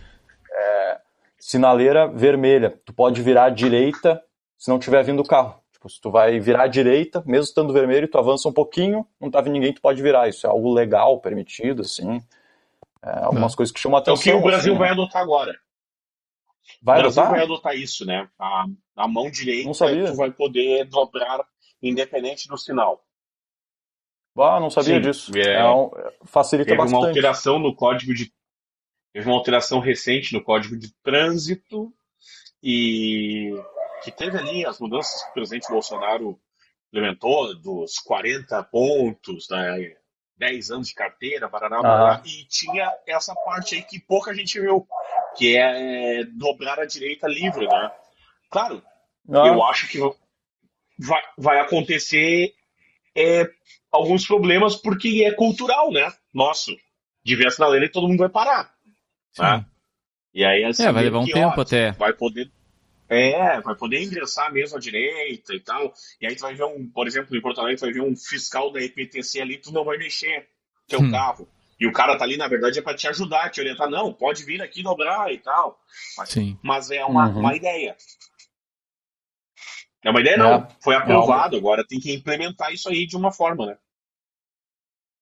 sinaleira 1.44 2.08
vermelha. 2.08 2.80
Tu 2.86 2.94
pode 2.94 3.20
virar 3.20 3.44
à 3.44 3.50
direita 3.50 4.22
se 4.56 4.70
não 4.70 4.78
tiver 4.78 5.04
vindo 5.04 5.20
o 5.20 5.26
carro. 5.26 5.60
Tipo, 5.70 5.90
se 5.90 6.00
tu 6.00 6.10
vai 6.10 6.40
virar 6.40 6.62
à 6.62 6.66
direita, 6.66 7.22
mesmo 7.26 7.44
estando 7.44 7.70
vermelho, 7.70 8.08
tu 8.08 8.16
avança 8.16 8.48
um 8.48 8.52
pouquinho, 8.52 9.06
não 9.20 9.30
tá 9.30 9.42
vindo 9.42 9.52
ninguém, 9.52 9.74
tu 9.74 9.82
pode 9.82 10.00
virar. 10.00 10.26
Isso 10.26 10.46
é 10.46 10.50
algo 10.50 10.72
legal, 10.72 11.20
permitido, 11.20 11.82
assim. 11.82 12.22
É, 13.02 13.10
algumas 13.24 13.52
não. 13.52 13.56
coisas 13.58 13.70
que 13.70 13.78
chamam 13.78 13.98
a 13.98 14.00
atenção. 14.00 14.32
É 14.32 14.36
o 14.36 14.38
que 14.40 14.42
o 14.42 14.50
Brasil 14.50 14.72
assim, 14.72 14.78
vai 14.78 14.88
adotar 14.88 15.20
agora. 15.20 15.54
Vai 16.82 17.00
o 17.00 17.02
Brasil 17.02 17.22
adotar? 17.22 17.36
vai 17.36 17.44
adotar 17.44 17.76
isso, 17.76 18.06
né? 18.06 18.26
A, 18.38 18.64
a 18.96 19.06
mão 19.06 19.30
direita 19.30 19.70
tu 19.70 20.16
vai 20.16 20.30
poder 20.30 20.86
dobrar 20.86 21.44
independente 21.82 22.48
do 22.48 22.56
sinal. 22.56 23.04
Ah, 24.38 24.58
não 24.58 24.70
sabia 24.70 24.94
Sim, 24.94 25.00
disso. 25.02 25.30
É, 25.36 25.60
é 25.60 25.70
um, 25.70 25.90
facilita 26.24 26.68
teve 26.70 26.78
bastante. 26.78 26.98
uma 26.98 27.08
alteração 27.08 27.58
no 27.58 27.76
código 27.76 28.14
de 28.14 28.32
teve 29.14 29.28
uma 29.28 29.36
alteração 29.36 29.78
recente 29.78 30.32
no 30.32 30.42
código 30.42 30.76
de 30.76 30.92
trânsito 30.96 31.94
e 32.60 33.52
que 34.02 34.10
teve 34.10 34.36
ali 34.36 34.66
as 34.66 34.80
mudanças 34.80 35.22
que 35.22 35.30
o 35.30 35.34
presidente 35.34 35.68
Bolsonaro 35.68 36.38
implementou, 36.88 37.54
dos 37.54 37.98
40 38.00 38.60
pontos, 38.64 39.48
né, 39.48 39.94
10 40.36 40.70
anos 40.72 40.88
de 40.88 40.94
carteira, 40.94 41.48
barará, 41.48 41.80
barará, 41.80 42.22
e 42.26 42.44
tinha 42.46 42.92
essa 43.06 43.34
parte 43.36 43.76
aí 43.76 43.82
que 43.82 44.00
pouca 44.00 44.34
gente 44.34 44.60
viu, 44.60 44.84
que 45.36 45.56
é 45.56 46.24
dobrar 46.24 46.80
a 46.80 46.84
direita 46.84 47.28
livre, 47.28 47.68
né? 47.68 47.92
Claro, 48.50 48.82
ah. 49.30 49.46
eu 49.46 49.62
acho 49.64 49.88
que 49.88 49.98
vai, 50.98 51.22
vai 51.38 51.60
acontecer 51.60 52.52
é, 53.16 53.48
alguns 53.92 54.26
problemas 54.26 54.74
porque 54.74 55.24
é 55.24 55.32
cultural, 55.32 55.92
né? 55.92 56.12
Nosso. 56.32 56.76
Devia 57.24 57.48
na 57.58 57.68
lei 57.68 57.84
e 57.84 57.88
todo 57.88 58.08
mundo 58.08 58.18
vai 58.18 58.28
parar. 58.28 58.73
Né? 59.38 59.66
E 60.32 60.44
aí, 60.44 60.64
assim, 60.64 60.84
é, 60.84 60.92
vai 60.92 61.04
levar 61.04 61.20
um 61.20 61.26
tempo 61.26 61.54
ó, 61.56 61.60
até. 61.60 61.92
Vai 61.92 62.12
poder 62.12 62.50
é, 63.08 63.60
vai 63.60 63.74
poder 63.74 64.02
ingressar 64.02 64.52
mesmo 64.52 64.76
à 64.76 64.80
direita 64.80 65.54
e 65.54 65.60
tal. 65.60 65.92
E 66.20 66.26
aí 66.26 66.34
tu 66.34 66.40
vai 66.40 66.54
ver 66.54 66.64
um, 66.64 66.88
por 66.88 67.06
exemplo, 67.06 67.36
em 67.36 67.40
Porto 67.40 67.60
Alegre, 67.60 67.76
tu 67.76 67.84
vai 67.84 67.92
ver 67.92 68.02
um 68.02 68.16
fiscal 68.16 68.72
da 68.72 68.80
EPTC 68.80 69.40
ali, 69.40 69.58
tu 69.58 69.72
não 69.72 69.84
vai 69.84 69.98
mexer 69.98 70.48
teu 70.88 71.00
hum. 71.00 71.10
carro. 71.10 71.48
E 71.78 71.86
o 71.86 71.92
cara 71.92 72.16
tá 72.16 72.24
ali, 72.24 72.36
na 72.36 72.48
verdade, 72.48 72.78
é 72.78 72.82
para 72.82 72.96
te 72.96 73.06
ajudar, 73.08 73.50
te 73.50 73.60
orientar. 73.60 73.90
Não, 73.90 74.12
pode 74.12 74.44
vir 74.44 74.62
aqui 74.62 74.82
dobrar 74.82 75.32
e 75.32 75.38
tal. 75.38 75.78
Mas, 76.16 76.28
Sim. 76.30 76.58
mas 76.62 76.90
é 76.90 77.04
uma, 77.04 77.28
uhum. 77.28 77.40
uma 77.40 77.54
ideia. 77.54 77.96
É 80.02 80.10
uma 80.10 80.20
ideia, 80.20 80.36
não. 80.36 80.54
É. 80.54 80.68
Foi 80.82 80.94
aprovado, 80.94 81.56
agora 81.56 81.86
tem 81.86 81.98
que 81.98 82.14
implementar 82.14 82.72
isso 82.72 82.88
aí 82.88 83.06
de 83.06 83.16
uma 83.16 83.32
forma, 83.32 83.66
né? 83.66 83.76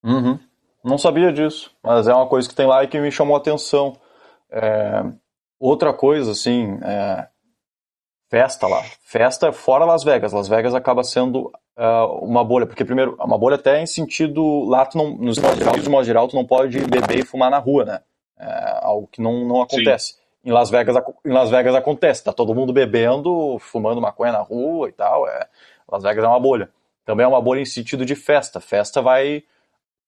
Uhum. 0.04 0.38
Não 0.84 0.98
sabia 0.98 1.32
disso, 1.32 1.74
mas 1.82 2.08
é 2.08 2.14
uma 2.14 2.28
coisa 2.28 2.48
que 2.48 2.54
tem 2.54 2.66
lá 2.66 2.82
e 2.82 2.88
que 2.88 3.00
me 3.00 3.10
chamou 3.10 3.36
a 3.36 3.38
atenção. 3.38 3.98
É, 4.52 5.02
outra 5.58 5.92
coisa, 5.94 6.32
assim, 6.32 6.78
é, 6.82 7.26
festa 8.28 8.66
lá. 8.66 8.82
Festa 9.02 9.52
fora 9.52 9.84
Las 9.84 10.04
Vegas. 10.04 10.32
Las 10.32 10.48
Vegas 10.48 10.74
acaba 10.74 11.02
sendo 11.02 11.50
uh, 11.76 12.24
uma 12.24 12.44
bolha, 12.44 12.66
porque 12.66 12.84
primeiro, 12.84 13.16
uma 13.18 13.38
bolha 13.38 13.56
até 13.56 13.80
em 13.80 13.86
sentido, 13.86 14.64
lá 14.64 14.84
tu 14.86 14.98
não, 14.98 15.16
nos 15.16 15.38
Estados 15.38 15.60
Unidos, 15.60 15.84
de 15.84 15.90
modo 15.90 16.04
geral, 16.04 16.28
tu 16.28 16.36
não 16.36 16.46
pode 16.46 16.78
beber 16.80 17.20
e 17.20 17.24
fumar 17.24 17.50
na 17.50 17.58
rua, 17.58 17.84
né? 17.84 18.00
É 18.38 18.78
algo 18.82 19.08
que 19.10 19.20
não, 19.20 19.44
não 19.46 19.62
acontece. 19.62 20.14
Sim. 20.14 20.22
Em 20.44 20.50
Las 20.50 20.70
Vegas, 20.70 20.96
em 21.24 21.30
Las 21.30 21.50
Vegas 21.50 21.74
acontece, 21.74 22.24
tá 22.24 22.32
todo 22.32 22.54
mundo 22.54 22.72
bebendo, 22.72 23.58
fumando 23.60 24.00
maconha 24.00 24.32
na 24.32 24.40
rua 24.40 24.88
e 24.88 24.92
tal. 24.92 25.28
É, 25.28 25.46
Las 25.90 26.02
Vegas 26.02 26.24
é 26.24 26.28
uma 26.28 26.40
bolha. 26.40 26.68
Também 27.04 27.24
é 27.24 27.28
uma 27.28 27.40
bolha 27.40 27.60
em 27.60 27.64
sentido 27.64 28.04
de 28.04 28.14
festa. 28.14 28.60
Festa 28.60 29.00
vai, 29.00 29.44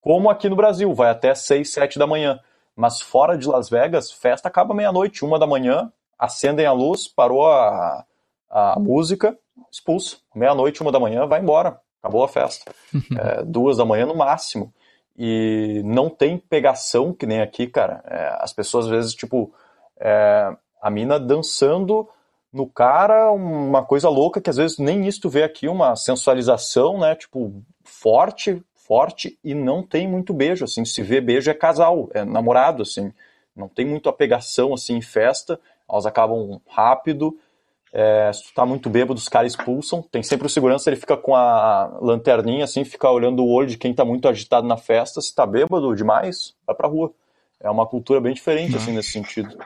como 0.01 0.31
aqui 0.31 0.49
no 0.49 0.57
Brasil, 0.57 0.93
vai 0.93 1.11
até 1.11 1.35
6, 1.35 1.73
7 1.73 1.99
da 1.99 2.07
manhã. 2.07 2.41
Mas 2.77 3.01
fora 3.01 3.39
de 3.39 3.49
Las 3.49 3.69
Vegas, 3.69 4.11
festa 4.11 4.49
acaba 4.49 4.75
meia-noite, 4.75 5.25
uma 5.25 5.39
da 5.39 5.47
manhã, 5.47 5.93
acendem 6.19 6.67
a 6.67 6.73
luz, 6.73 7.07
parou 7.07 7.47
a, 7.47 8.05
a 8.51 8.79
música, 8.79 9.39
expulso. 9.71 10.23
Meia-noite, 10.35 10.83
uma 10.83 10.93
da 10.93 11.01
manhã, 11.01 11.27
vai 11.27 11.41
embora. 11.41 11.81
Acabou 12.03 12.25
a 12.25 12.29
festa. 12.29 12.73
É, 13.19 13.45
duas 13.45 13.77
da 13.77 13.85
manhã 13.85 14.07
no 14.07 14.17
máximo. 14.17 14.73
E 15.17 15.83
não 15.85 16.11
tem 16.11 16.37
pegação, 16.37 17.13
que 17.13 17.27
nem 17.27 17.41
aqui, 17.41 17.67
cara. 17.67 18.03
É, 18.07 18.39
as 18.41 18.53
pessoas 18.53 18.87
às 18.87 18.91
vezes, 18.91 19.15
tipo, 19.15 19.53
é, 19.99 20.55
a 20.83 20.91
mina 20.91 21.19
dançando 21.19 22.09
no 22.53 22.69
cara, 22.69 23.33
uma 23.33 23.85
coisa 23.85 24.09
louca 24.09 24.41
que 24.41 24.49
às 24.51 24.57
vezes 24.57 24.79
nem 24.79 25.07
isso 25.07 25.23
tu 25.23 25.29
vê 25.29 25.43
aqui, 25.43 25.67
uma 25.67 25.97
sensualização, 25.97 26.99
né? 26.99 27.17
Tipo, 27.17 27.65
forte, 27.83 28.63
forte, 28.87 29.39
e 29.43 29.55
não 29.55 29.83
tem 29.83 30.07
muito 30.09 30.33
beijo, 30.33 30.65
assim. 30.65 30.85
Se 30.85 31.03
vê 31.03 31.21
beijo 31.21 31.51
é 31.51 31.55
casal, 31.55 32.09
é 32.13 32.25
namorado, 32.25 32.83
assim. 32.83 33.13
Não 33.55 33.69
tem 33.69 33.85
muito 33.85 34.09
apegação, 34.09 34.75
assim, 34.75 34.97
em 34.97 35.03
festa. 35.03 35.61
Elas 35.89 36.07
acabam 36.07 36.61
rápido 36.67 37.39
é, 37.97 38.33
se 38.33 38.43
tu 38.43 38.55
tá 38.55 38.67
muito 38.67 38.91
bêbado, 38.91 39.21
os 39.21 39.29
caras 39.29 39.53
expulsam. 39.53 40.03
Tem 40.03 40.21
sempre 40.21 40.49
o 40.49 40.51
segurança, 40.51 40.91
ele 40.91 40.97
fica 40.97 41.17
com 41.17 41.33
a 41.37 41.97
lanterninha, 42.03 42.65
assim, 42.65 42.85
fica 42.85 43.09
olhando 43.09 43.45
o 43.45 43.49
olho 43.49 43.69
de 43.69 43.79
quem 43.79 43.95
tá 43.95 44.05
muito 44.05 44.27
agitado 44.27 44.67
na 44.67 44.77
festa. 44.77 45.21
Se 45.21 45.33
tá 45.33 45.47
bêbado 45.47 45.95
demais, 45.95 46.57
vai 46.67 46.75
pra 46.75 46.89
rua. 46.89 47.15
É 47.61 47.71
uma 47.71 47.87
cultura 47.87 48.21
bem 48.21 48.35
diferente, 48.35 48.75
assim, 48.75 48.91
nesse 48.91 49.13
sentido. 49.13 49.57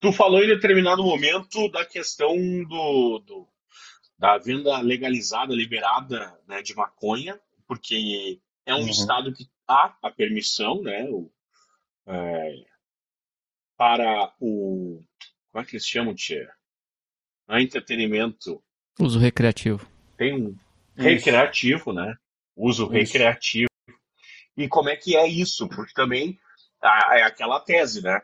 Tu 0.00 0.12
falou 0.12 0.42
em 0.42 0.48
determinado 0.48 1.04
momento 1.04 1.70
da 1.70 1.84
questão 1.84 2.36
do, 2.64 3.20
do 3.20 3.48
da 4.24 4.38
venda 4.38 4.80
legalizada, 4.80 5.52
liberada 5.54 6.34
né, 6.48 6.62
de 6.62 6.74
maconha, 6.74 7.38
porque 7.68 8.40
é 8.64 8.74
um 8.74 8.78
uhum. 8.78 8.88
estado 8.88 9.34
que 9.34 9.46
há 9.68 9.94
a 10.02 10.10
permissão, 10.10 10.80
né, 10.80 11.06
o, 11.10 11.30
é, 12.06 12.64
para 13.76 14.32
o 14.40 14.98
como 15.52 15.62
é 15.62 15.66
que 15.66 15.76
eles 15.76 15.86
chamam, 15.86 16.14
tia? 16.14 16.50
Não 17.46 17.56
é 17.56 17.62
entretenimento. 17.62 18.64
Uso 18.98 19.18
recreativo. 19.18 19.86
Tem 20.16 20.34
um 20.34 20.56
recreativo, 20.96 21.92
né? 21.92 22.16
Uso 22.56 22.84
isso. 22.84 22.92
recreativo. 22.92 23.68
E 24.56 24.66
como 24.68 24.88
é 24.88 24.96
que 24.96 25.16
é 25.16 25.28
isso? 25.28 25.68
Porque 25.68 25.92
também 25.92 26.38
é 26.82 27.22
aquela 27.24 27.60
tese, 27.60 28.02
né? 28.02 28.22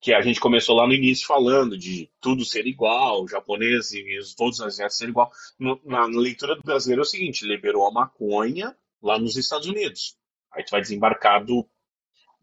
Que 0.00 0.14
a 0.14 0.22
gente 0.22 0.38
começou 0.38 0.76
lá 0.76 0.86
no 0.86 0.94
início 0.94 1.26
falando 1.26 1.76
de 1.76 2.08
tudo 2.20 2.44
ser 2.44 2.66
igual, 2.66 3.26
japoneses, 3.26 4.34
todos 4.36 4.60
os 4.60 4.66
asiáticos 4.66 4.98
ser 4.98 5.08
igual. 5.08 5.30
na, 5.58 6.06
na 6.08 6.18
leitura 6.18 6.54
do 6.54 6.62
brasileiro 6.62 7.02
é 7.02 7.04
o 7.04 7.06
seguinte: 7.06 7.46
liberou 7.46 7.86
a 7.86 7.92
maconha 7.92 8.76
lá 9.02 9.18
nos 9.18 9.36
Estados 9.36 9.66
Unidos. 9.66 10.16
Aí 10.52 10.64
tu 10.64 10.70
vai 10.70 10.80
desembarcar 10.80 11.44
do 11.44 11.68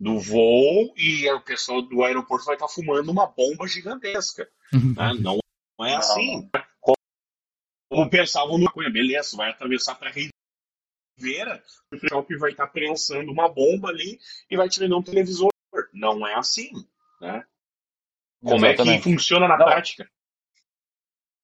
do 0.02 0.20
voo 0.20 0.92
e 0.98 1.30
o 1.32 1.42
pessoal 1.42 1.80
do 1.84 2.04
aeroporto 2.04 2.46
vai 2.46 2.56
estar 2.56 2.68
fumando 2.68 3.12
uma 3.12 3.28
bomba 3.28 3.68
gigantesca. 3.68 4.50
Uhum. 4.74 4.96
Né? 4.98 5.14
Não, 5.20 5.38
não, 5.78 5.86
é 5.86 5.96
assim. 5.96 6.50
Como 7.88 8.10
pensavam 8.10 8.58
no 8.58 8.72
Cunha, 8.72 8.90
beleza, 8.90 9.38
vai 9.38 9.52
atravessar 9.52 9.94
para 9.94 10.10
Ribeira, 10.10 11.64
o 11.94 11.98
shopping 11.98 12.38
vai 12.38 12.52
estar 12.52 12.66
prensando 12.68 13.32
uma 13.32 13.48
bomba 13.48 13.90
ali 13.90 14.18
e 14.50 14.58
vai 14.58 14.68
te 14.68 14.80
vender 14.80 14.96
um 14.96 15.04
televisor. 15.04 15.52
Não 15.94 16.26
é 16.26 16.34
assim, 16.34 16.72
né? 17.22 17.44
Como 18.44 18.66
Exatamente. 18.66 18.96
é 18.96 18.98
que 18.98 19.04
funciona 19.04 19.48
na 19.48 19.58
não. 19.58 19.66
prática? 19.66 20.08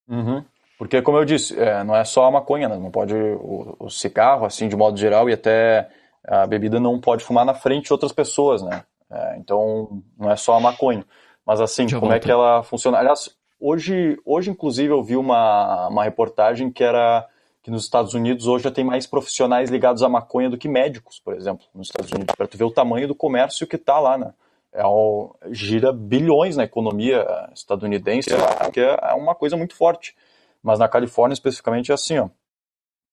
Uhum. 0.08 0.44
Porque, 0.78 1.02
como 1.02 1.18
eu 1.18 1.26
disse, 1.26 1.60
é, 1.60 1.84
não 1.84 1.96
é 1.96 2.04
só 2.04 2.26
a 2.26 2.32
maconha, 2.32 2.68
né? 2.68 2.78
não 2.78 2.92
pode 2.92 3.14
o, 3.14 3.76
o 3.80 3.90
cigarro, 3.90 4.46
assim, 4.46 4.68
de 4.68 4.76
modo 4.76 4.98
geral, 4.98 5.30
e 5.30 5.34
até 5.34 5.90
a 6.28 6.46
bebida 6.46 6.80
não 6.80 7.00
pode 7.00 7.24
fumar 7.24 7.46
na 7.46 7.54
frente 7.54 7.86
de 7.86 7.94
outras 7.94 8.12
pessoas, 8.12 8.62
né? 8.62 8.84
É, 9.10 9.38
então, 9.38 10.04
não 10.18 10.30
é 10.30 10.36
só 10.36 10.56
a 10.56 10.60
maconha. 10.60 11.06
Mas 11.46 11.62
assim, 11.62 11.84
Deixa 11.84 12.00
como 12.00 12.12
é 12.12 12.20
que 12.20 12.30
ela 12.30 12.62
funciona? 12.64 12.98
Aliás, 12.98 13.30
hoje, 13.60 14.20
hoje 14.26 14.52
inclusive, 14.52 14.92
eu 14.92 15.02
vi 15.02 15.16
uma, 15.16 15.88
uma 15.88 16.04
reportagem 16.04 16.70
que 16.70 16.84
era 16.84 17.26
que 17.64 17.72
nos 17.72 17.84
Estados 17.84 18.14
Unidos 18.14 18.48
hoje 18.48 18.64
já 18.64 18.72
tem 18.72 18.84
mais 18.84 19.06
profissionais 19.06 19.70
ligados 19.70 20.02
à 20.02 20.08
maconha 20.08 20.50
do 20.50 20.58
que 20.58 20.70
médicos, 20.70 21.20
por 21.20 21.34
exemplo, 21.34 21.66
nos 21.76 21.88
Estados 21.88 22.12
Unidos, 22.12 22.34
para 22.36 22.48
tu 22.48 22.58
ver 22.58 22.64
o 22.64 22.72
tamanho 22.72 23.10
do 23.10 23.16
comércio 23.16 23.68
que 23.68 23.76
está 23.76 24.00
lá, 24.00 24.18
né? 24.18 24.34
É 24.72 24.86
um, 24.86 25.34
gira 25.50 25.92
bilhões 25.92 26.56
na 26.56 26.64
economia 26.64 27.26
estadunidense, 27.54 28.30
que 28.74 28.80
é 28.80 29.14
uma 29.14 29.34
coisa 29.34 29.58
muito 29.58 29.76
forte. 29.76 30.16
Mas 30.62 30.80
na 30.80 30.88
Califórnia, 30.88 31.34
especificamente, 31.34 31.92
é 31.92 31.96
assim, 31.96 32.20
ó. 32.20 32.30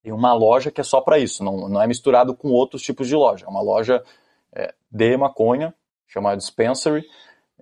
Tem 0.03 0.13
uma 0.13 0.35
loja 0.35 0.71
que 0.71 0.81
é 0.81 0.85
só 0.85 1.01
para 1.01 1.19
isso, 1.19 1.43
não, 1.43 1.67
não 1.69 1.81
é 1.81 1.87
misturado 1.87 2.37
com 2.37 2.49
outros 2.49 2.83
tipos 2.83 3.09
de 3.09 3.17
loja. 3.17 3.47
É 3.47 3.49
uma 3.49 3.63
loja 3.63 4.05
é, 4.53 4.75
de 4.91 5.17
maconha, 5.17 5.75
chamada 6.07 6.37
Dispensary, 6.37 7.07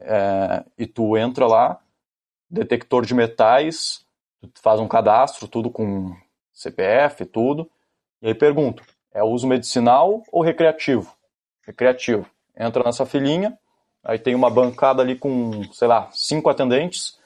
é, 0.00 0.64
e 0.76 0.86
tu 0.86 1.16
entra 1.16 1.46
lá, 1.46 1.80
detector 2.50 3.06
de 3.06 3.14
metais, 3.14 4.04
tu 4.40 4.60
faz 4.60 4.80
um 4.80 4.88
cadastro, 4.88 5.46
tudo 5.46 5.70
com 5.70 6.16
CPF, 6.52 7.24
tudo, 7.26 7.70
e 8.20 8.28
aí 8.28 8.34
pergunto, 8.34 8.82
é 9.12 9.22
uso 9.22 9.46
medicinal 9.46 10.22
ou 10.30 10.42
recreativo? 10.42 11.14
Recreativo. 11.62 12.28
Entra 12.56 12.82
nessa 12.84 13.06
filinha, 13.06 13.58
aí 14.04 14.18
tem 14.18 14.34
uma 14.34 14.50
bancada 14.50 15.02
ali 15.02 15.16
com, 15.16 15.62
sei 15.72 15.88
lá, 15.88 16.08
cinco 16.12 16.50
atendentes, 16.50 17.18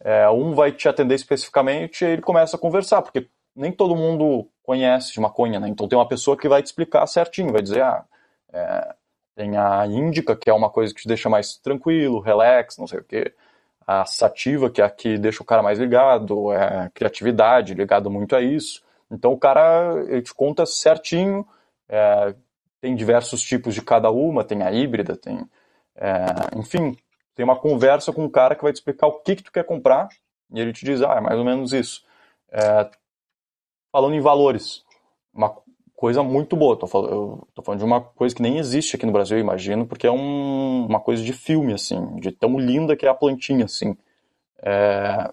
é, 0.00 0.28
um 0.28 0.54
vai 0.54 0.72
te 0.72 0.88
atender 0.88 1.14
especificamente 1.14 2.04
e 2.04 2.08
ele 2.08 2.22
começa 2.22 2.56
a 2.56 2.60
conversar, 2.60 3.02
porque 3.02 3.28
nem 3.54 3.72
todo 3.72 3.96
mundo 3.96 4.48
conhece 4.62 5.12
de 5.12 5.20
maconha, 5.20 5.60
né? 5.60 5.68
Então 5.68 5.88
tem 5.88 5.98
uma 5.98 6.08
pessoa 6.08 6.36
que 6.36 6.48
vai 6.48 6.62
te 6.62 6.66
explicar 6.66 7.06
certinho, 7.06 7.52
vai 7.52 7.62
dizer, 7.62 7.82
ah, 7.82 8.04
é, 8.52 8.94
tem 9.34 9.56
a 9.56 9.86
índica, 9.86 10.36
que 10.36 10.48
é 10.48 10.52
uma 10.54 10.70
coisa 10.70 10.94
que 10.94 11.02
te 11.02 11.08
deixa 11.08 11.28
mais 11.28 11.56
tranquilo, 11.56 12.20
relax, 12.20 12.78
não 12.78 12.86
sei 12.86 13.00
o 13.00 13.04
quê. 13.04 13.34
A 13.86 14.06
sativa, 14.06 14.70
que 14.70 14.80
é 14.80 14.84
a 14.84 14.90
que 14.90 15.18
deixa 15.18 15.42
o 15.42 15.46
cara 15.46 15.62
mais 15.62 15.78
ligado, 15.78 16.52
é 16.52 16.90
criatividade, 16.94 17.74
ligado 17.74 18.10
muito 18.10 18.34
a 18.34 18.40
isso. 18.40 18.82
Então 19.10 19.32
o 19.32 19.38
cara, 19.38 20.04
ele 20.08 20.22
te 20.22 20.34
conta 20.34 20.64
certinho, 20.66 21.46
é, 21.88 22.34
tem 22.80 22.94
diversos 22.94 23.42
tipos 23.42 23.74
de 23.74 23.82
cada 23.82 24.10
uma, 24.10 24.44
tem 24.44 24.62
a 24.62 24.72
híbrida, 24.72 25.16
tem... 25.16 25.44
É, 25.96 26.58
enfim, 26.58 26.96
tem 27.34 27.44
uma 27.44 27.56
conversa 27.56 28.12
com 28.12 28.24
um 28.24 28.30
cara 28.30 28.54
que 28.54 28.62
vai 28.62 28.72
te 28.72 28.76
explicar 28.76 29.06
o 29.06 29.20
que, 29.20 29.36
que 29.36 29.42
tu 29.42 29.52
quer 29.52 29.64
comprar, 29.64 30.08
e 30.52 30.60
ele 30.60 30.72
te 30.72 30.84
diz, 30.84 31.02
ah, 31.02 31.14
é 31.14 31.20
mais 31.20 31.38
ou 31.38 31.44
menos 31.44 31.72
isso. 31.72 32.04
É, 32.50 32.90
falando 33.90 34.14
em 34.14 34.20
valores, 34.20 34.84
uma 35.32 35.54
coisa 35.96 36.22
muito 36.22 36.56
boa. 36.56 36.76
Tô 36.78 36.86
falando, 36.86 37.12
eu 37.12 37.48
tô 37.54 37.62
falando 37.62 37.78
de 37.80 37.84
uma 37.84 38.00
coisa 38.00 38.34
que 38.34 38.42
nem 38.42 38.58
existe 38.58 38.96
aqui 38.96 39.06
no 39.06 39.12
Brasil, 39.12 39.36
eu 39.36 39.40
imagino, 39.40 39.86
porque 39.86 40.06
é 40.06 40.10
um, 40.10 40.86
uma 40.86 41.00
coisa 41.00 41.22
de 41.22 41.32
filme, 41.32 41.72
assim, 41.72 42.16
de 42.16 42.30
tão 42.30 42.58
linda 42.58 42.96
que 42.96 43.06
é 43.06 43.08
a 43.08 43.14
plantinha, 43.14 43.64
assim. 43.64 43.96
É, 44.62 45.30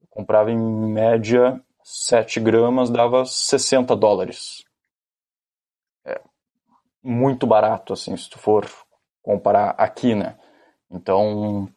eu 0.00 0.08
comprava 0.10 0.50
em 0.50 0.56
média 0.56 1.60
7 1.82 2.40
gramas, 2.40 2.90
dava 2.90 3.24
60 3.24 3.94
dólares. 3.96 4.64
É 6.04 6.20
muito 7.02 7.46
barato, 7.46 7.92
assim, 7.92 8.16
se 8.16 8.28
tu 8.30 8.38
for 8.38 8.66
comparar 9.26 9.70
aqui, 9.76 10.14
né? 10.14 10.36
Então, 10.88 11.68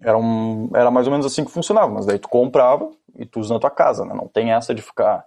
era, 0.00 0.16
um, 0.16 0.70
era 0.74 0.90
mais 0.90 1.06
ou 1.06 1.10
menos 1.10 1.26
assim 1.26 1.44
que 1.44 1.50
funcionava, 1.50 1.92
mas 1.92 2.06
daí 2.06 2.18
tu 2.18 2.28
comprava 2.28 2.90
e 3.14 3.26
tu 3.26 3.38
usa 3.38 3.52
na 3.52 3.60
tua 3.60 3.70
casa, 3.70 4.02
né? 4.02 4.14
Não 4.14 4.26
tem 4.26 4.50
essa 4.50 4.74
de 4.74 4.80
ficar 4.80 5.26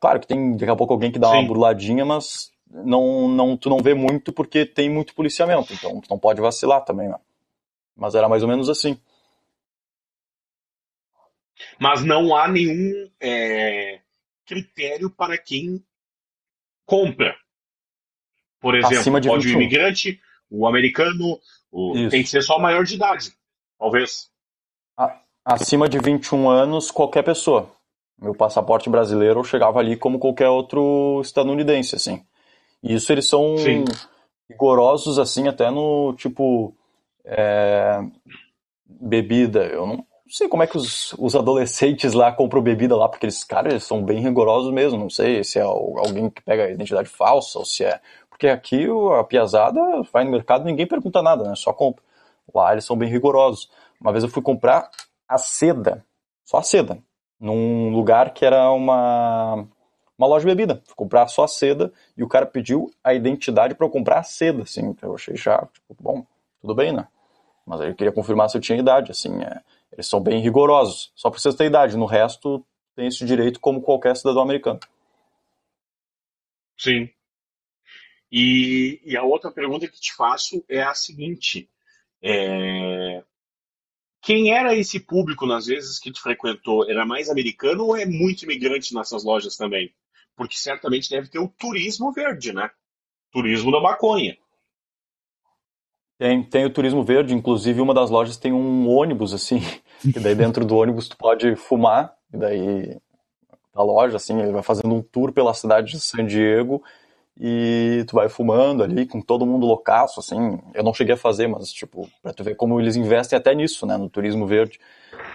Claro 0.00 0.18
que 0.20 0.26
tem 0.26 0.56
daqui 0.56 0.70
a 0.70 0.76
pouco 0.76 0.92
alguém 0.92 1.12
que 1.12 1.18
dá 1.18 1.28
Sim. 1.28 1.34
uma 1.34 1.46
burladinha, 1.46 2.04
mas 2.04 2.50
não, 2.68 3.28
não, 3.28 3.56
tu 3.56 3.68
não 3.68 3.78
vê 3.78 3.94
muito 3.94 4.32
porque 4.32 4.64
tem 4.64 4.88
muito 4.88 5.14
policiamento, 5.14 5.72
então 5.72 6.00
tu 6.00 6.08
não 6.10 6.18
pode 6.18 6.40
vacilar 6.40 6.84
também, 6.84 7.08
né? 7.08 7.16
Mas 7.96 8.14
era 8.14 8.28
mais 8.28 8.42
ou 8.42 8.48
menos 8.48 8.68
assim. 8.68 8.98
Mas 11.78 12.02
não 12.02 12.34
há 12.34 12.48
nenhum 12.48 13.08
é, 13.20 14.00
critério 14.46 15.10
para 15.10 15.36
quem 15.38 15.84
compra. 16.86 17.36
Por 18.60 18.74
exemplo, 18.74 19.12
pode 19.12 19.28
21. 19.28 19.58
o 19.58 19.62
imigrante, 19.62 20.20
o 20.52 20.66
americano, 20.66 21.38
o... 21.70 22.08
tem 22.10 22.22
que 22.22 22.28
ser 22.28 22.42
só 22.42 22.58
maior 22.58 22.84
de 22.84 22.94
idade, 22.94 23.32
talvez. 23.78 24.30
Acima 25.44 25.88
de 25.88 25.98
21 25.98 26.48
anos, 26.48 26.90
qualquer 26.90 27.24
pessoa. 27.24 27.68
Meu 28.20 28.34
passaporte 28.34 28.88
brasileiro 28.88 29.40
eu 29.40 29.44
chegava 29.44 29.80
ali 29.80 29.96
como 29.96 30.18
qualquer 30.18 30.48
outro 30.48 31.20
estadunidense, 31.22 31.96
assim. 31.96 32.24
E 32.82 32.94
isso 32.94 33.10
eles 33.12 33.26
são 33.26 33.56
Sim. 33.56 33.84
rigorosos, 34.48 35.18
assim, 35.18 35.48
até 35.48 35.70
no 35.70 36.14
tipo. 36.16 36.76
É, 37.24 37.98
bebida. 38.86 39.64
Eu 39.64 39.86
não 39.86 40.06
sei 40.32 40.48
como 40.48 40.62
é 40.62 40.66
que 40.66 40.76
os, 40.76 41.12
os 41.18 41.36
adolescentes 41.36 42.14
lá 42.14 42.32
compram 42.32 42.62
bebida 42.62 42.96
lá, 42.96 43.08
porque 43.08 43.26
eles, 43.26 43.44
cara, 43.44 43.68
eles 43.68 43.84
são 43.84 44.02
bem 44.02 44.20
rigorosos 44.20 44.72
mesmo. 44.72 44.98
Não 44.98 45.10
sei 45.10 45.44
se 45.44 45.58
é 45.58 45.62
alguém 45.62 46.30
que 46.30 46.42
pega 46.42 46.64
a 46.64 46.70
identidade 46.70 47.08
falsa 47.08 47.58
ou 47.58 47.64
se 47.64 47.84
é. 47.84 48.00
Porque 48.30 48.48
aqui 48.48 48.86
a 49.18 49.24
piazada 49.24 49.80
vai 50.12 50.24
no 50.24 50.30
mercado 50.30 50.64
ninguém 50.64 50.86
pergunta 50.86 51.22
nada, 51.22 51.44
né? 51.44 51.54
Só 51.54 51.72
compra. 51.72 52.02
Lá 52.52 52.72
eles 52.72 52.84
são 52.84 52.96
bem 52.96 53.10
rigorosos. 53.10 53.70
Uma 54.00 54.10
vez 54.10 54.24
eu 54.24 54.30
fui 54.30 54.42
comprar 54.42 54.90
a 55.28 55.38
seda, 55.38 56.04
só 56.44 56.58
a 56.58 56.62
seda, 56.62 56.98
num 57.38 57.90
lugar 57.90 58.32
que 58.32 58.44
era 58.44 58.70
uma, 58.72 59.66
uma 60.18 60.26
loja 60.26 60.46
de 60.46 60.54
bebida. 60.54 60.82
Fui 60.86 60.94
comprar 60.96 61.28
só 61.28 61.44
a 61.44 61.48
seda 61.48 61.92
e 62.16 62.24
o 62.24 62.28
cara 62.28 62.46
pediu 62.46 62.90
a 63.04 63.12
identidade 63.12 63.74
para 63.74 63.86
eu 63.86 63.90
comprar 63.90 64.18
a 64.18 64.22
seda, 64.22 64.62
assim. 64.62 64.96
Eu 65.02 65.14
achei 65.14 65.36
já, 65.36 65.58
tipo, 65.72 65.94
bom, 66.00 66.24
tudo 66.60 66.74
bem, 66.74 66.90
né? 66.90 67.06
Mas 67.66 67.80
ele 67.80 67.94
queria 67.94 68.12
confirmar 68.12 68.48
se 68.48 68.56
eu 68.56 68.60
tinha 68.60 68.78
idade, 68.78 69.10
assim. 69.10 69.42
É, 69.42 69.60
eles 69.92 70.06
são 70.06 70.20
bem 70.20 70.40
rigorosos. 70.40 71.12
Só 71.14 71.30
precisa 71.30 71.56
ter 71.56 71.66
idade. 71.66 71.96
No 71.96 72.06
resto, 72.06 72.64
tem 72.96 73.06
esse 73.06 73.24
direito 73.24 73.60
como 73.60 73.82
qualquer 73.82 74.16
cidadão 74.16 74.42
americano. 74.42 74.80
Sim. 76.78 77.08
E, 78.30 79.00
e 79.04 79.16
a 79.16 79.22
outra 79.22 79.50
pergunta 79.50 79.86
que 79.86 80.00
te 80.00 80.14
faço 80.14 80.64
é 80.68 80.82
a 80.82 80.94
seguinte: 80.94 81.68
é, 82.22 83.22
quem 84.22 84.54
era 84.54 84.74
esse 84.74 85.00
público 85.00 85.46
nas 85.46 85.66
vezes 85.66 85.98
que 85.98 86.10
te 86.10 86.20
frequentou? 86.20 86.88
Era 86.88 87.04
mais 87.04 87.28
americano 87.28 87.84
ou 87.84 87.96
é 87.96 88.06
muito 88.06 88.44
imigrante 88.44 88.94
nessas 88.94 89.24
lojas 89.24 89.56
também? 89.56 89.94
Porque 90.34 90.56
certamente 90.56 91.10
deve 91.10 91.28
ter 91.28 91.38
o 91.38 91.48
turismo 91.48 92.10
verde, 92.12 92.52
né? 92.52 92.70
Turismo 93.30 93.70
da 93.70 93.80
maconha. 93.80 94.38
Tem, 96.22 96.40
tem 96.40 96.64
o 96.64 96.70
turismo 96.70 97.02
verde, 97.02 97.34
inclusive 97.34 97.80
uma 97.80 97.92
das 97.92 98.08
lojas 98.08 98.36
tem 98.36 98.52
um 98.52 98.88
ônibus, 98.88 99.34
assim, 99.34 99.60
e 100.06 100.20
daí 100.20 100.36
dentro 100.36 100.64
do 100.64 100.76
ônibus 100.76 101.08
tu 101.08 101.16
pode 101.16 101.56
fumar, 101.56 102.14
e 102.32 102.36
daí 102.36 102.96
a 103.74 103.82
loja, 103.82 104.18
assim, 104.18 104.40
ele 104.40 104.52
vai 104.52 104.62
fazendo 104.62 104.94
um 104.94 105.02
tour 105.02 105.32
pela 105.32 105.52
cidade 105.52 105.90
de 105.90 105.98
San 105.98 106.24
Diego 106.24 106.80
e 107.36 108.04
tu 108.06 108.14
vai 108.14 108.28
fumando 108.28 108.84
ali 108.84 109.04
com 109.04 109.20
todo 109.20 109.44
mundo 109.44 109.66
loucaço, 109.66 110.20
assim. 110.20 110.60
Eu 110.72 110.84
não 110.84 110.94
cheguei 110.94 111.14
a 111.14 111.18
fazer, 111.18 111.48
mas, 111.48 111.72
tipo, 111.72 112.08
pra 112.22 112.32
tu 112.32 112.44
ver 112.44 112.54
como 112.54 112.80
eles 112.80 112.94
investem 112.94 113.36
até 113.36 113.52
nisso, 113.52 113.84
né, 113.84 113.96
no 113.96 114.08
turismo 114.08 114.46
verde. 114.46 114.78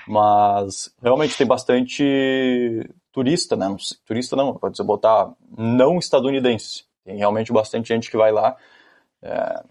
Mas 0.07 0.95
realmente 1.03 1.35
tem 1.35 1.45
bastante 1.45 2.89
turista, 3.11 3.57
né? 3.57 3.76
Turista 4.05 4.38
não, 4.38 4.53
pode 4.53 4.77
ser 4.77 4.84
botar 4.84 5.34
não 5.57 5.97
estadunidense. 5.97 6.85
Tem 7.03 7.18
realmente 7.18 7.51
bastante 7.51 7.89
gente 7.89 8.09
que 8.09 8.15
vai 8.15 8.31
lá, 8.31 8.55
é, 9.22 9.64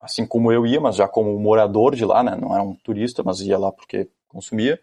assim 0.00 0.26
como 0.26 0.52
eu 0.52 0.66
ia, 0.66 0.80
mas 0.80 0.96
já 0.96 1.08
como 1.08 1.38
morador 1.38 1.94
de 1.94 2.04
lá, 2.04 2.22
né? 2.22 2.36
Não 2.40 2.54
era 2.54 2.62
um 2.62 2.74
turista, 2.74 3.22
mas 3.24 3.40
ia 3.40 3.58
lá 3.58 3.72
porque 3.72 4.08
consumia. 4.28 4.80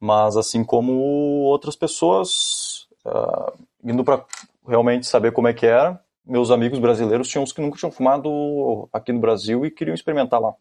Mas 0.00 0.36
assim 0.36 0.64
como 0.64 0.92
outras 0.92 1.76
pessoas, 1.76 2.88
uh, 3.04 3.52
indo 3.82 4.04
para 4.04 4.24
realmente 4.66 5.06
saber 5.06 5.32
como 5.32 5.48
é 5.48 5.54
que 5.54 5.66
era, 5.66 6.00
meus 6.26 6.50
amigos 6.50 6.78
brasileiros 6.78 7.28
tinham 7.28 7.42
uns 7.42 7.52
que 7.52 7.60
nunca 7.60 7.78
tinham 7.78 7.92
fumado 7.92 8.88
aqui 8.92 9.12
no 9.12 9.20
Brasil 9.20 9.64
e 9.64 9.70
queriam 9.70 9.94
experimentar 9.94 10.40
lá, 10.40 10.54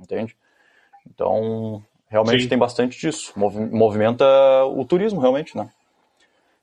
entende? 0.00 0.36
Então, 1.06 1.82
realmente 2.08 2.44
Sim. 2.44 2.48
tem 2.48 2.58
bastante 2.58 2.98
disso. 2.98 3.32
Movimenta 3.36 4.24
o 4.64 4.84
turismo, 4.84 5.20
realmente, 5.20 5.56
né? 5.56 5.70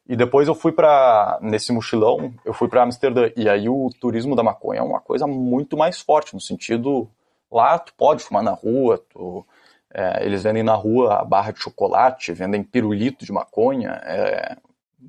E 0.09 0.15
depois 0.15 0.47
eu 0.47 0.55
fui 0.55 0.71
para 0.71 1.37
nesse 1.39 1.71
mochilão, 1.71 2.33
eu 2.43 2.51
fui 2.51 2.67
para 2.67 2.83
Amsterdã 2.83 3.29
e 3.37 3.47
aí 3.47 3.69
o 3.69 3.89
turismo 4.01 4.35
da 4.35 4.41
maconha 4.41 4.79
é 4.79 4.83
uma 4.83 4.99
coisa 4.99 5.27
muito 5.27 5.77
mais 5.77 6.01
forte 6.01 6.33
no 6.33 6.41
sentido 6.41 7.07
lá 7.51 7.77
tu 7.79 7.93
pode 7.93 8.23
fumar 8.23 8.43
na 8.43 8.51
rua, 8.51 9.03
tu, 9.09 9.45
é, 9.93 10.25
eles 10.25 10.43
vendem 10.43 10.63
na 10.63 10.75
rua 10.75 11.21
a 11.21 11.25
barra 11.25 11.51
de 11.51 11.59
chocolate, 11.59 12.33
vendem 12.33 12.63
pirulito 12.63 13.25
de 13.25 13.31
maconha, 13.31 14.01
é, 14.03 14.57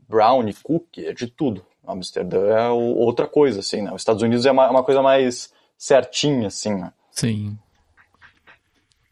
brownie, 0.09 0.55
cookie, 0.63 1.07
é 1.07 1.13
de 1.13 1.27
tudo. 1.27 1.65
Amsterdã 1.87 2.47
é 2.47 2.69
outra 2.69 3.27
coisa, 3.27 3.61
assim, 3.61 3.83
né? 3.83 3.93
Os 3.93 4.03
Estados 4.03 4.23
Unidos 4.23 4.47
é 4.47 4.53
uma, 4.53 4.71
uma 4.71 4.85
coisa 4.85 5.03
mais 5.03 5.53
certinha, 5.77 6.47
assim, 6.47 6.75
né? 6.75 6.93
Sim. 7.11 7.59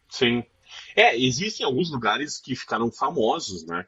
Sim. 0.08 0.44
É, 0.94 1.18
existem 1.18 1.66
alguns 1.66 1.90
lugares 1.90 2.38
que 2.38 2.54
ficaram 2.54 2.90
famosos, 2.90 3.66
né? 3.66 3.84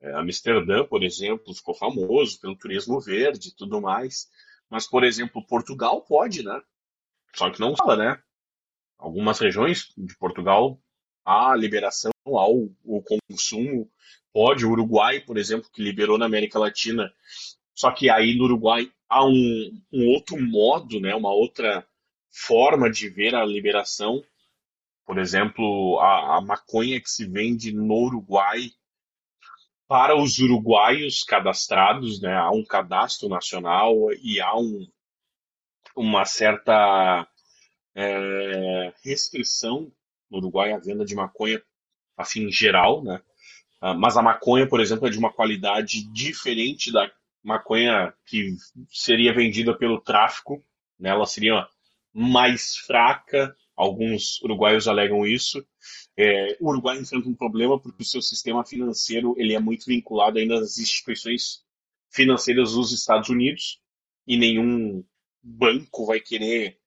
É, 0.00 0.12
Amsterdã, 0.14 0.84
por 0.84 1.02
exemplo, 1.02 1.54
ficou 1.54 1.74
famoso 1.74 2.40
pelo 2.40 2.56
turismo 2.56 3.00
verde 3.00 3.48
e 3.48 3.54
tudo 3.54 3.80
mais. 3.80 4.28
Mas, 4.70 4.86
por 4.86 5.04
exemplo, 5.04 5.46
Portugal 5.46 6.02
pode, 6.02 6.42
né? 6.42 6.60
Só 7.34 7.50
que 7.50 7.60
não 7.60 7.76
fala, 7.76 7.96
né? 7.96 8.22
Algumas 8.98 9.38
regiões 9.38 9.92
de 9.96 10.16
Portugal 10.16 10.80
há 11.24 11.54
liberação 11.54 12.10
ao, 12.24 12.68
ao 12.86 13.02
consumo. 13.30 13.90
Pode, 14.32 14.64
o 14.64 14.70
Uruguai, 14.70 15.20
por 15.20 15.38
exemplo, 15.38 15.70
que 15.72 15.82
liberou 15.82 16.18
na 16.18 16.26
América 16.26 16.58
Latina 16.58 17.12
só 17.78 17.92
que 17.92 18.10
aí 18.10 18.36
no 18.36 18.42
Uruguai 18.42 18.90
há 19.08 19.24
um, 19.24 19.80
um 19.92 20.08
outro 20.08 20.36
modo, 20.36 20.98
né, 20.98 21.14
uma 21.14 21.32
outra 21.32 21.86
forma 22.28 22.90
de 22.90 23.08
ver 23.08 23.36
a 23.36 23.44
liberação. 23.44 24.20
Por 25.06 25.16
exemplo, 25.16 25.96
a, 26.00 26.38
a 26.38 26.40
maconha 26.40 27.00
que 27.00 27.08
se 27.08 27.24
vende 27.24 27.72
no 27.72 27.94
Uruguai 27.94 28.72
para 29.88 30.14
os 30.14 30.38
uruguaios 30.38 31.24
cadastrados, 31.24 32.20
né, 32.20 32.36
há 32.36 32.50
um 32.50 32.64
cadastro 32.64 33.28
nacional 33.28 33.94
e 34.22 34.38
há 34.38 34.54
um, 34.54 34.86
uma 35.96 36.26
certa 36.26 37.26
é, 37.94 38.92
restrição 39.02 39.90
no 40.30 40.38
Uruguai 40.38 40.72
à 40.72 40.78
venda 40.78 41.04
de 41.04 41.14
maconha 41.14 41.62
assim 42.16 42.44
em 42.44 42.52
geral, 42.52 43.02
né? 43.02 43.20
Ah, 43.80 43.94
mas 43.94 44.16
a 44.16 44.22
maconha, 44.22 44.68
por 44.68 44.80
exemplo, 44.80 45.06
é 45.06 45.10
de 45.10 45.18
uma 45.18 45.32
qualidade 45.32 46.02
diferente 46.12 46.92
da 46.92 47.10
maconha 47.42 48.12
que 48.26 48.54
seria 48.90 49.32
vendida 49.32 49.76
pelo 49.76 50.00
tráfico, 50.00 50.62
né? 50.98 51.10
ela 51.10 51.26
seria 51.26 51.66
mais 52.12 52.76
fraca, 52.76 53.54
alguns 53.76 54.42
uruguaios 54.42 54.88
alegam 54.88 55.24
isso. 55.24 55.64
É, 56.20 56.56
o 56.60 56.70
Uruguai 56.70 56.98
enfrenta 56.98 57.28
um 57.28 57.34
problema 57.34 57.78
porque 57.78 58.02
o 58.02 58.06
seu 58.06 58.20
sistema 58.20 58.64
financeiro 58.64 59.36
ele 59.38 59.54
é 59.54 59.60
muito 59.60 59.86
vinculado 59.86 60.36
ainda 60.36 60.58
às 60.58 60.76
instituições 60.76 61.64
financeiras 62.10 62.72
dos 62.72 62.90
Estados 62.90 63.28
Unidos 63.28 63.80
e 64.26 64.36
nenhum 64.36 65.04
banco 65.40 66.06
vai 66.06 66.18
querer 66.18 66.80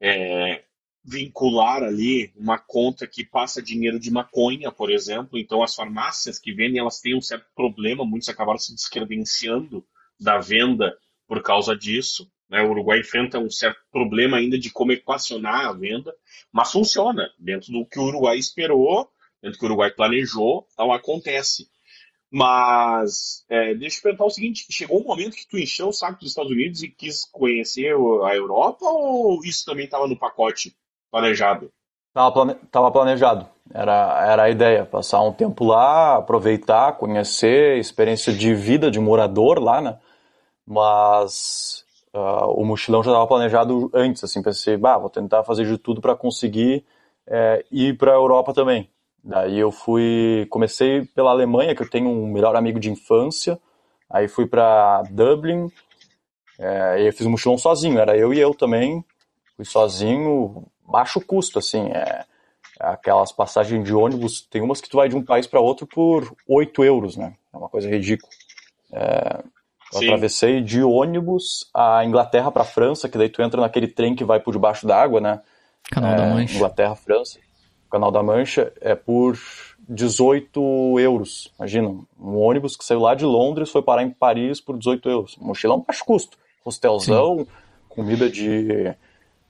é, 0.00 0.64
vincular 1.04 1.84
ali 1.84 2.32
uma 2.34 2.58
conta 2.58 3.06
que 3.06 3.24
passa 3.24 3.62
dinheiro 3.62 4.00
de 4.00 4.10
maconha, 4.10 4.72
por 4.72 4.90
exemplo. 4.90 5.38
Então, 5.38 5.62
as 5.62 5.76
farmácias 5.76 6.40
que 6.40 6.52
vendem, 6.52 6.80
elas 6.80 7.00
têm 7.00 7.16
um 7.16 7.20
certo 7.20 7.46
problema, 7.54 8.04
muitos 8.04 8.28
acabaram 8.28 8.58
se 8.58 8.74
descredenciando 8.74 9.86
da 10.18 10.38
venda 10.38 10.98
por 11.28 11.40
causa 11.40 11.76
disso. 11.76 12.28
Né? 12.48 12.62
O 12.62 12.70
Uruguai 12.70 13.00
enfrenta 13.00 13.38
um 13.38 13.50
certo 13.50 13.80
problema 13.90 14.36
ainda 14.36 14.58
de 14.58 14.70
como 14.70 14.92
equacionar 14.92 15.66
a 15.66 15.72
venda, 15.72 16.14
mas 16.52 16.72
funciona. 16.72 17.30
Dentro 17.38 17.72
do 17.72 17.86
que 17.86 17.98
o 17.98 18.04
Uruguai 18.04 18.36
esperou, 18.38 19.10
dentro 19.42 19.56
do 19.56 19.60
que 19.60 19.64
o 19.64 19.68
Uruguai 19.68 19.90
planejou, 19.90 20.66
tal 20.76 20.92
acontece. 20.92 21.68
Mas 22.30 23.44
é, 23.48 23.74
deixa 23.74 23.98
eu 23.98 24.02
perguntar 24.02 24.24
o 24.24 24.30
seguinte: 24.30 24.66
chegou 24.70 25.00
um 25.00 25.04
momento 25.04 25.36
que 25.36 25.48
tu 25.48 25.58
encheu 25.58 25.88
o 25.88 25.92
saco 25.92 26.20
dos 26.20 26.30
Estados 26.30 26.50
Unidos 26.50 26.82
e 26.82 26.88
quis 26.88 27.24
conhecer 27.24 27.94
a 28.24 28.34
Europa, 28.34 28.84
ou 28.84 29.44
isso 29.44 29.64
também 29.64 29.84
estava 29.84 30.06
no 30.06 30.18
pacote 30.18 30.76
planejado? 31.10 31.72
Estava 32.08 32.32
plane... 32.32 32.56
planejado. 32.92 33.48
Era, 33.72 34.26
era 34.26 34.42
a 34.44 34.50
ideia, 34.50 34.84
passar 34.84 35.22
um 35.22 35.32
tempo 35.32 35.64
lá, 35.64 36.16
aproveitar, 36.16 36.96
conhecer, 36.98 37.78
experiência 37.78 38.32
de 38.32 38.54
vida 38.54 38.90
de 38.90 39.00
morador 39.00 39.58
lá, 39.58 39.80
né? 39.80 39.98
Mas 40.66 41.85
uh, 42.16 42.50
o 42.50 42.64
mochilão 42.64 43.02
já 43.02 43.10
estava 43.10 43.26
planejado 43.26 43.90
antes, 43.92 44.24
assim, 44.24 44.42
pensei, 44.42 44.76
bah, 44.76 44.98
vou 44.98 45.10
tentar 45.10 45.44
fazer 45.44 45.66
de 45.66 45.78
tudo 45.78 46.00
para 46.00 46.16
conseguir 46.16 46.84
é, 47.26 47.64
ir 47.70 47.96
para 47.96 48.12
a 48.12 48.14
Europa 48.14 48.52
também. 48.54 48.88
Daí 49.22 49.58
eu 49.58 49.70
fui, 49.72 50.46
comecei 50.50 51.04
pela 51.04 51.30
Alemanha, 51.30 51.74
que 51.74 51.82
eu 51.82 51.90
tenho 51.90 52.08
um 52.08 52.26
melhor 52.28 52.54
amigo 52.54 52.78
de 52.78 52.90
infância, 52.90 53.58
aí 54.08 54.28
fui 54.28 54.46
para 54.46 55.02
Dublin, 55.10 55.70
é, 56.58 57.02
e 57.02 57.06
eu 57.06 57.12
fiz 57.12 57.26
um 57.26 57.30
mochilão 57.30 57.58
sozinho, 57.58 57.98
era 57.98 58.16
eu 58.16 58.32
e 58.32 58.38
eu 58.38 58.54
também, 58.54 59.04
fui 59.56 59.64
sozinho, 59.64 60.64
baixo 60.86 61.20
custo, 61.20 61.58
assim, 61.58 61.88
é, 61.88 62.24
aquelas 62.78 63.32
passagens 63.32 63.84
de 63.84 63.94
ônibus, 63.94 64.42
tem 64.42 64.62
umas 64.62 64.80
que 64.80 64.88
tu 64.88 64.96
vai 64.96 65.08
de 65.08 65.16
um 65.16 65.24
país 65.24 65.46
para 65.46 65.60
outro 65.60 65.86
por 65.86 66.32
8 66.48 66.84
euros, 66.84 67.16
né? 67.16 67.34
É 67.52 67.56
uma 67.56 67.68
coisa 67.68 67.88
ridícula. 67.88 68.30
É, 68.92 69.42
eu 69.92 70.00
Sim. 70.00 70.06
atravessei 70.06 70.60
de 70.60 70.82
ônibus 70.82 71.68
a 71.72 72.04
Inglaterra 72.04 72.50
para 72.50 72.64
França, 72.64 73.08
que 73.08 73.16
daí 73.16 73.28
tu 73.28 73.42
entra 73.42 73.60
naquele 73.60 73.86
trem 73.86 74.14
que 74.14 74.24
vai 74.24 74.40
por 74.40 74.52
debaixo 74.52 74.86
d'água, 74.86 75.20
né? 75.20 75.40
Canal 75.90 76.12
é, 76.12 76.16
da 76.16 76.26
Mancha. 76.26 76.56
Inglaterra, 76.56 76.96
França. 76.96 77.38
o 77.86 77.90
Canal 77.90 78.10
da 78.10 78.22
Mancha, 78.22 78.72
é 78.80 78.94
por 78.94 79.38
18 79.88 80.98
euros. 80.98 81.52
Imagina, 81.58 81.88
um 81.88 82.36
ônibus 82.36 82.76
que 82.76 82.84
saiu 82.84 83.00
lá 83.00 83.14
de 83.14 83.24
Londres 83.24 83.70
foi 83.70 83.82
parar 83.82 84.02
em 84.02 84.10
Paris 84.10 84.60
por 84.60 84.76
18 84.76 85.08
euros. 85.08 85.36
Mochilão 85.40 85.84
baixo 85.86 86.04
custo. 86.04 86.36
Hostelzão, 86.64 87.38
Sim. 87.38 87.46
comida 87.88 88.28
de 88.28 88.94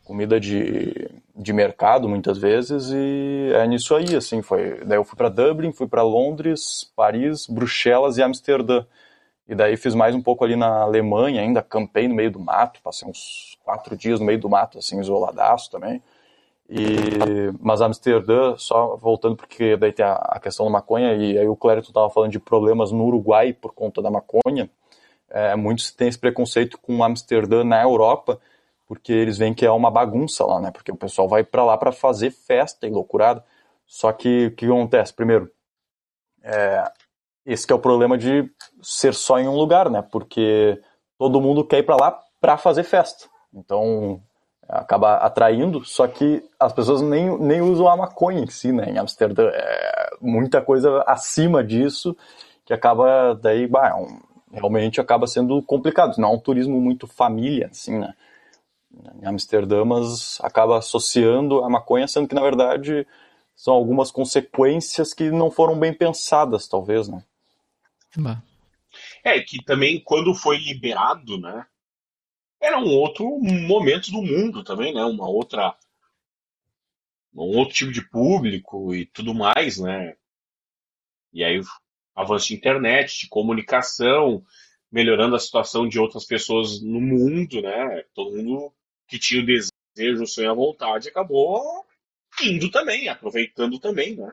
comida 0.04 0.38
de, 0.38 1.10
de 1.34 1.52
mercado 1.52 2.08
muitas 2.08 2.38
vezes 2.38 2.90
e 2.92 3.50
é 3.52 3.66
nisso 3.66 3.92
aí 3.92 4.14
assim 4.14 4.40
foi 4.40 4.84
daí 4.84 4.98
eu 4.98 5.02
fui 5.02 5.16
para 5.16 5.28
Dublin 5.28 5.72
fui 5.72 5.88
para 5.88 6.04
Londres 6.04 6.88
Paris 6.94 7.44
Bruxelas 7.48 8.16
e 8.16 8.22
Amsterdã 8.22 8.84
e 9.48 9.54
daí 9.54 9.76
fiz 9.76 9.94
mais 9.94 10.14
um 10.14 10.22
pouco 10.22 10.44
ali 10.44 10.56
na 10.56 10.82
Alemanha 10.82 11.40
ainda 11.40 11.62
campei 11.62 12.08
no 12.08 12.14
meio 12.14 12.30
do 12.30 12.40
mato 12.40 12.80
passei 12.82 13.08
uns 13.08 13.56
quatro 13.64 13.96
dias 13.96 14.20
no 14.20 14.26
meio 14.26 14.38
do 14.38 14.48
mato 14.48 14.78
assim 14.78 15.00
isoladaço 15.00 15.70
também 15.70 16.02
e, 16.68 17.52
mas 17.60 17.80
Amsterdã, 17.80 18.56
só 18.58 18.96
voltando 18.96 19.36
porque 19.36 19.76
daí 19.76 19.92
tem 19.92 20.04
a, 20.04 20.14
a 20.14 20.40
questão 20.40 20.66
da 20.66 20.72
maconha, 20.72 21.14
e 21.14 21.38
aí 21.38 21.46
o 21.46 21.54
Clérito 21.54 21.88
estava 21.90 22.10
falando 22.10 22.32
de 22.32 22.40
problemas 22.40 22.90
no 22.90 23.04
Uruguai 23.04 23.52
por 23.52 23.72
conta 23.72 24.02
da 24.02 24.10
maconha, 24.10 24.68
é, 25.30 25.54
muitos 25.54 25.90
têm 25.92 26.08
esse 26.08 26.18
preconceito 26.18 26.78
com 26.78 27.02
Amsterdã 27.02 27.62
na 27.64 27.82
Europa, 27.82 28.40
porque 28.86 29.12
eles 29.12 29.38
veem 29.38 29.54
que 29.54 29.66
é 29.66 29.70
uma 29.70 29.90
bagunça 29.90 30.44
lá, 30.44 30.60
né? 30.60 30.70
Porque 30.70 30.92
o 30.92 30.96
pessoal 30.96 31.28
vai 31.28 31.42
para 31.42 31.64
lá 31.64 31.76
para 31.76 31.90
fazer 31.90 32.30
festa 32.30 32.86
e 32.86 32.90
loucurada. 32.90 33.44
Só 33.84 34.12
que 34.12 34.46
o 34.46 34.54
que 34.54 34.66
acontece? 34.66 35.12
Primeiro, 35.12 35.50
é, 36.42 36.84
esse 37.46 37.70
é 37.70 37.74
o 37.74 37.78
problema 37.78 38.18
de 38.18 38.50
ser 38.82 39.14
só 39.14 39.38
em 39.38 39.46
um 39.46 39.54
lugar, 39.54 39.88
né? 39.88 40.02
Porque 40.02 40.80
todo 41.16 41.40
mundo 41.40 41.64
quer 41.64 41.78
ir 41.78 41.82
para 41.84 41.96
lá 41.96 42.20
para 42.40 42.58
fazer 42.58 42.82
festa. 42.82 43.28
Então, 43.54 44.20
acaba 44.68 45.18
atraindo, 45.18 45.84
só 45.84 46.06
que 46.08 46.42
as 46.58 46.72
pessoas 46.72 47.00
nem, 47.00 47.38
nem 47.38 47.60
usam 47.60 47.88
a 47.88 47.96
maconha 47.96 48.40
em 48.40 48.50
si, 48.50 48.72
né? 48.72 48.90
Em 48.90 48.98
Amsterdã 48.98 49.48
é 49.52 50.10
muita 50.20 50.60
coisa 50.60 51.04
acima 51.06 51.62
disso 51.62 52.16
que 52.64 52.72
acaba 52.72 53.32
daí, 53.34 53.68
bah, 53.68 53.90
é 53.90 53.94
um, 53.94 54.18
realmente 54.50 55.00
acaba 55.00 55.26
sendo 55.28 55.62
complicado. 55.62 56.18
Não 56.18 56.30
é 56.30 56.32
um 56.32 56.38
turismo 56.38 56.80
muito 56.80 57.06
família, 57.06 57.68
assim, 57.70 57.98
né? 57.98 58.12
Em 59.22 59.26
Amsterdã, 59.26 59.84
mas 59.84 60.38
acaba 60.42 60.78
associando 60.78 61.62
a 61.62 61.68
maconha, 61.68 62.08
sendo 62.08 62.26
que 62.26 62.34
na 62.34 62.42
verdade 62.42 63.06
são 63.54 63.72
algumas 63.72 64.10
consequências 64.10 65.14
que 65.14 65.30
não 65.30 65.50
foram 65.50 65.78
bem 65.78 65.92
pensadas, 65.92 66.66
talvez, 66.66 67.08
né? 67.08 67.22
É, 69.22 69.40
que 69.40 69.62
também 69.64 70.00
quando 70.02 70.34
foi 70.34 70.58
liberado, 70.58 71.38
né? 71.38 71.66
era 72.60 72.78
um 72.78 72.88
outro 72.88 73.38
momento 73.40 74.10
do 74.10 74.22
mundo 74.22 74.64
também, 74.64 74.94
né? 74.94 75.04
Uma 75.04 75.28
outra 75.28 75.76
um 77.34 77.58
outro 77.58 77.74
tipo 77.74 77.92
de 77.92 78.08
público 78.08 78.94
e 78.94 79.06
tudo 79.06 79.34
mais, 79.34 79.78
né? 79.78 80.16
E 81.32 81.44
aí 81.44 81.60
avanço 82.14 82.48
de 82.48 82.54
internet, 82.54 83.20
de 83.20 83.28
comunicação, 83.28 84.42
melhorando 84.90 85.36
a 85.36 85.38
situação 85.38 85.86
de 85.86 85.98
outras 85.98 86.24
pessoas 86.24 86.80
no 86.82 87.00
mundo, 87.00 87.60
né? 87.60 88.04
Todo 88.14 88.36
mundo 88.36 88.72
que 89.06 89.18
tinha 89.18 89.42
o 89.42 89.46
desejo, 89.46 90.22
o 90.22 90.26
sonho, 90.26 90.50
a 90.50 90.54
vontade, 90.54 91.08
acabou 91.08 91.62
indo 92.42 92.70
também, 92.70 93.08
aproveitando 93.08 93.78
também, 93.78 94.16
né? 94.16 94.32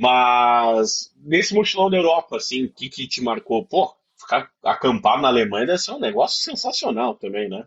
Mas 0.00 1.12
nesse 1.22 1.54
mochilão 1.54 1.90
da 1.90 1.98
Europa, 1.98 2.38
assim, 2.38 2.64
o 2.64 2.72
que, 2.72 2.88
que 2.88 3.06
te 3.06 3.22
marcou? 3.22 3.66
Pô, 3.66 3.94
ficar 4.16 4.50
acampar 4.64 5.20
na 5.20 5.28
Alemanha 5.28 5.66
deve 5.66 5.78
ser 5.78 5.92
um 5.92 6.00
negócio 6.00 6.42
sensacional 6.42 7.14
também, 7.14 7.50
né? 7.50 7.66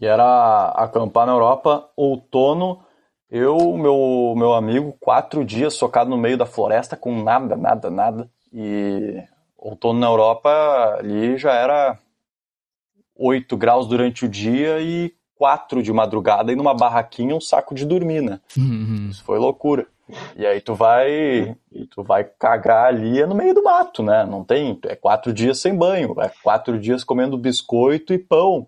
E 0.00 0.04
era 0.04 0.70
acampar 0.70 1.26
na 1.26 1.32
Europa, 1.32 1.88
outono, 1.96 2.84
eu, 3.30 3.76
meu, 3.76 4.34
meu 4.36 4.52
amigo, 4.52 4.96
quatro 4.98 5.44
dias 5.44 5.74
socado 5.74 6.10
no 6.10 6.18
meio 6.18 6.36
da 6.36 6.44
floresta 6.44 6.96
com 6.96 7.22
nada, 7.22 7.56
nada, 7.56 7.88
nada. 7.88 8.28
E 8.52 9.22
outono 9.56 10.00
na 10.00 10.08
Europa 10.08 10.96
ali 10.98 11.38
já 11.38 11.52
era 11.52 11.96
8 13.14 13.56
graus 13.56 13.86
durante 13.86 14.24
o 14.24 14.28
dia 14.28 14.80
e 14.80 15.14
4 15.36 15.84
de 15.84 15.92
madrugada 15.92 16.50
e 16.50 16.56
numa 16.56 16.74
barraquinha 16.74 17.36
um 17.36 17.40
saco 17.40 17.76
de 17.76 17.84
dormir, 17.84 18.22
né? 18.22 18.40
Uhum. 18.56 19.08
Isso 19.08 19.22
foi 19.22 19.38
loucura. 19.38 19.86
E 20.36 20.46
aí 20.46 20.60
tu 20.60 20.74
vai, 20.74 21.56
tu 21.90 22.02
vai 22.02 22.24
cagar 22.24 22.86
ali 22.86 23.20
é 23.20 23.26
no 23.26 23.34
meio 23.34 23.54
do 23.54 23.62
mato, 23.62 24.02
né? 24.02 24.24
Não 24.24 24.42
tem, 24.42 24.78
é 24.84 24.96
quatro 24.96 25.32
dias 25.32 25.58
sem 25.58 25.76
banho, 25.76 26.14
é 26.20 26.30
quatro 26.42 26.78
dias 26.78 27.04
comendo 27.04 27.36
biscoito 27.36 28.14
e 28.14 28.18
pão. 28.18 28.66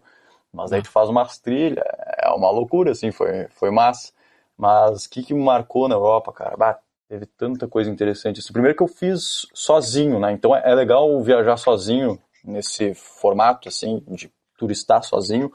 Mas 0.52 0.72
aí 0.72 0.82
tu 0.82 0.90
faz 0.90 1.08
umas 1.08 1.38
trilhas, 1.38 1.84
é 2.18 2.28
uma 2.30 2.50
loucura, 2.50 2.90
assim, 2.90 3.10
foi, 3.10 3.46
foi 3.50 3.70
massa. 3.70 4.12
Mas 4.56 5.06
o 5.06 5.10
que, 5.10 5.22
que 5.22 5.32
me 5.32 5.42
marcou 5.42 5.88
na 5.88 5.94
Europa, 5.94 6.32
cara? 6.32 6.56
Bah, 6.56 6.78
teve 7.08 7.24
tanta 7.24 7.66
coisa 7.66 7.90
interessante. 7.90 8.40
Assim, 8.40 8.52
primeiro 8.52 8.76
que 8.76 8.82
eu 8.82 8.88
fiz 8.88 9.46
sozinho, 9.54 10.18
né? 10.20 10.32
Então 10.32 10.54
é, 10.54 10.62
é 10.64 10.74
legal 10.74 11.22
viajar 11.22 11.56
sozinho 11.56 12.18
nesse 12.44 12.94
formato, 12.94 13.68
assim, 13.68 14.02
de 14.08 14.30
turistar 14.58 15.02
sozinho, 15.02 15.50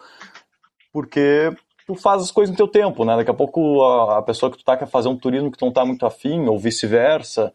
porque 0.91 1.55
tu 1.85 1.95
faz 1.95 2.21
as 2.21 2.31
coisas 2.31 2.51
no 2.51 2.57
teu 2.57 2.67
tempo, 2.67 3.05
né? 3.05 3.15
Daqui 3.15 3.31
a 3.31 3.33
pouco 3.33 3.83
a, 3.83 4.19
a 4.19 4.21
pessoa 4.21 4.51
que 4.51 4.57
tu 4.57 4.63
tá 4.63 4.75
quer 4.75 4.87
fazer 4.87 5.07
um 5.07 5.17
turismo 5.17 5.51
que 5.51 5.57
tu 5.57 5.65
não 5.65 5.71
tá 5.71 5.85
muito 5.85 6.05
afim, 6.05 6.45
ou 6.47 6.57
vice-versa. 6.57 7.53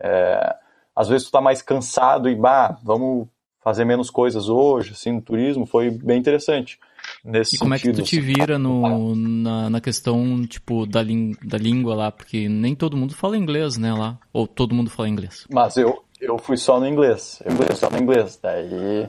É, 0.00 0.56
às 0.94 1.08
vezes 1.08 1.26
tu 1.26 1.32
tá 1.32 1.40
mais 1.40 1.60
cansado 1.60 2.28
e, 2.28 2.34
bah, 2.34 2.78
vamos 2.82 3.26
fazer 3.64 3.84
menos 3.84 4.10
coisas 4.10 4.48
hoje, 4.48 4.92
assim, 4.92 5.12
no 5.12 5.22
turismo, 5.22 5.64
foi 5.64 5.90
bem 5.90 6.18
interessante. 6.18 6.78
Nesse 7.24 7.56
e 7.56 7.58
como 7.58 7.74
sentido, 7.76 7.90
é 7.90 7.94
que 7.94 8.02
tu 8.02 8.06
te 8.06 8.18
assim. 8.18 8.26
vira 8.26 8.58
no, 8.58 9.16
na, 9.16 9.70
na 9.70 9.80
questão, 9.80 10.46
tipo, 10.46 10.86
da, 10.86 11.00
da 11.02 11.58
língua 11.58 11.94
lá? 11.94 12.12
Porque 12.12 12.48
nem 12.48 12.74
todo 12.74 12.96
mundo 12.96 13.14
fala 13.14 13.36
inglês, 13.36 13.78
né, 13.78 13.92
lá? 13.92 14.18
Ou 14.32 14.46
todo 14.46 14.74
mundo 14.74 14.90
fala 14.90 15.08
inglês? 15.08 15.46
Mas 15.50 15.76
eu, 15.76 16.04
eu 16.20 16.38
fui 16.38 16.56
só 16.56 16.78
no 16.78 16.86
inglês, 16.86 17.42
eu 17.44 17.52
fui 17.52 17.74
só 17.74 17.90
no 17.90 17.98
inglês. 17.98 18.38
Daí, 18.42 19.08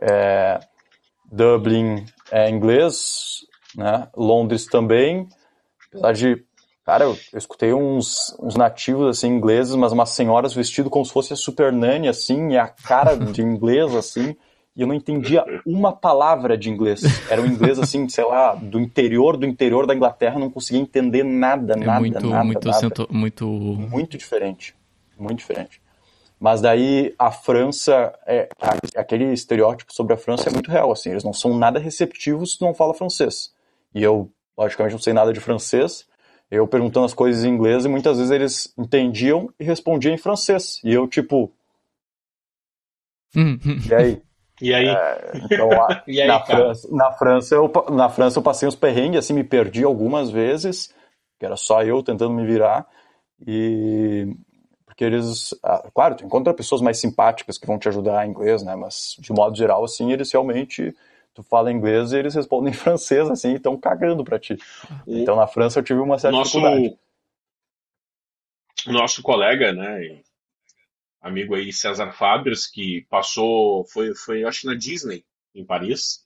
é, 0.00 0.60
Dublin 1.32 2.04
é 2.30 2.50
inglês, 2.50 3.46
né? 3.76 4.08
Londres 4.16 4.64
também, 4.66 5.28
apesar 5.88 6.12
de, 6.12 6.44
cara, 6.84 7.04
eu, 7.04 7.18
eu 7.32 7.38
escutei 7.38 7.74
uns, 7.74 8.34
uns 8.40 8.56
nativos, 8.56 9.18
assim, 9.18 9.28
ingleses, 9.28 9.74
mas 9.74 9.92
umas 9.92 10.10
senhoras 10.10 10.54
vestidas 10.54 10.90
como 10.90 11.04
se 11.04 11.12
fosse 11.12 11.32
a 11.32 11.36
Super 11.36 11.72
Nanny, 11.72 12.08
assim, 12.08 12.52
e 12.52 12.58
a 12.58 12.66
cara 12.66 13.14
de 13.14 13.42
inglês, 13.42 13.94
assim, 13.94 14.34
e 14.74 14.80
eu 14.82 14.86
não 14.86 14.94
entendia 14.94 15.44
uma 15.66 15.92
palavra 15.92 16.56
de 16.56 16.70
inglês. 16.70 17.02
Era 17.30 17.40
um 17.40 17.46
inglês, 17.46 17.78
assim, 17.78 18.08
sei 18.08 18.24
lá, 18.24 18.54
do 18.54 18.78
interior 18.80 19.36
do 19.36 19.46
interior 19.46 19.86
da 19.86 19.94
Inglaterra, 19.94 20.38
não 20.38 20.50
conseguia 20.50 20.80
entender 20.80 21.22
nada, 21.22 21.74
é 21.74 21.76
nada, 21.76 22.00
muito, 22.00 22.28
nada, 22.28 22.44
muito, 22.44 22.66
nada. 22.66 22.78
Cento, 22.78 23.08
muito... 23.10 23.46
Muito 23.46 24.18
diferente, 24.18 24.74
muito 25.18 25.38
diferente. 25.38 25.80
Mas 26.38 26.60
daí 26.60 27.14
a 27.18 27.30
França, 27.30 28.12
é, 28.26 28.50
aquele 28.94 29.32
estereótipo 29.32 29.94
sobre 29.94 30.12
a 30.12 30.18
França 30.18 30.50
é 30.50 30.52
muito 30.52 30.70
real, 30.70 30.92
assim, 30.92 31.10
eles 31.10 31.24
não 31.24 31.32
são 31.32 31.56
nada 31.56 31.78
receptivos 31.78 32.56
se 32.56 32.60
não 32.60 32.74
fala 32.74 32.92
francês. 32.92 33.55
E 33.96 34.02
eu, 34.02 34.30
logicamente, 34.58 34.92
não 34.92 35.00
sei 35.00 35.14
nada 35.14 35.32
de 35.32 35.40
francês. 35.40 36.06
Eu 36.50 36.68
perguntando 36.68 37.06
as 37.06 37.14
coisas 37.14 37.44
em 37.44 37.48
inglês 37.48 37.86
e 37.86 37.88
muitas 37.88 38.18
vezes 38.18 38.30
eles 38.30 38.74
entendiam 38.76 39.48
e 39.58 39.64
respondiam 39.64 40.12
em 40.12 40.18
francês. 40.18 40.78
E 40.84 40.92
eu, 40.92 41.08
tipo. 41.08 41.50
Hum. 43.34 43.58
e 43.88 43.94
aí? 43.94 44.22
E 44.58 44.72
aí? 44.72 44.88
É, 44.88 45.32
então, 45.34 45.70
a, 45.70 46.02
e 46.08 46.18
aí 46.18 46.26
na, 46.26 46.40
França, 46.40 46.88
na, 46.90 47.12
França, 47.12 47.54
eu, 47.54 47.70
na 47.90 48.08
França 48.08 48.38
eu 48.38 48.42
passei 48.42 48.66
uns 48.66 48.74
perrengues, 48.74 49.18
assim, 49.18 49.34
me 49.34 49.44
perdi 49.44 49.84
algumas 49.84 50.30
vezes, 50.30 50.94
que 51.38 51.44
era 51.44 51.56
só 51.56 51.82
eu 51.82 52.02
tentando 52.02 52.32
me 52.32 52.46
virar. 52.46 52.86
E. 53.46 54.34
Porque 54.86 55.04
eles. 55.04 55.54
Ah, 55.62 55.90
claro, 55.94 56.14
tu 56.14 56.24
encontra 56.24 56.54
pessoas 56.54 56.80
mais 56.80 56.98
simpáticas 56.98 57.58
que 57.58 57.66
vão 57.66 57.78
te 57.78 57.86
ajudar 57.88 58.26
em 58.26 58.30
inglês, 58.30 58.62
né? 58.62 58.74
Mas, 58.74 59.14
de 59.18 59.30
modo 59.30 59.54
geral, 59.54 59.84
assim, 59.84 60.10
eles 60.10 60.32
realmente 60.32 60.94
tu 61.36 61.42
fala 61.42 61.70
inglês 61.70 62.12
e 62.12 62.18
eles 62.18 62.34
respondem 62.34 62.72
em 62.72 62.76
francês, 62.76 63.30
assim, 63.30 63.52
e 63.52 63.56
estão 63.56 63.78
cagando 63.78 64.24
para 64.24 64.38
ti. 64.38 64.56
Então 65.06 65.36
na 65.36 65.46
França 65.46 65.78
eu 65.78 65.84
tive 65.84 66.00
uma 66.00 66.18
certa 66.18 66.36
nosso, 66.36 66.58
dificuldade. 66.58 66.98
Nosso 68.86 69.22
colega, 69.22 69.72
né, 69.72 70.22
amigo 71.20 71.54
aí 71.54 71.72
César 71.72 72.12
Fabres, 72.12 72.66
que 72.66 73.06
passou, 73.10 73.84
foi, 73.84 74.14
foi 74.14 74.44
acho 74.44 74.62
que 74.62 74.66
na 74.66 74.74
Disney, 74.74 75.24
em 75.54 75.64
Paris, 75.64 76.24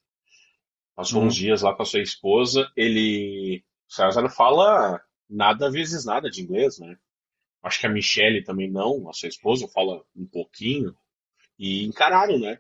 passou 0.95 1.23
hum. 1.23 1.27
uns 1.27 1.35
dias 1.35 1.63
lá 1.63 1.75
com 1.75 1.83
a 1.83 1.87
sua 1.87 2.01
esposa, 2.01 2.71
ele, 2.77 3.65
César 3.89 4.29
fala 4.29 5.01
nada 5.29 5.71
vezes 5.71 6.05
nada 6.05 6.31
de 6.31 6.43
inglês, 6.43 6.79
né? 6.79 6.97
Acho 7.63 7.81
que 7.81 7.87
a 7.87 7.91
Michelle 7.91 8.45
também 8.45 8.71
não, 8.71 9.09
a 9.09 9.13
sua 9.13 9.29
esposa 9.29 9.69
fala 9.69 10.03
um 10.17 10.27
pouquinho, 10.27 10.95
e 11.59 11.85
encararam, 11.85 12.39
né? 12.39 12.59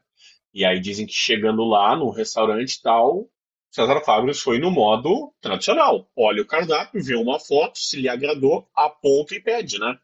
E 0.52 0.64
aí 0.64 0.80
dizem 0.80 1.06
que 1.06 1.12
chegando 1.12 1.64
lá 1.64 1.96
no 1.96 2.10
restaurante 2.10 2.80
tal, 2.82 3.28
César 3.70 4.00
Fabres 4.00 4.40
foi 4.40 4.58
no 4.58 4.70
modo 4.70 5.32
tradicional. 5.40 6.10
Olha 6.16 6.42
o 6.42 6.46
cardápio, 6.46 7.02
vê 7.02 7.14
uma 7.14 7.38
foto, 7.38 7.78
se 7.78 8.00
lhe 8.00 8.08
agradou, 8.08 8.68
aponta 8.74 9.34
e 9.34 9.40
pede, 9.40 9.78
né? 9.78 9.96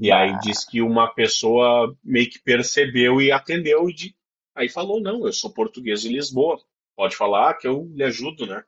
E 0.00 0.12
aí 0.12 0.38
diz 0.40 0.64
que 0.64 0.82
uma 0.82 1.08
pessoa 1.08 1.96
meio 2.04 2.28
que 2.28 2.38
percebeu 2.38 3.20
e 3.20 3.32
atendeu 3.32 3.88
e 3.88 3.94
de... 3.94 4.14
aí 4.54 4.68
falou, 4.68 5.00
não, 5.00 5.26
eu 5.26 5.32
sou 5.32 5.52
português 5.52 6.02
de 6.02 6.10
Lisboa, 6.10 6.60
pode 6.94 7.16
falar 7.16 7.54
que 7.54 7.66
eu 7.66 7.90
lhe 7.94 8.04
ajudo, 8.04 8.46
né? 8.46 8.62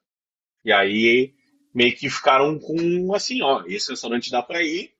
E 0.64 0.72
aí 0.72 1.34
meio 1.72 1.94
que 1.94 2.08
ficaram 2.08 2.58
com 2.58 3.14
assim, 3.14 3.42
ó, 3.42 3.62
esse 3.66 3.90
restaurante 3.90 4.30
dá 4.30 4.42
para 4.42 4.62
ir, 4.62 4.90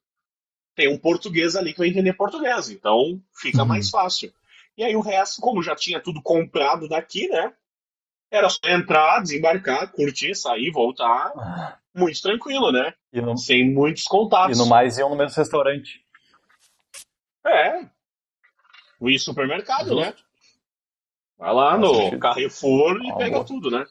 tem 0.76 0.88
um 0.88 0.98
português 0.98 1.56
ali 1.56 1.72
que 1.72 1.78
vai 1.78 1.88
entender 1.88 2.12
português, 2.12 2.70
então 2.70 3.20
fica 3.34 3.62
uhum. 3.62 3.68
mais 3.68 3.90
fácil. 3.90 4.32
E 4.78 4.84
aí 4.84 4.94
o 4.94 5.00
resto, 5.00 5.40
como 5.40 5.60
já 5.60 5.74
tinha 5.74 6.00
tudo 6.00 6.22
comprado 6.22 6.88
daqui, 6.88 7.26
né? 7.26 7.52
Era 8.30 8.48
só 8.48 8.60
entrar, 8.66 9.20
desembarcar, 9.20 9.90
curtir, 9.90 10.36
sair, 10.36 10.70
voltar. 10.70 11.32
Ah. 11.36 11.78
Muito 11.92 12.22
tranquilo, 12.22 12.70
né? 12.70 12.94
No... 13.12 13.36
Sem 13.36 13.74
muitos 13.74 14.04
contatos. 14.04 14.56
E 14.56 14.60
no 14.60 14.68
mais 14.68 14.96
iam 14.96 15.10
no 15.10 15.16
mesmo 15.16 15.36
restaurante. 15.36 16.00
É. 17.44 17.86
O 19.00 19.18
supermercado, 19.18 19.96
né? 19.96 20.14
Vai 21.36 21.52
lá 21.52 21.76
no 21.76 22.16
Carrefour 22.20 23.00
e 23.02 23.16
pega 23.16 23.44
tudo, 23.44 23.72
né? 23.72 23.84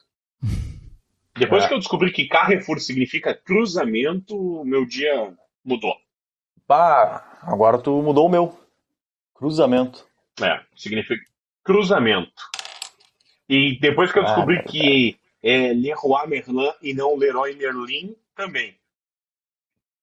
Depois 1.36 1.64
é. 1.64 1.68
que 1.68 1.74
eu 1.74 1.78
descobri 1.78 2.12
que 2.12 2.28
Carrefour 2.28 2.80
significa 2.80 3.34
cruzamento, 3.34 4.64
meu 4.64 4.86
dia 4.86 5.36
mudou. 5.62 5.94
Pá, 6.66 7.38
agora 7.42 7.78
tu 7.78 8.02
mudou 8.02 8.26
o 8.26 8.30
meu. 8.30 8.58
Cruzamento. 9.34 10.07
É, 10.42 10.60
significa 10.76 11.22
cruzamento. 11.64 12.32
E 13.48 13.78
depois 13.80 14.12
que 14.12 14.18
eu 14.18 14.24
descobri 14.24 14.58
ah, 14.58 14.62
que 14.62 15.16
é 15.42 15.72
Leroy 15.72 16.26
Merlin 16.26 16.72
e 16.82 16.94
não 16.94 17.16
Leroy 17.16 17.54
Merlin, 17.54 18.14
também. 18.34 18.76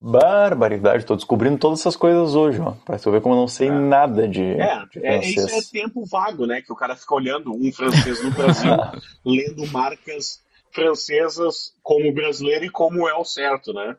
Barbaridade, 0.02 1.06
tô 1.06 1.16
descobrindo 1.16 1.58
todas 1.58 1.80
essas 1.80 1.96
coisas 1.96 2.36
hoje, 2.36 2.60
ó. 2.60 2.74
Pra 2.74 3.00
tu 3.00 3.12
ver 3.12 3.22
como 3.22 3.34
eu 3.34 3.40
não 3.40 3.48
sei 3.48 3.70
é. 3.70 3.72
nada 3.72 4.28
de, 4.28 4.44
é, 4.44 4.86
de 4.86 5.06
é, 5.06 5.20
Isso 5.20 5.50
é 5.50 5.82
tempo 5.82 6.06
vago, 6.06 6.46
né? 6.46 6.62
Que 6.62 6.72
o 6.72 6.76
cara 6.76 6.96
fica 6.96 7.16
olhando 7.16 7.52
um 7.52 7.72
francês 7.72 8.24
no 8.24 8.32
Brasil, 8.32 8.72
lendo 9.26 9.66
marcas 9.72 10.44
francesas 10.72 11.74
como 11.82 12.14
brasileiro 12.14 12.66
e 12.66 12.70
como 12.70 13.08
é 13.08 13.16
o 13.16 13.24
certo, 13.24 13.74
né? 13.74 13.96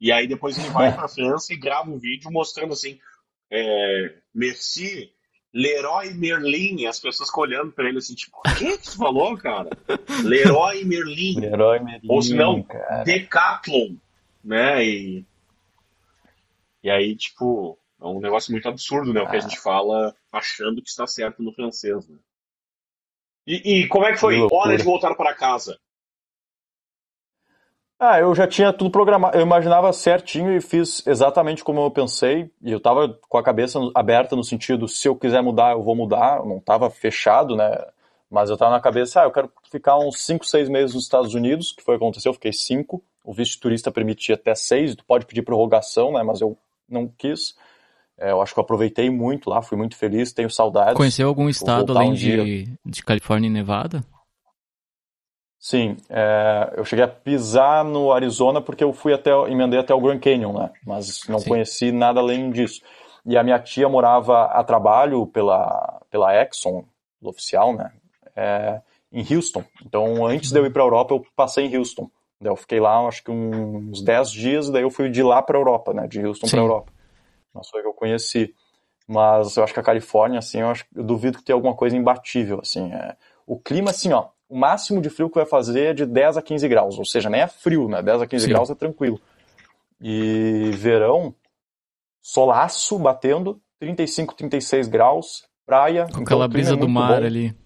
E 0.00 0.10
aí 0.10 0.26
depois 0.26 0.58
ele 0.58 0.68
vai 0.68 0.92
pra 0.94 1.06
França 1.08 1.52
e 1.52 1.56
grava 1.56 1.88
um 1.88 1.98
vídeo 1.98 2.30
mostrando 2.30 2.72
assim, 2.72 2.98
é, 3.50 4.14
merci, 4.34 5.12
Leroy 5.52 6.14
Merlin, 6.14 6.86
as 6.86 7.00
pessoas 7.00 7.28
olhando 7.36 7.72
pra 7.72 7.88
ele 7.88 7.98
assim, 7.98 8.14
tipo, 8.14 8.38
o 8.38 8.54
que 8.54 8.78
que 8.78 8.86
você 8.86 8.96
falou, 8.96 9.36
cara? 9.36 9.68
Leroy 10.24 10.84
Merlin. 10.84 11.40
Leroy 11.40 11.80
Merlin. 11.80 12.08
Ou 12.08 12.22
se 12.22 12.34
não, 12.34 12.64
Decathlon, 13.04 13.96
né? 14.44 14.84
E, 14.84 15.24
e 16.82 16.90
aí, 16.90 17.16
tipo, 17.16 17.76
é 18.00 18.06
um 18.06 18.20
negócio 18.20 18.52
muito 18.52 18.68
absurdo, 18.68 19.12
né? 19.12 19.20
O 19.20 19.28
que 19.28 19.36
a 19.36 19.40
gente 19.40 19.58
fala 19.58 20.14
achando 20.32 20.80
que 20.80 20.88
está 20.88 21.06
certo 21.06 21.42
no 21.42 21.52
francês, 21.52 22.08
né? 22.08 22.16
E, 23.46 23.80
e 23.80 23.88
como 23.88 24.04
é 24.04 24.12
que 24.12 24.18
foi? 24.18 24.36
Que 24.36 24.54
Hora 24.54 24.76
de 24.76 24.84
voltar 24.84 25.14
para 25.14 25.34
casa. 25.34 25.78
Ah, 28.02 28.18
eu 28.18 28.34
já 28.34 28.46
tinha 28.46 28.72
tudo 28.72 28.90
programado, 28.90 29.36
eu 29.36 29.42
imaginava 29.42 29.92
certinho 29.92 30.56
e 30.56 30.60
fiz 30.62 31.06
exatamente 31.06 31.62
como 31.62 31.82
eu 31.82 31.90
pensei, 31.90 32.50
e 32.62 32.72
eu 32.72 32.80
tava 32.80 33.18
com 33.28 33.36
a 33.36 33.42
cabeça 33.42 33.78
aberta 33.94 34.34
no 34.34 34.42
sentido, 34.42 34.88
se 34.88 35.06
eu 35.06 35.14
quiser 35.14 35.42
mudar, 35.42 35.72
eu 35.72 35.82
vou 35.82 35.94
mudar, 35.94 36.38
eu 36.38 36.46
não 36.46 36.58
tava 36.58 36.88
fechado, 36.88 37.54
né, 37.54 37.78
mas 38.30 38.48
eu 38.48 38.56
tava 38.56 38.70
na 38.70 38.80
cabeça, 38.80 39.20
ah, 39.20 39.24
eu 39.24 39.30
quero 39.30 39.52
ficar 39.70 39.98
uns 39.98 40.18
5, 40.24 40.46
6 40.46 40.70
meses 40.70 40.94
nos 40.94 41.04
Estados 41.04 41.34
Unidos, 41.34 41.72
que 41.72 41.82
foi 41.82 41.96
o 41.96 41.98
que 41.98 42.04
aconteceu, 42.04 42.30
eu 42.30 42.34
fiquei 42.34 42.54
5, 42.54 43.02
o 43.22 43.34
visto 43.34 43.60
turista 43.60 43.92
permitia 43.92 44.34
até 44.34 44.54
6, 44.54 44.96
tu 44.96 45.04
pode 45.04 45.26
pedir 45.26 45.42
prorrogação, 45.42 46.14
né, 46.14 46.22
mas 46.22 46.40
eu 46.40 46.56
não 46.88 47.06
quis, 47.06 47.54
é, 48.16 48.30
eu 48.30 48.40
acho 48.40 48.54
que 48.54 48.60
eu 48.60 48.64
aproveitei 48.64 49.10
muito 49.10 49.50
lá, 49.50 49.60
fui 49.60 49.76
muito 49.76 49.94
feliz, 49.94 50.32
tenho 50.32 50.48
saudades. 50.48 50.94
Conheceu 50.94 51.28
algum 51.28 51.50
estado 51.50 51.94
além 51.94 52.12
um 52.12 52.14
de, 52.14 52.66
de 52.82 53.04
Califórnia 53.04 53.48
e 53.48 53.50
Nevada? 53.50 54.02
Sim, 55.60 55.98
é, 56.08 56.72
eu 56.74 56.86
cheguei 56.86 57.04
a 57.04 57.08
pisar 57.08 57.84
no 57.84 58.10
Arizona 58.12 58.62
porque 58.62 58.82
eu 58.82 58.94
fui 58.94 59.12
até, 59.12 59.30
emendei 59.50 59.78
até 59.78 59.92
o 59.92 60.00
Grand 60.00 60.18
Canyon, 60.18 60.54
né? 60.54 60.70
Mas 60.86 61.28
não 61.28 61.38
Sim. 61.38 61.50
conheci 61.50 61.92
nada 61.92 62.18
além 62.18 62.50
disso. 62.50 62.80
E 63.26 63.36
a 63.36 63.42
minha 63.42 63.58
tia 63.58 63.86
morava 63.86 64.44
a 64.46 64.64
trabalho 64.64 65.26
pela, 65.26 66.00
pela 66.10 66.34
Exxon, 66.42 66.82
oficial, 67.22 67.74
né? 67.74 67.92
É, 68.34 68.80
em 69.12 69.22
Houston. 69.34 69.62
Então, 69.84 70.26
antes 70.26 70.50
de 70.50 70.58
eu 70.58 70.64
ir 70.64 70.72
para 70.72 70.82
a 70.82 70.86
Europa, 70.86 71.14
eu 71.14 71.26
passei 71.36 71.66
em 71.66 71.76
Houston. 71.76 72.10
Daí 72.40 72.50
eu 72.50 72.56
fiquei 72.56 72.80
lá, 72.80 73.06
acho 73.06 73.22
que 73.22 73.30
uns 73.30 74.02
10 74.02 74.30
dias, 74.30 74.70
daí 74.70 74.82
eu 74.82 74.90
fui 74.90 75.10
de 75.10 75.22
lá 75.22 75.42
para 75.42 75.58
a 75.58 75.60
Europa, 75.60 75.92
né? 75.92 76.06
De 76.08 76.24
Houston 76.24 76.48
para 76.48 76.58
a 76.58 76.62
Europa. 76.62 76.92
Não 77.54 77.62
foi 77.62 77.82
que 77.82 77.88
eu 77.88 77.92
conheci. 77.92 78.54
Mas 79.06 79.58
eu 79.58 79.64
acho 79.64 79.74
que 79.74 79.80
a 79.80 79.82
Califórnia, 79.82 80.38
assim, 80.38 80.60
eu, 80.60 80.68
acho, 80.68 80.86
eu 80.94 81.04
duvido 81.04 81.36
que 81.36 81.44
tenha 81.44 81.54
alguma 81.54 81.74
coisa 81.74 81.94
imbatível, 81.94 82.60
assim. 82.62 82.90
É, 82.94 83.14
o 83.46 83.58
clima, 83.58 83.90
assim, 83.90 84.10
ó, 84.12 84.28
o 84.50 84.58
máximo 84.58 85.00
de 85.00 85.08
frio 85.08 85.30
que 85.30 85.36
vai 85.36 85.46
fazer 85.46 85.90
é 85.90 85.94
de 85.94 86.04
10 86.04 86.36
a 86.36 86.42
15 86.42 86.68
graus, 86.68 86.98
ou 86.98 87.04
seja, 87.04 87.30
nem 87.30 87.40
é 87.40 87.46
frio, 87.46 87.88
né? 87.88 88.02
10 88.02 88.22
a 88.22 88.26
15 88.26 88.44
Sim. 88.44 88.50
graus 88.50 88.68
é 88.68 88.74
tranquilo. 88.74 89.20
E 90.00 90.72
verão, 90.74 91.32
solaço 92.20 92.98
batendo, 92.98 93.62
35, 93.78 94.34
36 94.34 94.88
graus, 94.88 95.48
praia. 95.64 96.04
Com 96.06 96.10
então 96.10 96.22
aquela 96.22 96.48
brisa 96.48 96.74
é 96.74 96.76
do 96.76 96.88
mar 96.88 97.20
bom. 97.20 97.26
ali. 97.26 97.56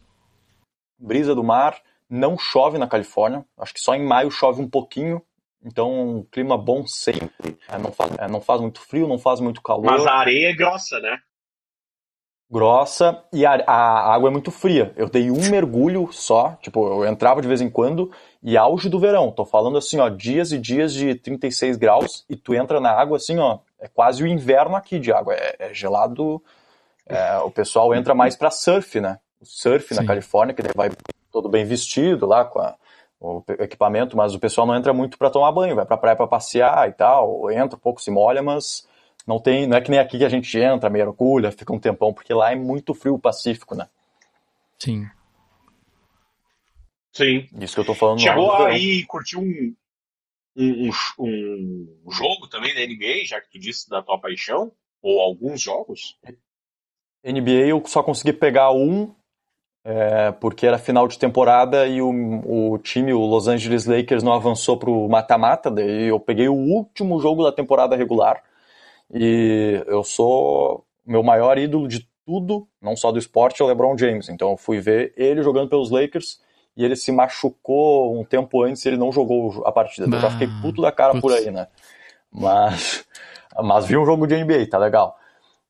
Brisa 0.99 1.35
do 1.35 1.43
mar, 1.43 1.81
não 2.09 2.37
chove 2.37 2.77
na 2.77 2.87
Califórnia, 2.87 3.47
acho 3.59 3.73
que 3.73 3.81
só 3.81 3.95
em 3.95 4.05
maio 4.05 4.31
chove 4.31 4.61
um 4.61 4.69
pouquinho, 4.69 5.23
então 5.65 6.19
um 6.19 6.23
clima 6.23 6.59
bom 6.59 6.87
sempre. 6.87 7.57
É, 7.67 7.79
não, 7.79 7.93
faz, 7.93 8.13
é, 8.19 8.29
não 8.29 8.43
faz 8.43 8.61
muito 8.61 8.81
frio, 8.81 9.09
não 9.09 9.19
faz 9.19 9.41
muito 9.41 9.63
calor. 9.63 9.87
Mas 9.87 10.07
a 10.07 10.13
areia 10.13 10.51
é 10.51 10.55
grossa, 10.55 11.01
né? 11.01 11.19
Grossa 12.55 13.21
e 13.33 13.45
a, 13.45 13.65
a, 13.67 14.15
água 14.15 14.29
é 14.29 14.33
muito 14.33 14.53
fria. 14.53 14.93
Eu 14.97 15.09
dei 15.09 15.29
um 15.29 15.51
mergulho 15.51 16.09
só, 16.13 16.57
tipo, 16.63 16.87
eu 16.87 17.05
entrava 17.05 17.43
de 17.43 17.49
vez 17.49 17.61
em 17.61 17.69
quando 17.69 18.13
e 18.41 18.57
auge 18.57 18.89
do 18.89 19.01
verão. 19.01 19.33
Tô 19.33 19.45
falando 19.45 19.77
assim, 19.77 19.99
ó, 19.99 20.09
dias 20.09 20.53
e 20.53 20.59
dias 20.59 20.95
de 20.95 21.17
36 21.17 21.77
graus 21.77 22.25
e 22.31 22.37
tu 22.37 22.55
entra 22.55 22.79
na 22.79 22.93
água 22.93 23.17
assim, 23.17 23.41
ó, 23.41 23.59
é 23.81 23.89
quase 23.89 24.23
o 24.23 24.27
inverno 24.29 24.77
aqui 24.77 25.01
de 25.01 25.13
água, 25.13 25.35
é, 25.35 25.57
é 25.59 25.75
gelado. 25.75 26.41
É, 27.07 27.39
o 27.39 27.51
pessoal 27.51 27.93
entra 27.93 28.15
mais 28.15 28.37
para 28.37 28.53
surf, 28.53 29.01
né? 29.01 29.19
O 29.41 29.45
surf 29.45 29.93
Sim. 29.93 30.01
na 30.01 30.07
Califórnia, 30.07 30.55
que 30.55 30.63
vai 30.77 30.93
todo 31.33 31.49
bem 31.49 31.65
vestido 31.65 32.25
lá 32.25 32.45
com 32.45 32.61
a, 32.61 32.77
o 33.21 33.43
equipamento, 33.59 34.17
mas 34.17 34.33
o 34.33 34.39
pessoal 34.39 34.65
não 34.65 34.77
entra 34.77 34.93
muito 34.93 35.19
para 35.19 35.29
tomar 35.29 35.51
banho, 35.51 35.75
vai 35.75 35.85
pra 35.85 35.97
praia 35.97 36.17
para 36.17 36.29
passear 36.29 36.89
e 36.89 36.93
tal, 36.93 37.51
entra 37.51 37.77
um 37.77 37.81
pouco, 37.81 38.01
se 38.01 38.13
molha, 38.13 38.45
mas 38.45 38.87
não 39.27 39.41
tem, 39.41 39.67
não 39.67 39.77
é 39.77 39.81
que 39.81 39.91
nem 39.91 39.99
aqui 39.99 40.19
que 40.19 40.25
a 40.25 40.29
gente 40.29 40.59
entra, 40.59 40.91
mergulha, 40.91 41.51
fica 41.51 41.73
um 41.73 41.79
tempão, 41.79 42.13
porque 42.13 42.35
lá 42.35 42.53
é 42.53 42.55
muito 42.55 42.95
frio 42.95 43.15
o 43.15 43.19
Pacífico, 43.19 43.75
né? 43.75 43.89
Sim. 44.79 45.07
Sim. 47.13 47.47
Isso 47.61 47.75
que 47.75 47.81
eu 47.81 47.87
tô 47.87 47.95
falando. 47.95 48.21
Chegou 48.21 48.53
aí 48.57 48.99
e 48.99 49.07
curtiu 49.07 49.41
um, 49.41 49.75
um, 50.57 50.91
um, 51.19 51.99
um, 52.05 52.11
jogo 52.11 52.49
também 52.49 52.75
da 52.75 52.81
NBA, 52.81 53.25
já 53.25 53.41
que 53.41 53.51
tu 53.51 53.59
disse 53.59 53.89
da 53.89 54.03
tua 54.03 54.19
paixão? 54.19 54.73
Ou 55.01 55.21
alguns 55.21 55.61
jogos? 55.61 56.19
NBA 57.25 57.69
eu 57.69 57.83
só 57.87 58.03
consegui 58.03 58.33
pegar 58.33 58.73
um, 58.73 59.15
é, 59.85 60.33
porque 60.33 60.67
era 60.67 60.79
final 60.79 61.07
de 61.07 61.19
temporada 61.19 61.87
e 61.87 62.03
o, 62.03 62.73
o 62.73 62.79
time, 62.79 63.13
o 63.13 63.21
Los 63.21 63.49
Angeles 63.49 63.87
Lakers, 63.87 64.23
não 64.23 64.33
avançou 64.33 64.79
pro 64.79 65.09
mata-mata, 65.09 65.71
daí 65.71 66.09
eu 66.09 66.19
peguei 66.19 66.49
o 66.49 66.55
último 66.55 67.21
jogo 67.21 67.45
da 67.45 67.53
temporada 67.53 67.97
regular 67.97 68.43
e 69.13 69.83
eu 69.87 70.03
sou 70.03 70.85
meu 71.07 71.23
maior 71.23 71.59
ídolo 71.59 71.87
de 71.87 72.09
tudo, 72.25 72.67
não 72.81 72.97
só 72.97 73.13
do 73.13 73.19
esporte, 73.19 73.61
é 73.61 73.65
o 73.65 73.69
LeBron 73.69 73.97
James. 73.97 74.29
Então 74.29 74.51
eu 74.51 74.57
fui 74.57 74.81
ver 74.81 75.13
ele 75.17 75.43
jogando 75.43 75.69
pelos 75.69 75.91
Lakers 75.91 76.41
e 76.77 76.85
ele 76.85 76.97
se 76.97 77.13
machucou 77.13 78.19
um 78.19 78.25
tempo 78.25 78.63
antes 78.63 78.85
e 78.85 78.89
ele 78.89 78.97
não 78.97 79.13
jogou 79.13 79.63
a 79.67 79.73
partida. 79.73 80.15
eu 80.15 80.21
já 80.21 80.31
fiquei 80.31 80.49
puto 80.63 80.83
da 80.83 80.91
cara 80.91 81.21
por 81.21 81.33
aí, 81.33 81.51
né? 81.51 81.69
Mas, 82.33 83.05
mas 83.63 83.87
vi 83.87 83.97
um 83.97 84.07
jogo 84.07 84.27
de 84.27 84.43
NBA, 84.43 84.67
tá 84.69 84.79
legal. 84.79 85.17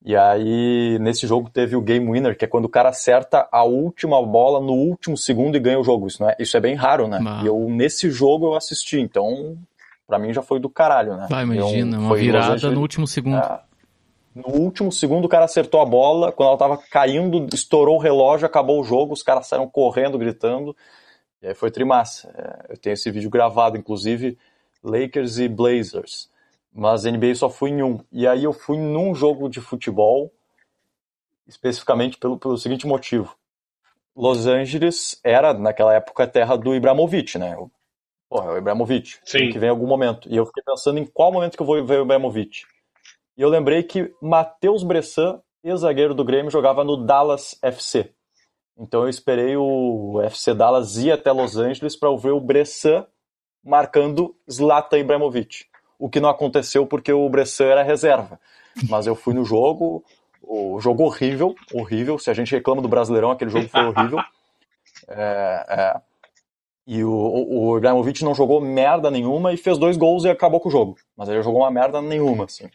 E 0.04 0.14
aí, 0.14 0.98
nesse 1.00 1.26
jogo 1.26 1.48
teve 1.48 1.74
o 1.74 1.80
game 1.80 2.10
winner, 2.10 2.36
que 2.36 2.44
é 2.44 2.48
quando 2.48 2.66
o 2.66 2.68
cara 2.68 2.90
acerta 2.90 3.48
a 3.50 3.64
última 3.64 4.22
bola 4.22 4.60
no 4.60 4.74
último 4.74 5.16
segundo 5.16 5.56
e 5.56 5.60
ganha 5.60 5.80
o 5.80 5.84
jogo. 5.84 6.06
Isso, 6.06 6.22
não 6.22 6.28
é, 6.28 6.36
isso 6.38 6.54
é 6.56 6.60
bem 6.60 6.74
raro, 6.74 7.08
né? 7.08 7.18
E 7.42 7.46
eu, 7.46 7.58
nesse 7.70 8.10
jogo, 8.10 8.48
eu 8.48 8.54
assisti. 8.54 9.00
Então, 9.00 9.56
para 10.14 10.18
mim 10.20 10.32
já 10.32 10.42
foi 10.42 10.60
do 10.60 10.70
caralho, 10.70 11.16
né? 11.16 11.26
Vai, 11.28 11.42
imagina, 11.42 11.98
uma 11.98 12.14
virada 12.14 12.70
no 12.70 12.80
último 12.80 13.06
segundo. 13.06 13.36
É, 13.36 13.60
no 14.32 14.48
último 14.48 14.92
segundo 14.92 15.24
o 15.24 15.28
cara 15.28 15.44
acertou 15.44 15.80
a 15.80 15.84
bola, 15.84 16.30
quando 16.30 16.50
ela 16.50 16.58
tava 16.58 16.78
caindo, 16.78 17.48
estourou 17.52 17.96
o 17.96 18.00
relógio, 18.00 18.46
acabou 18.46 18.80
o 18.80 18.84
jogo, 18.84 19.12
os 19.12 19.24
caras 19.24 19.48
saíram 19.48 19.68
correndo, 19.68 20.16
gritando. 20.16 20.76
E 21.42 21.48
aí 21.48 21.54
foi 21.54 21.70
trimassa. 21.70 22.32
É, 22.36 22.72
eu 22.72 22.78
tenho 22.78 22.94
esse 22.94 23.10
vídeo 23.10 23.28
gravado, 23.28 23.76
inclusive, 23.76 24.38
Lakers 24.84 25.38
e 25.38 25.48
Blazers. 25.48 26.30
Mas 26.72 27.04
NBA 27.04 27.34
só 27.34 27.50
fui 27.50 27.70
em 27.70 27.82
um. 27.82 27.98
E 28.12 28.26
aí 28.26 28.44
eu 28.44 28.52
fui 28.52 28.78
num 28.78 29.16
jogo 29.16 29.48
de 29.48 29.60
futebol, 29.60 30.32
especificamente 31.46 32.18
pelo, 32.18 32.38
pelo 32.38 32.56
seguinte 32.56 32.86
motivo. 32.86 33.36
Los 34.16 34.46
Angeles 34.46 35.18
era, 35.24 35.52
naquela 35.52 35.92
época, 35.92 36.22
a 36.22 36.26
terra 36.28 36.56
do 36.56 36.72
Ibrahimovic, 36.72 37.36
né? 37.36 37.56
Porra, 38.28 38.50
é 38.50 38.54
o 38.54 38.58
Ibrahimovic. 38.58 39.18
Sim. 39.24 39.50
Que 39.50 39.58
vem 39.58 39.68
em 39.68 39.70
algum 39.70 39.86
momento. 39.86 40.28
E 40.28 40.36
eu 40.36 40.46
fiquei 40.46 40.62
pensando 40.64 40.98
em 40.98 41.06
qual 41.06 41.32
momento 41.32 41.56
que 41.56 41.62
eu 41.62 41.66
vou 41.66 41.84
ver 41.84 42.00
o 42.00 42.04
Ibrahimovic. 42.04 42.62
E 43.36 43.42
eu 43.42 43.48
lembrei 43.48 43.82
que 43.82 44.12
Matheus 44.20 44.82
Bressan, 44.82 45.40
ex-zagueiro 45.62 46.14
do 46.14 46.24
Grêmio, 46.24 46.50
jogava 46.50 46.84
no 46.84 46.96
Dallas 46.96 47.58
FC. 47.62 48.12
Então 48.76 49.02
eu 49.02 49.08
esperei 49.08 49.56
o 49.56 50.20
FC 50.22 50.54
Dallas 50.54 50.96
ir 50.96 51.12
até 51.12 51.30
Los 51.30 51.56
Angeles 51.56 51.96
para 51.96 52.14
ver 52.16 52.32
o 52.32 52.40
Bressan 52.40 53.06
marcando 53.64 54.36
Zlatan 54.50 54.98
Ibrahimovic. 54.98 55.66
O 55.98 56.08
que 56.08 56.20
não 56.20 56.28
aconteceu 56.28 56.86
porque 56.86 57.12
o 57.12 57.28
Bressan 57.28 57.66
era 57.66 57.82
reserva. 57.82 58.38
Mas 58.88 59.06
eu 59.06 59.14
fui 59.14 59.32
no 59.32 59.44
jogo, 59.44 60.04
o 60.42 60.80
jogo 60.80 61.04
horrível, 61.04 61.54
horrível. 61.72 62.18
Se 62.18 62.30
a 62.30 62.34
gente 62.34 62.52
reclama 62.52 62.82
do 62.82 62.88
Brasileirão, 62.88 63.30
aquele 63.30 63.50
jogo 63.50 63.68
foi 63.68 63.84
horrível. 63.84 64.18
É, 65.06 65.66
é, 65.68 66.00
e 66.86 67.02
o, 67.02 67.10
o 67.10 67.78
Ibrahimovic 67.78 68.22
não 68.22 68.34
jogou 68.34 68.60
merda 68.60 69.10
nenhuma 69.10 69.52
e 69.52 69.56
fez 69.56 69.78
dois 69.78 69.96
gols 69.96 70.24
e 70.24 70.28
acabou 70.28 70.60
com 70.60 70.68
o 70.68 70.72
jogo. 70.72 70.96
Mas 71.16 71.28
ele 71.28 71.42
jogou 71.42 71.62
uma 71.62 71.70
merda 71.70 72.02
nenhuma, 72.02 72.44
assim. 72.44 72.68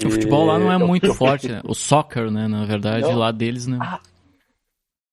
E... 0.00 0.06
O 0.06 0.10
futebol 0.10 0.44
lá 0.46 0.58
não 0.58 0.72
é 0.72 0.78
muito 0.78 1.12
forte, 1.14 1.48
né? 1.48 1.60
O 1.64 1.74
soccer, 1.74 2.30
né? 2.30 2.48
Na 2.48 2.64
verdade, 2.64 3.02
não. 3.02 3.18
lá 3.18 3.30
deles, 3.30 3.66
né? 3.66 3.78
Ah, 3.80 4.00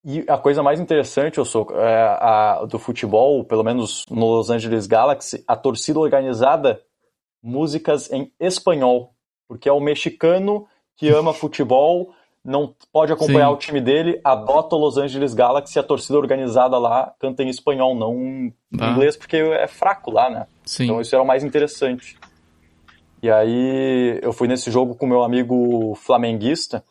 e 0.03 0.25
a 0.27 0.37
coisa 0.37 0.63
mais 0.63 0.79
interessante, 0.79 1.37
eu 1.37 1.45
sou, 1.45 1.67
é, 1.75 2.03
a, 2.19 2.65
do 2.65 2.79
futebol, 2.79 3.43
pelo 3.45 3.63
menos 3.63 4.05
no 4.09 4.25
Los 4.25 4.49
Angeles 4.49 4.87
Galaxy, 4.87 5.43
a 5.47 5.55
torcida 5.55 5.99
organizada 5.99 6.81
músicas 7.43 8.11
em 8.11 8.31
espanhol, 8.39 9.13
porque 9.47 9.69
é 9.69 9.71
o 9.71 9.79
mexicano 9.79 10.67
que 10.95 11.09
ama 11.09 11.33
futebol, 11.33 12.13
não 12.43 12.73
pode 12.91 13.13
acompanhar 13.13 13.47
Sim. 13.47 13.53
o 13.53 13.57
time 13.57 13.81
dele, 13.81 14.19
adota 14.23 14.75
o 14.75 14.79
Los 14.79 14.97
Angeles 14.97 15.33
Galaxy, 15.33 15.77
a 15.77 15.83
torcida 15.83 16.17
organizada 16.17 16.77
lá 16.77 17.13
canta 17.19 17.43
em 17.43 17.49
espanhol, 17.49 17.95
não 17.95 18.15
em 18.15 18.53
ah. 18.79 18.89
inglês, 18.89 19.15
porque 19.15 19.37
é 19.37 19.67
fraco 19.67 20.11
lá, 20.11 20.29
né? 20.29 20.47
Sim. 20.65 20.85
Então 20.85 21.01
isso 21.01 21.13
era 21.15 21.23
o 21.23 21.27
mais 21.27 21.43
interessante. 21.43 22.17
E 23.21 23.29
aí 23.29 24.19
eu 24.23 24.33
fui 24.33 24.47
nesse 24.47 24.71
jogo 24.71 24.95
com 24.95 25.05
meu 25.05 25.21
amigo 25.21 25.93
flamenguista, 25.95 26.83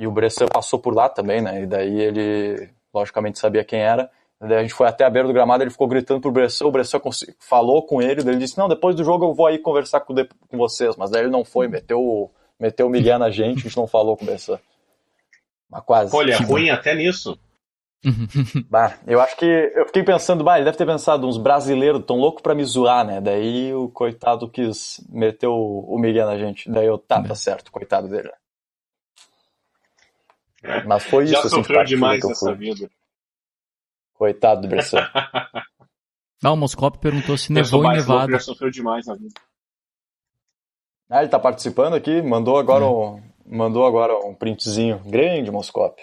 e 0.00 0.06
o 0.06 0.10
Bressan 0.10 0.46
passou 0.46 0.78
por 0.78 0.94
lá 0.94 1.08
também, 1.08 1.42
né? 1.42 1.62
E 1.62 1.66
daí 1.66 2.00
ele, 2.00 2.70
logicamente, 2.94 3.38
sabia 3.38 3.62
quem 3.62 3.80
era. 3.80 4.08
Daí 4.40 4.56
a 4.56 4.62
gente 4.62 4.72
foi 4.72 4.86
até 4.86 5.04
a 5.04 5.10
beira 5.10 5.28
do 5.28 5.34
gramado, 5.34 5.62
ele 5.62 5.70
ficou 5.70 5.86
gritando 5.86 6.22
pro 6.22 6.32
Bressan, 6.32 6.64
o 6.64 6.70
Bressan 6.70 6.98
falou 7.38 7.84
com 7.84 8.00
ele, 8.00 8.22
daí 8.22 8.32
ele 8.32 8.40
disse, 8.40 8.56
não, 8.56 8.66
depois 8.66 8.96
do 8.96 9.04
jogo 9.04 9.26
eu 9.26 9.34
vou 9.34 9.46
aí 9.46 9.58
conversar 9.58 10.00
com, 10.00 10.14
com 10.14 10.56
vocês. 10.56 10.96
Mas 10.96 11.10
daí 11.10 11.24
ele 11.24 11.30
não 11.30 11.44
foi, 11.44 11.68
meteu, 11.68 12.30
meteu 12.60 12.86
o 12.86 12.90
Miguel 12.90 13.18
na 13.18 13.30
gente, 13.30 13.60
a 13.60 13.62
gente 13.62 13.76
não 13.76 13.86
falou 13.86 14.16
com 14.16 14.24
o 14.24 14.26
Bressan. 14.26 14.60
Mas 15.68 15.82
quase. 15.84 16.14
Olha, 16.14 16.34
é 16.34 16.36
ruim 16.36 16.68
até 16.68 16.94
nisso. 16.94 17.38
bah, 18.68 18.98
eu 19.06 19.20
acho 19.20 19.36
que 19.36 19.44
eu 19.44 19.86
fiquei 19.86 20.02
pensando, 20.02 20.42
bah, 20.42 20.56
ele 20.56 20.64
deve 20.64 20.76
ter 20.76 20.86
pensado, 20.86 21.26
uns 21.26 21.36
brasileiros 21.36 22.04
tão 22.06 22.16
loucos 22.16 22.42
pra 22.42 22.54
me 22.54 22.64
zoar, 22.64 23.04
né? 23.04 23.20
Daí 23.20 23.74
o 23.74 23.88
coitado 23.88 24.50
quis 24.50 25.04
meter 25.08 25.46
o, 25.46 25.84
o 25.86 25.98
Miguel 25.98 26.26
na 26.26 26.38
gente. 26.38 26.70
Daí 26.70 26.86
eu, 26.86 26.98
tá, 26.98 27.22
tá 27.22 27.34
certo, 27.34 27.70
coitado 27.70 28.08
dele. 28.08 28.30
Mas 30.86 31.04
foi 31.04 31.26
Já 31.26 31.32
isso. 31.32 31.42
Já 31.42 31.46
assim, 31.48 31.56
sofreu 31.56 31.84
demais 31.84 32.24
nessa 32.24 32.54
vida. 32.54 32.90
Coitado 34.14 34.62
do 34.62 34.68
Bressan. 34.68 35.06
Não, 36.42 36.52
o 36.54 36.56
Moscop 36.56 36.98
perguntou 36.98 37.36
se 37.36 37.52
nevou 37.52 37.84
em 37.84 37.96
Nevada. 37.96 38.32
Já 38.32 38.40
sofreu 38.40 38.70
demais 38.70 39.06
na 39.06 39.14
vida. 39.14 39.40
Ah, 41.10 41.20
ele 41.20 41.28
tá 41.28 41.38
participando 41.38 41.94
aqui, 41.94 42.22
mandou 42.22 42.56
agora, 42.56 42.84
é. 42.84 42.88
um, 42.88 43.22
mandou 43.44 43.84
agora 43.84 44.16
um 44.24 44.34
printzinho. 44.34 45.00
Grande, 45.04 45.50
Moscop. 45.50 46.00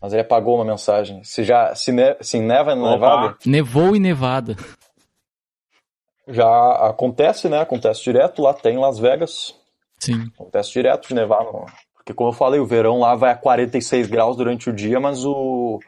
Mas 0.00 0.12
ele 0.12 0.22
apagou 0.22 0.56
uma 0.56 0.64
mensagem. 0.64 1.24
Se 1.24 1.42
já 1.42 1.74
se, 1.74 1.90
ne, 1.90 2.16
se 2.20 2.38
neva 2.38 2.74
na 2.74 2.90
Nevada? 2.90 3.38
Nevou 3.46 3.96
em 3.96 4.00
Nevada. 4.00 4.56
Já 6.28 6.88
acontece, 6.88 7.48
né? 7.48 7.60
Acontece 7.60 8.02
direto 8.04 8.42
lá, 8.42 8.52
tem 8.52 8.78
Las 8.78 8.98
Vegas. 8.98 9.58
Sim. 9.98 10.30
Acontece 10.34 10.70
direto 10.72 11.08
de 11.08 11.14
nevar 11.14 11.44
no, 11.44 11.66
porque, 12.02 12.12
como 12.12 12.30
eu 12.30 12.34
falei, 12.34 12.58
o 12.58 12.66
verão 12.66 12.98
lá 12.98 13.14
vai 13.14 13.30
a 13.30 13.36
46 13.36 14.08
graus 14.08 14.36
durante 14.36 14.68
o 14.68 14.72
dia, 14.72 14.98
mas 14.98 15.24
o, 15.24 15.78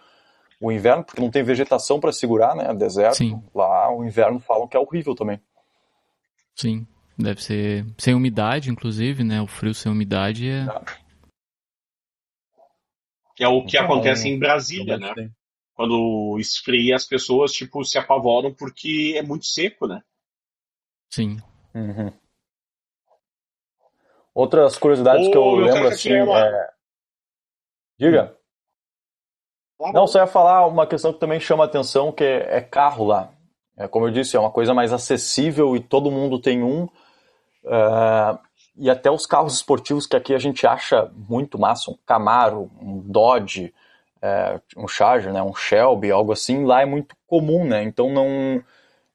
o 0.60 0.70
inverno, 0.70 1.02
porque 1.02 1.20
não 1.20 1.30
tem 1.30 1.42
vegetação 1.42 1.98
para 1.98 2.12
segurar, 2.12 2.54
né? 2.54 2.72
Deserto. 2.72 3.16
Sim. 3.16 3.42
Lá 3.52 3.92
o 3.92 4.04
inverno 4.04 4.38
falam 4.38 4.68
que 4.68 4.76
é 4.76 4.80
horrível 4.80 5.16
também. 5.16 5.40
Sim, 6.54 6.86
deve 7.18 7.42
ser 7.42 7.86
sem 7.98 8.14
umidade, 8.14 8.70
inclusive, 8.70 9.24
né? 9.24 9.40
O 9.40 9.46
frio 9.46 9.74
sem 9.74 9.90
umidade 9.90 10.48
é. 10.48 10.66
É 13.38 13.48
o 13.48 13.64
que 13.64 13.76
então, 13.76 13.84
acontece 13.84 14.28
em 14.28 14.38
Brasília, 14.38 14.96
né? 14.96 15.12
Bem. 15.14 15.30
Quando 15.74 16.36
esfria, 16.38 16.94
as 16.94 17.04
pessoas 17.04 17.52
tipo 17.52 17.84
se 17.84 17.98
apavoram 17.98 18.54
porque 18.54 19.14
é 19.16 19.22
muito 19.22 19.44
seco, 19.44 19.88
né? 19.88 20.02
Sim. 21.10 21.38
Uhum. 21.74 22.12
Outras 24.32 24.76
curiosidades 24.76 25.28
que 25.28 25.36
eu 25.36 25.54
lembro 25.56 25.88
assim. 25.88 26.12
É... 26.12 26.70
Diga. 27.98 28.36
Não, 29.92 30.06
só 30.06 30.20
ia 30.20 30.26
falar 30.26 30.66
uma 30.66 30.86
questão 30.86 31.12
que 31.12 31.18
também 31.18 31.40
chama 31.40 31.64
atenção, 31.64 32.12
que 32.12 32.24
é, 32.24 32.58
é 32.58 32.60
carro 32.60 33.04
lá. 33.04 33.32
É, 33.76 33.88
como 33.88 34.06
eu 34.06 34.10
disse, 34.10 34.36
é 34.36 34.40
uma 34.40 34.50
coisa 34.50 34.72
mais 34.72 34.92
acessível 34.92 35.76
e 35.76 35.80
todo 35.80 36.10
mundo 36.10 36.40
tem 36.40 36.62
um. 36.62 36.88
Uh, 37.64 38.38
e 38.76 38.90
até 38.90 39.10
os 39.10 39.26
carros 39.26 39.54
esportivos 39.54 40.06
que 40.06 40.16
aqui 40.16 40.34
a 40.34 40.38
gente 40.38 40.66
acha 40.66 41.10
muito 41.28 41.58
massa, 41.58 41.90
um 41.90 41.96
Camaro, 42.04 42.70
um 42.80 42.98
Dodge, 42.98 43.72
é, 44.20 44.60
um 44.76 44.88
Charger, 44.88 45.32
né, 45.32 45.40
um 45.42 45.54
Shelby, 45.54 46.10
algo 46.10 46.32
assim, 46.32 46.64
lá 46.64 46.82
é 46.82 46.84
muito 46.84 47.14
comum, 47.26 47.64
né? 47.64 47.84
Então 47.84 48.10
não 48.12 48.62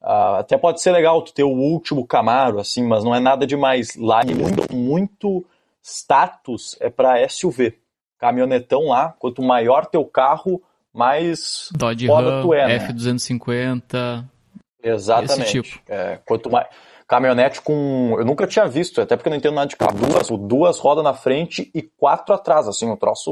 Uh, 0.02 0.40
até 0.40 0.58
pode 0.58 0.82
ser 0.82 0.92
legal 0.92 1.22
tu 1.22 1.34
ter 1.34 1.44
o 1.44 1.50
último 1.50 2.08
Camaro, 2.08 2.60
assim, 2.60 2.84
mas 2.84 3.04
não 3.04 3.14
é 3.14 3.20
nada 3.20 3.46
demais. 3.46 3.96
Lá 3.98 4.22
é 4.22 4.34
muito, 4.34 4.74
muito 4.74 5.46
status 5.84 6.78
é 6.80 6.90
para 6.90 7.28
SUV. 7.28 7.78
Caminhonetão 8.18 8.88
lá, 8.88 9.14
quanto 9.20 9.42
maior 9.42 9.86
teu 9.86 10.06
carro, 10.06 10.62
mais 10.94 11.70
Dodge 11.74 12.08
Ram, 12.08 12.42
tu 12.42 12.54
é, 12.54 12.80
F250. 12.80 13.94
Né? 13.94 14.26
Exatamente. 14.82 15.42
Esse 15.42 15.52
tipo. 15.64 15.82
É, 15.88 16.20
quanto 16.26 16.50
mais 16.50 16.68
caminhonete 17.10 17.60
com. 17.61 18.15
Eu 18.19 18.23
nunca 18.23 18.45
tinha 18.45 18.68
visto, 18.68 19.02
até 19.02 19.18
porque 19.18 19.27
eu 19.27 19.31
não 19.31 19.38
entendo 19.38 19.56
nada 19.56 19.68
de 19.68 19.76
carro. 19.76 19.98
Duas, 19.98 20.30
duas 20.48 20.77
rodas 20.77 21.03
na 21.03 21.14
frente 21.14 21.69
e 21.73 21.81
quatro 21.81 22.36
atrás, 22.36 22.68
assim, 22.68 22.88
um 22.88 22.95
troço 22.95 23.31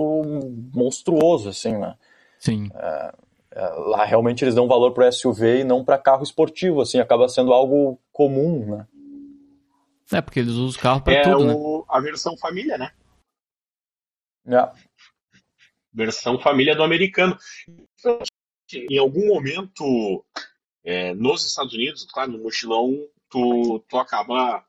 monstruoso, 0.73 1.49
assim, 1.49 1.77
né? 1.77 1.95
Sim. 2.39 2.69
É, 2.73 3.13
é, 3.51 3.67
lá 3.67 4.03
realmente 4.03 4.43
eles 4.43 4.55
dão 4.55 4.67
valor 4.67 4.93
para 4.93 5.11
SUV 5.11 5.59
e 5.59 5.63
não 5.63 5.85
para 5.85 5.99
carro 5.99 6.23
esportivo, 6.23 6.81
assim, 6.81 6.99
acaba 6.99 7.29
sendo 7.29 7.53
algo 7.53 7.99
comum, 8.11 8.77
né? 8.77 8.87
É, 10.11 10.21
porque 10.21 10.39
eles 10.39 10.53
usam 10.53 10.81
carro 10.81 11.01
para 11.01 11.13
é 11.13 11.21
tudo, 11.21 11.55
o, 11.55 11.77
né? 11.79 11.85
a 11.87 11.99
versão 11.99 12.35
família, 12.35 12.77
né? 12.79 12.91
É. 14.47 14.71
Versão 15.93 16.39
família 16.39 16.75
do 16.75 16.81
americano. 16.81 17.37
Em 18.73 18.97
algum 18.97 19.27
momento, 19.27 20.25
é, 20.83 21.13
nos 21.13 21.45
Estados 21.45 21.73
Unidos, 21.73 22.05
claro, 22.05 22.31
no 22.31 22.39
mochilão, 22.39 23.07
tu, 23.29 23.79
tu 23.87 23.97
acaba 23.97 24.63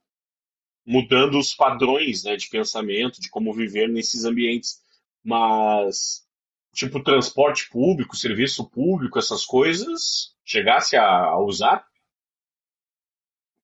mudando 0.86 1.39
os 1.39 1.55
padrões 1.55 2.24
né, 2.24 2.36
de 2.36 2.48
pensamento, 2.48 3.20
de 3.20 3.28
como 3.28 3.52
viver 3.52 3.89
nesses 3.89 4.24
ambientes. 4.24 4.80
Mas 5.22 6.26
tipo 6.72 7.02
transporte 7.02 7.68
público, 7.70 8.16
serviço 8.16 8.68
público, 8.70 9.18
essas 9.18 9.44
coisas, 9.44 10.35
chegasse 10.44 10.97
a, 10.97 11.06
a 11.06 11.39
usar? 11.40 11.86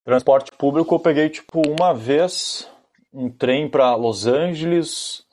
Transporte 0.04 0.52
público 0.52 0.94
eu 0.94 1.00
peguei 1.00 1.30
tipo 1.30 1.62
uma 1.66 1.94
vez 1.94 2.68
um 3.12 3.30
trem 3.30 3.70
para 3.70 3.94
Los 3.94 4.26
Angeles, 4.26 5.24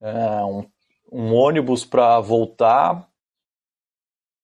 é, 0.00 0.44
um, 0.44 0.68
um 1.10 1.34
ônibus 1.34 1.84
para 1.84 2.20
voltar 2.20 3.07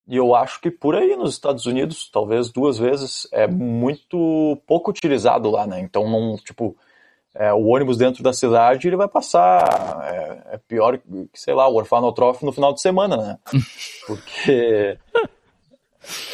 e 0.06 0.16
eu 0.16 0.34
acho 0.34 0.60
que 0.60 0.70
por 0.70 0.94
aí 0.94 1.16
nos 1.16 1.32
Estados 1.32 1.64
Unidos, 1.66 2.10
talvez 2.10 2.50
duas 2.50 2.78
vezes, 2.78 3.26
é 3.32 3.46
muito 3.46 4.60
pouco 4.66 4.90
utilizado 4.90 5.50
lá, 5.50 5.66
né? 5.66 5.80
Então 5.80 6.08
não, 6.08 6.36
tipo, 6.36 6.76
é, 7.34 7.52
o 7.52 7.66
ônibus 7.66 7.96
dentro 7.96 8.22
da 8.22 8.32
cidade 8.32 8.86
ele 8.86 8.96
vai 8.96 9.08
passar. 9.08 10.02
É, 10.04 10.54
é 10.54 10.58
pior 10.68 10.98
que, 10.98 11.28
sei 11.34 11.54
lá, 11.54 11.66
o 11.68 11.74
orfanotrofe 11.74 12.44
no 12.44 12.52
final 12.52 12.72
de 12.72 12.80
semana, 12.80 13.16
né? 13.16 13.38
Porque 14.06 14.98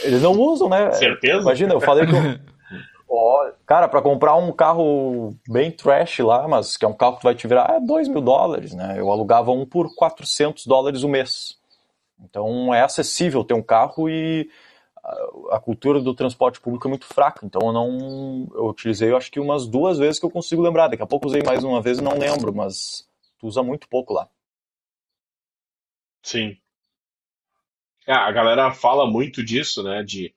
eles 0.02 0.20
não 0.20 0.32
usam, 0.32 0.68
né? 0.68 0.90
Certeza? 0.92 1.40
Imagina, 1.40 1.74
eu 1.74 1.80
falei 1.80 2.06
que. 2.06 2.12
ó, 3.09 3.51
cara, 3.64 3.88
para 3.88 4.02
comprar 4.02 4.34
um 4.34 4.52
carro 4.52 5.34
bem 5.48 5.70
trash 5.70 6.18
lá, 6.18 6.47
mas 6.47 6.76
que 6.76 6.84
é 6.84 6.88
um 6.88 6.92
carro 6.92 7.18
que 7.18 7.24
vai 7.24 7.34
te 7.34 7.47
virar, 7.47 7.76
é 7.76 7.80
2 7.80 8.09
mil 8.09 8.20
dólares, 8.20 8.74
né? 8.74 8.97
Eu 8.98 9.10
alugava 9.10 9.52
um 9.52 9.64
por 9.64 9.94
400 9.94 10.66
dólares 10.66 11.02
o 11.02 11.09
mês. 11.09 11.60
Então 12.24 12.74
é 12.74 12.82
acessível 12.82 13.44
ter 13.44 13.55
um 13.55 13.62
carro 13.62 14.09
e 14.09 14.51
a 15.51 15.59
cultura 15.59 16.01
do 16.01 16.14
transporte 16.14 16.60
público 16.60 16.86
é 16.86 16.90
muito 16.90 17.06
fraca, 17.06 17.44
então 17.44 17.60
eu 17.68 17.72
não 17.72 18.48
eu 18.55 18.66
utilizei 18.66 19.10
eu 19.10 19.16
acho 19.16 19.30
que 19.30 19.40
umas 19.40 19.66
duas 19.66 19.98
vezes 19.98 20.20
que 20.20 20.26
eu 20.26 20.30
consigo 20.30 20.62
lembrar, 20.62 20.88
daqui 20.88 21.02
a 21.02 21.06
pouco 21.06 21.26
usei 21.26 21.42
mais 21.42 21.64
uma 21.64 21.80
vez 21.80 21.98
e 21.98 22.02
não 22.02 22.18
lembro, 22.18 22.55
mas 22.55 23.09
tu 23.38 23.47
usa 23.47 23.62
muito 23.62 23.88
pouco 23.88 24.12
lá. 24.12 24.28
Sim. 26.22 26.56
É, 28.06 28.12
a 28.12 28.30
galera 28.30 28.72
fala 28.72 29.10
muito 29.10 29.42
disso, 29.42 29.82
né, 29.82 30.02
de, 30.02 30.34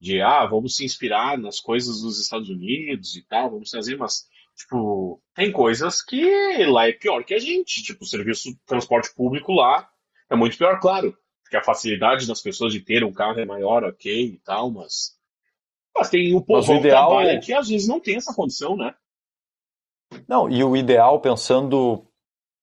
de 0.00 0.20
ah, 0.20 0.46
vamos 0.46 0.76
se 0.76 0.84
inspirar 0.84 1.36
nas 1.36 1.58
coisas 1.60 2.00
dos 2.00 2.20
Estados 2.20 2.48
Unidos 2.48 3.16
e 3.16 3.22
tal, 3.22 3.50
vamos 3.50 3.70
fazer, 3.70 3.96
mas 3.96 4.28
tipo, 4.54 5.20
tem 5.34 5.50
coisas 5.50 6.00
que 6.02 6.64
lá 6.66 6.88
é 6.88 6.92
pior 6.92 7.24
que 7.24 7.34
a 7.34 7.38
gente, 7.38 7.82
tipo, 7.82 8.04
o 8.04 8.06
serviço 8.06 8.50
de 8.50 8.58
transporte 8.64 9.12
público 9.14 9.52
lá 9.52 9.90
é 10.30 10.36
muito 10.36 10.56
pior, 10.56 10.78
claro 10.78 11.16
que 11.48 11.56
a 11.56 11.62
facilidade 11.62 12.26
das 12.26 12.40
pessoas 12.40 12.72
de 12.72 12.80
ter 12.80 13.04
um 13.04 13.12
carro 13.12 13.40
é 13.40 13.44
maior, 13.44 13.84
ok 13.84 14.24
e 14.26 14.38
tal, 14.38 14.70
mas 14.70 15.16
Mas 15.96 16.10
tem 16.10 16.34
o 16.34 16.40
povo 16.40 16.74
ideal... 16.74 16.80
que 16.80 16.88
trabalha 16.88 17.40
que 17.40 17.52
às 17.52 17.68
vezes 17.68 17.86
não 17.86 18.00
tem 18.00 18.16
essa 18.16 18.34
condição, 18.34 18.76
né? 18.76 18.94
Não, 20.28 20.48
e 20.48 20.62
o 20.62 20.76
ideal, 20.76 21.20
pensando 21.20 22.04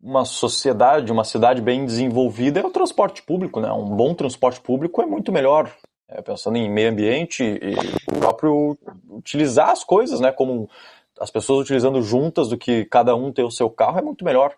uma 0.02 0.26
sociedade, 0.26 1.12
uma 1.12 1.24
cidade 1.24 1.62
bem 1.62 1.86
desenvolvida, 1.86 2.60
é 2.60 2.66
o 2.66 2.72
transporte 2.72 3.22
público, 3.22 3.60
né? 3.60 3.72
Um 3.72 3.95
bom 3.95 4.14
transporte 4.14 4.60
público 4.60 5.02
é 5.02 5.06
muito 5.06 5.32
melhor. 5.32 5.72
É, 6.08 6.22
pensando 6.22 6.58
em 6.58 6.70
meio 6.70 6.90
ambiente 6.90 7.44
e 7.44 7.74
o 8.14 8.20
próprio 8.20 8.78
utilizar 9.10 9.70
as 9.70 9.84
coisas, 9.84 10.20
né? 10.20 10.32
Como 10.32 10.70
as 11.20 11.32
pessoas 11.32 11.62
utilizando 11.62 12.02
juntas 12.02 12.49
do 12.49 12.58
que 12.58 12.84
cada 12.86 13.16
um 13.16 13.32
ter 13.32 13.44
o 13.44 13.52
seu 13.52 13.70
carro 13.70 13.99
é 13.99 14.02
muito 14.02 14.26
melhor. 14.26 14.53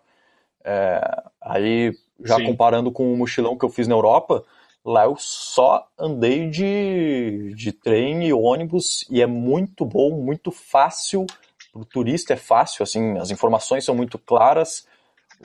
É, 0.64 1.22
aí, 1.40 1.92
já 2.22 2.36
Sim. 2.36 2.46
comparando 2.46 2.92
com 2.92 3.12
o 3.12 3.16
mochilão 3.16 3.56
que 3.56 3.64
eu 3.64 3.70
fiz 3.70 3.88
na 3.88 3.94
Europa, 3.94 4.44
lá 4.84 5.04
eu 5.04 5.16
só 5.18 5.86
andei 5.98 6.48
de, 6.48 7.54
de 7.54 7.72
trem 7.72 8.26
e 8.26 8.32
ônibus 8.32 9.06
e 9.10 9.22
é 9.22 9.26
muito 9.26 9.84
bom, 9.84 10.10
muito 10.10 10.50
fácil. 10.50 11.26
Para 11.72 11.82
o 11.82 11.84
turista 11.84 12.34
é 12.34 12.36
fácil, 12.36 12.82
assim, 12.82 13.18
as 13.18 13.30
informações 13.30 13.84
são 13.84 13.94
muito 13.94 14.18
claras 14.18 14.86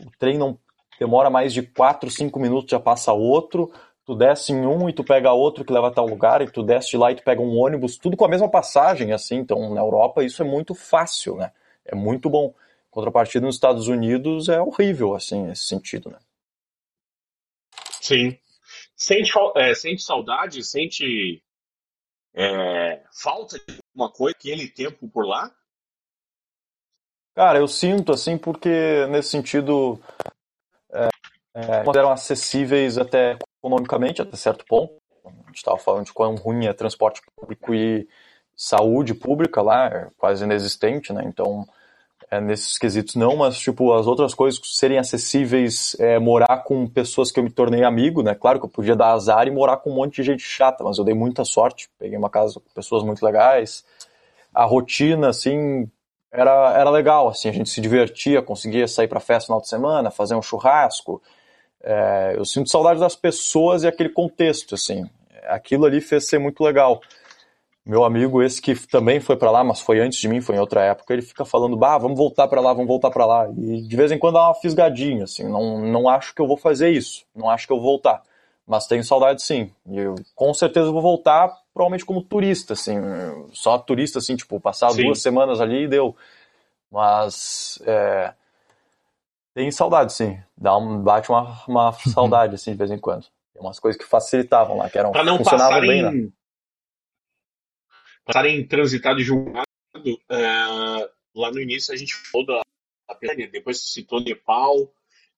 o 0.06 0.12
trem 0.18 0.38
não 0.38 0.58
demora 1.00 1.30
mais 1.30 1.54
de 1.54 1.64
4, 1.64 2.10
5 2.10 2.40
minutos, 2.40 2.72
já 2.72 2.80
passa 2.80 3.14
outro, 3.14 3.72
tu 4.06 4.16
desce 4.16 4.52
em 4.52 4.66
um 4.66 4.90
e 4.90 4.94
tu 4.94 5.04
pega 5.04 5.32
outro 5.32 5.64
que 5.64 5.74
leva 5.74 5.88
a 5.88 5.92
tal 5.92 6.06
lugar, 6.06 6.42
e 6.42 6.50
tu 6.50 6.64
desce 6.64 6.90
de 6.90 6.98
lá 6.98 7.12
e 7.12 7.16
tu 7.16 7.24
pega 7.24 7.42
um 7.42 7.58
ônibus, 7.58 7.98
tudo 7.98 8.18
com 8.18 8.26
a 8.26 8.30
mesma 8.30 8.50
passagem, 8.50 9.14
assim, 9.14 9.38
então 9.38 9.74
na 9.74 9.82
Europa 9.82 10.24
isso 10.24 10.42
é 10.42 10.46
muito 10.46 10.74
fácil, 10.76 11.36
né? 11.36 11.52
É 11.86 11.96
muito 11.96 12.30
bom. 12.30 12.54
Contrapartida 12.92 13.46
nos 13.46 13.56
Estados 13.56 13.88
Unidos 13.88 14.50
é 14.50 14.60
horrível, 14.62 15.16
assim, 15.16 15.44
nesse 15.44 15.64
sentido, 15.64 16.10
né? 16.10 16.18
Sim. 18.02 18.38
Sente, 18.96 19.32
é, 19.56 19.74
sente 19.74 20.02
saudade, 20.02 20.64
sente 20.64 21.42
é, 22.34 23.04
falta 23.12 23.58
de 23.58 23.80
alguma 23.94 24.12
coisa, 24.12 24.36
aquele 24.38 24.68
tempo 24.68 25.08
por 25.10 25.26
lá? 25.26 25.54
Cara, 27.36 27.60
eu 27.60 27.68
sinto 27.68 28.12
assim 28.12 28.38
porque 28.38 29.06
nesse 29.08 29.30
sentido 29.30 30.00
é, 30.92 31.08
é, 31.56 31.98
eram 31.98 32.12
acessíveis 32.12 32.98
até 32.98 33.38
economicamente 33.58 34.22
até 34.22 34.36
certo 34.36 34.66
ponto. 34.66 34.98
A 35.26 35.30
gente 35.48 35.58
estava 35.58 35.78
falando 35.78 36.06
de 36.06 36.14
quão 36.14 36.36
ruim 36.36 36.66
é 36.66 36.74
transporte 36.74 37.22
público 37.36 37.74
e 37.74 38.08
saúde 38.56 39.14
pública 39.14 39.62
lá, 39.62 39.88
é 39.88 40.10
quase 40.18 40.44
inexistente, 40.44 41.14
né? 41.14 41.24
Então, 41.26 41.66
é, 42.32 42.40
nesses 42.40 42.78
quesitos 42.78 43.16
não, 43.16 43.36
mas 43.38 43.58
tipo 43.58 43.92
as 43.94 44.06
outras 44.06 44.34
coisas 44.34 44.60
serem 44.64 45.00
acessíveis, 45.00 45.96
é, 46.00 46.20
morar 46.20 46.64
com 46.64 46.88
pessoas 46.88 47.32
que 47.32 47.40
eu 47.40 47.44
me 47.44 47.50
tornei 47.50 47.84
amigo, 47.84 48.22
né? 48.22 48.36
Claro 48.36 48.60
que 48.60 48.66
eu 48.66 48.70
podia 48.70 48.96
dar 48.96 49.14
azar 49.14 49.48
e 49.48 49.52
morar 49.52 49.78
com 49.78 49.90
um 49.90 49.96
monte 49.96 50.18
de 50.18 50.24
gente 50.24 50.44
chata, 50.44 50.84
mas 50.84 50.98
eu 50.98 51.04
dei 51.04 51.16
muita 51.16 51.44
sorte, 51.44 51.90
peguei 51.98 52.18
uma 52.18 52.30
casa 52.30 52.56
com 52.56 52.74
pessoas 52.74 53.04
muito 53.04 53.26
legais. 53.26 53.84
A 54.54 54.64
rotina, 54.64 55.30
assim, 55.30 55.90
era, 56.32 56.78
era 56.78 56.90
legal, 56.90 57.30
assim, 57.30 57.50
a 57.50 57.52
gente 57.52 57.70
se 57.70 57.82
divertia, 57.82 58.42
conseguia 58.42 58.88
sair 58.88 59.08
para 59.08 59.20
festa 59.20 59.46
no 59.52 59.60
final 59.60 59.62
de 59.62 59.70
semana, 59.70 60.12
fazer 60.12 60.36
um 60.36 60.42
churrasco. 60.42 61.22
É, 61.82 62.34
eu 62.38 62.46
sinto 62.46 62.70
saudade 62.70 63.00
das 63.00 63.16
pessoas 63.16 63.84
e 63.84 63.88
aquele 63.88 64.10
contexto, 64.10 64.76
assim. 64.76 65.10
Aquilo 65.48 65.86
ali 65.86 66.00
fez 66.00 66.28
ser 66.28 66.38
muito 66.38 66.64
legal. 66.64 67.02
Meu 67.90 68.04
amigo, 68.04 68.44
esse 68.44 68.62
que 68.62 68.76
também 68.88 69.20
foi 69.20 69.36
para 69.36 69.50
lá, 69.50 69.64
mas 69.64 69.82
foi 69.82 70.00
antes 70.00 70.20
de 70.20 70.28
mim, 70.28 70.42
foi 70.42 70.56
em 70.56 70.60
outra 70.60 70.84
época, 70.84 71.12
ele 71.12 71.24
fica 71.24 71.44
falando, 71.44 71.76
bah, 71.76 71.98
vamos 71.98 72.16
voltar 72.16 72.48
para 72.48 72.62
lá, 72.62 72.72
vamos 72.72 72.88
voltar 72.88 73.10
para 73.10 73.26
lá. 73.26 73.50
E 73.58 73.82
de 73.82 73.96
vez 73.96 74.12
em 74.12 74.20
quando 74.20 74.36
dá 74.36 74.46
uma 74.46 74.54
fisgadinha, 74.54 75.24
assim, 75.24 75.44
não, 75.50 75.80
não 75.80 76.08
acho 76.08 76.36
que 76.36 76.40
eu 76.40 76.46
vou 76.46 76.56
fazer 76.56 76.92
isso, 76.92 77.26
não 77.36 77.50
acho 77.50 77.66
que 77.66 77.74
eu 77.74 77.78
vou 77.78 77.86
voltar. 77.94 78.22
Mas 78.68 78.86
tenho 78.86 79.04
saudade 79.04 79.42
sim. 79.42 79.72
E 79.88 79.98
eu 79.98 80.14
com 80.36 80.54
certeza 80.54 80.92
vou 80.92 81.02
voltar, 81.02 81.52
provavelmente 81.74 82.06
como 82.06 82.22
turista, 82.22 82.74
assim. 82.74 82.96
Só 83.54 83.80
turista, 83.80 84.20
assim, 84.20 84.36
tipo, 84.36 84.60
passar 84.60 84.92
sim. 84.92 85.06
duas 85.06 85.20
semanas 85.20 85.60
ali 85.60 85.86
e 85.86 85.88
deu. 85.88 86.16
Mas 86.92 87.82
é, 87.88 88.34
tem 89.56 89.72
saudade, 89.72 90.14
sim. 90.14 90.38
Dá 90.56 90.78
um, 90.78 91.00
bate 91.00 91.32
uma, 91.32 91.60
uma 91.68 91.92
saudade, 92.14 92.54
assim, 92.54 92.74
de 92.74 92.78
vez 92.78 92.92
em 92.92 93.00
quando. 93.00 93.26
Tem 93.52 93.64
umas 93.64 93.80
coisas 93.80 94.00
que 94.00 94.08
facilitavam 94.08 94.78
lá, 94.78 94.88
que 94.92 95.00
eram 95.00 95.12
pra 95.12 95.24
não 95.24 95.40
funcionavam 95.40 95.82
bem, 95.82 96.04
né? 96.04 96.30
Em, 98.30 98.34
Passarem 98.34 98.68
transitado 98.68 99.20
e 99.20 99.24
julgado, 99.24 99.66
é, 100.30 101.10
lá 101.36 101.52
no 101.52 101.60
início 101.60 101.94
a 101.94 101.98
gente 101.98 102.16
falou 102.16 102.46
da, 102.46 102.62
da 103.08 103.34
depois 103.34 103.82
citou 103.92 104.22
Nepal, 104.22 104.76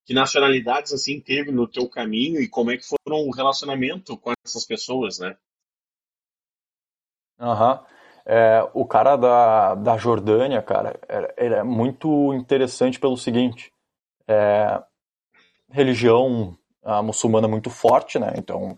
que 0.05 0.13
nacionalidades 0.13 0.93
assim 0.93 1.19
teve 1.19 1.51
no 1.51 1.67
teu 1.67 1.87
caminho 1.89 2.41
e 2.41 2.47
como 2.47 2.71
é 2.71 2.77
que 2.77 2.83
foram 2.85 3.27
o 3.27 3.31
relacionamento 3.31 4.17
com 4.17 4.31
essas 4.45 4.65
pessoas, 4.65 5.19
né? 5.19 5.37
Aham. 7.39 7.73
Uhum. 7.73 7.91
É, 8.23 8.69
o 8.75 8.85
cara 8.85 9.15
da, 9.15 9.73
da 9.73 9.97
Jordânia, 9.97 10.61
cara, 10.61 10.99
ele 11.35 11.55
é 11.55 11.63
muito 11.63 12.31
interessante 12.33 12.99
pelo 12.99 13.17
seguinte: 13.17 13.73
é, 14.27 14.81
religião 15.69 16.55
muçulmana 17.03 17.47
muito 17.47 17.69
forte, 17.69 18.19
né? 18.19 18.33
Então 18.37 18.77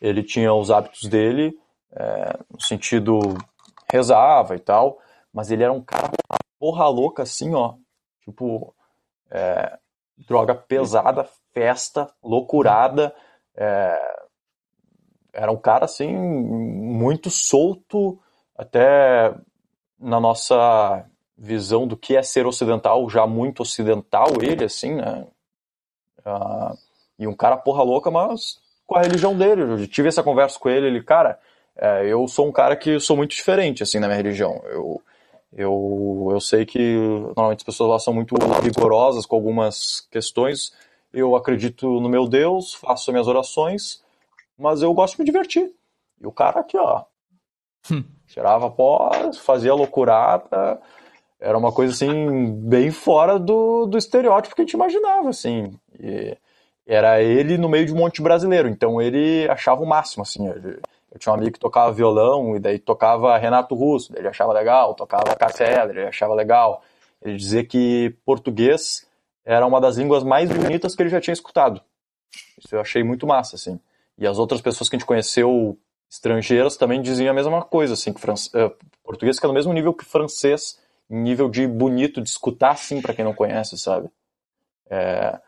ele 0.00 0.22
tinha 0.22 0.52
os 0.52 0.70
hábitos 0.70 1.08
dele, 1.08 1.58
é, 1.92 2.38
no 2.50 2.60
sentido 2.60 3.18
rezava 3.92 4.56
e 4.56 4.58
tal, 4.58 4.98
mas 5.30 5.50
ele 5.50 5.62
era 5.62 5.72
um 5.72 5.82
cara 5.82 6.10
porra 6.58 6.88
louca 6.88 7.24
assim, 7.24 7.54
ó, 7.54 7.74
tipo 8.24 8.74
é, 9.30 9.78
droga 10.16 10.54
pesada, 10.54 11.28
festa, 11.52 12.10
loucurada. 12.22 13.14
É, 13.54 14.22
era 15.34 15.52
um 15.52 15.58
cara 15.58 15.84
assim 15.84 16.10
muito 16.16 17.28
solto, 17.30 18.18
até 18.56 19.34
na 19.98 20.18
nossa 20.18 21.04
visão 21.36 21.86
do 21.86 21.96
que 21.96 22.16
é 22.16 22.22
ser 22.22 22.46
ocidental, 22.46 23.08
já 23.10 23.26
muito 23.26 23.60
ocidental 23.60 24.28
ele, 24.40 24.64
assim, 24.64 24.94
né? 24.94 25.26
Uh, 26.20 26.78
e 27.18 27.26
um 27.26 27.34
cara 27.34 27.56
porra 27.56 27.82
louca, 27.82 28.10
mas 28.10 28.58
com 28.86 28.96
a 28.96 29.02
religião 29.02 29.36
dele. 29.36 29.62
Eu 29.62 29.88
tive 29.88 30.08
essa 30.08 30.22
conversa 30.22 30.58
com 30.58 30.68
ele, 30.68 30.86
ele, 30.86 31.02
cara, 31.02 31.38
é, 31.76 32.06
eu 32.06 32.26
sou 32.28 32.46
um 32.46 32.52
cara 32.52 32.76
que 32.76 33.00
sou 33.00 33.16
muito 33.16 33.34
diferente, 33.34 33.82
assim, 33.82 33.98
na 33.98 34.06
minha 34.06 34.16
religião. 34.16 34.62
Eu, 34.66 35.02
eu, 35.52 36.28
eu 36.30 36.40
sei 36.40 36.64
que 36.64 36.96
normalmente 37.36 37.60
as 37.60 37.64
pessoas 37.64 37.90
lá 37.90 37.98
são 37.98 38.14
muito 38.14 38.34
rigorosas 38.62 39.26
com 39.26 39.36
algumas 39.36 40.06
questões. 40.10 40.72
Eu 41.12 41.36
acredito 41.36 42.00
no 42.00 42.08
meu 42.08 42.26
Deus, 42.26 42.74
faço 42.74 43.12
minhas 43.12 43.28
orações, 43.28 44.02
mas 44.58 44.82
eu 44.82 44.92
gosto 44.94 45.14
de 45.14 45.20
me 45.20 45.26
divertir. 45.26 45.72
E 46.20 46.26
o 46.26 46.32
cara 46.32 46.60
aqui, 46.60 46.78
ó, 46.78 47.04
hum. 47.90 48.04
tirava 48.26 48.70
pó, 48.70 49.10
fazia 49.34 49.74
loucurada. 49.74 50.80
Era 51.40 51.58
uma 51.58 51.72
coisa 51.72 51.92
assim, 51.92 52.52
bem 52.52 52.90
fora 52.90 53.38
do, 53.38 53.86
do 53.86 53.98
estereótipo 53.98 54.54
que 54.54 54.62
a 54.62 54.64
gente 54.64 54.74
imaginava, 54.74 55.28
assim. 55.28 55.74
E 55.98 56.36
era 56.86 57.20
ele 57.20 57.58
no 57.58 57.68
meio 57.68 57.84
de 57.84 57.92
um 57.92 57.96
monte 57.96 58.16
de 58.16 58.22
brasileiro, 58.22 58.68
então 58.68 59.02
ele 59.02 59.48
achava 59.50 59.82
o 59.82 59.86
máximo, 59.86 60.22
assim. 60.22 60.48
Ele, 60.48 60.78
eu 61.12 61.18
tinha 61.18 61.32
um 61.32 61.36
amigo 61.36 61.52
que 61.52 61.60
tocava 61.60 61.92
violão 61.92 62.56
e 62.56 62.58
daí 62.58 62.78
tocava 62.78 63.36
Renato 63.36 63.74
Russo, 63.74 64.12
ele 64.16 64.26
achava 64.26 64.52
legal, 64.52 64.94
tocava 64.94 65.36
Cassia 65.36 65.84
ele 65.90 66.06
achava 66.06 66.34
legal. 66.34 66.82
Ele 67.20 67.36
dizia 67.36 67.62
que 67.64 68.16
português 68.24 69.06
era 69.44 69.66
uma 69.66 69.80
das 69.80 69.96
línguas 69.96 70.24
mais 70.24 70.50
bonitas 70.50 70.96
que 70.96 71.02
ele 71.02 71.10
já 71.10 71.20
tinha 71.20 71.34
escutado. 71.34 71.82
Isso 72.58 72.74
eu 72.74 72.80
achei 72.80 73.04
muito 73.04 73.26
massa, 73.26 73.56
assim. 73.56 73.78
E 74.16 74.26
as 74.26 74.38
outras 74.38 74.62
pessoas 74.62 74.88
que 74.88 74.96
a 74.96 74.98
gente 74.98 75.06
conheceu 75.06 75.78
estrangeiras 76.10 76.76
também 76.76 77.02
diziam 77.02 77.30
a 77.30 77.34
mesma 77.34 77.62
coisa, 77.62 77.92
assim, 77.92 78.12
que 78.12 78.20
france... 78.20 78.50
uh, 78.56 78.74
português 79.04 79.36
fica 79.36 79.48
no 79.48 79.54
mesmo 79.54 79.72
nível 79.72 79.92
que 79.92 80.04
francês, 80.04 80.80
nível 81.08 81.48
de 81.50 81.66
bonito 81.66 82.22
de 82.22 82.28
escutar, 82.28 82.72
assim, 82.72 83.02
para 83.02 83.12
quem 83.12 83.24
não 83.24 83.34
conhece, 83.34 83.76
sabe? 83.76 84.08
É... 84.88 85.38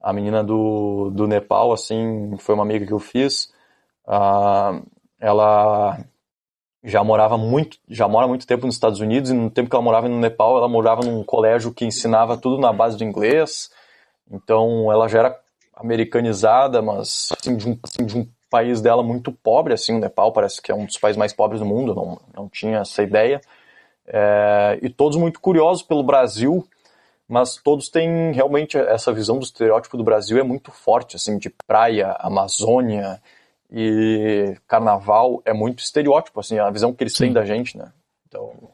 a 0.00 0.12
menina 0.12 0.44
do, 0.44 1.10
do 1.10 1.26
Nepal, 1.26 1.72
assim, 1.72 2.36
foi 2.38 2.54
uma 2.54 2.64
amiga 2.64 2.86
que 2.86 2.92
eu 2.92 2.98
fiz, 2.98 3.52
uh, 4.06 4.84
ela 5.24 5.98
já 6.82 7.02
morava 7.02 7.38
muito, 7.38 7.78
já 7.88 8.06
mora 8.06 8.28
muito 8.28 8.46
tempo 8.46 8.66
nos 8.66 8.74
Estados 8.74 9.00
Unidos 9.00 9.30
e 9.30 9.34
no 9.34 9.50
tempo 9.50 9.70
que 9.70 9.74
ela 9.74 9.82
morava 9.82 10.06
no 10.06 10.18
Nepal, 10.20 10.58
ela 10.58 10.68
morava 10.68 11.02
num 11.02 11.24
colégio 11.24 11.72
que 11.72 11.86
ensinava 11.86 12.36
tudo 12.36 12.60
na 12.60 12.74
base 12.74 12.98
do 12.98 13.04
inglês. 13.04 13.70
Então, 14.30 14.92
ela 14.92 15.08
já 15.08 15.20
era 15.20 15.40
americanizada, 15.74 16.82
mas 16.82 17.30
assim, 17.38 17.56
de, 17.56 17.70
um, 17.70 17.78
assim, 17.82 18.04
de 18.04 18.18
um 18.18 18.28
país 18.50 18.82
dela 18.82 19.02
muito 19.02 19.32
pobre, 19.32 19.72
assim, 19.72 19.96
o 19.96 19.98
Nepal 19.98 20.30
parece 20.30 20.60
que 20.60 20.70
é 20.70 20.74
um 20.74 20.84
dos 20.84 20.98
países 20.98 21.16
mais 21.16 21.32
pobres 21.32 21.60
do 21.60 21.66
mundo, 21.66 21.94
não, 21.94 22.20
não 22.36 22.48
tinha 22.48 22.80
essa 22.80 23.02
ideia. 23.02 23.40
É, 24.06 24.78
e 24.82 24.90
todos 24.90 25.16
muito 25.16 25.40
curiosos 25.40 25.82
pelo 25.82 26.02
Brasil, 26.02 26.68
mas 27.26 27.56
todos 27.56 27.88
têm 27.88 28.30
realmente 28.32 28.76
essa 28.76 29.10
visão 29.10 29.38
do 29.38 29.44
estereótipo 29.44 29.96
do 29.96 30.04
Brasil 30.04 30.38
é 30.38 30.42
muito 30.42 30.70
forte, 30.70 31.16
assim, 31.16 31.38
de 31.38 31.48
praia, 31.66 32.14
Amazônia, 32.20 33.22
e 33.70 34.56
carnaval 34.66 35.42
é 35.44 35.52
muito 35.52 35.80
estereótipo, 35.80 36.40
assim, 36.40 36.58
a 36.58 36.70
visão 36.70 36.92
que 36.92 37.02
eles 37.02 37.14
Sim. 37.14 37.24
têm 37.24 37.32
da 37.32 37.44
gente, 37.44 37.76
né? 37.76 37.92
Então, 38.28 38.70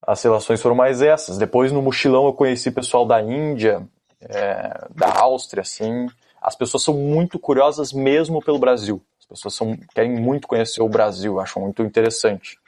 as 0.00 0.22
relações 0.22 0.60
foram 0.60 0.74
mais 0.74 1.00
essas. 1.00 1.38
Depois, 1.38 1.70
no 1.70 1.82
mochilão, 1.82 2.26
eu 2.26 2.32
conheci 2.32 2.70
pessoal 2.70 3.06
da 3.06 3.20
Índia, 3.22 3.86
é, 4.20 4.88
da 4.90 5.20
Áustria, 5.20 5.62
assim. 5.62 6.08
As 6.40 6.56
pessoas 6.56 6.82
são 6.82 6.94
muito 6.94 7.38
curiosas 7.38 7.92
mesmo 7.92 8.42
pelo 8.42 8.58
Brasil. 8.58 9.00
As 9.20 9.26
pessoas 9.26 9.54
são, 9.54 9.76
querem 9.94 10.10
muito 10.10 10.48
conhecer 10.48 10.82
o 10.82 10.88
Brasil, 10.88 11.38
acham 11.38 11.62
muito 11.62 11.82
interessante. 11.82 12.58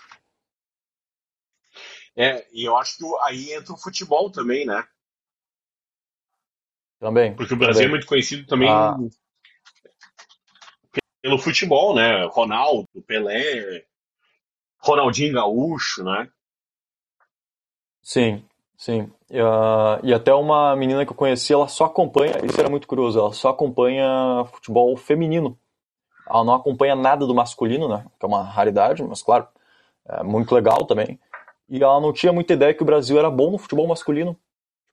É, 2.17 2.47
e 2.53 2.65
eu 2.65 2.77
acho 2.77 2.97
que 2.97 3.05
aí 3.23 3.53
entra 3.53 3.73
o 3.73 3.77
futebol 3.79 4.31
também, 4.31 4.65
né? 4.65 4.87
Também. 7.01 7.35
Porque 7.35 7.55
o 7.55 7.57
Brasil 7.57 7.83
também. 7.83 7.89
é 7.89 7.91
muito 7.91 8.07
conhecido 8.07 8.47
também 8.47 8.69
ah. 8.69 8.97
Pelo 11.25 11.39
futebol, 11.39 11.95
né? 11.95 12.27
Ronaldo, 12.27 12.87
Pelé, 13.07 13.83
Ronaldinho 14.79 15.33
Gaúcho, 15.33 16.05
né? 16.05 16.29
Sim, 18.03 18.45
sim. 18.77 19.11
Uh, 19.31 19.99
e 20.03 20.13
até 20.13 20.35
uma 20.35 20.77
menina 20.77 21.07
que 21.07 21.13
eu 21.13 21.17
conheci, 21.17 21.51
ela 21.51 21.67
só 21.67 21.87
acompanha, 21.87 22.45
isso 22.45 22.61
era 22.61 22.69
muito 22.69 22.87
curioso, 22.87 23.19
ela 23.19 23.33
só 23.33 23.49
acompanha 23.49 24.45
futebol 24.53 24.95
feminino. 24.99 25.59
Ela 26.29 26.45
não 26.45 26.53
acompanha 26.53 26.95
nada 26.95 27.27
do 27.27 27.35
masculino, 27.35 27.89
né? 27.89 28.05
Que 28.21 28.27
é 28.27 28.29
uma 28.29 28.43
raridade, 28.43 29.03
mas 29.03 29.23
claro, 29.23 29.49
é 30.07 30.23
muito 30.23 30.55
legal 30.55 30.85
também. 30.85 31.19
E 31.71 31.83
ela 31.83 32.03
não 32.03 32.13
tinha 32.13 32.35
muita 32.35 32.53
ideia 32.53 32.75
que 32.75 32.83
o 32.83 32.87
Brasil 32.87 33.19
era 33.19 33.31
bom 33.31 33.51
no 33.51 33.57
futebol 33.57 33.89
masculino. 33.89 34.37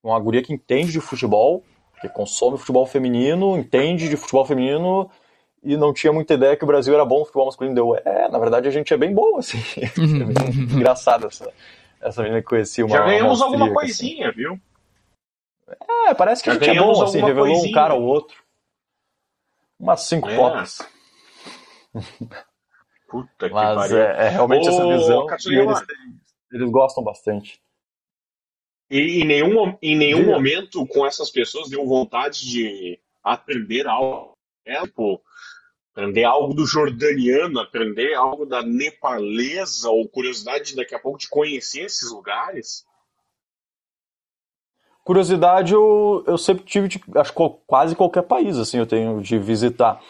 Uma 0.01 0.17
guria 0.17 0.41
que 0.41 0.53
entende 0.53 0.93
de 0.93 1.01
futebol, 1.01 1.61
que 1.99 2.07
consome 2.07 2.57
futebol 2.57 2.85
feminino, 2.85 3.57
entende 3.57 4.07
de 4.07 4.15
futebol 4.15 4.45
feminino 4.45 5.11
e 5.63 5.77
não 5.77 5.93
tinha 5.93 6.11
muita 6.11 6.33
ideia 6.33 6.55
que 6.57 6.63
o 6.63 6.67
Brasil 6.67 6.93
era 6.93 7.05
bom 7.05 7.19
no 7.19 7.25
futebol 7.25 7.45
masculino. 7.45 7.75
Deu, 7.75 7.95
é, 7.95 8.29
na 8.29 8.39
verdade 8.39 8.67
a 8.67 8.71
gente 8.71 8.93
é 8.93 8.97
bem 8.97 9.13
bom, 9.13 9.37
assim. 9.37 9.57
é 9.77 9.91
engraçado 10.73 11.27
essa, 11.27 11.51
essa 12.01 12.21
menina 12.23 12.41
que 12.41 12.47
conhecia 12.47 12.85
uma. 12.85 12.97
Já 12.97 13.05
ganhamos 13.05 13.41
alguma 13.41 13.65
assim. 13.65 13.73
coisinha, 13.73 14.29
assim. 14.29 14.37
viu? 14.37 14.59
É, 16.07 16.13
parece 16.13 16.43
que 16.43 16.49
Já 16.49 16.57
a 16.57 16.59
gente 16.59 16.77
é 16.77 16.81
bom, 16.81 17.03
assim, 17.03 17.19
revelou 17.19 17.47
coisinha. 17.47 17.69
um 17.69 17.73
cara 17.73 17.93
ou 17.93 18.03
outro. 18.03 18.41
Umas 19.79 20.01
cinco 20.01 20.29
é. 20.29 20.35
fotos. 20.35 20.79
Puta 23.07 23.47
que 23.47 23.53
Mas 23.53 23.75
pariu. 23.75 23.97
É, 23.97 24.27
é 24.27 24.29
realmente 24.29 24.67
Ô, 24.67 24.71
essa 24.71 24.87
visão. 24.87 25.27
E 25.47 25.55
eles, 25.57 25.83
eles 26.51 26.71
gostam 26.71 27.03
bastante. 27.03 27.61
E 28.89 29.21
em 29.21 29.25
nenhum, 29.25 29.77
em 29.81 29.95
nenhum 29.95 30.25
momento 30.25 30.85
com 30.85 31.05
essas 31.05 31.29
pessoas 31.29 31.69
deu 31.69 31.85
vontade 31.85 32.49
de 32.49 32.99
aprender 33.23 33.87
algo. 33.87 34.33
É, 34.65 34.81
tipo, 34.81 35.21
aprender 35.91 36.23
algo 36.23 36.53
do 36.53 36.65
jordaniano, 36.65 37.59
aprender 37.59 38.13
algo 38.13 38.45
da 38.45 38.61
nepalesa, 38.63 39.89
ou 39.89 40.07
curiosidade 40.07 40.75
daqui 40.75 40.95
a 40.95 40.99
pouco 40.99 41.19
de 41.19 41.29
conhecer 41.29 41.81
esses 41.81 42.11
lugares? 42.11 42.85
Curiosidade 45.03 45.73
eu, 45.73 46.23
eu 46.27 46.37
sempre 46.37 46.63
tive 46.63 46.87
de, 46.87 47.01
acho 47.15 47.33
quase 47.65 47.95
qualquer 47.95 48.21
país 48.23 48.57
assim 48.57 48.77
eu 48.77 48.85
tenho 48.85 49.21
de 49.21 49.37
visitar. 49.37 50.01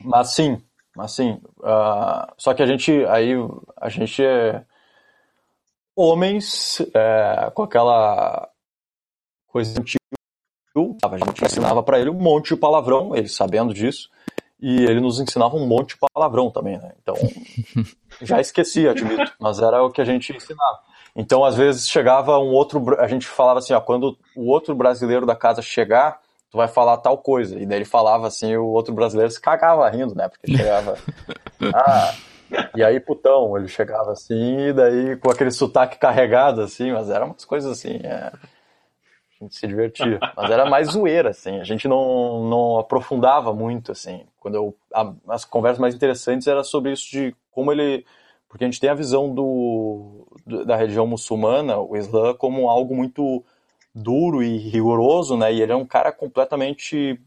Mas 0.00 0.34
sim, 0.34 0.62
mas 0.94 1.12
sim. 1.12 1.40
Uh, 1.58 2.32
só 2.36 2.52
que 2.52 2.62
a 2.62 2.66
gente 2.66 2.92
aí 3.06 3.32
a 3.76 3.88
gente 3.88 4.22
é 4.22 4.64
homens 5.96 6.80
é, 6.94 7.50
com 7.54 7.62
aquela 7.62 8.48
coisa 9.46 9.80
antiga. 9.80 9.98
A 11.04 11.18
gente 11.18 11.44
ensinava 11.44 11.82
para 11.82 12.00
ele 12.00 12.08
um 12.08 12.18
monte 12.18 12.54
de 12.54 12.56
palavrão, 12.56 13.14
ele 13.14 13.28
sabendo 13.28 13.74
disso, 13.74 14.08
e 14.62 14.84
ele 14.84 15.00
nos 15.00 15.18
ensinava 15.18 15.56
um 15.56 15.66
monte 15.66 15.96
de 15.96 15.96
palavrão 16.14 16.48
também, 16.48 16.78
né? 16.78 16.92
Então, 17.02 17.16
já 18.22 18.40
esqueci, 18.40 18.86
admito, 18.86 19.32
mas 19.40 19.60
era 19.60 19.82
o 19.82 19.90
que 19.90 20.00
a 20.00 20.04
gente 20.04 20.34
ensinava. 20.34 20.78
Então, 21.16 21.44
às 21.44 21.56
vezes 21.56 21.88
chegava 21.88 22.38
um 22.38 22.52
outro, 22.52 22.98
a 22.98 23.08
gente 23.08 23.26
falava 23.26 23.58
assim, 23.58 23.74
ó, 23.74 23.80
quando 23.80 24.16
o 24.36 24.48
outro 24.48 24.72
brasileiro 24.74 25.26
da 25.26 25.34
casa 25.34 25.60
chegar, 25.60 26.20
tu 26.48 26.56
vai 26.56 26.68
falar 26.68 26.98
tal 26.98 27.18
coisa. 27.18 27.58
E 27.58 27.66
daí 27.66 27.78
ele 27.78 27.84
falava 27.84 28.28
assim, 28.28 28.56
o 28.56 28.66
outro 28.66 28.94
brasileiro 28.94 29.30
se 29.30 29.40
cagava 29.40 29.90
rindo, 29.90 30.14
né? 30.14 30.28
Porque 30.28 30.56
chegava, 30.56 30.96
ah, 31.74 32.14
e 32.76 32.84
aí, 32.84 33.00
putão, 33.00 33.58
ele 33.58 33.66
chegava 33.66 34.12
assim, 34.12 34.68
e 34.68 34.72
daí 34.72 35.16
com 35.16 35.30
aquele 35.30 35.50
sotaque 35.50 35.98
carregado, 35.98 36.60
assim, 36.60 36.92
mas 36.92 37.10
eram 37.10 37.26
umas 37.26 37.44
coisas 37.44 37.70
assim, 37.70 37.96
é... 38.04 38.32
a 39.42 39.44
gente 39.44 39.56
se 39.56 39.66
divertia. 39.66 40.18
Mas 40.36 40.50
era 40.50 40.68
mais 40.68 40.88
zoeira, 40.88 41.30
assim, 41.30 41.58
a 41.58 41.64
gente 41.64 41.88
não, 41.88 42.48
não 42.48 42.78
aprofundava 42.78 43.52
muito, 43.52 43.92
assim. 43.92 44.24
Quando 44.38 44.54
eu, 44.54 44.76
a, 44.94 45.12
as 45.28 45.44
conversas 45.44 45.80
mais 45.80 45.94
interessantes 45.94 46.46
era 46.46 46.62
sobre 46.62 46.92
isso 46.92 47.10
de 47.10 47.34
como 47.50 47.72
ele... 47.72 48.04
Porque 48.48 48.64
a 48.64 48.66
gente 48.66 48.80
tem 48.80 48.90
a 48.90 48.94
visão 48.94 49.34
do, 49.34 50.26
da 50.66 50.76
religião 50.76 51.06
muçulmana, 51.06 51.78
o 51.78 51.96
Islã, 51.96 52.34
como 52.34 52.68
algo 52.68 52.94
muito 52.94 53.42
duro 53.94 54.42
e 54.42 54.58
rigoroso, 54.58 55.36
né? 55.36 55.52
E 55.52 55.62
ele 55.62 55.72
é 55.72 55.76
um 55.76 55.86
cara 55.86 56.12
completamente 56.12 57.18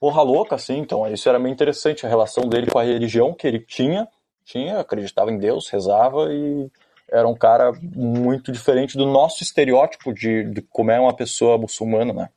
porra 0.00 0.22
louca, 0.22 0.54
assim. 0.54 0.78
Então, 0.78 1.06
isso 1.06 1.28
era 1.28 1.38
meio 1.38 1.52
interessante, 1.52 2.06
a 2.06 2.08
relação 2.08 2.48
dele 2.48 2.70
com 2.70 2.78
a 2.78 2.82
religião 2.82 3.34
que 3.34 3.46
ele 3.46 3.58
tinha, 3.60 4.08
tinha, 4.42 4.80
acreditava 4.80 5.30
em 5.30 5.38
Deus, 5.38 5.68
rezava 5.68 6.32
e 6.32 6.70
era 7.10 7.26
um 7.26 7.36
cara 7.36 7.72
muito 7.72 8.52
diferente 8.52 8.96
do 8.96 9.06
nosso 9.06 9.42
estereótipo 9.42 10.12
de, 10.12 10.44
de 10.44 10.62
como 10.62 10.90
é 10.90 11.00
uma 11.00 11.14
pessoa 11.14 11.58
muçulmana, 11.58 12.12
né? 12.12 12.30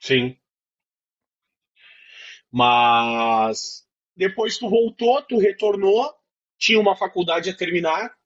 Sim. 0.00 0.36
Mas 2.52 3.86
depois 4.16 4.58
tu 4.58 4.68
voltou, 4.68 5.20
tu 5.22 5.38
retornou, 5.38 6.14
tinha 6.58 6.80
uma 6.80 6.96
faculdade 6.96 7.50
a 7.50 7.56
terminar, 7.56 8.16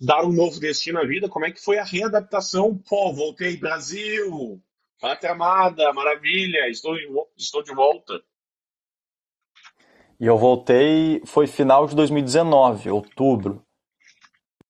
dar 0.00 0.24
um 0.24 0.32
novo 0.32 0.60
destino 0.60 1.00
à 1.00 1.06
vida. 1.06 1.28
Como 1.28 1.44
é 1.44 1.50
que 1.50 1.62
foi 1.62 1.78
a 1.78 1.84
readaptação? 1.84 2.78
Pô, 2.78 3.12
voltei 3.12 3.56
Brasil, 3.56 4.62
Pátria 5.00 5.32
amada, 5.32 5.92
maravilha, 5.92 6.68
estou, 6.68 6.96
estou 7.36 7.62
de 7.62 7.74
volta. 7.74 8.22
E 10.18 10.26
eu 10.26 10.38
voltei, 10.38 11.20
foi 11.26 11.46
final 11.46 11.86
de 11.86 11.94
2019, 11.94 12.90
outubro. 12.90 13.62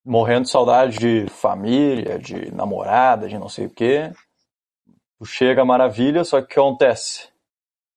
Morrendo 0.04 0.42
de 0.42 0.50
saudade 0.50 0.98
de 0.98 1.30
família, 1.30 2.18
de 2.18 2.52
namorada, 2.54 3.28
de 3.28 3.38
não 3.38 3.48
sei 3.48 3.66
o 3.66 3.70
quê. 3.70 4.12
Chega 5.24 5.64
maravilha, 5.64 6.24
só 6.24 6.40
que 6.40 6.44
o 6.44 6.48
que 6.48 6.60
acontece? 6.60 7.28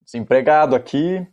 Desempregado 0.03 0.76
aqui, 0.76 1.27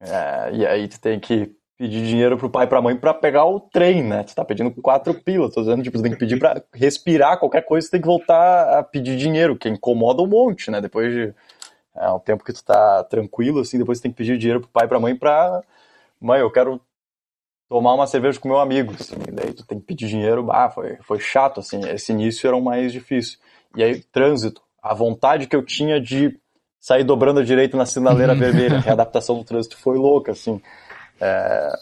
é, 0.00 0.50
e 0.52 0.66
aí 0.66 0.88
tu 0.88 1.00
tem 1.00 1.18
que 1.18 1.54
pedir 1.78 2.06
dinheiro 2.06 2.38
pro 2.38 2.50
pai 2.50 2.64
e 2.64 2.68
pra 2.68 2.80
mãe 2.80 2.96
para 2.96 3.12
pegar 3.12 3.44
o 3.44 3.60
trem, 3.60 4.02
né? 4.02 4.24
Tu 4.24 4.34
tá 4.34 4.44
pedindo 4.44 4.70
quatro 4.82 5.14
pilas, 5.14 5.52
tô 5.52 5.60
dizendo, 5.60 5.82
tipo, 5.82 5.98
tu 5.98 6.02
tem 6.02 6.12
que 6.12 6.18
pedir 6.18 6.38
pra 6.38 6.62
respirar, 6.72 7.38
qualquer 7.38 7.62
coisa, 7.62 7.86
tu 7.86 7.92
tem 7.92 8.00
que 8.00 8.06
voltar 8.06 8.78
a 8.78 8.82
pedir 8.82 9.16
dinheiro, 9.16 9.56
que 9.56 9.68
incomoda 9.68 10.22
um 10.22 10.26
monte, 10.26 10.70
né? 10.70 10.80
Depois 10.80 11.12
de 11.12 11.34
é, 11.96 12.10
um 12.10 12.18
tempo 12.18 12.44
que 12.44 12.52
tu 12.52 12.64
tá 12.64 13.04
tranquilo, 13.04 13.60
assim, 13.60 13.78
depois 13.78 13.98
tu 13.98 14.02
tem 14.02 14.10
que 14.10 14.16
pedir 14.16 14.38
dinheiro 14.38 14.60
pro 14.60 14.70
pai 14.70 14.84
e 14.84 14.88
pra 14.88 15.00
mãe 15.00 15.16
pra... 15.16 15.62
Mãe, 16.20 16.40
eu 16.40 16.50
quero 16.50 16.80
tomar 17.68 17.94
uma 17.94 18.06
cerveja 18.06 18.38
com 18.38 18.48
meu 18.48 18.58
amigo, 18.58 18.94
assim, 18.98 19.16
daí 19.32 19.52
tu 19.52 19.66
tem 19.66 19.78
que 19.78 19.86
pedir 19.86 20.08
dinheiro, 20.08 20.50
ah, 20.50 20.70
foi, 20.70 20.96
foi 21.02 21.18
chato, 21.18 21.60
assim, 21.60 21.80
esse 21.88 22.12
início 22.12 22.46
era 22.46 22.56
o 22.56 22.62
mais 22.62 22.92
difícil. 22.92 23.38
E 23.74 23.82
aí, 23.82 24.00
trânsito, 24.00 24.62
a 24.82 24.94
vontade 24.94 25.46
que 25.46 25.56
eu 25.56 25.64
tinha 25.64 26.00
de 26.00 26.38
sair 26.78 27.04
dobrando 27.04 27.40
a 27.40 27.44
direita 27.44 27.76
na 27.76 27.84
sinaleira 27.84 28.34
vermelha, 28.34 28.76
a 28.76 28.80
readaptação 28.82 29.36
do 29.36 29.44
trânsito 29.44 29.76
foi 29.76 29.98
louca, 29.98 30.32
assim, 30.32 30.60
é, 31.20 31.72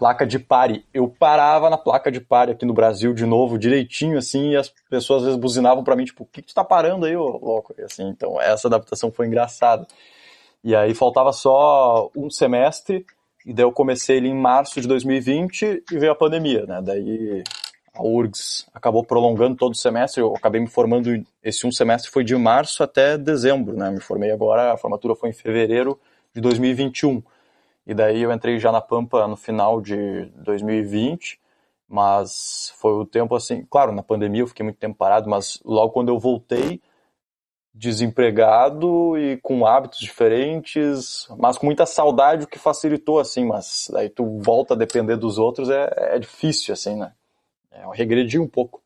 placa 0.00 0.26
de 0.26 0.38
pare. 0.38 0.82
Eu 0.94 1.06
parava 1.06 1.68
na 1.68 1.76
placa 1.76 2.10
de 2.10 2.22
pare 2.22 2.52
aqui 2.52 2.64
no 2.64 2.72
Brasil 2.72 3.12
de 3.12 3.26
novo, 3.26 3.58
direitinho, 3.58 4.16
assim, 4.16 4.52
e 4.52 4.56
as 4.56 4.72
pessoas 4.88 5.18
às 5.18 5.26
vezes 5.26 5.38
buzinavam 5.38 5.84
para 5.84 5.94
mim, 5.94 6.06
tipo, 6.06 6.24
o 6.24 6.26
que, 6.26 6.40
que 6.40 6.48
tu 6.48 6.54
tá 6.54 6.64
parando 6.64 7.04
aí, 7.04 7.14
ô 7.14 7.36
louco? 7.36 7.74
E, 7.78 7.82
assim, 7.82 8.08
então, 8.08 8.40
essa 8.40 8.66
adaptação 8.66 9.12
foi 9.12 9.26
engraçada. 9.26 9.86
E 10.64 10.74
aí 10.74 10.94
faltava 10.94 11.32
só 11.34 12.10
um 12.16 12.30
semestre, 12.30 13.04
e 13.44 13.52
daí 13.52 13.64
eu 13.64 13.72
comecei 13.72 14.16
ele 14.16 14.28
em 14.28 14.34
março 14.34 14.80
de 14.80 14.88
2020 14.88 15.84
e 15.92 15.98
veio 15.98 16.12
a 16.12 16.16
pandemia, 16.16 16.64
né? 16.64 16.80
Daí 16.82 17.44
a 17.94 18.02
URGS 18.02 18.66
acabou 18.72 19.04
prolongando 19.04 19.56
todo 19.56 19.72
o 19.72 19.76
semestre, 19.76 20.22
eu 20.22 20.34
acabei 20.34 20.62
me 20.62 20.68
formando, 20.68 21.10
esse 21.42 21.66
um 21.66 21.72
semestre 21.72 22.10
foi 22.10 22.24
de 22.24 22.34
março 22.36 22.82
até 22.82 23.18
dezembro, 23.18 23.76
né? 23.76 23.90
Me 23.90 24.00
formei 24.00 24.30
agora, 24.30 24.72
a 24.72 24.78
formatura 24.78 25.14
foi 25.14 25.28
em 25.28 25.34
fevereiro 25.34 26.00
de 26.34 26.40
2021. 26.40 27.22
E 27.90 27.94
daí 27.94 28.22
eu 28.22 28.30
entrei 28.30 28.56
já 28.56 28.70
na 28.70 28.80
Pampa 28.80 29.26
no 29.26 29.36
final 29.36 29.80
de 29.80 30.26
2020, 30.36 31.40
mas 31.88 32.72
foi 32.76 32.92
o 32.92 33.04
tempo 33.04 33.34
assim, 33.34 33.66
claro, 33.68 33.90
na 33.90 34.00
pandemia 34.00 34.42
eu 34.42 34.46
fiquei 34.46 34.62
muito 34.62 34.78
tempo 34.78 34.96
parado, 34.96 35.28
mas 35.28 35.60
logo 35.64 35.90
quando 35.90 36.08
eu 36.08 36.16
voltei, 36.16 36.80
desempregado 37.74 39.18
e 39.18 39.38
com 39.38 39.66
hábitos 39.66 39.98
diferentes, 39.98 41.26
mas 41.36 41.58
com 41.58 41.66
muita 41.66 41.84
saudade, 41.84 42.44
o 42.44 42.46
que 42.46 42.60
facilitou, 42.60 43.18
assim, 43.18 43.44
mas 43.44 43.90
aí 43.96 44.08
tu 44.08 44.38
volta 44.38 44.74
a 44.74 44.76
depender 44.76 45.16
dos 45.16 45.36
outros, 45.36 45.68
é, 45.68 45.92
é 46.14 46.18
difícil, 46.20 46.72
assim, 46.72 46.94
né? 46.94 47.12
É, 47.72 47.82
eu 47.82 47.90
regredi 47.90 48.38
um 48.38 48.46
pouco. 48.46 48.80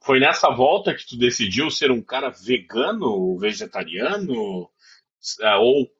Foi 0.00 0.20
nessa 0.20 0.48
volta 0.50 0.94
que 0.94 1.04
tu 1.04 1.18
decidiu 1.18 1.72
ser 1.72 1.90
um 1.90 2.00
cara 2.00 2.30
vegano, 2.30 3.36
vegetariano, 3.36 4.70
é, 5.42 5.56
ou 5.56 5.90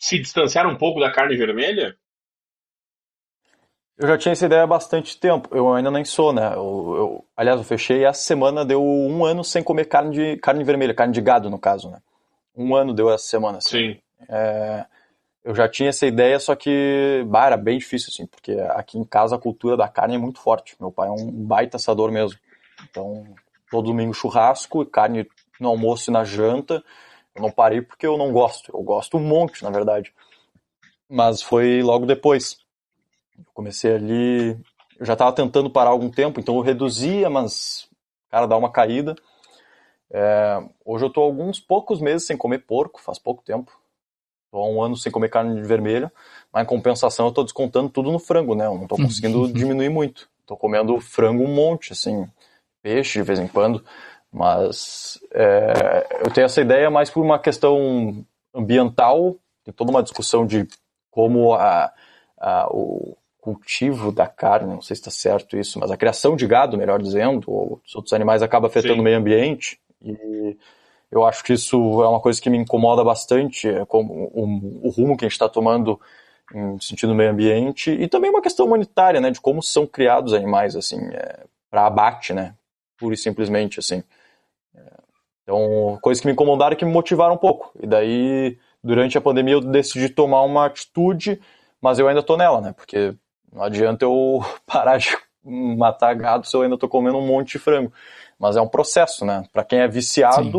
se 0.00 0.18
distanciar 0.18 0.66
um 0.66 0.76
pouco 0.76 0.98
da 0.98 1.12
carne 1.12 1.36
vermelha? 1.36 1.94
Eu 3.98 4.08
já 4.08 4.16
tinha 4.16 4.32
essa 4.32 4.46
ideia 4.46 4.62
há 4.62 4.66
bastante 4.66 5.20
tempo. 5.20 5.54
Eu 5.54 5.74
ainda 5.74 5.90
nem 5.90 6.06
sou, 6.06 6.32
né? 6.32 6.54
Eu, 6.54 6.94
eu, 6.96 7.24
aliás, 7.36 7.58
eu 7.58 7.64
fechei 7.64 8.06
essa 8.06 8.22
semana, 8.22 8.64
deu 8.64 8.82
um 8.82 9.22
ano 9.26 9.44
sem 9.44 9.62
comer 9.62 9.84
carne, 9.84 10.10
de, 10.14 10.36
carne 10.38 10.64
vermelha, 10.64 10.94
carne 10.94 11.12
de 11.12 11.20
gado, 11.20 11.50
no 11.50 11.58
caso, 11.58 11.90
né? 11.90 12.00
Um 12.56 12.74
ano 12.74 12.94
deu 12.94 13.10
essa 13.12 13.26
semana. 13.26 13.58
Assim. 13.58 13.92
Sim. 13.92 14.00
É, 14.26 14.86
eu 15.44 15.54
já 15.54 15.68
tinha 15.68 15.90
essa 15.90 16.06
ideia, 16.06 16.40
só 16.40 16.56
que 16.56 17.22
bah, 17.26 17.46
era 17.46 17.58
bem 17.58 17.76
difícil, 17.76 18.08
assim, 18.10 18.26
porque 18.26 18.52
aqui 18.70 18.98
em 18.98 19.04
casa 19.04 19.36
a 19.36 19.38
cultura 19.38 19.76
da 19.76 19.86
carne 19.86 20.14
é 20.14 20.18
muito 20.18 20.40
forte. 20.40 20.74
Meu 20.80 20.90
pai 20.90 21.08
é 21.08 21.12
um 21.12 21.30
baita 21.30 21.76
assador 21.76 22.10
mesmo. 22.10 22.38
Então, 22.88 23.26
todo 23.70 23.84
domingo 23.84 24.14
churrasco, 24.14 24.86
carne 24.86 25.28
no 25.60 25.68
almoço 25.68 26.10
e 26.10 26.12
na 26.12 26.24
janta. 26.24 26.82
Eu 27.34 27.42
não 27.42 27.50
parei 27.50 27.80
porque 27.80 28.06
eu 28.06 28.16
não 28.16 28.32
gosto. 28.32 28.70
Eu 28.74 28.82
gosto 28.82 29.16
um 29.16 29.20
monte, 29.20 29.62
na 29.62 29.70
verdade. 29.70 30.12
Mas 31.08 31.42
foi 31.42 31.82
logo 31.82 32.06
depois. 32.06 32.58
Eu 33.38 33.44
comecei 33.54 33.94
ali. 33.94 34.50
Eu 34.98 35.06
já 35.06 35.14
estava 35.14 35.32
tentando 35.32 35.70
parar 35.70 35.90
algum 35.90 36.10
tempo, 36.10 36.38
então 36.38 36.56
eu 36.56 36.60
reduzia, 36.60 37.30
mas, 37.30 37.88
cara, 38.28 38.46
dá 38.46 38.56
uma 38.56 38.70
caída. 38.70 39.16
É, 40.10 40.62
hoje 40.84 41.04
eu 41.04 41.08
estou 41.08 41.24
alguns 41.24 41.58
poucos 41.58 42.00
meses 42.00 42.26
sem 42.26 42.36
comer 42.36 42.58
porco, 42.60 43.00
faz 43.00 43.18
pouco 43.18 43.42
tempo. 43.42 43.72
Estou 44.46 44.62
há 44.62 44.68
um 44.68 44.82
ano 44.82 44.96
sem 44.96 45.10
comer 45.12 45.28
carne 45.28 45.62
vermelha, 45.62 46.12
mas 46.52 46.64
em 46.64 46.66
compensação 46.66 47.26
eu 47.26 47.30
estou 47.30 47.44
descontando 47.44 47.88
tudo 47.88 48.10
no 48.10 48.18
frango, 48.18 48.54
né? 48.54 48.66
Eu 48.66 48.74
não 48.74 48.82
estou 48.82 48.98
conseguindo 48.98 49.46
diminuir 49.54 49.88
muito. 49.88 50.28
Estou 50.40 50.56
comendo 50.56 51.00
frango 51.00 51.44
um 51.44 51.54
monte, 51.54 51.92
assim, 51.92 52.28
peixe 52.82 53.20
de 53.20 53.22
vez 53.22 53.38
em 53.38 53.46
quando, 53.46 53.84
mas 54.32 55.18
é, 55.32 56.06
eu 56.24 56.30
tenho 56.32 56.44
essa 56.44 56.60
ideia 56.60 56.90
mais 56.90 57.10
por 57.10 57.22
uma 57.22 57.38
questão 57.38 58.24
ambiental, 58.54 59.36
tem 59.64 59.74
toda 59.74 59.90
uma 59.90 60.02
discussão 60.02 60.46
de 60.46 60.68
como 61.10 61.54
a, 61.54 61.92
a, 62.38 62.68
o 62.70 63.16
cultivo 63.40 64.12
da 64.12 64.26
carne, 64.26 64.74
não 64.74 64.82
sei 64.82 64.94
se 64.94 65.00
está 65.00 65.10
certo 65.10 65.56
isso, 65.56 65.78
mas 65.78 65.90
a 65.90 65.96
criação 65.96 66.36
de 66.36 66.46
gado, 66.46 66.76
melhor 66.76 67.00
dizendo, 67.00 67.50
ou 67.50 67.80
os 67.84 67.94
outros 67.94 68.12
animais 68.12 68.42
acaba 68.42 68.68
afetando 68.68 68.94
Sim. 68.94 69.00
o 69.00 69.04
meio 69.04 69.18
ambiente, 69.18 69.80
e 70.02 70.56
eu 71.10 71.24
acho 71.24 71.42
que 71.42 71.54
isso 71.54 71.76
é 72.02 72.08
uma 72.08 72.20
coisa 72.20 72.40
que 72.40 72.48
me 72.48 72.58
incomoda 72.58 73.02
bastante, 73.02 73.68
é 73.68 73.84
como 73.84 74.30
o, 74.32 74.86
o 74.86 74.90
rumo 74.90 75.16
que 75.16 75.24
a 75.24 75.28
gente 75.28 75.32
está 75.32 75.48
tomando 75.48 76.00
em 76.54 76.80
sentido 76.80 77.10
do 77.10 77.14
meio 77.14 77.30
ambiente 77.30 77.90
e 77.90 78.08
também 78.08 78.30
uma 78.30 78.42
questão 78.42 78.66
humanitária, 78.66 79.20
né, 79.20 79.30
de 79.30 79.40
como 79.40 79.62
são 79.62 79.86
criados 79.86 80.32
animais 80.32 80.76
assim 80.76 81.00
é, 81.12 81.44
para 81.70 81.86
abate, 81.86 82.32
né, 82.32 82.54
pura 82.96 83.14
e 83.14 83.18
simplesmente 83.18 83.80
assim. 83.80 84.02
É, 84.74 84.80
então, 85.42 85.98
coisas 86.00 86.20
que 86.20 86.26
me 86.26 86.32
incomodaram 86.32 86.74
e 86.74 86.76
que 86.76 86.84
me 86.84 86.92
motivaram 86.92 87.34
um 87.34 87.38
pouco. 87.38 87.72
E 87.82 87.86
daí, 87.86 88.58
durante 88.82 89.18
a 89.18 89.20
pandemia, 89.20 89.54
eu 89.54 89.60
decidi 89.60 90.08
tomar 90.08 90.42
uma 90.42 90.66
atitude, 90.66 91.40
mas 91.80 91.98
eu 91.98 92.08
ainda 92.08 92.22
tô 92.22 92.36
nela, 92.36 92.60
né, 92.60 92.72
porque 92.72 93.14
não 93.52 93.62
adianta 93.62 94.04
eu 94.04 94.40
parar 94.66 94.98
de 94.98 95.08
matar 95.44 96.14
gado 96.14 96.46
se 96.46 96.54
eu 96.54 96.62
ainda 96.62 96.76
tô 96.76 96.88
comendo 96.88 97.18
um 97.18 97.26
monte 97.26 97.52
de 97.52 97.58
frango. 97.58 97.92
Mas 98.38 98.56
é 98.56 98.60
um 98.60 98.68
processo, 98.68 99.24
né? 99.24 99.44
Para 99.52 99.64
quem 99.64 99.80
é 99.80 99.88
viciado 99.88 100.50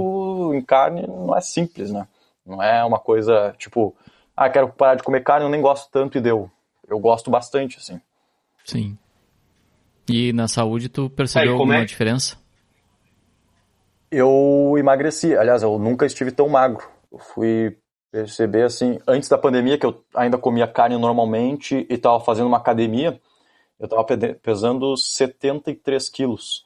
Sim. 0.52 0.56
em 0.56 0.62
carne, 0.62 1.08
não 1.08 1.36
é 1.36 1.42
simples, 1.42 1.92
né? 1.92 2.08
Não 2.46 2.62
é 2.62 2.84
uma 2.84 3.00
coisa 3.00 3.56
tipo, 3.58 3.96
ah, 4.36 4.50
quero 4.50 4.70
parar 4.70 4.96
de 4.96 5.04
comer 5.04 5.24
carne, 5.24 5.46
eu 5.46 5.50
nem 5.50 5.62
gosto 5.62 5.90
tanto 5.92 6.18
e 6.18 6.22
deu. 6.22 6.50
Eu 6.88 7.00
gosto 7.00 7.32
bastante, 7.32 7.78
assim. 7.78 8.00
Sim. 8.66 8.98
E 10.08 10.34
na 10.34 10.48
saúde 10.48 10.90
tu 10.90 11.10
percebeu 11.10 11.54
alguma 11.54 11.78
é? 11.78 11.86
diferença? 11.86 12.38
Eu 14.12 14.76
emagreci. 14.78 15.36
Aliás, 15.36 15.64
eu 15.64 15.80
nunca 15.80 16.06
estive 16.06 16.32
tão 16.32 16.50
magro. 16.50 16.86
Eu 17.12 17.18
fui 17.18 17.78
perceber 18.12 18.64
assim, 18.64 19.00
antes 19.08 19.30
da 19.30 19.38
pandemia, 19.38 19.78
que 19.78 19.86
eu 19.86 20.04
ainda 20.14 20.38
comia 20.38 20.68
carne 20.68 20.98
normalmente 20.98 21.88
e 21.90 21.94
estava 21.94 22.20
fazendo 22.20 22.48
uma 22.48 22.58
academia, 22.58 23.20
eu 23.80 23.86
estava 23.86 24.06
pesando 24.42 24.98
73 24.98 26.10
quilos. 26.10 26.66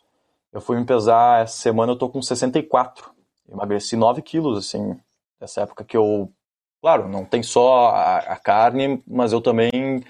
Eu 0.52 0.60
fui 0.60 0.78
me 0.78 0.86
pesar 0.86 1.44
essa 1.44 1.58
semana, 1.58 1.92
eu 1.92 1.98
tô 1.98 2.10
com 2.10 2.22
64. 2.22 3.12
Emagreci 3.48 3.96
9 3.96 4.22
quilos, 4.24 4.58
assim, 4.58 5.00
nessa 5.40 5.62
época 5.62 5.84
que 5.84 5.96
eu. 5.96 6.32
Claro, 6.82 7.08
não 7.08 7.26
tem 7.26 7.44
só 7.44 7.90
a, 7.90 8.18
a 8.18 8.38
carne, 8.38 9.04
mas 9.08 9.32
eu 9.32 9.42
também 9.42 10.04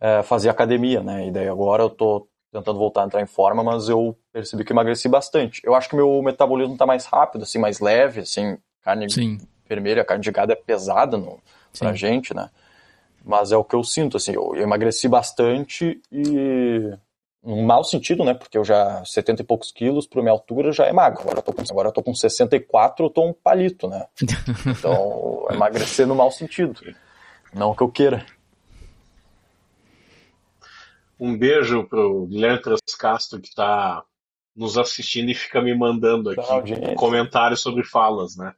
é, 0.00 0.22
fazia 0.22 0.50
academia, 0.50 1.02
né? 1.02 1.28
E 1.28 1.30
daí 1.30 1.48
agora 1.48 1.82
eu 1.82 1.90
tô 1.90 2.26
tentando 2.52 2.78
voltar 2.78 3.02
a 3.02 3.06
entrar 3.06 3.22
em 3.22 3.26
forma, 3.26 3.64
mas 3.64 3.88
eu 3.88 4.16
percebi 4.30 4.62
que 4.64 4.72
emagreci 4.72 5.08
bastante. 5.08 5.62
Eu 5.64 5.74
acho 5.74 5.88
que 5.88 5.96
meu 5.96 6.22
metabolismo 6.22 6.76
tá 6.76 6.84
mais 6.84 7.06
rápido, 7.06 7.42
assim, 7.42 7.58
mais 7.58 7.80
leve, 7.80 8.20
assim, 8.20 8.58
carne 8.82 9.10
Sim. 9.10 9.38
vermelha, 9.66 10.04
carne 10.04 10.22
de 10.22 10.30
gado 10.30 10.52
é 10.52 10.54
pesada 10.54 11.16
no, 11.16 11.40
pra 11.78 11.94
gente, 11.94 12.34
né? 12.34 12.50
Mas 13.24 13.52
é 13.52 13.56
o 13.56 13.64
que 13.64 13.74
eu 13.74 13.82
sinto, 13.82 14.18
assim, 14.18 14.32
eu 14.34 14.54
emagreci 14.56 15.08
bastante 15.08 16.00
e 16.10 16.92
num 17.42 17.64
mau 17.64 17.82
sentido, 17.82 18.22
né? 18.24 18.34
Porque 18.34 18.58
eu 18.58 18.64
já 18.64 19.02
70 19.04 19.42
e 19.42 19.44
poucos 19.44 19.72
quilos 19.72 20.06
para 20.06 20.20
minha 20.20 20.32
altura 20.32 20.72
já 20.72 20.84
é 20.84 20.92
magro. 20.92 21.22
Agora 21.22 21.38
eu 21.38 21.42
tô 21.42 21.52
com, 21.52 21.62
agora 21.70 21.88
eu 21.88 21.92
tô 21.92 22.02
com 22.02 22.14
64, 22.14 23.06
eu 23.06 23.10
tô 23.10 23.26
um 23.26 23.32
palito, 23.32 23.88
né? 23.88 24.06
Então, 24.66 25.46
emagrecer 25.50 26.06
no 26.06 26.14
mau 26.14 26.30
sentido. 26.30 26.80
Não 27.52 27.74
que 27.74 27.82
eu 27.82 27.88
queira. 27.88 28.24
Um 31.22 31.38
beijo 31.38 31.84
pro 31.84 32.26
Guilherme 32.26 32.60
Castro 32.98 33.40
que 33.40 33.48
está 33.48 34.04
nos 34.56 34.76
assistindo 34.76 35.30
e 35.30 35.34
fica 35.34 35.62
me 35.62 35.72
mandando 35.72 36.30
aqui 36.30 36.94
comentários 36.96 37.60
sobre 37.60 37.84
falas, 37.84 38.36
né? 38.36 38.52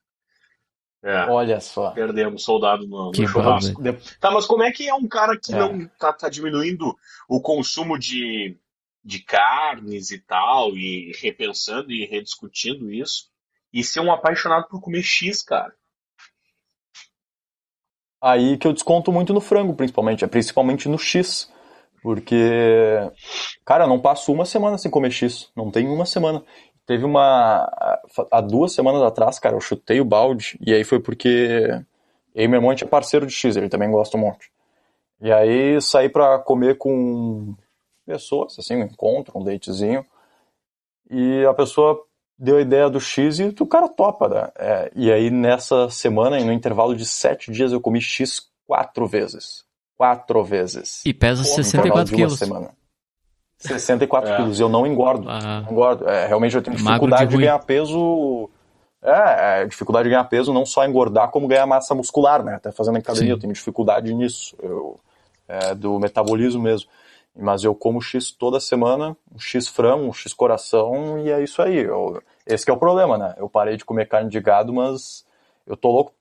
É, 1.03 1.27
Olha 1.27 1.61
só. 1.61 1.91
Perdemos 1.91 2.43
soldado 2.43 2.87
no, 2.89 3.13
no 3.13 3.29
churrasco. 3.29 3.83
Tá, 4.19 4.31
mas 4.31 4.47
como 4.47 4.63
é 4.63 4.73
que 4.73 4.89
é 4.89 4.95
um 4.95 5.07
cara 5.07 5.39
que 5.39 5.53
é. 5.53 5.59
não 5.59 5.87
tá, 5.99 6.11
tá 6.15 6.31
diminuindo 6.31 6.97
o 7.29 7.41
consumo 7.43 7.99
de 7.99 8.57
de 9.05 9.23
carnes 9.23 10.11
e 10.11 10.19
tal, 10.19 10.75
e 10.75 11.13
repensando 11.21 11.93
e 11.93 12.07
rediscutindo 12.07 12.91
isso, 12.91 13.29
e 13.71 13.85
ser 13.85 14.01
um 14.01 14.11
apaixonado 14.11 14.67
por 14.67 14.81
comer 14.81 15.03
X, 15.03 15.43
cara. 15.43 15.75
Aí 18.23 18.57
que 18.57 18.67
eu 18.67 18.73
desconto 18.73 19.13
muito 19.13 19.35
no 19.35 19.43
frango, 19.43 19.75
principalmente, 19.75 20.25
é 20.25 20.27
principalmente 20.27 20.89
no 20.89 20.99
X. 20.99 21.53
Porque, 22.05 23.01
cara, 23.65 23.87
não 23.87 23.99
passo 23.99 24.31
uma 24.31 24.45
semana 24.45 24.77
sem 24.77 24.91
comer 24.91 25.11
X. 25.11 25.51
Não 25.57 25.71
tem 25.71 25.89
uma 25.89 26.05
semana. 26.05 26.45
Teve 26.87 27.03
uma. 27.03 27.67
Há 28.31 28.43
duas 28.43 28.73
semanas 28.75 29.01
atrás, 29.01 29.39
cara, 29.39 29.57
eu 29.57 29.61
chutei 29.61 30.03
o 30.03 30.05
balde. 30.05 30.59
E 30.61 30.75
aí 30.75 30.85
foi 30.85 31.01
porque. 31.01 31.67
E 32.35 32.47
meu 32.47 32.59
irmão 32.59 32.73
é 32.73 32.85
parceiro 32.85 33.27
de 33.27 33.33
X, 33.33 33.57
ele 33.57 33.71
também 33.71 33.91
gosta 33.91 34.19
um 34.19 34.21
monte. 34.21 34.53
E 35.19 35.33
aí 35.33 35.81
saí 35.81 36.11
pra 36.11 36.39
comer 36.39 36.77
com 36.77 37.55
pessoas, 38.05 38.59
assim, 38.59 38.77
um 38.77 38.83
encontro, 38.83 39.39
um 39.39 39.43
datezinho, 39.43 40.05
e 41.11 41.43
a 41.47 41.55
pessoa 41.55 41.99
deu 42.39 42.59
a 42.59 42.61
ideia 42.61 42.91
do 42.91 43.01
X 43.01 43.39
e 43.39 43.45
o 43.59 43.67
cara 43.67 43.89
topa, 43.89 44.29
né? 44.29 44.51
É, 44.59 44.93
e 44.95 45.11
aí 45.11 45.31
nessa 45.31 45.89
semana, 45.89 46.39
no 46.45 46.53
intervalo 46.53 46.95
de 46.95 47.07
sete 47.07 47.51
dias, 47.51 47.73
eu 47.73 47.81
comi 47.81 48.03
X 48.03 48.51
quatro 48.67 49.07
vezes. 49.07 49.64
Quatro 49.97 50.45
vezes. 50.45 51.03
E 51.05 51.15
pesa 51.15 51.43
Pô, 51.43 51.49
64 51.49 52.15
quilos. 52.15 52.39
Semana. 52.39 52.71
64 53.59 54.31
é. 54.31 54.37
quilos. 54.37 54.59
E 54.59 54.63
eu 54.63 54.69
não 54.69 54.87
engordo. 54.87 55.29
Ah. 55.29 55.63
Não 55.63 55.73
engordo. 55.73 56.09
É, 56.09 56.27
realmente 56.27 56.57
eu 56.57 56.63
tenho 56.63 56.77
dificuldade 56.77 57.31
de, 57.31 57.37
de 57.37 57.43
ganhar 57.43 57.59
peso. 57.61 58.51
É, 59.03 59.63
é, 59.63 59.67
dificuldade 59.67 60.05
de 60.05 60.11
ganhar 60.11 60.25
peso, 60.25 60.53
não 60.53 60.65
só 60.65 60.85
engordar, 60.87 61.31
como 61.31 61.47
ganhar 61.47 61.67
massa 61.67 61.95
muscular, 61.95 62.43
né? 62.43 62.55
Até 62.55 62.73
fazendo 62.73 62.97
academia, 62.97 63.29
Sim. 63.29 63.33
eu 63.33 63.39
tenho 63.39 63.53
dificuldade 63.53 64.13
nisso. 64.15 64.57
Eu, 64.63 64.99
é, 65.47 65.75
do 65.75 65.99
metabolismo 65.99 66.63
mesmo. 66.63 66.89
Mas 67.37 67.65
eu 67.65 67.75
como 67.75 68.01
X 68.01 68.31
toda 68.31 68.61
semana, 68.61 69.17
um 69.35 69.39
X 69.39 69.67
frango, 69.67 70.05
um 70.05 70.13
X 70.13 70.33
coração, 70.33 71.19
e 71.19 71.31
é 71.31 71.43
isso 71.43 71.61
aí. 71.61 71.79
Eu, 71.79 72.23
esse 72.47 72.69
é 72.71 72.73
o 72.73 72.77
problema, 72.77 73.19
né? 73.19 73.35
Eu 73.37 73.49
parei 73.49 73.77
de 73.77 73.85
comer 73.85 74.07
carne 74.07 74.31
de 74.31 74.41
gado, 74.41 74.73
mas 74.73 75.25
eu 75.67 75.77
tô 75.77 75.91
louco. 75.91 76.13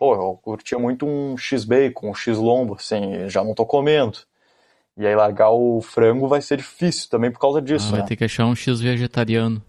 Pô, 0.00 0.14
eu 0.14 0.38
curtia 0.38 0.78
muito 0.78 1.04
um 1.04 1.36
X 1.36 1.62
bacon, 1.62 2.08
um 2.08 2.14
X 2.14 2.38
lombo, 2.38 2.74
assim, 2.76 3.28
já 3.28 3.44
não 3.44 3.54
tô 3.54 3.66
comendo. 3.66 4.20
E 4.96 5.06
aí 5.06 5.14
largar 5.14 5.50
o 5.50 5.82
frango 5.82 6.26
vai 6.26 6.40
ser 6.40 6.56
difícil 6.56 7.10
também 7.10 7.30
por 7.30 7.38
causa 7.38 7.60
disso. 7.60 7.88
Ah, 7.88 7.90
vai 7.90 8.00
né? 8.00 8.06
ter 8.06 8.16
que 8.16 8.24
achar 8.24 8.46
um 8.46 8.56
X 8.56 8.80
vegetariano. 8.80 9.62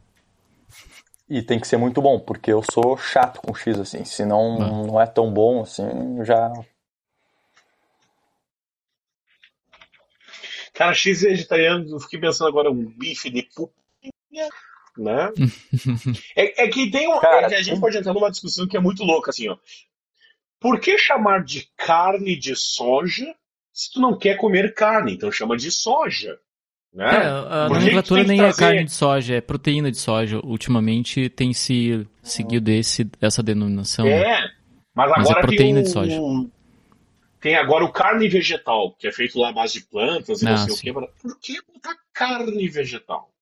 E 1.29 1.41
tem 1.41 1.59
que 1.59 1.67
ser 1.67 1.75
muito 1.75 2.01
bom, 2.01 2.17
porque 2.17 2.49
eu 2.49 2.63
sou 2.63 2.95
chato 2.97 3.41
com 3.41 3.53
X, 3.53 3.77
assim. 3.77 4.05
Se 4.05 4.23
não, 4.23 4.61
ah. 4.61 4.87
não 4.87 5.01
é 5.01 5.05
tão 5.05 5.29
bom, 5.33 5.63
assim, 5.63 5.83
já 6.23 6.49
Cara, 10.73 10.93
X 10.93 11.23
vegetariano, 11.23 11.89
eu 11.89 11.99
fiquei 11.99 12.21
pensando 12.21 12.47
agora 12.47 12.71
um 12.71 12.85
bife 12.85 13.29
de 13.29 13.43
pupinha, 13.53 14.47
né? 14.97 15.29
é, 16.37 16.63
é, 16.63 16.67
que 16.69 16.89
tem 16.89 17.09
um. 17.09 17.19
Cara, 17.19 17.53
é 17.53 17.57
a 17.57 17.61
gente 17.61 17.81
pode 17.81 17.97
entrar 17.97 18.13
numa 18.13 18.31
discussão 18.31 18.65
que 18.65 18.77
é 18.77 18.79
muito 18.79 19.03
louca, 19.03 19.31
assim, 19.31 19.49
ó. 19.49 19.57
Por 20.61 20.79
que 20.79 20.97
chamar 20.97 21.43
de 21.43 21.67
carne 21.75 22.37
de 22.37 22.55
soja 22.55 23.35
se 23.73 23.91
tu 23.91 23.99
não 23.99 24.17
quer 24.17 24.37
comer 24.37 24.73
carne? 24.73 25.15
Então 25.15 25.31
chama 25.31 25.57
de 25.57 25.71
soja. 25.71 26.39
Né? 26.93 27.05
É, 27.05 27.25
a 27.27 27.69
nomenclatura 27.69 28.23
nem 28.23 28.39
é 28.39 28.43
trazer... 28.43 28.63
é 28.63 28.67
carne 28.67 28.83
de 28.85 28.91
soja, 28.91 29.35
é 29.35 29.41
proteína 29.41 29.91
de 29.91 29.97
soja. 29.97 30.39
Ultimamente 30.43 31.29
tem 31.29 31.51
se 31.51 32.07
seguido 32.21 32.69
esse, 32.69 33.09
essa 33.19 33.41
denominação. 33.41 34.05
É, 34.05 34.49
mas 34.93 35.05
agora 35.05 35.19
mas 35.19 35.29
é 35.31 35.41
proteína 35.41 35.79
tem 35.79 35.83
de 35.83 35.89
soja 35.89 36.21
tem 37.41 37.55
agora 37.55 37.83
o 37.83 37.91
carne 37.91 38.29
vegetal, 38.29 38.93
que 38.93 39.07
é 39.07 39.11
feito 39.11 39.39
lá 39.39 39.49
à 39.49 39.51
base 39.51 39.73
de 39.73 39.85
plantas 39.85 40.41
e 40.43 40.45
não, 40.45 40.55
sei 40.57 40.75
sim. 40.75 40.91
o 40.91 41.01
que. 41.01 41.07
Por 41.21 41.39
que 41.39 41.57
botar 41.73 41.97
carne 42.13 42.69
vegetal? 42.69 43.33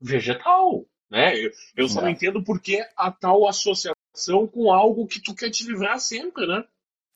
Vegetal, 0.00 0.86
né? 1.10 1.38
Eu, 1.38 1.50
eu 1.76 1.88
só 1.88 2.00
não 2.00 2.08
entendo 2.08 2.42
por 2.42 2.60
que 2.60 2.82
a 2.96 3.10
tal 3.10 3.46
associação 3.46 3.94
com 4.52 4.72
algo 4.72 5.06
que 5.06 5.20
tu 5.20 5.34
quer 5.34 5.50
te 5.50 5.64
livrar 5.66 5.98
sempre, 5.98 6.46
né? 6.46 6.64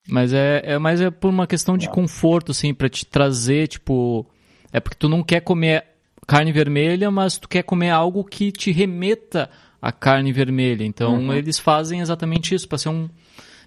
Mas 0.08 0.32
é, 0.32 0.62
é, 0.64 0.78
mas 0.78 1.00
é 1.00 1.10
por 1.10 1.28
uma 1.28 1.46
questão 1.46 1.76
de 1.76 1.88
conforto, 1.88 2.52
assim, 2.52 2.72
para 2.72 2.88
te 2.88 3.04
trazer, 3.04 3.68
tipo. 3.68 4.26
É 4.72 4.80
porque 4.80 4.98
tu 4.98 5.08
não 5.08 5.22
quer 5.22 5.40
comer 5.40 5.84
carne 6.26 6.52
vermelha, 6.52 7.10
mas 7.10 7.38
tu 7.38 7.48
quer 7.48 7.62
comer 7.62 7.90
algo 7.90 8.22
que 8.22 8.52
te 8.52 8.70
remeta 8.70 9.50
à 9.80 9.92
carne 9.92 10.32
vermelha. 10.32 10.84
Então 10.84 11.14
uhum. 11.14 11.32
eles 11.32 11.58
fazem 11.58 12.00
exatamente 12.00 12.54
isso, 12.54 12.68
para 12.68 12.78
ser 12.78 12.90
um 12.90 13.08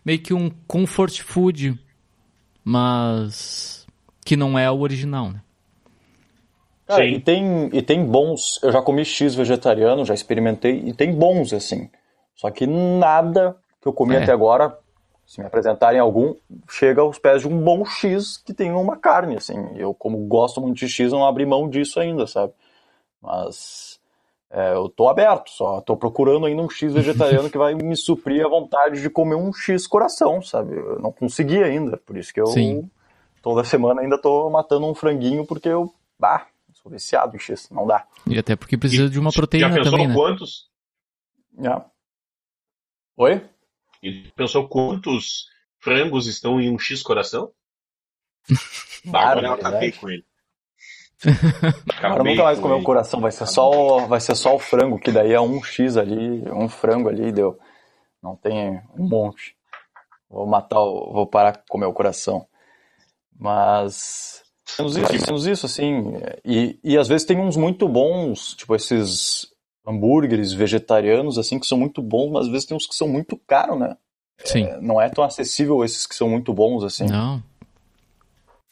meio 0.06 0.20
que 0.20 0.34
um 0.34 0.50
comfort 0.68 1.22
food, 1.22 1.80
mas 2.64 3.86
que 4.26 4.36
não 4.36 4.58
é 4.58 4.70
o 4.70 4.80
original, 4.80 5.32
né? 5.32 5.42
Cara, 6.88 7.06
e 7.06 7.20
tem, 7.20 7.70
e 7.72 7.82
tem 7.82 8.04
bons. 8.06 8.60
Eu 8.62 8.72
já 8.72 8.82
comi 8.82 9.06
X 9.06 9.34
vegetariano, 9.34 10.06
já 10.06 10.14
experimentei, 10.14 10.84
e 10.86 10.94
tem 10.94 11.14
bons, 11.14 11.54
assim. 11.54 11.90
Só 12.42 12.50
que 12.50 12.66
nada 12.66 13.56
que 13.80 13.88
eu 13.88 13.94
comi 13.94 14.16
é. 14.16 14.24
até 14.24 14.32
agora 14.32 14.76
se 15.28 15.40
me 15.40 15.46
apresentarem 15.46 16.00
algum, 16.00 16.34
chega 16.68 17.02
aos 17.02 17.20
pés 17.20 17.44
de 17.44 17.48
um 17.48 17.62
bom 17.62 17.86
X 17.86 18.36
que 18.36 18.52
tem 18.52 18.72
uma 18.72 18.98
carne, 18.98 19.38
assim. 19.38 19.56
Eu, 19.78 19.94
como 19.94 20.18
gosto 20.26 20.60
muito 20.60 20.78
de 20.78 20.90
X, 20.90 21.12
não 21.12 21.24
abri 21.24 21.46
mão 21.46 21.70
disso 21.70 22.00
ainda, 22.00 22.26
sabe? 22.26 22.52
Mas 23.22 24.00
é, 24.50 24.74
eu 24.74 24.90
tô 24.90 25.08
aberto, 25.08 25.52
só 25.52 25.82
tô 25.82 25.96
procurando 25.96 26.48
ainda 26.48 26.64
um 26.64 26.70
X 26.70 26.92
vegetariano 26.96 27.48
que 27.48 27.60
vai 27.60 27.76
me 27.76 27.96
suprir 27.96 28.44
a 28.44 28.50
vontade 28.50 29.00
de 29.00 29.10
comer 29.10 29.36
um 29.36 29.54
X 29.54 29.86
coração, 29.86 30.42
sabe? 30.42 30.76
Eu 30.76 31.00
não 31.00 31.12
consegui 31.12 31.64
ainda, 31.64 31.96
por 31.96 32.18
isso 32.18 32.34
que 32.34 32.42
eu 32.42 32.48
Sim. 32.48 32.90
toda 33.40 33.64
semana 33.64 34.02
ainda 34.02 34.18
tô 34.18 34.50
matando 34.50 34.88
um 34.88 34.96
franguinho 34.96 35.46
porque 35.46 35.70
eu, 35.70 35.94
bah, 36.20 36.48
sou 36.74 36.92
viciado 36.92 37.36
em 37.36 37.40
X, 37.40 37.70
não 37.70 37.86
dá. 37.86 38.04
E 38.28 38.40
até 38.40 38.56
porque 38.56 38.78
precisa 38.78 39.04
e, 39.04 39.10
de 39.10 39.20
uma 39.20 39.32
proteína 39.32 39.70
já 39.70 39.76
pensou 39.76 39.92
também, 39.92 40.08
né? 40.08 40.14
quantos? 40.14 40.70
Yeah. 41.58 41.86
Oi? 43.22 43.40
E 44.02 44.32
pensou 44.36 44.68
quantos 44.68 45.46
frangos 45.78 46.26
estão 46.26 46.60
em 46.60 46.74
um 46.74 46.80
X 46.80 47.04
coração? 47.04 47.52
Agora 49.14 49.46
eu 49.46 49.54
acabei 49.54 49.92
com 49.92 50.10
ele. 50.10 50.26
Agora 52.00 52.24
nunca 52.24 52.44
mais 52.44 52.60
comer 52.60 52.74
o 52.74 52.84
coração, 52.84 53.22
vai 53.22 53.32
ser, 53.32 53.46
só, 53.46 54.08
vai 54.08 54.20
ser 54.20 54.34
só 54.34 54.56
o 54.56 54.60
frango, 54.60 55.00
que 55.00 55.12
daí 55.12 55.34
é 55.34 55.40
um 55.40 55.64
X 55.64 55.98
ali, 55.98 56.52
um 56.52 56.68
frango 56.68 57.10
ali, 57.10 57.32
deu. 57.32 57.60
Não 58.24 58.36
tem 58.36 58.82
um 58.98 59.08
monte. 59.08 59.56
Vou 60.28 60.48
matar, 60.48 60.80
o, 60.80 61.14
vou 61.14 61.28
parar 61.28 61.52
de 61.52 61.60
comer 61.70 61.86
o 61.86 61.94
coração. 61.94 62.48
Mas. 63.40 64.42
Temos 64.76 64.98
isso, 64.98 65.26
temos 65.26 65.46
isso, 65.46 65.66
assim. 65.68 66.14
E, 66.44 66.80
e 66.84 66.98
às 66.98 67.08
vezes 67.08 67.28
tem 67.28 67.38
uns 67.38 67.56
muito 67.56 67.88
bons, 67.88 68.56
tipo 68.56 68.76
esses 68.76 69.51
hambúrgueres 69.86 70.54
vegetarianos, 70.54 71.38
assim, 71.38 71.60
que 71.60 71.66
são 71.66 71.78
muito 71.78 72.02
bons, 72.02 72.32
mas 72.32 72.46
às 72.46 72.52
vezes 72.52 72.66
tem 72.66 72.78
uns 72.78 72.86
que 72.86 72.96
são 72.96 73.08
muito 73.08 73.38
caros, 73.48 73.80
né? 73.80 73.98
Sim. 74.44 74.64
É, 74.64 74.80
não 74.82 75.02
é 75.02 75.10
tão 75.10 75.24
acessível 75.24 75.84
esses 75.84 76.06
que 76.06 76.16
são 76.16 76.30
muito 76.30 76.54
bons, 76.54 76.84
assim. 76.84 77.06
Não. 77.06 77.44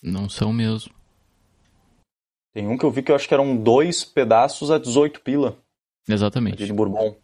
Não 0.02 0.30
são 0.30 0.54
mesmo. 0.54 0.94
Tem 2.54 2.68
um 2.68 2.78
que 2.78 2.86
eu 2.86 2.92
vi 2.92 3.04
que 3.04 3.12
eu 3.12 3.16
acho 3.16 3.28
que 3.28 3.34
eram 3.34 3.56
dois 3.56 4.04
pedaços 4.04 4.72
a 4.72 4.78
18 4.78 5.22
pila. 5.22 5.58
Exatamente. 6.08 6.66
De 6.66 6.74
bourbon. 6.74 7.16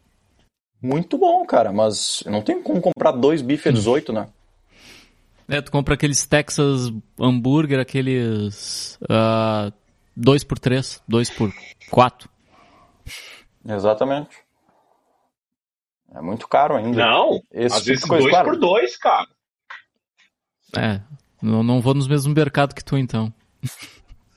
Muito 0.82 1.18
bom, 1.18 1.44
cara, 1.45 1.72
mas 1.72 2.24
não 2.28 2.41
tem 2.41 2.62
como 2.62 2.80
comprar 2.80 3.12
dois 3.12 3.41
bifes 3.41 3.68
a 3.68 3.72
18, 3.72 4.14
né? 4.14 4.28
É, 5.48 5.62
tu 5.62 5.72
compra 5.72 5.94
aqueles 5.94 6.26
Texas 6.26 6.91
hambúrguer, 7.20 7.80
aqueles. 7.80 8.99
Uh, 9.03 9.72
dois 10.16 10.44
por 10.44 10.60
três, 10.60 11.02
dois 11.07 11.30
por 11.30 11.52
quatro. 11.90 12.30
Exatamente. 13.68 14.38
É 16.14 16.22
muito 16.22 16.48
caro 16.48 16.76
ainda. 16.76 17.06
Não, 17.06 17.42
Esse 17.52 17.76
às 17.76 17.84
tipo 17.84 17.88
vezes 17.88 18.06
coisa, 18.06 18.24
dois 18.24 18.34
claro. 18.34 18.50
por 18.50 18.60
dois, 18.60 18.98
cara. 18.98 19.28
É, 20.78 21.02
não, 21.42 21.64
não 21.64 21.82
vou 21.82 21.94
nos 21.94 22.08
mesmos 22.08 22.34
mercados 22.34 22.74
que 22.74 22.84
tu, 22.84 22.98
então. 22.98 23.34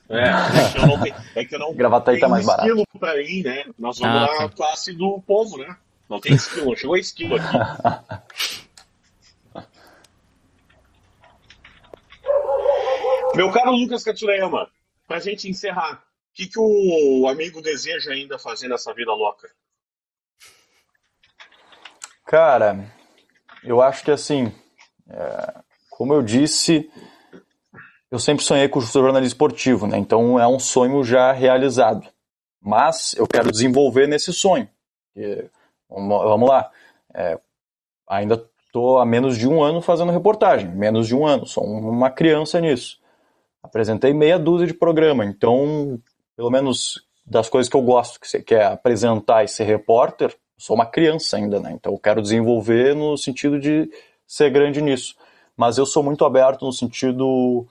É, 0.09 0.23
é 0.23 0.71
que 0.71 0.77
eu 0.77 0.87
não 0.87 0.99
tenho, 0.99 1.15
é 1.35 1.45
que 1.45 1.55
eu 1.55 1.59
não 1.59 1.73
Gravataí 1.73 2.19
tá 2.19 2.27
mais 2.27 2.45
barato. 2.45 2.67
esquilo 2.67 2.85
pra 2.99 3.15
mim, 3.15 3.43
né? 3.43 3.65
Nós 3.77 3.99
vamos 3.99 4.15
ah, 4.15 4.21
na 4.21 4.27
tá. 4.27 4.49
classe 4.49 4.93
do 4.93 5.21
povo, 5.21 5.57
né? 5.57 5.75
Não 6.09 6.19
tem 6.19 6.33
esquilo, 6.33 6.75
chegou 6.75 6.97
esquilo 6.97 7.35
aqui. 7.35 7.45
Meu 13.35 13.51
caro 13.51 13.71
Lucas 13.71 14.03
Katsurayama, 14.03 14.67
pra 15.07 15.19
gente 15.19 15.47
encerrar, 15.47 16.01
que, 16.33 16.47
que 16.47 16.59
o 16.59 17.27
amigo 17.27 17.61
deseja 17.61 18.11
ainda 18.11 18.39
fazer 18.39 18.67
nessa 18.67 18.93
vida 18.93 19.13
louca? 19.13 19.49
Cara, 22.25 22.85
eu 23.63 23.81
acho 23.81 24.03
que 24.03 24.11
assim, 24.11 24.53
é, 25.09 25.61
como 25.89 26.13
eu 26.13 26.21
disse, 26.21 26.89
eu 28.11 28.19
sempre 28.19 28.43
sonhei 28.43 28.69
com 28.69 28.79
o 28.79 28.81
jornalismo 28.81 29.27
esportivo, 29.33 29.87
né? 29.87 29.97
Então 29.97 30.39
é 30.39 30.47
um 30.47 30.59
sonho 30.59 31.03
já 31.03 31.31
realizado. 31.31 32.07
Mas 32.61 33.13
eu 33.15 33.27
quero 33.27 33.51
desenvolver 33.51 34.07
nesse 34.07 34.33
sonho. 34.33 34.69
E, 35.15 35.49
vamos 35.89 36.47
lá, 36.47 36.69
é, 37.13 37.39
ainda 38.07 38.47
estou 38.65 38.99
há 38.99 39.05
menos 39.05 39.37
de 39.37 39.47
um 39.47 39.63
ano 39.63 39.81
fazendo 39.81 40.11
reportagem, 40.11 40.69
menos 40.69 41.07
de 41.07 41.15
um 41.15 41.25
ano, 41.25 41.45
sou 41.45 41.63
uma 41.63 42.11
criança 42.11 42.61
nisso. 42.61 42.99
Apresentei 43.63 44.13
meia 44.13 44.37
dúzia 44.37 44.67
de 44.67 44.73
programa, 44.73 45.25
então 45.25 45.99
pelo 46.39 46.49
menos 46.49 47.05
das 47.25 47.49
coisas 47.49 47.69
que 47.69 47.75
eu 47.75 47.81
gosto, 47.81 48.17
que 48.17 48.25
você 48.25 48.41
quer 48.41 48.63
apresentar 48.63 49.43
e 49.43 49.47
ser 49.49 49.65
repórter, 49.65 50.33
sou 50.57 50.73
uma 50.73 50.85
criança 50.85 51.35
ainda, 51.35 51.59
né? 51.59 51.73
Então 51.73 51.91
eu 51.91 51.99
quero 51.99 52.21
desenvolver 52.21 52.95
no 52.95 53.17
sentido 53.17 53.59
de 53.59 53.91
ser 54.25 54.49
grande 54.49 54.81
nisso. 54.81 55.17
Mas 55.57 55.77
eu 55.77 55.85
sou 55.85 56.01
muito 56.01 56.23
aberto 56.23 56.65
no 56.65 56.71
sentido. 56.71 57.67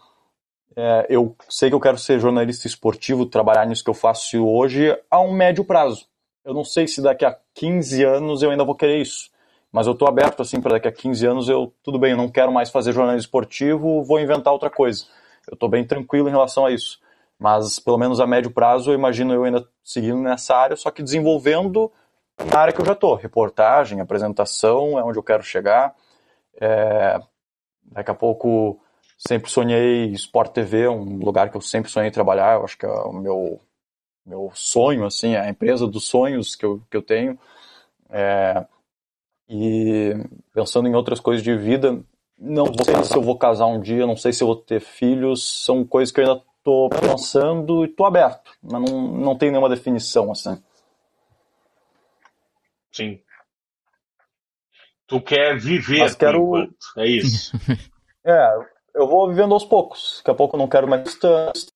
É, 0.77 1.07
eu 1.09 1.35
sei 1.49 1.71
que 1.71 1.75
eu 1.75 1.81
quero 1.81 1.97
ser 1.97 2.21
jornalista 2.21 2.67
esportivo, 2.67 3.25
trabalhar 3.25 3.65
nisso 3.65 3.83
que 3.83 3.89
eu 3.89 3.95
faço 3.95 4.47
hoje 4.47 4.95
a 5.11 5.19
um 5.19 5.33
médio 5.33 5.65
prazo. 5.65 6.05
Eu 6.45 6.53
não 6.53 6.63
sei 6.63 6.87
se 6.87 7.01
daqui 7.01 7.25
a 7.25 7.35
15 7.55 8.05
anos 8.05 8.43
eu 8.43 8.51
ainda 8.51 8.67
vou 8.67 8.75
querer 8.75 9.01
isso. 9.01 9.31
Mas 9.73 9.87
eu 9.87 9.95
estou 9.95 10.07
aberto 10.07 10.43
assim 10.43 10.61
para 10.61 10.73
daqui 10.73 10.89
a 10.89 10.93
15 10.93 11.25
anos 11.25 11.49
eu, 11.49 11.73
tudo 11.83 11.99
bem, 11.99 12.11
eu 12.11 12.19
não 12.19 12.29
quero 12.29 12.53
mais 12.53 12.69
fazer 12.69 12.93
jornalismo 12.93 13.25
esportivo, 13.25 14.05
vou 14.05 14.21
inventar 14.21 14.53
outra 14.53 14.69
coisa. 14.69 15.07
Eu 15.47 15.55
estou 15.55 15.71
bem 15.71 15.87
tranquilo 15.87 16.29
em 16.29 16.33
relação 16.33 16.67
a 16.67 16.71
isso. 16.71 17.01
Mas, 17.39 17.79
pelo 17.79 17.99
menos 17.99 18.21
a 18.21 18.27
médio 18.27 18.51
prazo, 18.51 18.91
eu 18.91 18.95
imagino 18.95 19.33
eu 19.33 19.45
ainda 19.45 19.67
seguindo 19.85 20.19
nessa 20.19 20.57
área, 20.57 20.77
só 20.77 20.91
que 20.91 21.03
desenvolvendo 21.03 21.91
na 22.53 22.61
área 22.61 22.73
que 22.73 22.81
eu 22.81 22.85
já 22.85 22.93
estou. 22.93 23.15
Reportagem, 23.15 24.01
apresentação, 24.01 24.99
é 24.99 25.05
onde 25.05 25.19
eu 25.19 25.23
quero 25.23 25.43
chegar. 25.43 25.95
É, 26.61 27.21
daqui 27.85 28.11
a 28.11 28.15
pouco, 28.15 28.81
sempre 29.17 29.51
sonhei 29.51 30.07
Sport 30.13 30.53
TV, 30.53 30.89
um 30.89 31.19
lugar 31.19 31.51
que 31.51 31.57
eu 31.57 31.61
sempre 31.61 31.91
sonhei 31.91 32.11
trabalhar. 32.11 32.57
Eu 32.57 32.65
acho 32.65 32.77
que 32.77 32.87
é 32.87 32.91
o 32.91 33.13
meu, 33.13 33.61
meu 34.27 34.51
sonho, 34.55 35.05
assim, 35.07 35.35
é 35.35 35.41
a 35.41 35.49
empresa 35.49 35.87
dos 35.87 36.07
sonhos 36.07 36.57
que 36.57 36.67
eu, 36.67 36.83
que 36.91 36.97
eu 36.97 37.03
tenho. 37.03 37.39
É, 38.11 38.67
e 39.49 40.13
pensando 40.53 40.89
em 40.89 40.95
outras 40.95 41.21
coisas 41.21 41.43
de 41.43 41.57
vida, 41.57 42.03
não 42.39 42.67
sei 42.85 43.03
se 43.05 43.17
eu 43.17 43.23
vou 43.23 43.39
casar 43.39 43.67
um 43.67 43.81
dia, 43.81 44.07
não 44.07 44.17
sei 44.17 44.33
se 44.33 44.43
eu 44.43 44.47
vou 44.49 44.57
ter 44.57 44.81
filhos, 44.81 45.65
são 45.65 45.85
coisas 45.85 46.13
que 46.13 46.21
eu 46.21 46.29
ainda 46.29 46.43
tô 46.69 46.91
pensando 46.91 47.83
e 47.83 47.89
tô 47.89 48.05
aberto, 48.05 48.51
mas 48.63 48.83
não, 48.83 49.09
não 49.09 49.39
tem 49.39 49.51
nenhuma 49.51 49.71
definição 49.71 50.31
assim. 50.31 50.63
Sim. 52.93 53.19
Tu 55.07 55.19
quer 55.23 55.59
viver 55.59 56.01
mas 56.01 56.15
quero... 56.15 56.69
é 56.99 57.07
isso. 57.07 57.57
é, 58.23 58.59
eu 58.95 59.09
vou 59.09 59.31
vivendo 59.31 59.55
aos 59.55 59.65
poucos. 59.65 60.19
Daqui 60.19 60.31
a 60.31 60.35
pouco 60.35 60.57
eu 60.57 60.59
não 60.59 60.69
quero 60.69 60.87
mais 60.87 61.05
distância. 61.05 61.73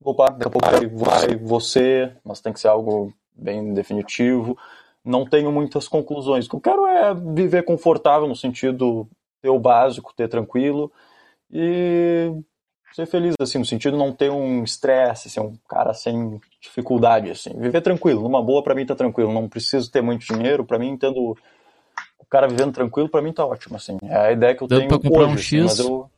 Opa, 0.00 0.26
daqui 0.26 0.46
a 0.46 0.50
pouco 0.50 0.68
vai 0.92 1.34
você, 1.36 2.16
mas 2.22 2.40
tem 2.40 2.52
que 2.52 2.60
ser 2.60 2.68
algo 2.68 3.12
bem 3.34 3.74
definitivo. 3.74 4.56
Não 5.04 5.28
tenho 5.28 5.50
muitas 5.50 5.88
conclusões. 5.88 6.46
O 6.46 6.50
que 6.50 6.56
eu 6.56 6.60
quero 6.60 6.86
é 6.86 7.12
viver 7.34 7.64
confortável 7.64 8.28
no 8.28 8.36
sentido 8.36 9.08
ter 9.42 9.48
o 9.48 9.58
básico, 9.58 10.14
ter 10.14 10.28
tranquilo 10.28 10.92
e 11.50 12.30
ser 12.94 13.06
feliz, 13.06 13.34
assim, 13.40 13.58
no 13.58 13.64
sentido 13.64 13.94
de 13.94 13.98
não 13.98 14.12
ter 14.12 14.30
um 14.30 14.62
estresse, 14.62 15.28
ser 15.28 15.40
um 15.40 15.56
cara 15.68 15.92
sem 15.92 16.40
dificuldade, 16.60 17.28
assim. 17.30 17.50
Viver 17.58 17.80
tranquilo, 17.80 18.22
numa 18.22 18.40
boa 18.40 18.62
para 18.62 18.74
mim 18.74 18.86
tá 18.86 18.94
tranquilo, 18.94 19.32
não 19.32 19.48
preciso 19.48 19.90
ter 19.90 20.00
muito 20.00 20.24
dinheiro, 20.24 20.64
para 20.64 20.78
mim, 20.78 20.96
tendo 20.96 21.36
o 22.18 22.26
cara 22.30 22.46
vivendo 22.46 22.72
tranquilo, 22.72 23.08
para 23.08 23.20
mim 23.20 23.32
tá 23.32 23.44
ótimo, 23.44 23.76
assim. 23.76 23.98
É 24.04 24.16
a 24.16 24.32
ideia 24.32 24.54
que 24.54 24.62
eu 24.62 24.68
Dando 24.68 24.78
tenho 24.78 24.88
pra 24.88 24.98
comprar 24.98 25.24
hoje, 25.24 25.34
um 25.34 25.38
X. 25.38 25.64
Assim, 25.64 25.82
mas 25.82 25.88
eu... 25.90 26.10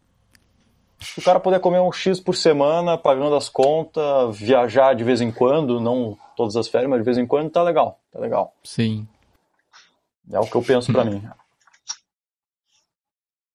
Se 0.98 1.18
o 1.18 1.22
cara 1.22 1.40
puder 1.40 1.60
comer 1.60 1.80
um 1.80 1.92
X 1.92 2.20
por 2.20 2.34
semana, 2.34 2.98
pagando 2.98 3.34
as 3.36 3.48
contas, 3.48 4.36
viajar 4.36 4.94
de 4.94 5.04
vez 5.04 5.20
em 5.20 5.30
quando, 5.30 5.80
não 5.80 6.16
todas 6.36 6.56
as 6.56 6.68
férias, 6.68 6.90
mas 6.90 7.00
de 7.00 7.04
vez 7.04 7.16
em 7.16 7.26
quando, 7.26 7.50
tá 7.50 7.62
legal, 7.62 7.98
tá 8.12 8.18
legal. 8.18 8.54
Sim. 8.62 9.06
É 10.30 10.38
o 10.38 10.46
que 10.46 10.54
eu 10.54 10.62
penso 10.62 10.92
para 10.92 11.04
mim. 11.08 11.22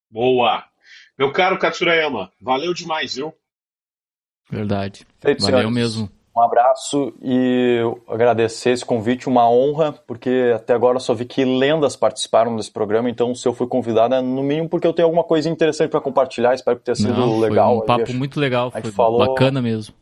Boa! 0.09 0.70
Meu 1.21 1.31
caro 1.31 1.59
Katsurayama, 1.59 2.31
valeu 2.41 2.73
demais, 2.73 3.13
viu? 3.13 3.31
Verdade. 4.49 5.05
Feito, 5.19 5.43
valeu 5.43 5.59
senhores. 5.59 5.75
mesmo. 5.75 6.09
Um 6.35 6.41
abraço 6.41 7.13
e 7.21 7.77
agradecer 8.07 8.71
esse 8.71 8.83
convite, 8.83 9.29
uma 9.29 9.47
honra, 9.47 9.91
porque 9.91 10.51
até 10.55 10.73
agora 10.73 10.97
só 10.97 11.13
vi 11.13 11.25
que 11.25 11.45
lendas 11.45 11.95
participaram 11.95 12.55
desse 12.55 12.71
programa, 12.71 13.07
então 13.07 13.35
se 13.35 13.47
eu 13.47 13.53
fui 13.53 13.67
convidado 13.67 14.15
é 14.15 14.21
no 14.21 14.41
mínimo 14.41 14.67
porque 14.67 14.87
eu 14.87 14.93
tenho 14.93 15.05
alguma 15.05 15.23
coisa 15.23 15.47
interessante 15.47 15.91
para 15.91 16.01
compartilhar, 16.01 16.55
espero 16.55 16.79
que 16.79 16.85
tenha 16.85 16.95
sido 16.95 17.13
Não, 17.13 17.39
legal. 17.39 17.75
Foi 17.75 17.83
um 17.83 17.85
papo 17.85 18.11
aí, 18.11 18.17
muito 18.17 18.39
legal, 18.39 18.71
foi 18.71 18.91
falou... 18.91 19.19
bacana 19.19 19.61
mesmo. 19.61 19.93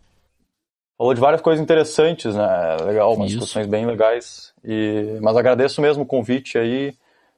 Falou 0.97 1.13
de 1.13 1.19
várias 1.19 1.41
coisas 1.41 1.61
interessantes, 1.61 2.33
né? 2.33 2.77
Legal, 2.85 3.13
umas 3.13 3.29
Isso. 3.29 3.39
discussões 3.39 3.67
bem 3.67 3.85
legais. 3.85 4.53
E... 4.63 5.19
Mas 5.21 5.35
agradeço 5.35 5.81
mesmo 5.81 6.03
o 6.03 6.05
convite 6.05 6.57
aí, 6.57 6.93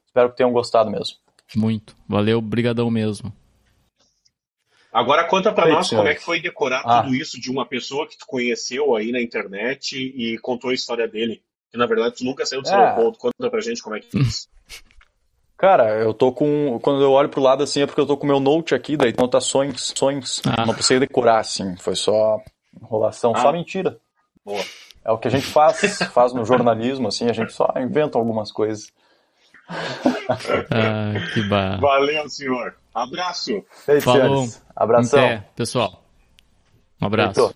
espero 0.06 0.30
que 0.30 0.36
tenham 0.36 0.52
gostado 0.52 0.88
mesmo. 0.88 1.16
Muito. 1.56 1.96
Valeu, 2.08 2.40
brigadão 2.40 2.88
mesmo. 2.88 3.32
Agora 4.92 5.24
conta 5.26 5.50
para 5.52 5.68
nós 5.70 5.88
como 5.88 6.06
é 6.06 6.14
que 6.14 6.22
foi 6.22 6.40
decorar 6.40 6.82
Ah. 6.84 7.02
tudo 7.02 7.14
isso 7.14 7.40
de 7.40 7.50
uma 7.50 7.64
pessoa 7.66 8.06
que 8.06 8.18
tu 8.18 8.26
conheceu 8.26 8.94
aí 8.94 9.10
na 9.10 9.20
internet 9.22 9.96
e 9.96 10.38
contou 10.38 10.70
a 10.70 10.74
história 10.74 11.08
dele. 11.08 11.42
Que 11.70 11.78
na 11.78 11.86
verdade 11.86 12.16
tu 12.16 12.24
nunca 12.24 12.44
saiu 12.44 12.60
do 12.60 12.68
seu 12.68 12.76
É. 12.76 12.84
aeroporto. 12.90 13.18
Conta 13.18 13.50
pra 13.50 13.60
gente 13.60 13.82
como 13.82 13.96
é 13.96 14.00
que 14.00 14.10
foi 14.10 14.20
isso. 14.20 14.48
Cara, 15.56 15.94
eu 16.00 16.12
tô 16.12 16.32
com. 16.32 16.78
Quando 16.82 17.02
eu 17.02 17.12
olho 17.12 17.28
pro 17.28 17.40
lado 17.40 17.62
assim 17.62 17.82
é 17.82 17.86
porque 17.86 18.00
eu 18.00 18.06
tô 18.06 18.16
com 18.16 18.24
o 18.24 18.26
meu 18.26 18.40
note 18.40 18.74
aqui, 18.74 18.96
daí 18.96 19.12
tem 19.12 19.22
anotações. 19.22 19.92
Sonhos. 19.96 20.42
Ah. 20.44 20.66
Não 20.66 20.74
precisei 20.74 20.98
decorar, 20.98 21.38
assim. 21.38 21.76
Foi 21.76 21.94
só 21.94 22.40
enrolação, 22.82 23.32
Ah. 23.34 23.40
só 23.40 23.52
mentira. 23.52 23.96
Boa. 24.44 24.60
É 25.04 25.10
o 25.12 25.18
que 25.18 25.28
a 25.28 25.30
gente 25.30 25.46
faz, 25.46 25.78
faz 26.12 26.32
no 26.34 26.44
jornalismo, 26.44 27.08
assim, 27.08 27.28
a 27.30 27.32
gente 27.32 27.52
só 27.52 27.72
inventa 27.76 28.18
algumas 28.18 28.50
coisas. 28.52 28.92
Ah, 30.70 31.12
que 31.32 31.42
bar. 31.48 31.80
Valeu, 31.80 32.28
senhor. 32.28 32.74
Abraço. 32.94 33.64
Falou. 34.02 34.48
Abração. 34.74 35.24
Até, 35.24 35.48
pessoal. 35.56 36.04
Um 37.00 37.06
abraço. 37.06 37.54